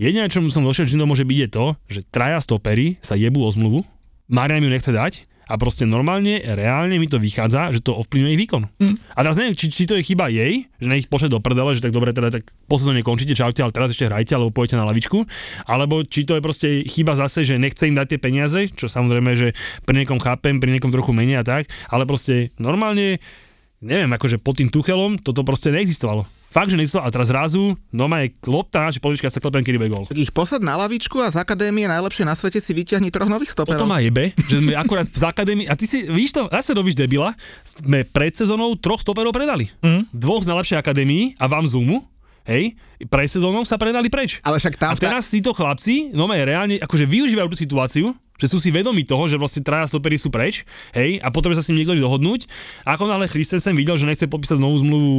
Jediné, 0.00 0.32
čo 0.32 0.40
som 0.48 0.64
došiel, 0.64 0.88
že 0.88 0.96
to 0.96 1.04
môže 1.04 1.28
byť, 1.28 1.38
je 1.44 1.50
to, 1.52 1.66
že 1.92 2.00
traja 2.08 2.40
stopery 2.40 2.96
sa 3.04 3.20
jebú 3.20 3.44
o 3.44 3.52
zmluvu, 3.52 3.84
Marian 4.32 4.64
ju 4.64 4.72
nechce 4.72 4.88
dať 4.88 5.28
a 5.44 5.60
proste 5.60 5.84
normálne, 5.84 6.40
reálne 6.40 6.96
mi 6.96 7.04
to 7.04 7.20
vychádza, 7.20 7.68
že 7.76 7.84
to 7.84 7.92
ovplyvňuje 7.92 8.32
ich 8.32 8.40
výkon. 8.48 8.64
Mm. 8.80 8.96
A 8.96 9.18
teraz 9.20 9.36
neviem, 9.36 9.52
či, 9.52 9.68
či 9.68 9.84
to 9.84 10.00
je 10.00 10.06
chyba 10.06 10.32
jej, 10.32 10.64
že 10.80 10.88
nech 10.88 11.04
ich 11.04 11.10
pošle 11.12 11.28
do 11.28 11.44
prdele, 11.44 11.76
že 11.76 11.84
tak 11.84 11.92
dobre, 11.92 12.16
teda 12.16 12.32
tak 12.32 12.48
po 12.64 12.80
sezóne 12.80 13.04
končíte, 13.04 13.36
čaute, 13.36 13.60
ale 13.60 13.76
teraz 13.76 13.92
ešte 13.92 14.08
hrajte, 14.08 14.32
alebo 14.40 14.56
pôjdete 14.56 14.80
na 14.80 14.88
lavičku, 14.88 15.20
alebo 15.68 16.00
či 16.00 16.24
to 16.24 16.32
je 16.32 16.40
proste 16.40 16.68
chyba 16.88 17.20
zase, 17.20 17.44
že 17.44 17.60
nechce 17.60 17.84
im 17.84 17.92
dať 17.92 18.16
tie 18.16 18.20
peniaze, 18.24 18.72
čo 18.72 18.88
samozrejme, 18.88 19.36
že 19.36 19.52
pri 19.84 20.00
niekom 20.00 20.16
chápem, 20.16 20.64
pri 20.64 20.80
niekom 20.80 20.88
trochu 20.88 21.12
menej 21.12 21.42
a 21.42 21.44
tak, 21.44 21.68
ale 21.92 22.08
proste 22.08 22.56
normálne, 22.56 23.20
neviem, 23.84 24.08
akože 24.08 24.40
pod 24.40 24.64
tým 24.64 24.72
Tuchelom 24.72 25.20
toto 25.20 25.44
proste 25.44 25.68
neexistovalo. 25.68 26.39
Fakt, 26.50 26.66
že 26.66 26.74
neexistovalo. 26.74 27.06
A 27.06 27.14
teraz 27.14 27.30
zrazu, 27.30 27.78
no 27.94 28.10
má 28.10 28.26
je 28.26 28.34
lopta, 28.50 28.90
že 28.90 28.98
polička 28.98 29.30
sa 29.30 29.38
klepem, 29.38 29.62
kedy 29.62 29.78
bude. 29.78 29.94
Tak 30.10 30.18
ich 30.18 30.34
posad 30.34 30.58
na 30.66 30.74
lavičku 30.82 31.22
a 31.22 31.30
z 31.30 31.38
akadémie 31.38 31.86
najlepšie 31.86 32.26
na 32.26 32.34
svete 32.34 32.58
si 32.58 32.74
vyťahni 32.74 33.14
troch 33.14 33.30
nových 33.30 33.54
stoperov. 33.54 33.86
ma 33.86 34.02
jebe, 34.02 34.34
že 34.50 34.58
sme 34.58 34.74
akurát 34.74 35.06
v 35.06 35.24
akadémii, 35.30 35.70
a 35.70 35.78
ty 35.78 35.86
si, 35.86 36.10
víš 36.10 36.34
to, 36.34 36.50
zase 36.50 36.74
robíš 36.74 36.98
debila, 36.98 37.30
sme 37.62 38.02
pred 38.02 38.34
sezónou 38.34 38.74
troch 38.74 38.98
stoperov 38.98 39.30
predali. 39.30 39.70
Mm. 39.78 40.10
Dvoch 40.10 40.42
z 40.42 40.50
najlepšej 40.50 40.78
akadémii 40.82 41.38
a 41.38 41.46
vám 41.46 41.70
Zoomu, 41.70 42.02
hej, 42.50 42.74
pred 43.06 43.30
sezónou 43.30 43.62
sa 43.62 43.78
predali 43.78 44.10
preč. 44.10 44.42
Ale 44.42 44.58
však 44.58 44.74
tam 44.74 44.90
A 44.90 44.98
teraz 44.98 45.30
títo 45.30 45.54
chlapci, 45.54 46.10
no 46.10 46.26
reálne, 46.26 46.82
akože 46.82 47.06
využívajú 47.06 47.46
tú 47.46 47.58
situáciu, 47.58 48.10
že 48.40 48.48
sú 48.48 48.56
si 48.56 48.72
vedomi 48.72 49.04
toho, 49.04 49.28
že 49.28 49.36
vlastne 49.36 49.60
traja 49.60 49.86
stopery 49.86 50.16
sú 50.16 50.32
preč, 50.32 50.64
hej, 50.96 51.20
a 51.20 51.28
potrebuje 51.28 51.60
sa 51.60 51.64
s 51.64 51.68
ním 51.70 51.84
niekto 51.84 51.94
dohodnúť. 52.00 52.48
A 52.88 52.96
ako 52.96 53.06
náhle 53.06 53.28
Christensen 53.28 53.76
videl, 53.76 54.00
že 54.00 54.08
nechce 54.08 54.24
podpísať 54.26 54.56
novú 54.56 54.80
zmluvu 54.80 55.12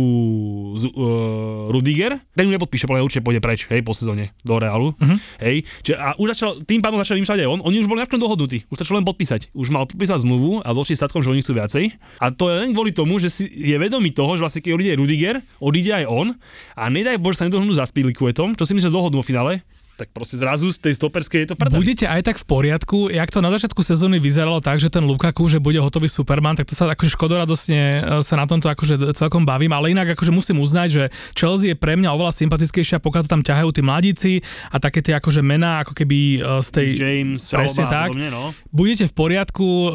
z, 0.76 0.84
uh, 0.89 1.69
Rudiger, 1.69 2.17
ten 2.34 2.49
ju 2.49 2.51
nepodpíše, 2.51 2.89
ale 2.89 3.05
určite 3.05 3.22
pôjde 3.22 3.39
preč, 3.39 3.69
hej, 3.69 3.86
po 3.86 3.93
sezóne 3.93 4.34
do 4.41 4.57
Realu, 4.57 4.97
uh-huh. 4.97 5.17
hej. 5.45 5.63
Čiže, 5.86 5.95
a 6.01 6.17
už 6.17 6.34
začal, 6.36 6.51
tým 6.65 6.82
pádom 6.82 6.97
začal 6.97 7.22
vymýšľať 7.22 7.39
aj 7.45 7.49
on, 7.49 7.59
oni 7.61 7.78
už 7.80 7.88
boli 7.88 8.01
nakon 8.01 8.17
dohodnutí, 8.17 8.65
už 8.67 8.76
stačilo 8.82 8.97
len 8.97 9.05
podpísať. 9.05 9.53
Už 9.53 9.69
mal 9.69 9.86
podpísať 9.86 10.26
zmluvu 10.26 10.65
a 10.65 10.69
došli 10.74 10.97
statkom, 10.97 11.22
že 11.22 11.30
oni 11.30 11.45
chcú 11.45 11.53
viacej. 11.61 11.86
A 12.17 12.34
to 12.34 12.49
je 12.49 12.55
len 12.65 12.74
kvôli 12.74 12.89
tomu, 12.95 13.22
že 13.22 13.30
si 13.30 13.45
je 13.45 13.76
vedomý 13.78 14.09
toho, 14.09 14.34
že 14.39 14.41
vlastne 14.41 14.61
keď 14.65 14.72
odíde 14.74 14.93
Rudiger, 14.97 15.36
odíde 15.61 15.91
aj 15.93 16.05
on 16.09 16.28
a 16.74 16.84
nedaj 16.89 17.22
Bože 17.22 17.43
sa 17.43 17.45
nedohodnú 17.45 17.76
za 17.76 17.86
Spilikuetom, 17.86 18.57
čo 18.57 18.65
si 18.65 18.74
myslím, 18.74 18.89
že 18.89 18.97
dohodnú 18.97 19.22
v 19.22 19.30
finále, 19.30 19.53
tak 20.02 20.10
proste 20.10 20.41
zrazu 20.41 20.74
z 20.74 20.82
tej 20.82 20.93
stoperskej 20.97 21.45
je 21.45 21.47
to 21.54 21.56
prdel. 21.56 21.78
Budete 21.78 22.10
aj 22.10 22.22
tak 22.26 22.38
v 22.41 22.45
poriadku, 22.49 23.14
jak 23.14 23.30
to 23.30 23.38
na 23.38 23.54
začiatku 23.54 23.86
sezóny 23.86 24.18
vyzeralo 24.18 24.58
tak, 24.58 24.82
že 24.82 24.89
ten 24.89 25.06
Lukaku, 25.06 25.45
že 25.45 25.62
bude 25.62 25.78
hotový 25.78 26.10
Superman, 26.10 26.58
tak 26.58 26.66
to 26.66 26.74
sa 26.74 26.89
akože 26.89 27.14
škodoradosne 27.14 27.82
e, 27.82 27.99
sa 28.26 28.36
na 28.41 28.49
tomto 28.49 28.66
akože 28.66 29.14
celkom 29.14 29.45
bavím, 29.45 29.70
ale 29.78 29.93
inak 29.93 30.18
akože 30.18 30.34
musím 30.34 30.58
uznať, 30.58 30.88
že 30.89 31.04
Chelsea 31.38 31.72
je 31.72 31.78
pre 31.78 31.93
mňa 31.93 32.10
oveľa 32.10 32.34
sympatickejšia, 32.34 32.97
pokiaľ 32.97 33.22
to 33.28 33.30
tam 33.30 33.43
ťahajú 33.45 33.70
tí 33.70 33.82
mladíci 33.86 34.32
a 34.74 34.82
také 34.82 35.06
tie 35.06 35.14
akože 35.22 35.45
mená 35.45 35.86
ako 35.86 35.93
keby 35.93 36.41
e, 36.41 36.66
z 36.66 36.70
tej... 36.74 36.88
James, 36.97 37.41
Presne 37.52 37.86
Alba 37.86 37.93
tak. 37.93 38.10
podobne, 38.16 38.30
no. 38.34 38.43
Budete 38.74 39.06
v 39.06 39.14
poriadku, 39.14 39.68
e, 39.68 39.89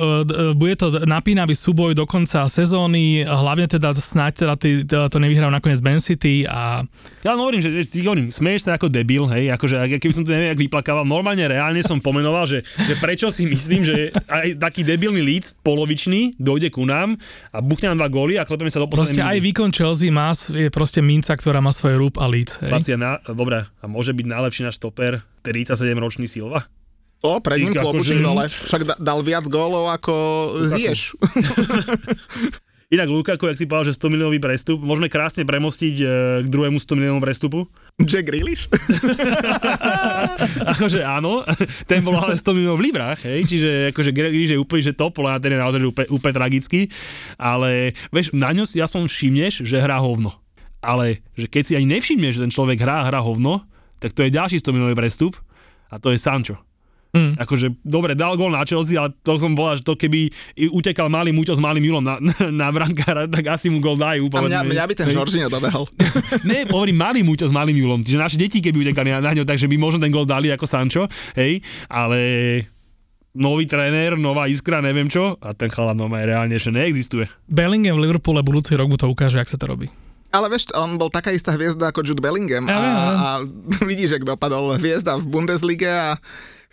bude 0.54 0.74
to 0.78 0.86
napínavý 1.02 1.56
súboj 1.56 1.96
do 1.96 2.04
konca 2.06 2.46
sezóny, 2.46 3.26
hlavne 3.26 3.66
teda 3.66 3.90
snáď 3.96 4.32
teda 4.46 4.54
ty, 4.54 4.70
teda 4.86 5.06
to 5.10 5.18
nevyhrajú 5.18 5.50
nakoniec 5.50 5.80
Man 5.82 5.98
City 5.98 6.46
a 6.46 6.84
Ja 7.24 7.34
hovorím, 7.34 7.64
že 7.64 7.82
hovorím, 8.04 8.28
smeješ 8.28 8.68
sa 8.68 8.70
ako 8.76 8.92
debil, 8.92 9.24
hej, 9.32 9.48
akože 9.56 9.76
ak- 9.80 9.95
keby 9.98 10.12
som 10.14 10.24
to 10.24 10.32
neviem, 10.32 10.52
jak 10.54 10.62
vyplakával, 10.68 11.04
normálne 11.04 11.44
reálne 11.44 11.82
som 11.84 12.00
pomenoval, 12.00 12.48
že, 12.48 12.62
že 12.62 12.94
prečo 12.98 13.28
si 13.28 13.48
myslím, 13.48 13.82
že 13.82 14.14
aj 14.28 14.60
taký 14.60 14.86
debilný 14.86 15.20
líc, 15.20 15.56
polovičný, 15.60 16.38
dojde 16.40 16.72
ku 16.72 16.86
nám 16.86 17.18
a 17.52 17.58
buchne 17.60 17.92
nám 17.92 18.06
dva 18.06 18.08
góly 18.12 18.34
a 18.40 18.46
klepeme 18.46 18.70
sa 18.72 18.82
do 18.82 18.88
proste 18.88 19.20
poslednej 19.20 19.26
aj 19.26 19.38
výkon 19.42 19.70
Chelsea 19.74 20.10
má, 20.12 20.32
je 20.32 20.68
proste 20.72 21.00
minca, 21.02 21.34
ktorá 21.34 21.58
má 21.58 21.74
svoj 21.74 21.98
rúb 21.98 22.14
a 22.22 22.26
líc. 22.28 22.58
Chlapci, 22.62 22.96
na, 22.96 23.20
dobre, 23.26 23.66
a 23.66 23.84
môže 23.84 24.14
byť 24.14 24.26
najlepší 24.26 24.62
náš 24.66 24.78
stoper 24.78 25.22
37-ročný 25.42 26.30
Silva? 26.30 26.66
O, 27.24 27.40
pred 27.40 27.64
ním 27.64 27.72
klobučík 27.72 28.20
dole. 28.20 28.46
Však 28.46 28.82
da- 28.84 28.98
dal 29.00 29.24
viac 29.24 29.48
gólov 29.48 29.88
ako 29.88 30.14
zješ. 30.68 31.16
Inak 32.94 33.10
Lukaku, 33.10 33.50
jak 33.50 33.58
si 33.58 33.66
povedal, 33.66 33.90
že 33.90 33.98
100 33.98 34.14
miliónový 34.14 34.38
prestup, 34.38 34.78
môžeme 34.78 35.10
krásne 35.10 35.42
premostiť 35.42 35.96
e, 35.98 36.06
k 36.44 36.46
druhému 36.46 36.78
100 36.78 36.94
miliónovom 36.94 37.24
prestupu. 37.24 37.66
Jack 37.96 38.28
Grealish? 38.28 38.68
akože 40.76 41.00
áno, 41.00 41.40
ten 41.88 42.04
bol 42.04 42.12
ale 42.20 42.36
100 42.36 42.52
miliónov 42.52 42.76
v 42.76 42.92
librách, 42.92 43.24
hej, 43.24 43.48
čiže 43.48 43.70
akože 43.96 44.12
Grealish 44.12 44.52
je 44.52 44.60
úplne, 44.60 44.84
že 44.84 44.92
top, 44.92 45.16
ale 45.24 45.40
ten 45.40 45.56
je 45.56 45.64
naozaj 45.64 45.80
úplne, 45.80 46.08
úplne 46.12 46.34
tragický, 46.36 46.92
ale 47.40 47.96
vieš, 48.12 48.36
na 48.36 48.52
ňo 48.52 48.68
si 48.68 48.84
aspoň 48.84 49.08
všimneš, 49.08 49.64
že 49.64 49.80
hrá 49.80 49.96
hovno. 50.04 50.28
Ale 50.84 51.24
že 51.40 51.48
keď 51.48 51.62
si 51.64 51.72
ani 51.72 51.88
nevšimneš, 51.96 52.36
že 52.36 52.44
ten 52.44 52.52
človek 52.52 52.84
hrá, 52.84 53.08
hrá 53.08 53.24
hovno, 53.24 53.64
tak 53.96 54.12
to 54.12 54.28
je 54.28 54.28
ďalší 54.28 54.60
100 54.60 54.76
miliónový 54.76 54.96
prestup 55.00 55.40
a 55.88 55.96
to 55.96 56.12
je 56.12 56.20
Sancho. 56.20 56.60
Mm. 57.14 57.32
Akože, 57.40 57.72
dobre, 57.80 58.12
dal 58.12 58.36
gól 58.36 58.52
na 58.52 58.66
Chelsea, 58.66 58.98
ale 58.98 59.14
to 59.24 59.40
som 59.40 59.56
povedal, 59.56 59.80
že 59.80 59.84
to 59.86 59.94
keby 59.96 60.28
i 60.58 60.66
utekal 60.68 61.08
malý 61.08 61.32
Muťo 61.32 61.56
s 61.56 61.62
malým 61.62 61.84
Julom 61.84 62.04
na, 62.04 62.20
na, 62.50 62.68
brankára, 62.68 63.24
tak 63.30 63.46
asi 63.56 63.72
mu 63.72 63.80
gól 63.80 63.96
dajú. 63.96 64.28
A 64.32 64.44
mňa, 64.44 64.60
mňa 64.66 64.84
by 64.84 64.94
ten. 64.96 65.06
Žoržino 65.08 65.48
dobehol. 65.48 65.88
ne, 66.50 66.68
hovorím 66.68 66.98
malý 67.00 67.20
Muťo 67.24 67.48
s 67.48 67.54
malým 67.54 67.76
Julom, 67.76 68.04
čiže 68.04 68.20
naše 68.20 68.36
deti 68.36 68.60
keby 68.60 68.88
utekali 68.88 69.16
na, 69.16 69.24
na 69.24 69.32
ňo, 69.32 69.48
takže 69.48 69.70
by 69.70 69.76
možno 69.80 70.02
ten 70.02 70.12
gol 70.12 70.28
dali 70.28 70.52
ako 70.52 70.68
Sancho, 70.68 71.08
hej, 71.38 71.64
ale 71.88 72.18
nový 73.36 73.68
tréner, 73.68 74.16
nová 74.16 74.48
iskra, 74.48 74.80
neviem 74.80 75.12
čo, 75.12 75.36
a 75.44 75.52
ten 75.52 75.68
chalán 75.68 76.00
no 76.00 76.08
reálne 76.08 76.56
ešte 76.56 76.72
neexistuje. 76.72 77.28
Bellingham 77.44 78.00
v 78.00 78.08
Liverpoole 78.08 78.40
budúci 78.40 78.72
rok 78.74 78.88
mu 78.88 78.96
to 78.96 79.06
ukáže, 79.12 79.36
jak 79.36 79.52
sa 79.52 79.60
to 79.60 79.68
robí. 79.68 79.92
Ale 80.34 80.50
vieš, 80.50 80.72
on 80.74 80.98
bol 80.98 81.12
taká 81.12 81.30
istá 81.30 81.54
hviezda 81.54 81.92
ako 81.92 82.02
Jude 82.02 82.24
Bellingham 82.24 82.66
a, 82.66 82.76
a 82.76 83.28
vidíš, 83.88 84.18
jak 84.18 84.24
dopadol 84.26 84.74
hviezda 84.80 85.20
v 85.20 85.28
Bundeslige 85.30 85.88
a 85.88 86.18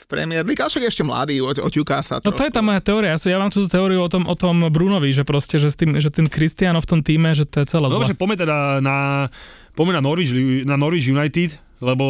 v 0.03 0.05
Premier 0.05 0.43
League, 0.43 0.59
však 0.59 0.83
ešte 0.83 1.01
mladý, 1.01 1.39
o- 1.39 1.49
oťuká 1.49 1.99
sa 1.99 2.19
No 2.19 2.29
to 2.29 2.39
je 2.39 2.51
trošku. 2.51 2.53
tá 2.53 2.61
moja 2.61 2.79
teória. 2.79 3.09
Ja, 3.09 3.17
som- 3.17 3.31
ja 3.31 3.37
mám 3.37 3.49
túto 3.49 3.65
teóriu 3.65 3.99
o 3.99 4.07
tom, 4.07 4.23
o 4.23 4.35
tom 4.35 4.67
Brunovi, 4.67 5.09
že 5.09 5.23
proste, 5.23 5.55
že, 5.55 5.67
s 5.67 5.75
tým, 5.75 5.95
že 5.95 6.09
ten 6.09 6.27
Cristiano 6.27 6.77
v 6.77 6.85
tom 6.85 6.99
týme, 6.99 7.31
že 7.31 7.43
to 7.43 7.59
je 7.59 7.67
celé 7.69 7.87
Dobre, 7.87 8.03
zle. 8.03 8.11
že 8.11 8.19
poďme 8.19 8.37
teda 8.37 8.57
na, 8.79 9.27
poďme 9.71 9.93
na 9.93 10.01
Norwich, 10.01 10.31
na 10.63 10.75
Norwich 10.75 11.05
United, 11.05 11.55
lebo 11.79 12.05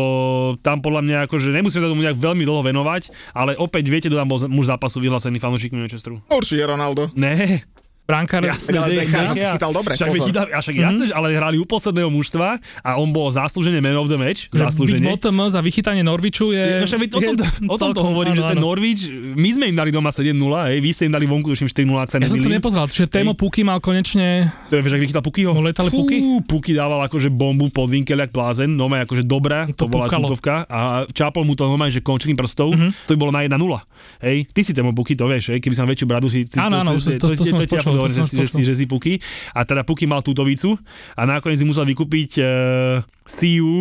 tam 0.59 0.79
podľa 0.79 1.01
mňa 1.01 1.17
akože 1.23 1.49
nemusíme 1.49 1.81
sa 1.81 1.89
tomu 1.89 2.01
nejak 2.01 2.15
veľmi 2.15 2.41
dlho 2.41 2.61
venovať, 2.63 3.09
ale 3.31 3.53
opäť 3.55 3.87
viete, 3.87 4.05
kto 4.05 4.15
tam 4.15 4.27
bol 4.27 4.41
muž 4.47 4.67
zápasu 4.67 4.97
vyhlásený 4.99 5.37
fanúšikmi 5.37 5.77
Manchesteru. 5.79 6.21
Určite 6.27 6.61
Ronaldo. 6.63 7.09
Ne, 7.15 7.65
Brankár, 8.03 8.43
Jasné, 8.43 8.75
Ale 8.75 8.99
si 9.31 9.39
ja- 9.39 9.55
chytal 9.55 9.71
dobre, 9.71 9.95
Však, 9.95 10.11
chytal, 10.11 10.45
a 10.45 10.59
však 10.59 10.75
že 10.75 11.15
ale 11.15 11.27
hrali 11.31 11.55
u 11.55 11.63
posledného 11.63 12.11
mužstva 12.11 12.59
a 12.83 12.99
on 12.99 13.07
bol 13.09 13.31
zaslúžene 13.31 13.79
man 13.79 13.95
of 13.95 14.05
the 14.05 14.19
match, 14.19 14.51
že 14.51 14.59
byť 14.59 14.59
zaslúžene. 14.59 15.07
bottom 15.07 15.39
za 15.47 15.63
vychytanie 15.63 16.03
Norviču 16.03 16.51
je... 16.51 16.83
No 16.83 16.85
však 16.85 16.99
o 16.99 17.21
tom, 17.21 17.35
o 17.65 17.75
tom 17.79 17.95
to 17.95 17.95
celkom- 17.95 18.05
hovorím, 18.05 18.33
že 18.33 18.43
áno, 18.43 18.51
ten 18.51 18.59
áno. 18.59 18.67
Norwich, 18.67 19.07
my 19.33 19.49
sme 19.49 19.65
im 19.65 19.77
dali 19.77 19.87
doma 19.87 20.11
7-0, 20.11 20.35
hej, 20.35 20.77
vy 20.77 20.89
ste 20.91 21.03
im 21.05 21.13
dali 21.13 21.23
vonku, 21.23 21.47
tuším 21.47 21.71
4-0, 21.71 21.95
ak 21.95 22.09
sa 22.09 22.17
Ja 22.17 22.27
som 22.27 22.37
to 22.37 22.51
nepozeral, 22.51 22.85
čiže 22.85 23.07
Témo 23.07 23.31
Puky 23.31 23.63
mal 23.63 23.79
konečne... 23.79 24.51
To 24.67 24.73
je, 24.73 24.81
vieš, 24.81 24.93
ak 24.93 25.01
vychytal 25.01 25.23
Pukyho? 25.23 25.51
Mu 25.53 25.63
lietali 25.63 25.87
puky? 25.87 26.15
Puky 26.43 26.75
dával 26.75 26.99
akože 27.03 27.31
bombu 27.31 27.71
pod 27.71 27.87
vinkel, 27.87 28.19
jak 28.19 28.29
blázen, 28.29 28.67
no 28.69 28.91
akože 28.91 29.23
dobrá, 29.23 29.63
to, 29.69 29.87
To 29.87 29.87
bola 29.87 30.11
tutovka 30.11 30.67
a 30.67 30.79
čápol 31.07 31.47
mu 31.47 31.55
to 31.55 31.63
normálne, 31.65 31.89
že 31.89 32.03
končením 32.03 32.35
prstov, 32.35 32.75
Mhm. 32.75 32.91
to 33.01 33.15
by 33.15 33.17
bolo 33.17 33.31
na 33.31 33.47
1-0. 33.47 33.79
Hej, 34.19 34.51
ty 34.51 34.59
si 34.59 34.75
témo 34.75 34.91
Puky, 34.91 35.15
to 35.15 35.23
vieš, 35.23 35.55
hej, 35.55 35.63
keby 35.63 35.71
som 35.71 35.87
väčšiu 35.87 36.03
bradu 36.03 36.27
si... 36.27 36.43
Áno, 36.59 36.83
áno, 36.83 36.99
to- 36.99 37.31
to- 37.31 37.31
to 37.31 37.92
som 37.95 38.07
že, 38.07 38.19
už 38.19 38.27
si- 38.27 38.37
že, 38.37 38.45
si, 38.45 38.61
že 38.63 38.73
si 38.73 38.85
Puky. 38.85 39.21
A 39.51 39.63
teda 39.63 39.81
Puky 39.81 40.03
mal 40.03 40.19
tútovicu 40.19 40.75
a 41.13 41.21
nakoniec 41.23 41.57
si 41.57 41.65
musel 41.65 41.85
vykúpiť 41.85 42.31
uh, 42.39 42.99
Siu, 43.23 43.71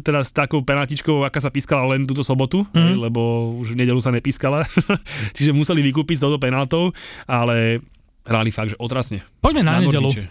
teda 0.00 0.20
s 0.20 0.30
takou 0.30 0.60
penaltičkou, 0.60 1.24
aká 1.24 1.38
sa 1.38 1.48
pískala 1.48 1.88
len 1.88 2.04
túto 2.04 2.20
sobotu, 2.20 2.60
hej, 2.70 3.00
lebo 3.00 3.54
už 3.56 3.72
v 3.72 3.80
nedelu 3.80 3.98
sa 3.98 4.12
nepískala. 4.12 4.68
Čiže 5.36 5.56
museli 5.56 5.80
vykúpiť 5.82 6.20
s 6.20 6.22
touto 6.22 6.36
penaltou, 6.36 6.92
ale 7.24 7.80
hrali 8.22 8.50
fakt, 8.50 8.74
že 8.74 8.78
otrasne. 8.78 9.24
Poďme 9.40 9.62
na, 9.64 9.80
nedelu. 9.80 10.06
Norwiche. 10.06 10.28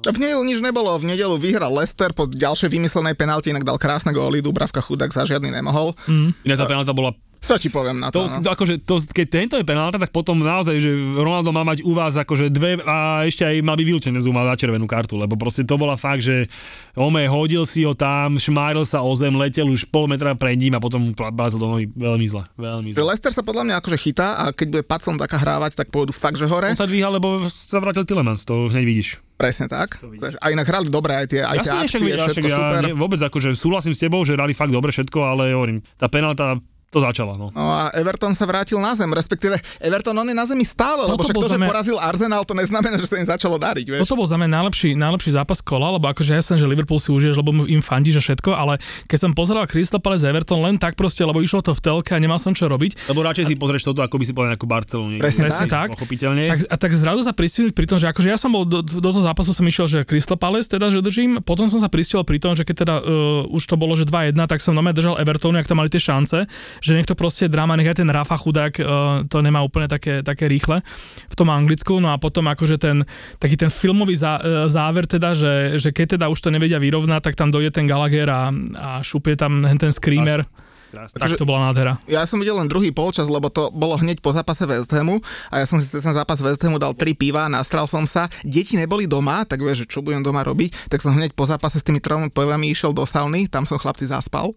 V 0.00 0.16
nedelu 0.16 0.42
nič 0.48 0.64
nebolo, 0.64 0.96
v 0.96 1.12
nedelu 1.12 1.36
vyhral 1.36 1.76
Leicester 1.76 2.08
po 2.16 2.24
ďalšej 2.24 2.72
vymyslenej 2.72 3.20
penalti, 3.20 3.52
inak 3.52 3.68
dal 3.68 3.76
krásne 3.76 4.16
góly, 4.16 4.40
Dubravka 4.40 4.80
chudák 4.80 5.12
za 5.12 5.28
žiadny 5.28 5.52
nemohol. 5.52 5.92
Inak 6.40 6.56
tá 6.56 6.64
penalta 6.64 6.96
bola 6.96 7.12
Čo 7.40 7.56
ti 7.56 7.72
poviem 7.72 8.04
na 8.04 8.12
to? 8.12 8.20
To, 8.20 8.28
no? 8.28 8.52
akože, 8.52 8.84
to, 8.84 9.00
keď 9.00 9.26
tento 9.26 9.54
je 9.56 9.64
penálta, 9.64 9.96
tak 9.96 10.12
potom 10.12 10.44
naozaj, 10.44 10.76
že 10.76 10.92
Ronaldo 11.16 11.56
mal 11.56 11.64
mať 11.64 11.80
u 11.88 11.96
vás 11.96 12.12
akože 12.20 12.52
dve 12.52 12.76
a 12.84 13.24
ešte 13.24 13.48
aj 13.48 13.64
mal 13.64 13.80
by 13.80 13.84
vylčené 13.88 14.20
zúmal 14.20 14.44
za 14.44 14.60
červenú 14.60 14.84
kartu, 14.84 15.16
lebo 15.16 15.40
proste 15.40 15.64
to 15.64 15.80
bola 15.80 15.96
fakt, 15.96 16.20
že 16.20 16.52
Ome 17.00 17.24
hodil 17.32 17.64
si 17.64 17.88
ho 17.88 17.96
tam, 17.96 18.36
šmáril 18.36 18.84
sa 18.84 19.00
o 19.00 19.08
zem, 19.16 19.32
letel 19.40 19.72
už 19.72 19.88
pol 19.88 20.04
metra 20.04 20.36
pred 20.36 20.60
ním 20.60 20.76
a 20.76 20.84
potom 20.84 21.16
bázil 21.16 21.56
do 21.56 21.72
nohy 21.72 21.88
veľmi 21.88 22.26
zle. 22.28 22.44
Veľmi 22.60 22.92
zle. 22.92 23.08
Leicester 23.08 23.32
sa 23.32 23.40
podľa 23.40 23.72
mňa 23.72 23.74
akože 23.80 23.96
chytá 23.96 24.28
a 24.36 24.44
keď 24.52 24.66
bude 24.68 24.84
Pacon 24.84 25.16
taká 25.16 25.40
hrávať, 25.40 25.80
tak 25.80 25.88
pôjdu 25.88 26.12
fakt, 26.12 26.36
že 26.36 26.44
hore. 26.44 26.68
On 26.68 26.76
sa 26.76 26.84
dvíha, 26.84 27.08
lebo 27.08 27.48
sa 27.48 27.80
vrátil 27.80 28.04
Tillemans, 28.04 28.44
to 28.44 28.68
hneď 28.68 28.84
vidíš. 28.84 29.08
Presne 29.40 29.72
tak. 29.72 29.96
A 30.44 30.52
inak 30.52 30.68
hrali 30.68 30.92
dobre 30.92 31.16
aj 31.16 31.26
tie, 31.32 31.40
aj 31.40 31.64
tie 31.64 31.72
Jasne, 31.72 31.88
akcie, 31.88 31.96
však, 31.96 32.00
všetko 32.04 32.28
však 32.28 32.44
super. 32.52 32.80
ja 32.84 32.84
ne, 32.84 32.92
vôbec 32.92 33.20
akože 33.24 33.48
súhlasím 33.56 33.96
s 33.96 34.04
tebou, 34.04 34.20
že 34.20 34.36
hrali 34.36 34.52
fakt 34.52 34.68
dobre 34.68 34.92
všetko, 34.92 35.16
ale 35.16 35.56
hovorím, 35.56 35.80
tá 35.96 36.12
penálta 36.12 36.60
to 36.90 36.98
začala, 36.98 37.38
no. 37.38 37.54
No 37.54 37.70
a 37.70 37.94
Everton 37.94 38.34
sa 38.34 38.50
vrátil 38.50 38.74
na 38.82 38.98
zem, 38.98 39.06
respektíve 39.14 39.54
Everton 39.78 40.10
on 40.10 40.26
je 40.26 40.34
na 40.34 40.42
zemi 40.42 40.66
stále, 40.66 41.06
lebo 41.06 41.22
Toto 41.22 41.30
však 41.30 41.36
bol 41.38 41.42
to, 41.42 41.48
že 41.48 41.54
za 41.54 41.60
mňa- 41.62 41.70
porazil 41.70 41.96
Arsenal, 42.02 42.42
to 42.42 42.54
neznamená, 42.58 42.98
že 42.98 43.06
sa 43.06 43.16
im 43.22 43.26
začalo 43.30 43.62
dariť, 43.62 43.86
vieš. 43.86 44.00
Toto 44.02 44.18
bol 44.18 44.26
za 44.26 44.34
mňa 44.34 44.50
najlepší, 44.50 44.98
najlepší 44.98 45.30
zápas 45.38 45.62
kola, 45.62 45.94
lebo 45.94 46.10
akože 46.10 46.34
ja 46.34 46.42
som, 46.42 46.58
že 46.58 46.66
Liverpool 46.66 46.98
si 46.98 47.14
užiješ, 47.14 47.38
lebo 47.38 47.54
mu 47.54 47.62
im 47.70 47.78
fandíš 47.78 48.18
a 48.18 48.22
všetko, 48.26 48.50
ale 48.52 48.82
keď 49.06 49.18
som 49.22 49.30
pozeral 49.30 49.70
Crystal 49.70 50.02
Palace 50.02 50.26
Everton 50.26 50.58
len 50.66 50.82
tak 50.82 50.98
proste, 50.98 51.22
lebo 51.22 51.38
išlo 51.38 51.62
to 51.62 51.70
v 51.70 51.80
telke 51.80 52.10
a 52.10 52.18
nemal 52.18 52.42
som 52.42 52.50
čo 52.50 52.66
robiť, 52.66 53.06
Lebo 53.06 53.22
radšej 53.22 53.46
si 53.46 53.54
pozrieš 53.54 53.86
toto, 53.86 54.02
ako 54.02 54.18
by 54.18 54.24
si 54.26 54.32
povedal 54.34 54.58
nejakú 54.58 54.66
Barcelonu. 54.66 55.22
Presne 55.22 55.46
Presne 55.46 55.70
tak. 55.70 55.94
Pochopiteľne. 55.94 56.42
Tak, 56.50 56.58
a 56.66 56.76
tak 56.76 56.90
zrazu 56.98 57.22
sa 57.22 57.30
pristihnuť 57.30 57.70
pri 57.70 57.86
tom, 57.86 58.02
že 58.02 58.10
akože 58.10 58.28
ja 58.34 58.38
som 58.38 58.50
bol 58.50 58.66
do, 58.66 58.82
do 58.82 58.98
toho 59.14 59.22
zápasu 59.22 59.54
som 59.54 59.62
išiel, 59.62 59.86
že 59.86 59.98
Crystal 60.02 60.34
Palace 60.34 60.66
teda, 60.66 60.90
že 60.90 60.98
držím, 60.98 61.38
potom 61.46 61.70
som 61.70 61.78
sa 61.78 61.86
pristihol 61.86 62.26
pri 62.26 62.42
tom, 62.42 62.58
že 62.58 62.66
keď 62.66 62.76
teda 62.82 62.94
uh, 62.98 63.54
už 63.54 63.62
to 63.62 63.78
bolo, 63.78 63.94
že 63.94 64.10
2-1, 64.10 64.34
tak 64.50 64.58
som 64.58 64.74
normálne 64.74 64.98
držal 64.98 65.14
Evertonu, 65.22 65.54
ak 65.62 65.70
tam 65.70 65.78
mali 65.78 65.86
tie 65.86 66.02
šance, 66.02 66.50
že 66.80 66.96
nech 66.96 67.06
to 67.06 67.14
proste 67.14 67.46
drama, 67.46 67.76
nech 67.76 67.88
aj 67.88 68.00
ten 68.00 68.10
Rafa 68.10 68.36
chudák 68.40 68.72
uh, 68.80 68.86
to 69.28 69.38
nemá 69.44 69.60
úplne 69.60 69.86
také, 69.86 70.24
také 70.24 70.48
rýchle 70.48 70.80
v 71.28 71.34
tom 71.36 71.52
Anglicku, 71.52 72.00
no 72.00 72.10
a 72.10 72.16
potom 72.16 72.48
akože 72.48 72.76
ten 72.80 73.04
taký 73.36 73.60
ten 73.60 73.68
filmový 73.68 74.16
zá, 74.16 74.40
uh, 74.40 74.66
záver 74.66 75.04
teda, 75.04 75.36
že, 75.36 75.76
že 75.76 75.92
keď 75.92 76.18
teda 76.18 76.26
už 76.32 76.40
to 76.40 76.48
nevedia 76.48 76.80
vyrovnať, 76.80 77.20
tak 77.20 77.34
tam 77.36 77.52
dojde 77.52 77.76
ten 77.76 77.86
Gallagher 77.86 78.28
a, 78.32 78.50
a 78.80 78.90
šupie 79.04 79.36
tam 79.36 79.62
ten 79.78 79.92
screamer. 79.92 80.42
Krásne. 80.90 81.22
Tak 81.22 81.38
to 81.38 81.46
bola 81.46 81.70
nádhera. 81.70 82.02
Ja 82.10 82.26
som 82.26 82.42
videl 82.42 82.58
len 82.58 82.66
druhý 82.66 82.90
polčas, 82.90 83.30
lebo 83.30 83.46
to 83.46 83.70
bolo 83.70 83.94
hneď 83.94 84.18
po 84.18 84.34
zápase 84.34 84.66
West 84.66 84.90
Hamu 84.90 85.22
a 85.46 85.62
ja 85.62 85.66
som 85.70 85.78
si 85.78 85.86
ten 85.86 86.02
zápas 86.10 86.42
West 86.42 86.66
Hamu 86.66 86.82
dal 86.82 86.98
tri 86.98 87.14
piva, 87.14 87.46
nastral 87.46 87.86
som 87.86 88.10
sa. 88.10 88.26
Deti 88.42 88.74
neboli 88.74 89.06
doma, 89.06 89.46
tak 89.46 89.62
vieš, 89.62 89.86
čo 89.86 90.02
budem 90.02 90.26
doma 90.26 90.42
robiť, 90.42 90.90
tak 90.90 90.98
som 90.98 91.14
hneď 91.14 91.38
po 91.38 91.46
zápase 91.46 91.78
s 91.78 91.86
tými 91.86 92.02
tromi 92.02 92.26
pivami 92.26 92.74
išiel 92.74 92.90
do 92.90 93.06
sauny, 93.06 93.46
tam 93.46 93.62
som 93.62 93.78
chlapci 93.78 94.10
zaspal. 94.10 94.50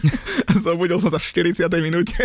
zobudil 0.64 0.96
som 0.96 1.12
sa 1.12 1.20
v 1.20 1.52
40. 1.52 1.68
minúte. 1.84 2.16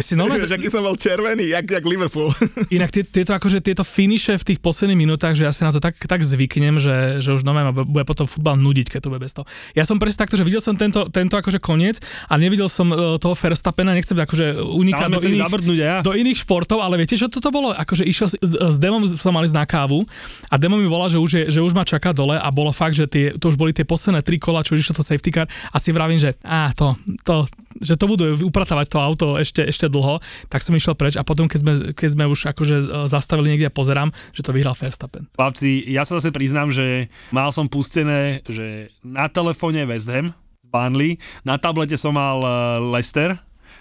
Si 0.00 0.16
normálne- 0.16 0.40
Vieš, 0.40 0.56
aký 0.56 0.72
som 0.72 0.80
bol 0.80 0.96
červený, 0.96 1.52
jak, 1.52 1.68
jak 1.68 1.84
Liverpool. 1.84 2.32
Inak 2.80 2.88
tie, 2.88 3.04
tieto, 3.04 3.36
akože 3.36 3.60
tieto 3.60 3.84
finiše 3.84 4.40
v 4.40 4.44
tých 4.54 4.58
posledných 4.64 4.96
minútach, 4.96 5.36
že 5.36 5.44
ja 5.44 5.52
si 5.52 5.68
na 5.68 5.74
to 5.74 5.84
tak, 5.84 6.00
tak 6.00 6.24
zvyknem, 6.24 6.80
že, 6.80 7.20
že 7.20 7.36
už 7.36 7.44
ma 7.44 7.68
bude 7.76 8.08
potom 8.08 8.24
futbal 8.24 8.56
nudiť, 8.56 8.88
keď 8.88 9.00
to 9.04 9.10
bude 9.12 9.20
bez 9.20 9.36
toho. 9.36 9.44
Ja 9.76 9.84
som 9.84 10.00
presne 10.00 10.24
takto, 10.24 10.40
že 10.40 10.46
videl 10.48 10.64
som 10.64 10.78
tento, 10.80 11.10
tento 11.12 11.36
akože 11.36 11.60
koniec 11.60 12.00
a 12.30 12.40
nevidel 12.40 12.69
som 12.70 12.88
uh, 12.94 13.18
toho 13.18 13.34
Verstappena, 13.34 13.92
nechcem 13.92 14.14
akože 14.14 14.62
unikať 14.62 15.08
do 15.10 15.20
iných, 15.20 15.50
ja. 15.76 15.98
do 16.00 16.14
iných 16.14 16.38
športov, 16.46 16.78
ale 16.80 17.02
viete, 17.02 17.18
čo 17.18 17.26
toto 17.26 17.50
bolo? 17.50 17.74
Akože 17.74 18.06
išiel 18.06 18.30
s, 18.30 18.34
s 18.40 18.76
Demom 18.78 19.02
som 19.04 19.34
mali 19.34 19.50
na 19.50 19.66
kávu 19.66 20.06
a 20.46 20.54
Demo 20.54 20.78
mi 20.78 20.86
volá, 20.86 21.10
že 21.10 21.18
už, 21.18 21.30
je, 21.30 21.44
že 21.50 21.60
už 21.60 21.74
ma 21.74 21.82
čaká 21.82 22.14
dole 22.14 22.38
a 22.38 22.48
bolo 22.54 22.70
fakt, 22.70 22.94
že 22.94 23.10
tie, 23.10 23.34
to 23.34 23.50
už 23.50 23.58
boli 23.58 23.74
tie 23.74 23.82
posledné 23.82 24.22
tri 24.22 24.38
kola, 24.38 24.62
čo 24.62 24.78
už 24.78 24.86
išlo 24.86 25.02
to 25.02 25.04
safety 25.04 25.34
car 25.34 25.50
a 25.50 25.76
si 25.82 25.90
vravím, 25.90 26.22
že 26.22 26.38
á, 26.46 26.70
to, 26.72 26.94
to, 27.26 27.44
že 27.82 27.98
to 27.98 28.04
budú 28.06 28.38
upratávať 28.46 28.86
to 28.92 28.98
auto 29.02 29.26
ešte, 29.40 29.66
ešte 29.66 29.90
dlho, 29.90 30.22
tak 30.46 30.62
som 30.62 30.76
išiel 30.76 30.94
preč 30.94 31.18
a 31.18 31.26
potom, 31.26 31.50
keď 31.50 31.58
sme, 31.58 31.72
keď 31.96 32.08
sme 32.14 32.24
už 32.30 32.52
akože 32.54 32.76
e, 32.78 32.84
zastavili 33.10 33.54
niekde 33.54 33.70
a 33.70 33.74
pozerám, 33.74 34.14
že 34.30 34.44
to 34.44 34.54
vyhral 34.54 34.76
Verstappen. 34.76 35.26
Chlapci, 35.34 35.86
ja 35.90 36.06
sa 36.06 36.20
zase 36.20 36.30
priznám, 36.30 36.70
že 36.70 37.10
mal 37.34 37.50
som 37.50 37.66
pustené, 37.66 38.44
že 38.46 38.92
na 39.02 39.26
telefóne 39.26 39.82
West 39.88 40.10
Ham 40.12 40.36
Burnley, 40.70 41.18
na 41.42 41.58
tablete 41.58 41.98
som 41.98 42.14
mal 42.14 42.38
eh, 42.40 42.50
Leicester 42.80 43.36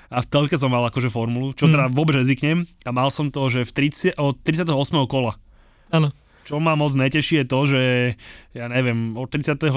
a 0.10 0.18
v 0.26 0.28
telke 0.28 0.58
som 0.58 0.74
mal 0.74 0.82
akože 0.90 1.14
formulu, 1.14 1.54
čo 1.54 1.70
teda 1.70 1.88
vôbec 1.94 2.18
nezvyknem 2.18 2.66
a 2.66 2.90
mal 2.90 3.14
som 3.14 3.30
to, 3.30 3.46
že 3.48 3.62
v 3.70 3.72
30, 4.18 4.18
od 4.18 4.36
38. 4.42 4.74
kola. 5.06 5.38
Áno. 5.94 6.10
Čo 6.50 6.58
ma 6.58 6.74
moc 6.74 6.90
neteší 6.98 7.46
je 7.46 7.46
to, 7.46 7.60
že 7.70 7.82
ja 8.58 8.66
neviem, 8.66 9.14
od 9.14 9.30
39. 9.30 9.70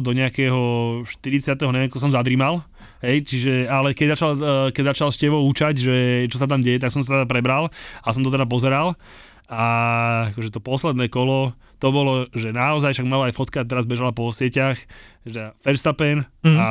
do 0.00 0.10
nejakého 0.16 0.60
40. 1.04 1.60
neviem, 1.76 1.92
som 1.92 2.08
zadrímal. 2.08 2.64
Hej, 3.04 3.28
čiže, 3.28 3.68
ale 3.68 3.92
keď 3.92 4.16
začal, 4.16 4.30
eh, 4.32 4.68
keď 4.72 4.96
začal 4.96 5.12
Števo 5.12 5.44
účať, 5.44 5.74
že 5.76 5.96
čo 6.32 6.40
sa 6.40 6.48
tam 6.48 6.64
deje, 6.64 6.80
tak 6.80 6.88
som 6.88 7.04
sa 7.04 7.20
teda 7.20 7.28
prebral 7.28 7.68
a 8.00 8.08
som 8.16 8.24
to 8.24 8.32
teda 8.32 8.48
pozeral. 8.48 8.96
A 9.50 9.64
akože 10.32 10.56
to 10.56 10.64
posledné 10.64 11.12
kolo, 11.12 11.52
to 11.80 11.88
bolo, 11.88 12.12
že 12.30 12.50
naozaj, 12.50 12.92
však 12.92 13.08
mala 13.08 13.26
aj 13.26 13.34
fotka, 13.34 13.64
teraz 13.64 13.82
bežala 13.82 14.12
po 14.12 14.28
sieťach, 14.28 14.76
že 15.24 15.50
Verstappen 15.58 16.22
Mhm. 16.40 16.56
a 16.56 16.66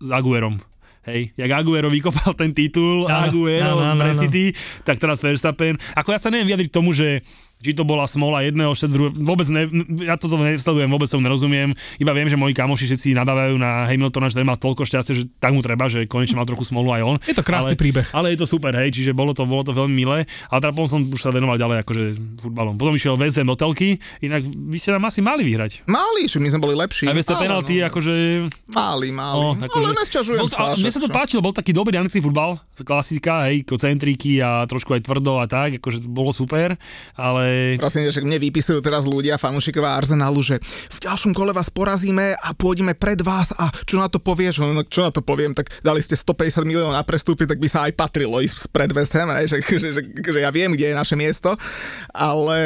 s 0.00 0.10
Aguerom. 0.10 0.58
Hej, 1.04 1.36
jak 1.36 1.52
Aguero 1.52 1.92
vykopal 1.92 2.32
ten 2.32 2.50
titul, 2.50 3.04
Áno, 3.04 3.28
Aguero 3.28 3.76
áno, 3.76 3.92
áno, 3.92 4.00
pre 4.00 4.10
áno. 4.10 4.18
City, 4.18 4.56
tak 4.82 4.96
teraz 4.96 5.20
Verstappen. 5.20 5.76
Ako 5.94 6.10
ja 6.10 6.18
sa 6.18 6.32
neviem 6.32 6.48
vyjadriť 6.48 6.70
tomu, 6.70 6.90
že 6.90 7.20
či 7.64 7.72
to 7.72 7.82
bola 7.82 8.04
smola 8.04 8.44
jedného, 8.44 8.76
druhého, 8.76 9.16
vôbec 9.16 9.48
ne, 9.48 9.64
ja 10.04 10.20
toto 10.20 10.36
nesledujem, 10.36 10.86
vôbec 10.86 11.08
som 11.08 11.18
nerozumiem, 11.18 11.72
iba 11.96 12.12
viem, 12.12 12.28
že 12.28 12.36
moji 12.36 12.52
kamoši 12.52 12.84
všetci 12.84 13.16
nadávajú 13.16 13.56
na 13.56 13.88
Hamiltona, 13.88 14.28
že 14.28 14.36
ten 14.36 14.44
mal 14.44 14.60
toľko 14.60 14.84
šťastia, 14.84 15.14
že 15.16 15.24
tak 15.40 15.56
mu 15.56 15.64
treba, 15.64 15.88
že 15.88 16.04
konečne 16.04 16.36
mal 16.36 16.44
trochu 16.44 16.68
smolu 16.68 16.92
aj 16.92 17.02
on. 17.02 17.16
Je 17.24 17.32
to 17.32 17.40
krásny 17.40 17.72
ale, 17.72 17.80
príbeh. 17.80 18.06
Ale 18.12 18.36
je 18.36 18.38
to 18.38 18.46
super, 18.46 18.76
hej, 18.76 18.92
čiže 18.92 19.16
bolo 19.16 19.32
to, 19.32 19.48
bolo 19.48 19.64
to 19.64 19.72
veľmi 19.72 19.96
milé, 19.96 20.28
ale 20.52 20.58
teda 20.60 20.76
potom 20.76 20.90
som 20.90 21.00
už 21.08 21.16
sa 21.18 21.32
venoval 21.32 21.56
ďalej 21.56 21.80
akože 21.80 22.02
futbalom. 22.44 22.76
Potom 22.76 22.92
išiel 22.92 23.16
West 23.16 23.40
Ham 23.40 23.48
do 23.48 23.56
telky, 23.56 23.96
inak 24.20 24.44
vy 24.44 24.76
ste 24.76 24.92
nám 24.92 25.08
asi 25.08 25.24
mali 25.24 25.40
vyhrať. 25.40 25.88
Mali, 25.88 26.28
že 26.28 26.36
my 26.36 26.52
sme 26.52 26.60
boli 26.60 26.76
lepší. 26.76 27.08
Tej 27.08 27.16
Ale 27.24 27.40
penalty, 27.40 27.80
no, 27.80 27.88
akože 27.88 28.14
Mali, 28.68 29.08
mali. 29.08 29.34
No, 29.34 29.44
No, 29.54 29.64
akože- 29.64 29.86
ale 29.86 29.94
nesťažujem 29.96 30.40
bol, 30.40 30.50
sa. 30.50 30.62
a 30.66 30.76
mne 30.76 30.90
sa 30.90 31.00
to 31.00 31.08
páčilo, 31.08 31.40
bol 31.40 31.54
taký 31.54 31.70
dobrý 31.70 31.94
anglický 31.96 32.20
futbal, 32.20 32.58
klasika, 32.82 33.46
hej, 33.48 33.62
kocentriky 33.64 34.42
a 34.42 34.66
trošku 34.66 34.92
aj 34.92 35.06
tvrdo 35.06 35.38
a 35.38 35.46
tak, 35.46 35.78
akože 35.78 36.04
bolo 36.04 36.34
super, 36.34 36.74
ale 37.14 37.44
Prosím, 37.78 38.10
že 38.10 38.20
mne 38.22 38.38
vypisujú 38.38 38.80
teraz 38.84 39.04
ľudia, 39.04 39.40
fanúšikovia 39.40 39.98
Arsenálu, 39.98 40.40
že 40.40 40.60
v 40.90 40.98
ďalšom 41.04 41.32
kole 41.32 41.50
vás 41.50 41.68
porazíme 41.68 42.34
a 42.38 42.52
pôjdeme 42.52 42.94
pred 42.96 43.20
vás 43.20 43.52
a 43.56 43.70
čo 43.84 43.98
na 44.00 44.08
to 44.08 44.22
povieš? 44.22 44.62
No, 44.62 44.84
čo 44.86 45.04
na 45.04 45.10
to 45.10 45.20
poviem, 45.20 45.52
tak 45.52 45.70
dali 45.80 46.00
ste 46.00 46.16
150 46.16 46.64
miliónov 46.66 46.94
na 46.94 47.04
prestupy, 47.04 47.44
tak 47.44 47.60
by 47.60 47.68
sa 47.68 47.86
aj 47.88 47.92
patrilo 47.96 48.40
ísť 48.40 48.70
pred 48.70 48.90
West 48.92 49.12
Ham? 49.16 49.30
Že, 49.34 49.58
že, 49.60 49.76
že, 49.92 50.02
že, 50.02 50.38
ja 50.40 50.50
viem, 50.54 50.72
kde 50.72 50.92
je 50.92 50.96
naše 50.96 51.14
miesto, 51.18 51.52
ale 52.10 52.58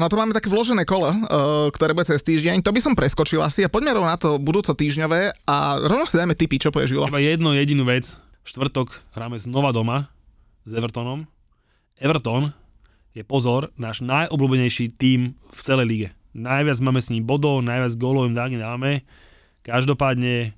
no 0.00 0.06
to 0.10 0.18
máme 0.18 0.34
také 0.34 0.50
vložené 0.50 0.82
kolo, 0.88 1.08
uh, 1.08 1.68
ktoré 1.72 1.94
bude 1.94 2.08
cez 2.08 2.22
týždeň, 2.22 2.62
to 2.62 2.74
by 2.74 2.80
som 2.82 2.98
preskočil 2.98 3.42
asi 3.42 3.62
a 3.62 3.72
poďme 3.72 3.96
rovno 3.96 4.10
na 4.10 4.18
to 4.18 4.36
budúco 4.42 4.74
týždňové 4.74 5.46
a 5.46 5.56
rovno 5.86 6.04
si 6.04 6.18
dajme 6.18 6.34
tipy, 6.34 6.60
čo 6.60 6.74
povieš, 6.74 6.96
iba 6.96 7.22
jednu 7.22 7.54
jedinú 7.54 7.86
vec, 7.86 8.18
štvrtok 8.46 9.16
hráme 9.16 9.38
znova 9.38 9.70
doma 9.70 10.10
s 10.66 10.74
Evertonom. 10.74 11.26
Everton 11.96 12.65
je 13.16 13.24
pozor, 13.24 13.72
náš 13.80 14.04
najobľúbenejší 14.04 14.92
tím 15.00 15.40
v 15.48 15.60
celej 15.64 15.86
lige. 15.88 16.08
Najviac 16.36 16.76
máme 16.84 17.00
s 17.00 17.08
ním 17.08 17.24
bodov, 17.24 17.64
najviac 17.64 17.96
gólov 17.96 18.28
im 18.28 18.36
dáne 18.36 18.60
dáme, 18.60 19.00
každopádne 19.64 20.52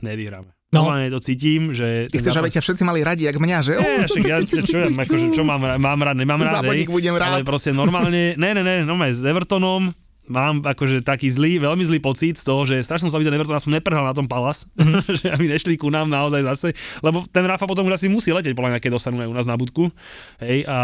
nevyhráme. 0.00 0.48
No. 0.72 0.84
Normálne 0.84 1.08
to 1.12 1.20
cítim, 1.20 1.72
že... 1.72 2.08
Ty 2.12 2.20
chceš, 2.20 2.40
aby 2.40 2.52
ťa 2.52 2.60
všetci 2.60 2.82
mali 2.84 3.00
radi, 3.00 3.24
jak 3.24 3.40
mňa, 3.40 3.58
že? 3.64 3.72
Nie, 3.76 4.04
však 4.04 4.24
ja, 4.24 4.36
čo, 4.44 4.60
čo, 4.64 4.76
ja, 4.84 4.88
akože, 4.88 5.26
čo 5.32 5.40
mám, 5.44 5.60
mám 5.60 6.00
rád, 6.00 6.16
nemám 6.16 6.40
rád, 6.44 6.64
budem 6.88 7.16
rád. 7.16 7.40
ale 7.40 7.44
proste 7.44 7.72
normálne, 7.72 8.36
ne, 8.36 8.50
ne, 8.52 8.60
ne, 8.60 8.84
normálne 8.84 9.16
s 9.16 9.24
Evertonom 9.24 9.92
mám 10.28 10.60
akože 10.62 11.02
taký 11.02 11.28
zlý, 11.28 11.60
veľmi 11.60 11.84
zlý 11.84 11.98
pocit 11.98 12.36
z 12.36 12.44
toho, 12.44 12.64
že 12.64 12.84
strašne 12.84 13.08
som 13.08 13.16
sa 13.16 13.20
Everton, 13.20 13.58
som 13.58 13.72
neprehral 13.74 14.04
na 14.04 14.14
tom 14.16 14.28
Palace, 14.28 14.68
Mhm. 14.76 15.00
že 15.18 15.26
aby 15.32 15.44
nešli 15.48 15.74
ku 15.80 15.88
nám 15.88 16.08
naozaj 16.08 16.44
zase, 16.44 16.68
lebo 17.00 17.24
ten 17.28 17.44
Rafa 17.44 17.66
potom 17.66 17.88
už 17.88 17.98
asi 17.98 18.06
musí 18.06 18.30
letieť, 18.30 18.54
podľa 18.54 18.76
mňa, 18.76 18.80
keď 18.84 18.90
dostanú 18.94 19.20
aj 19.24 19.28
u 19.28 19.36
nás 19.36 19.48
na 19.48 19.56
budku, 19.56 19.90
hej, 20.40 20.64
a 20.68 20.78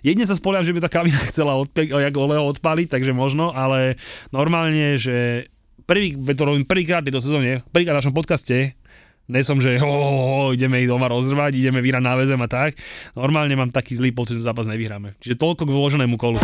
jedine 0.00 0.26
sa 0.26 0.38
spoliam, 0.38 0.64
že 0.64 0.72
by 0.72 0.80
tá 0.82 0.90
kabina 0.90 1.18
chcela 1.30 1.58
odpe- 1.58 1.90
jak 1.90 2.14
Oleo 2.14 2.46
odpaliť, 2.50 2.88
takže 2.88 3.12
možno, 3.12 3.50
ale 3.52 3.98
normálne, 4.30 4.96
že 4.96 5.50
prvý, 5.84 6.14
to 6.14 6.42
robím 6.42 6.64
prvýkrát 6.64 7.02
v 7.04 7.12
tejto 7.12 7.22
sezóne, 7.22 7.60
prvýkrát 7.74 7.98
v 7.98 8.00
našom 8.02 8.16
podcaste, 8.16 8.78
Ne 9.24 9.40
som, 9.40 9.56
že 9.56 9.80
ho, 9.80 9.88
ho, 9.88 10.12
ho, 10.20 10.44
ideme 10.52 10.84
ich 10.84 10.88
doma 10.88 11.08
rozrvať, 11.08 11.56
ideme 11.56 11.80
vyrať 11.80 12.04
na 12.04 12.12
väzem 12.12 12.36
a 12.36 12.44
tak. 12.44 12.76
Normálne 13.16 13.56
mám 13.56 13.72
taký 13.72 13.96
zlý 13.96 14.12
pocit, 14.12 14.36
že 14.36 14.44
zápas 14.44 14.68
nevyhráme. 14.68 15.16
Čiže 15.16 15.40
toľko 15.40 15.64
k 15.64 15.72
vloženému 15.72 16.20
kolu. 16.20 16.36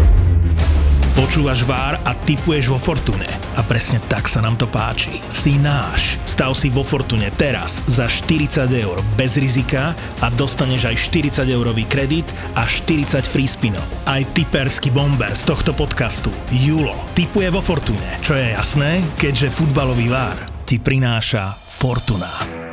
Počúvaš 1.19 1.67
Vár 1.67 1.99
a 2.07 2.15
typuješ 2.15 2.71
vo 2.71 2.79
Fortune. 2.79 3.27
A 3.59 3.63
presne 3.67 3.99
tak 4.07 4.31
sa 4.31 4.39
nám 4.39 4.55
to 4.55 4.71
páči. 4.71 5.19
Si 5.27 5.59
náš. 5.59 6.17
Stav 6.29 6.55
si 6.55 6.71
vo 6.71 6.87
Fortune 6.87 7.31
teraz 7.35 7.83
za 7.91 8.07
40 8.07 8.71
eur 8.71 9.03
bez 9.19 9.35
rizika 9.41 9.95
a 10.23 10.27
dostaneš 10.31 10.91
aj 10.91 10.97
40 11.43 11.51
eurový 11.51 11.85
kredit 11.91 12.31
a 12.55 12.67
40 12.69 13.27
free 13.27 13.51
spinov. 13.51 13.85
Aj 14.07 14.23
typerský 14.23 14.95
bomber 14.95 15.35
z 15.35 15.43
tohto 15.51 15.75
podcastu, 15.75 16.31
Julo, 16.55 16.95
typuje 17.19 17.51
vo 17.51 17.59
Fortune. 17.59 18.23
Čo 18.23 18.39
je 18.39 18.55
jasné, 18.55 19.03
keďže 19.19 19.51
futbalový 19.51 20.07
Vár 20.07 20.39
ti 20.71 20.79
prináša 20.79 21.59
Fortuna. 21.67 22.70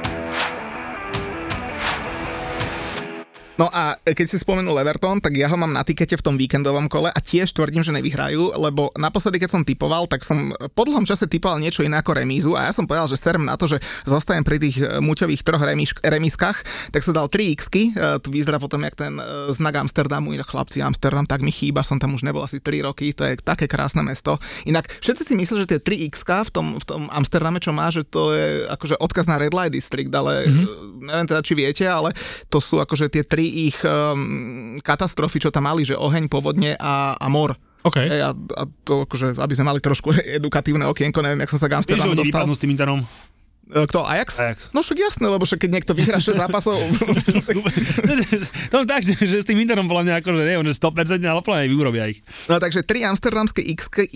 No 3.57 3.65
a 3.73 3.97
keď 4.05 4.27
si 4.29 4.37
spomenul 4.37 4.77
Everton, 4.77 5.17
tak 5.17 5.33
ja 5.33 5.49
ho 5.49 5.57
mám 5.57 5.73
na 5.73 5.81
tikete 5.81 6.13
v 6.13 6.21
tom 6.21 6.37
víkendovom 6.37 6.85
kole 6.85 7.09
a 7.09 7.17
tiež 7.17 7.49
tvrdím, 7.57 7.81
že 7.81 7.89
nevyhrajú, 7.89 8.53
lebo 8.53 8.93
naposledy, 8.93 9.41
keď 9.41 9.49
som 9.49 9.65
typoval, 9.65 10.05
tak 10.05 10.21
som 10.21 10.53
po 10.77 10.85
dlhom 10.85 11.09
čase 11.09 11.25
typoval 11.25 11.57
niečo 11.57 11.81
iné 11.81 11.97
ako 11.97 12.21
remízu 12.21 12.53
a 12.53 12.69
ja 12.69 12.73
som 12.73 12.85
povedal, 12.85 13.09
že 13.09 13.17
serem 13.17 13.49
na 13.49 13.57
to, 13.57 13.65
že 13.65 13.81
zostajem 14.05 14.45
pri 14.45 14.61
tých 14.61 14.77
e, 14.77 15.01
muťových 15.01 15.41
troch 15.41 15.65
remíš, 15.65 15.97
remískach, 16.05 16.61
tak 16.93 17.01
sa 17.01 17.11
dal 17.17 17.33
3 17.33 17.57
x 17.57 17.65
to 18.21 18.29
vyzerá 18.29 18.61
potom 18.61 18.85
jak 18.85 18.93
ten 18.93 19.17
e, 19.17 19.25
znak 19.49 19.81
Amsterdamu, 19.81 20.37
chlapci 20.37 20.85
Amsterdam, 20.85 21.25
tak 21.25 21.41
mi 21.41 21.49
chýba, 21.49 21.81
som 21.81 21.97
tam 21.97 22.13
už 22.13 22.21
nebol 22.21 22.45
asi 22.45 22.61
3 22.61 22.85
roky, 22.85 23.09
to 23.17 23.25
je 23.25 23.41
také 23.41 23.65
krásne 23.65 24.05
mesto. 24.05 24.37
Inak 24.69 24.85
všetci 25.01 25.23
si 25.27 25.33
myslia, 25.33 25.65
že 25.65 25.77
tie 25.77 25.81
3 25.81 26.13
x 26.13 26.21
v 26.21 26.51
tom, 26.53 26.77
v 26.77 26.85
tom 26.85 27.01
Amsterdame, 27.09 27.57
čo 27.57 27.73
má, 27.73 27.89
že 27.89 28.05
to 28.05 28.37
je 28.37 28.69
akože 28.69 29.01
odkaz 29.01 29.25
na 29.25 29.41
Red 29.41 29.57
Light 29.57 29.73
District, 29.73 30.13
ale 30.13 30.45
mm-hmm. 30.45 31.09
neviem 31.09 31.27
teda, 31.27 31.41
či 31.41 31.53
viete, 31.57 31.85
ale 31.89 32.13
to 32.53 32.61
sú 32.61 32.77
akože 32.77 33.09
tie 33.09 33.23
ich 33.47 33.77
um, 33.87 34.77
katastrofy, 34.83 35.39
čo 35.39 35.49
tam 35.49 35.67
mali, 35.67 35.87
že 35.87 35.95
oheň, 35.95 36.27
povodne 36.27 36.75
a, 36.77 37.15
a 37.15 37.27
mor. 37.31 37.55
OK. 37.87 37.97
Hej, 38.03 38.21
a, 38.21 38.31
a 38.33 38.63
to 38.83 39.07
akože, 39.07 39.39
aby 39.39 39.53
sme 39.55 39.71
mali 39.71 39.79
trošku 39.79 40.11
edukatívne 40.39 40.83
okienko, 40.89 41.23
neviem, 41.23 41.45
jak 41.47 41.51
som 41.55 41.61
sa 41.61 41.71
k 41.71 41.79
Amsterdamu 41.79 42.17
dostal. 42.17 42.43
s 42.49 42.61
tým 42.61 42.73
Interom? 42.75 43.01
E, 43.67 43.83
Kto, 43.83 44.07
Ajax? 44.07 44.39
Ajax. 44.39 44.59
No 44.71 44.79
však 44.79 44.97
jasné, 44.97 45.27
lebo 45.27 45.43
však 45.43 45.67
keď 45.67 45.71
niekto 45.75 45.91
vyhrá 45.91 46.23
6 46.23 46.39
zápasov, 46.39 46.75
to 48.71 48.75
je 48.79 48.87
tak, 48.87 49.01
že, 49.03 49.13
že 49.19 49.43
s 49.43 49.45
tým 49.47 49.59
Interom 49.59 49.91
podľa 49.91 50.03
mňa 50.07 50.13
akože 50.23 50.41
nie, 50.47 50.55
on 50.55 50.67
je 50.67 50.75
100% 50.75 51.19
ale 51.27 51.41
plne 51.43 51.67
vyrobia 51.67 52.07
ich. 52.07 52.23
No 52.47 52.63
takže 52.63 52.87
tri 52.87 53.03
amsterdamské 53.03 53.59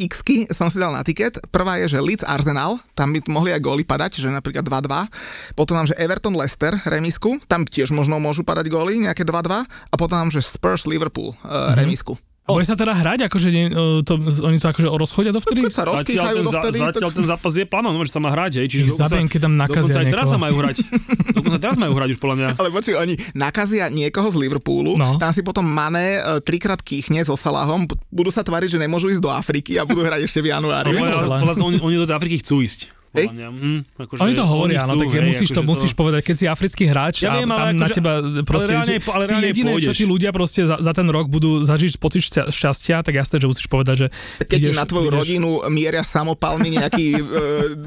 X-ky 0.08 0.48
som 0.56 0.72
si 0.72 0.80
dal 0.80 0.96
na 0.96 1.04
tiket. 1.04 1.44
Prvá 1.52 1.76
je, 1.84 1.92
že 1.92 2.00
Leeds 2.00 2.24
Arsenal, 2.24 2.80
tam 2.96 3.12
by 3.12 3.20
mohli 3.28 3.52
aj 3.52 3.60
góly 3.60 3.84
padať, 3.84 4.24
že 4.24 4.32
napríklad 4.32 4.64
2-2. 4.64 5.60
Potom 5.60 5.76
mám, 5.76 5.88
že 5.88 6.00
Everton 6.00 6.34
Leicester, 6.34 6.72
remisku, 6.88 7.36
tam 7.52 7.68
tiež 7.68 7.92
možno 7.92 8.24
môžu 8.24 8.48
padať 8.48 8.72
góly, 8.72 9.04
nejaké 9.04 9.28
2-2. 9.28 9.68
A 9.68 9.96
potom 10.00 10.16
mám, 10.16 10.32
že 10.32 10.40
Spurs 10.40 10.88
Liverpool, 10.88 11.36
uh, 11.44 11.76
remisku. 11.76 12.16
A 12.42 12.58
bude 12.58 12.66
sa 12.66 12.74
teda 12.74 12.92
hrať, 12.92 13.30
akože 13.30 13.48
nie, 13.48 13.70
e, 13.70 14.02
to, 14.02 14.18
oni 14.18 14.58
to 14.58 14.68
akože 14.68 14.90
rozchodia 14.90 15.30
dovtedy? 15.30 15.62
Keď 15.62 15.72
sa 15.72 15.86
Zatiaľ 15.86 15.94
rozkýchajú 15.94 16.34
ten, 16.34 16.42
za, 16.42 16.50
dovtedy, 16.52 16.78
zatiaľ 16.82 17.10
tak... 17.10 17.18
ten 17.22 17.26
zápas 17.30 17.54
je 17.54 17.66
plánom, 17.66 17.94
že 18.02 18.12
sa 18.12 18.20
má 18.20 18.30
hrať, 18.30 18.52
hej, 18.58 18.68
čiže 18.68 18.84
Ich 18.84 18.98
zabijem, 18.98 19.28
keď 19.30 19.40
tam 19.42 19.54
nakazia 19.56 19.80
dokonca 19.88 20.00
aj 20.02 20.06
teraz 20.10 20.28
sa 20.28 20.38
majú 20.42 20.56
hrať. 20.58 20.76
Dokonca 21.38 21.58
teraz 21.58 21.78
majú 21.78 21.94
hrať 21.96 22.10
už 22.12 22.20
podľa 22.20 22.36
mňa. 22.36 22.48
Ale 22.58 22.70
počuj, 22.70 22.94
oni 22.98 23.14
nakazia 23.32 23.88
niekoho 23.88 24.28
z 24.28 24.38
Liverpoolu, 24.42 24.98
No. 24.98 25.16
tam 25.16 25.32
si 25.32 25.42
potom 25.42 25.64
Mané 25.64 26.18
e, 26.18 26.42
trikrát 26.42 26.82
kýchne 26.82 27.22
so 27.22 27.38
Salahom, 27.38 27.86
budú 28.10 28.30
sa 28.30 28.42
tváriť, 28.42 28.76
že 28.76 28.80
nemôžu 28.82 29.08
ísť 29.08 29.22
do 29.22 29.32
Afriky 29.32 29.78
a 29.78 29.86
budú 29.86 30.02
hrať 30.02 30.26
ešte 30.26 30.42
v 30.42 30.52
januári. 30.52 30.92
Ale- 30.92 30.98
Ale, 30.98 31.24
ale, 31.24 31.36
ale 31.46 31.54
oni, 31.56 31.78
oni 31.78 31.96
do 31.96 32.10
Afriky 32.10 32.42
chcú 32.42 32.60
ísť. 32.60 33.01
Hej? 33.12 33.28
Mňa. 33.28 33.48
Hm, 33.52 33.80
akože 34.00 34.20
Oni 34.22 34.32
to 34.32 34.46
hovoria, 34.46 34.80
chcú, 34.82 34.96
tak 34.98 35.08
hej, 35.12 35.28
musíš, 35.28 35.50
to, 35.50 35.60
akože 35.60 35.68
musíš 35.68 35.92
povedať, 35.94 36.22
keď 36.24 36.36
si 36.38 36.46
africký 36.46 36.84
hráč 36.86 37.16
Ja 37.20 37.30
a 37.30 37.34
viem, 37.36 37.50
ale 37.50 37.60
tam 37.62 37.76
na 37.76 37.84
akože- 37.84 37.98
teba 37.98 38.12
ale 38.18 38.42
proste, 38.42 38.72
reálne- 38.72 38.88
že 38.88 38.94
ale 39.04 39.22
si 39.22 39.30
reálne 39.30 39.48
jediné, 39.52 39.70
čo 39.70 39.76
pôjdeš. 39.76 39.98
tí 39.98 40.06
ľudia 40.08 40.30
proste 40.32 40.62
za, 40.64 40.78
za 40.80 40.92
ten 40.92 41.04
rok 41.06 41.28
budú 41.28 41.60
zažiť 41.60 41.92
pocit 41.98 42.24
šťa- 42.24 42.48
šťastia, 42.48 42.96
tak 43.02 43.14
jasné, 43.14 43.36
že 43.38 43.46
musíš 43.46 43.68
povedať, 43.68 43.96
že 43.98 44.08
Keď 44.42 44.48
ti 44.50 44.64
ideš- 44.66 44.80
na 44.80 44.86
tvoju 44.86 45.08
ideš- 45.08 45.20
rodinu 45.20 45.50
mieria 45.68 46.02
samopalmi 46.02 46.72
nejaký, 46.72 47.06
e, 47.16 47.22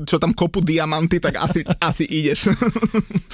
čo 0.05 0.17
tam 0.19 0.31
kopu 0.31 0.61
diamanty, 0.61 1.17
tak 1.19 1.41
asi, 1.41 1.65
asi 1.81 2.05
ideš. 2.05 2.45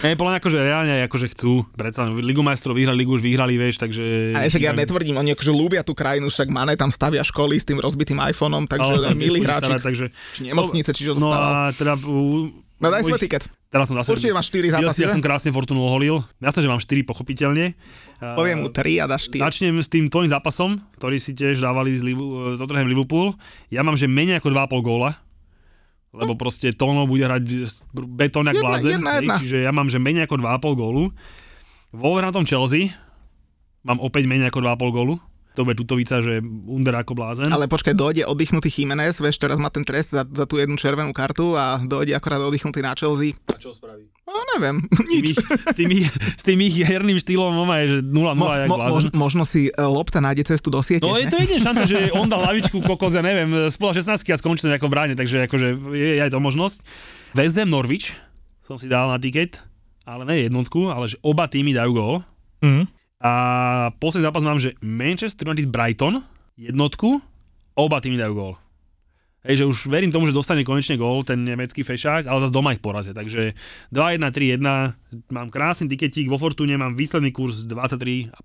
Ne, 0.01 0.16
podľa 0.16 0.32
mňa 0.32 0.41
akože 0.41 0.59
reálne 0.59 0.95
akože 1.05 1.26
chcú. 1.28 1.68
Predsa 1.74 2.09
Ligu 2.09 2.41
majstrov 2.41 2.72
vyhrali, 2.72 3.05
Ligu 3.05 3.12
už 3.12 3.20
vyhrali, 3.20 3.61
vieš, 3.61 3.76
takže... 3.76 4.32
A 4.32 4.49
však 4.49 4.62
ja 4.62 4.72
netvrdím, 4.72 5.12
oni 5.14 5.34
akože 5.34 5.53
ľúbia 5.53 5.84
tú 5.84 5.93
krajinu, 5.93 6.32
však 6.32 6.49
Mané 6.49 6.72
tam 6.72 6.88
stavia 6.88 7.20
školy 7.20 7.61
s 7.61 7.68
tým 7.68 7.76
rozbitým 7.76 8.16
iPhoneom, 8.16 8.64
takže 8.64 8.97
Ale 8.97 9.12
milí 9.12 9.45
hráči. 9.45 9.76
takže... 9.76 10.09
Či 10.32 10.49
nemocnice, 10.49 10.91
či 10.95 11.05
čo 11.05 11.12
No 11.20 11.28
a 11.28 11.68
teda... 11.80 11.96
u- 12.04 12.52
No 12.80 12.88
daj 12.88 13.04
svoj 13.04 13.20
tiket. 13.20 13.44
Teraz 13.68 13.92
som 13.92 13.96
zase... 14.00 14.08
Určite 14.08 14.32
máš 14.32 14.48
štyri 14.48 14.72
Ja, 14.72 14.80
zápasy, 14.80 15.04
ja 15.04 15.12
som 15.12 15.20
krásne 15.20 15.52
Fortunu 15.52 15.84
oholil. 15.84 16.24
Jasné, 16.40 16.64
že 16.64 16.70
mám 16.72 16.80
4 16.80 17.04
pochopiteľne. 17.04 17.76
Poviem 18.40 18.64
mu 18.64 18.72
3 18.72 19.04
a 19.04 19.06
dáš 19.06 19.28
4. 19.28 19.36
Začnem 19.36 19.76
s 19.84 19.88
tým 19.92 20.08
tvojim 20.08 20.32
zápasom, 20.32 20.80
ktorý 20.96 21.20
si 21.20 21.36
tiež 21.36 21.60
dávali 21.60 21.92
z 21.92 22.08
Livu, 22.08 22.56
Tottenham 22.56 22.88
Liverpool. 22.88 23.36
Ja 23.68 23.84
mám, 23.84 24.00
že 24.00 24.08
menej 24.08 24.40
ako 24.40 24.48
2,5 24.56 24.80
góla. 24.80 25.12
Lebo 26.10 26.34
proste 26.34 26.72
Tono 26.72 27.04
bude 27.04 27.22
hrať 27.28 27.44
betón 28.16 28.48
jak 28.48 28.58
Jedna, 28.58 28.66
blázen. 28.66 28.90
jedna, 28.98 29.10
jedna. 29.22 29.36
Čiže 29.38 29.56
ja 29.62 29.70
mám, 29.70 29.86
že 29.86 30.00
menej 30.02 30.24
ako 30.24 30.40
2,5 30.40 30.80
gólu. 30.80 31.04
Tom 32.32 32.48
Chelsea 32.48 32.90
mám 33.84 34.00
opäť 34.00 34.24
menej 34.24 34.48
ako 34.48 34.64
2,5 34.64 34.96
gólu. 34.96 35.14
To 35.59 35.66
bude 35.66 35.74
tutovica, 35.74 36.22
že 36.22 36.38
under 36.66 36.94
ako 36.94 37.18
blázen. 37.18 37.51
Ale 37.51 37.66
počkaj, 37.66 37.90
dojde 37.92 38.22
oddychnutý 38.22 38.70
Jiménez, 38.70 39.18
vieš, 39.18 39.42
teraz 39.42 39.59
má 39.59 39.66
ten 39.66 39.82
trest 39.82 40.14
za, 40.14 40.22
za 40.22 40.46
tú 40.46 40.62
jednu 40.62 40.78
červenú 40.78 41.11
kartu 41.11 41.59
a 41.59 41.82
dojde 41.82 42.14
akorát 42.14 42.38
oddychnutý 42.38 42.78
na 42.80 42.94
Chelsea. 42.94 43.34
A 43.51 43.59
čo 43.59 43.74
spraví? 43.74 44.07
No 44.30 44.38
neviem, 44.55 44.78
nič. 45.11 45.34
s, 45.42 45.74
tým 45.74 45.90
ich, 45.90 46.07
s 46.38 46.42
tým 46.46 46.62
ich 46.62 46.78
herným 46.86 47.18
štýlom 47.18 47.51
on 47.51 47.66
je, 47.82 47.98
že 47.98 48.07
0-0 48.07 48.38
Mo, 48.38 48.46
jak 48.46 48.70
mo, 48.70 48.78
blázen. 48.78 48.94
mož, 48.94 49.05
možno 49.11 49.42
si 49.42 49.66
e, 49.66 49.74
lopta 49.74 50.22
nájde 50.22 50.46
cestu 50.46 50.70
do 50.70 50.78
siete. 50.86 51.03
No 51.03 51.18
je 51.18 51.26
to 51.26 51.42
jediná 51.42 51.59
šanca, 51.59 51.82
že 51.82 51.98
on 52.20 52.30
dal 52.30 52.46
lavičku 52.46 52.78
kokos, 52.86 53.18
ja 53.18 53.22
neviem, 53.26 53.51
spola 53.74 53.90
16 53.90 54.22
a 54.22 54.38
skončí 54.38 54.62
to 54.62 54.70
nejako 54.70 54.86
v 54.86 54.94
bráne, 54.94 55.14
takže 55.18 55.51
akože 55.51 55.66
je, 55.98 56.09
je 56.14 56.22
aj 56.22 56.30
to 56.30 56.38
možnosť. 56.38 56.78
Ham 57.34 57.70
Norwich 57.74 58.14
som 58.62 58.78
si 58.78 58.86
dal 58.86 59.11
na 59.11 59.18
tiket, 59.18 59.66
ale 60.07 60.22
ne 60.22 60.46
jednotku, 60.46 60.94
ale 60.94 61.11
že 61.11 61.18
oba 61.26 61.51
týmy 61.51 61.74
dajú 61.74 61.90
gól. 61.90 62.16
Mhm. 62.62 62.99
A 63.20 63.32
posledný 64.00 64.24
zápas 64.24 64.42
mám, 64.42 64.56
že 64.56 64.72
Manchester 64.80 65.48
United 65.48 65.68
Brighton 65.68 66.24
jednotku, 66.56 67.20
oba 67.76 68.00
týmy 68.00 68.20
dajú 68.20 68.32
gól. 68.36 68.54
Hej, 69.40 69.64
že 69.64 69.68
už 69.68 69.88
verím 69.88 70.12
tomu, 70.12 70.28
že 70.28 70.36
dostane 70.36 70.60
konečne 70.68 71.00
gól 71.00 71.24
ten 71.24 71.40
nemecký 71.40 71.80
fešák, 71.80 72.28
ale 72.28 72.44
zase 72.44 72.52
doma 72.52 72.76
ich 72.76 72.84
porazia. 72.84 73.16
Takže 73.16 73.56
2-1, 73.88 74.20
3-1, 74.20 75.32
mám 75.32 75.48
krásny 75.48 75.88
tiketík, 75.88 76.28
vo 76.28 76.36
Fortune 76.36 76.76
mám 76.76 76.92
výsledný 76.92 77.32
kurz 77.32 77.64
23,5, 77.64 78.36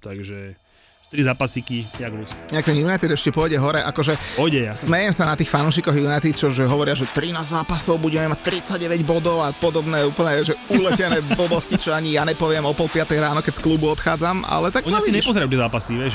takže 0.00 0.56
4 1.08 1.24
zápasíky, 1.24 1.88
jak 1.96 2.12
ľud. 2.12 2.28
Nejak 2.52 2.68
ten 2.68 2.76
United 2.76 3.08
ešte 3.08 3.32
pôjde 3.32 3.56
hore, 3.56 3.80
akože 3.80 4.12
Pôjde, 4.36 4.68
jasne. 4.68 4.92
Smejem 4.92 5.12
sa 5.16 5.24
na 5.24 5.40
tých 5.40 5.48
fanúšikoch 5.48 5.96
United, 5.96 6.36
čo 6.36 6.52
že 6.52 6.68
hovoria, 6.68 6.92
že 6.92 7.08
13 7.08 7.32
zápasov 7.48 7.96
budeme 7.96 8.28
mať 8.28 8.68
39 8.76 9.08
bodov 9.08 9.40
a 9.40 9.56
podobné 9.56 10.04
úplne, 10.04 10.44
že 10.44 10.52
uletené 10.68 11.24
blbosti, 11.40 11.80
čo 11.80 11.96
ani 11.96 12.12
ja 12.12 12.28
nepoviem 12.28 12.60
o 12.68 12.76
pol 12.76 12.92
5 12.92 13.08
ráno, 13.24 13.40
keď 13.40 13.56
z 13.56 13.64
klubu 13.64 13.88
odchádzam, 13.88 14.44
ale 14.44 14.68
tak 14.68 14.84
Oni 14.84 14.92
no, 14.92 15.00
vidíš. 15.00 15.24
nepozerajú 15.24 15.48
tie 15.48 15.60
zápasy, 15.64 15.92
vieš. 15.96 16.14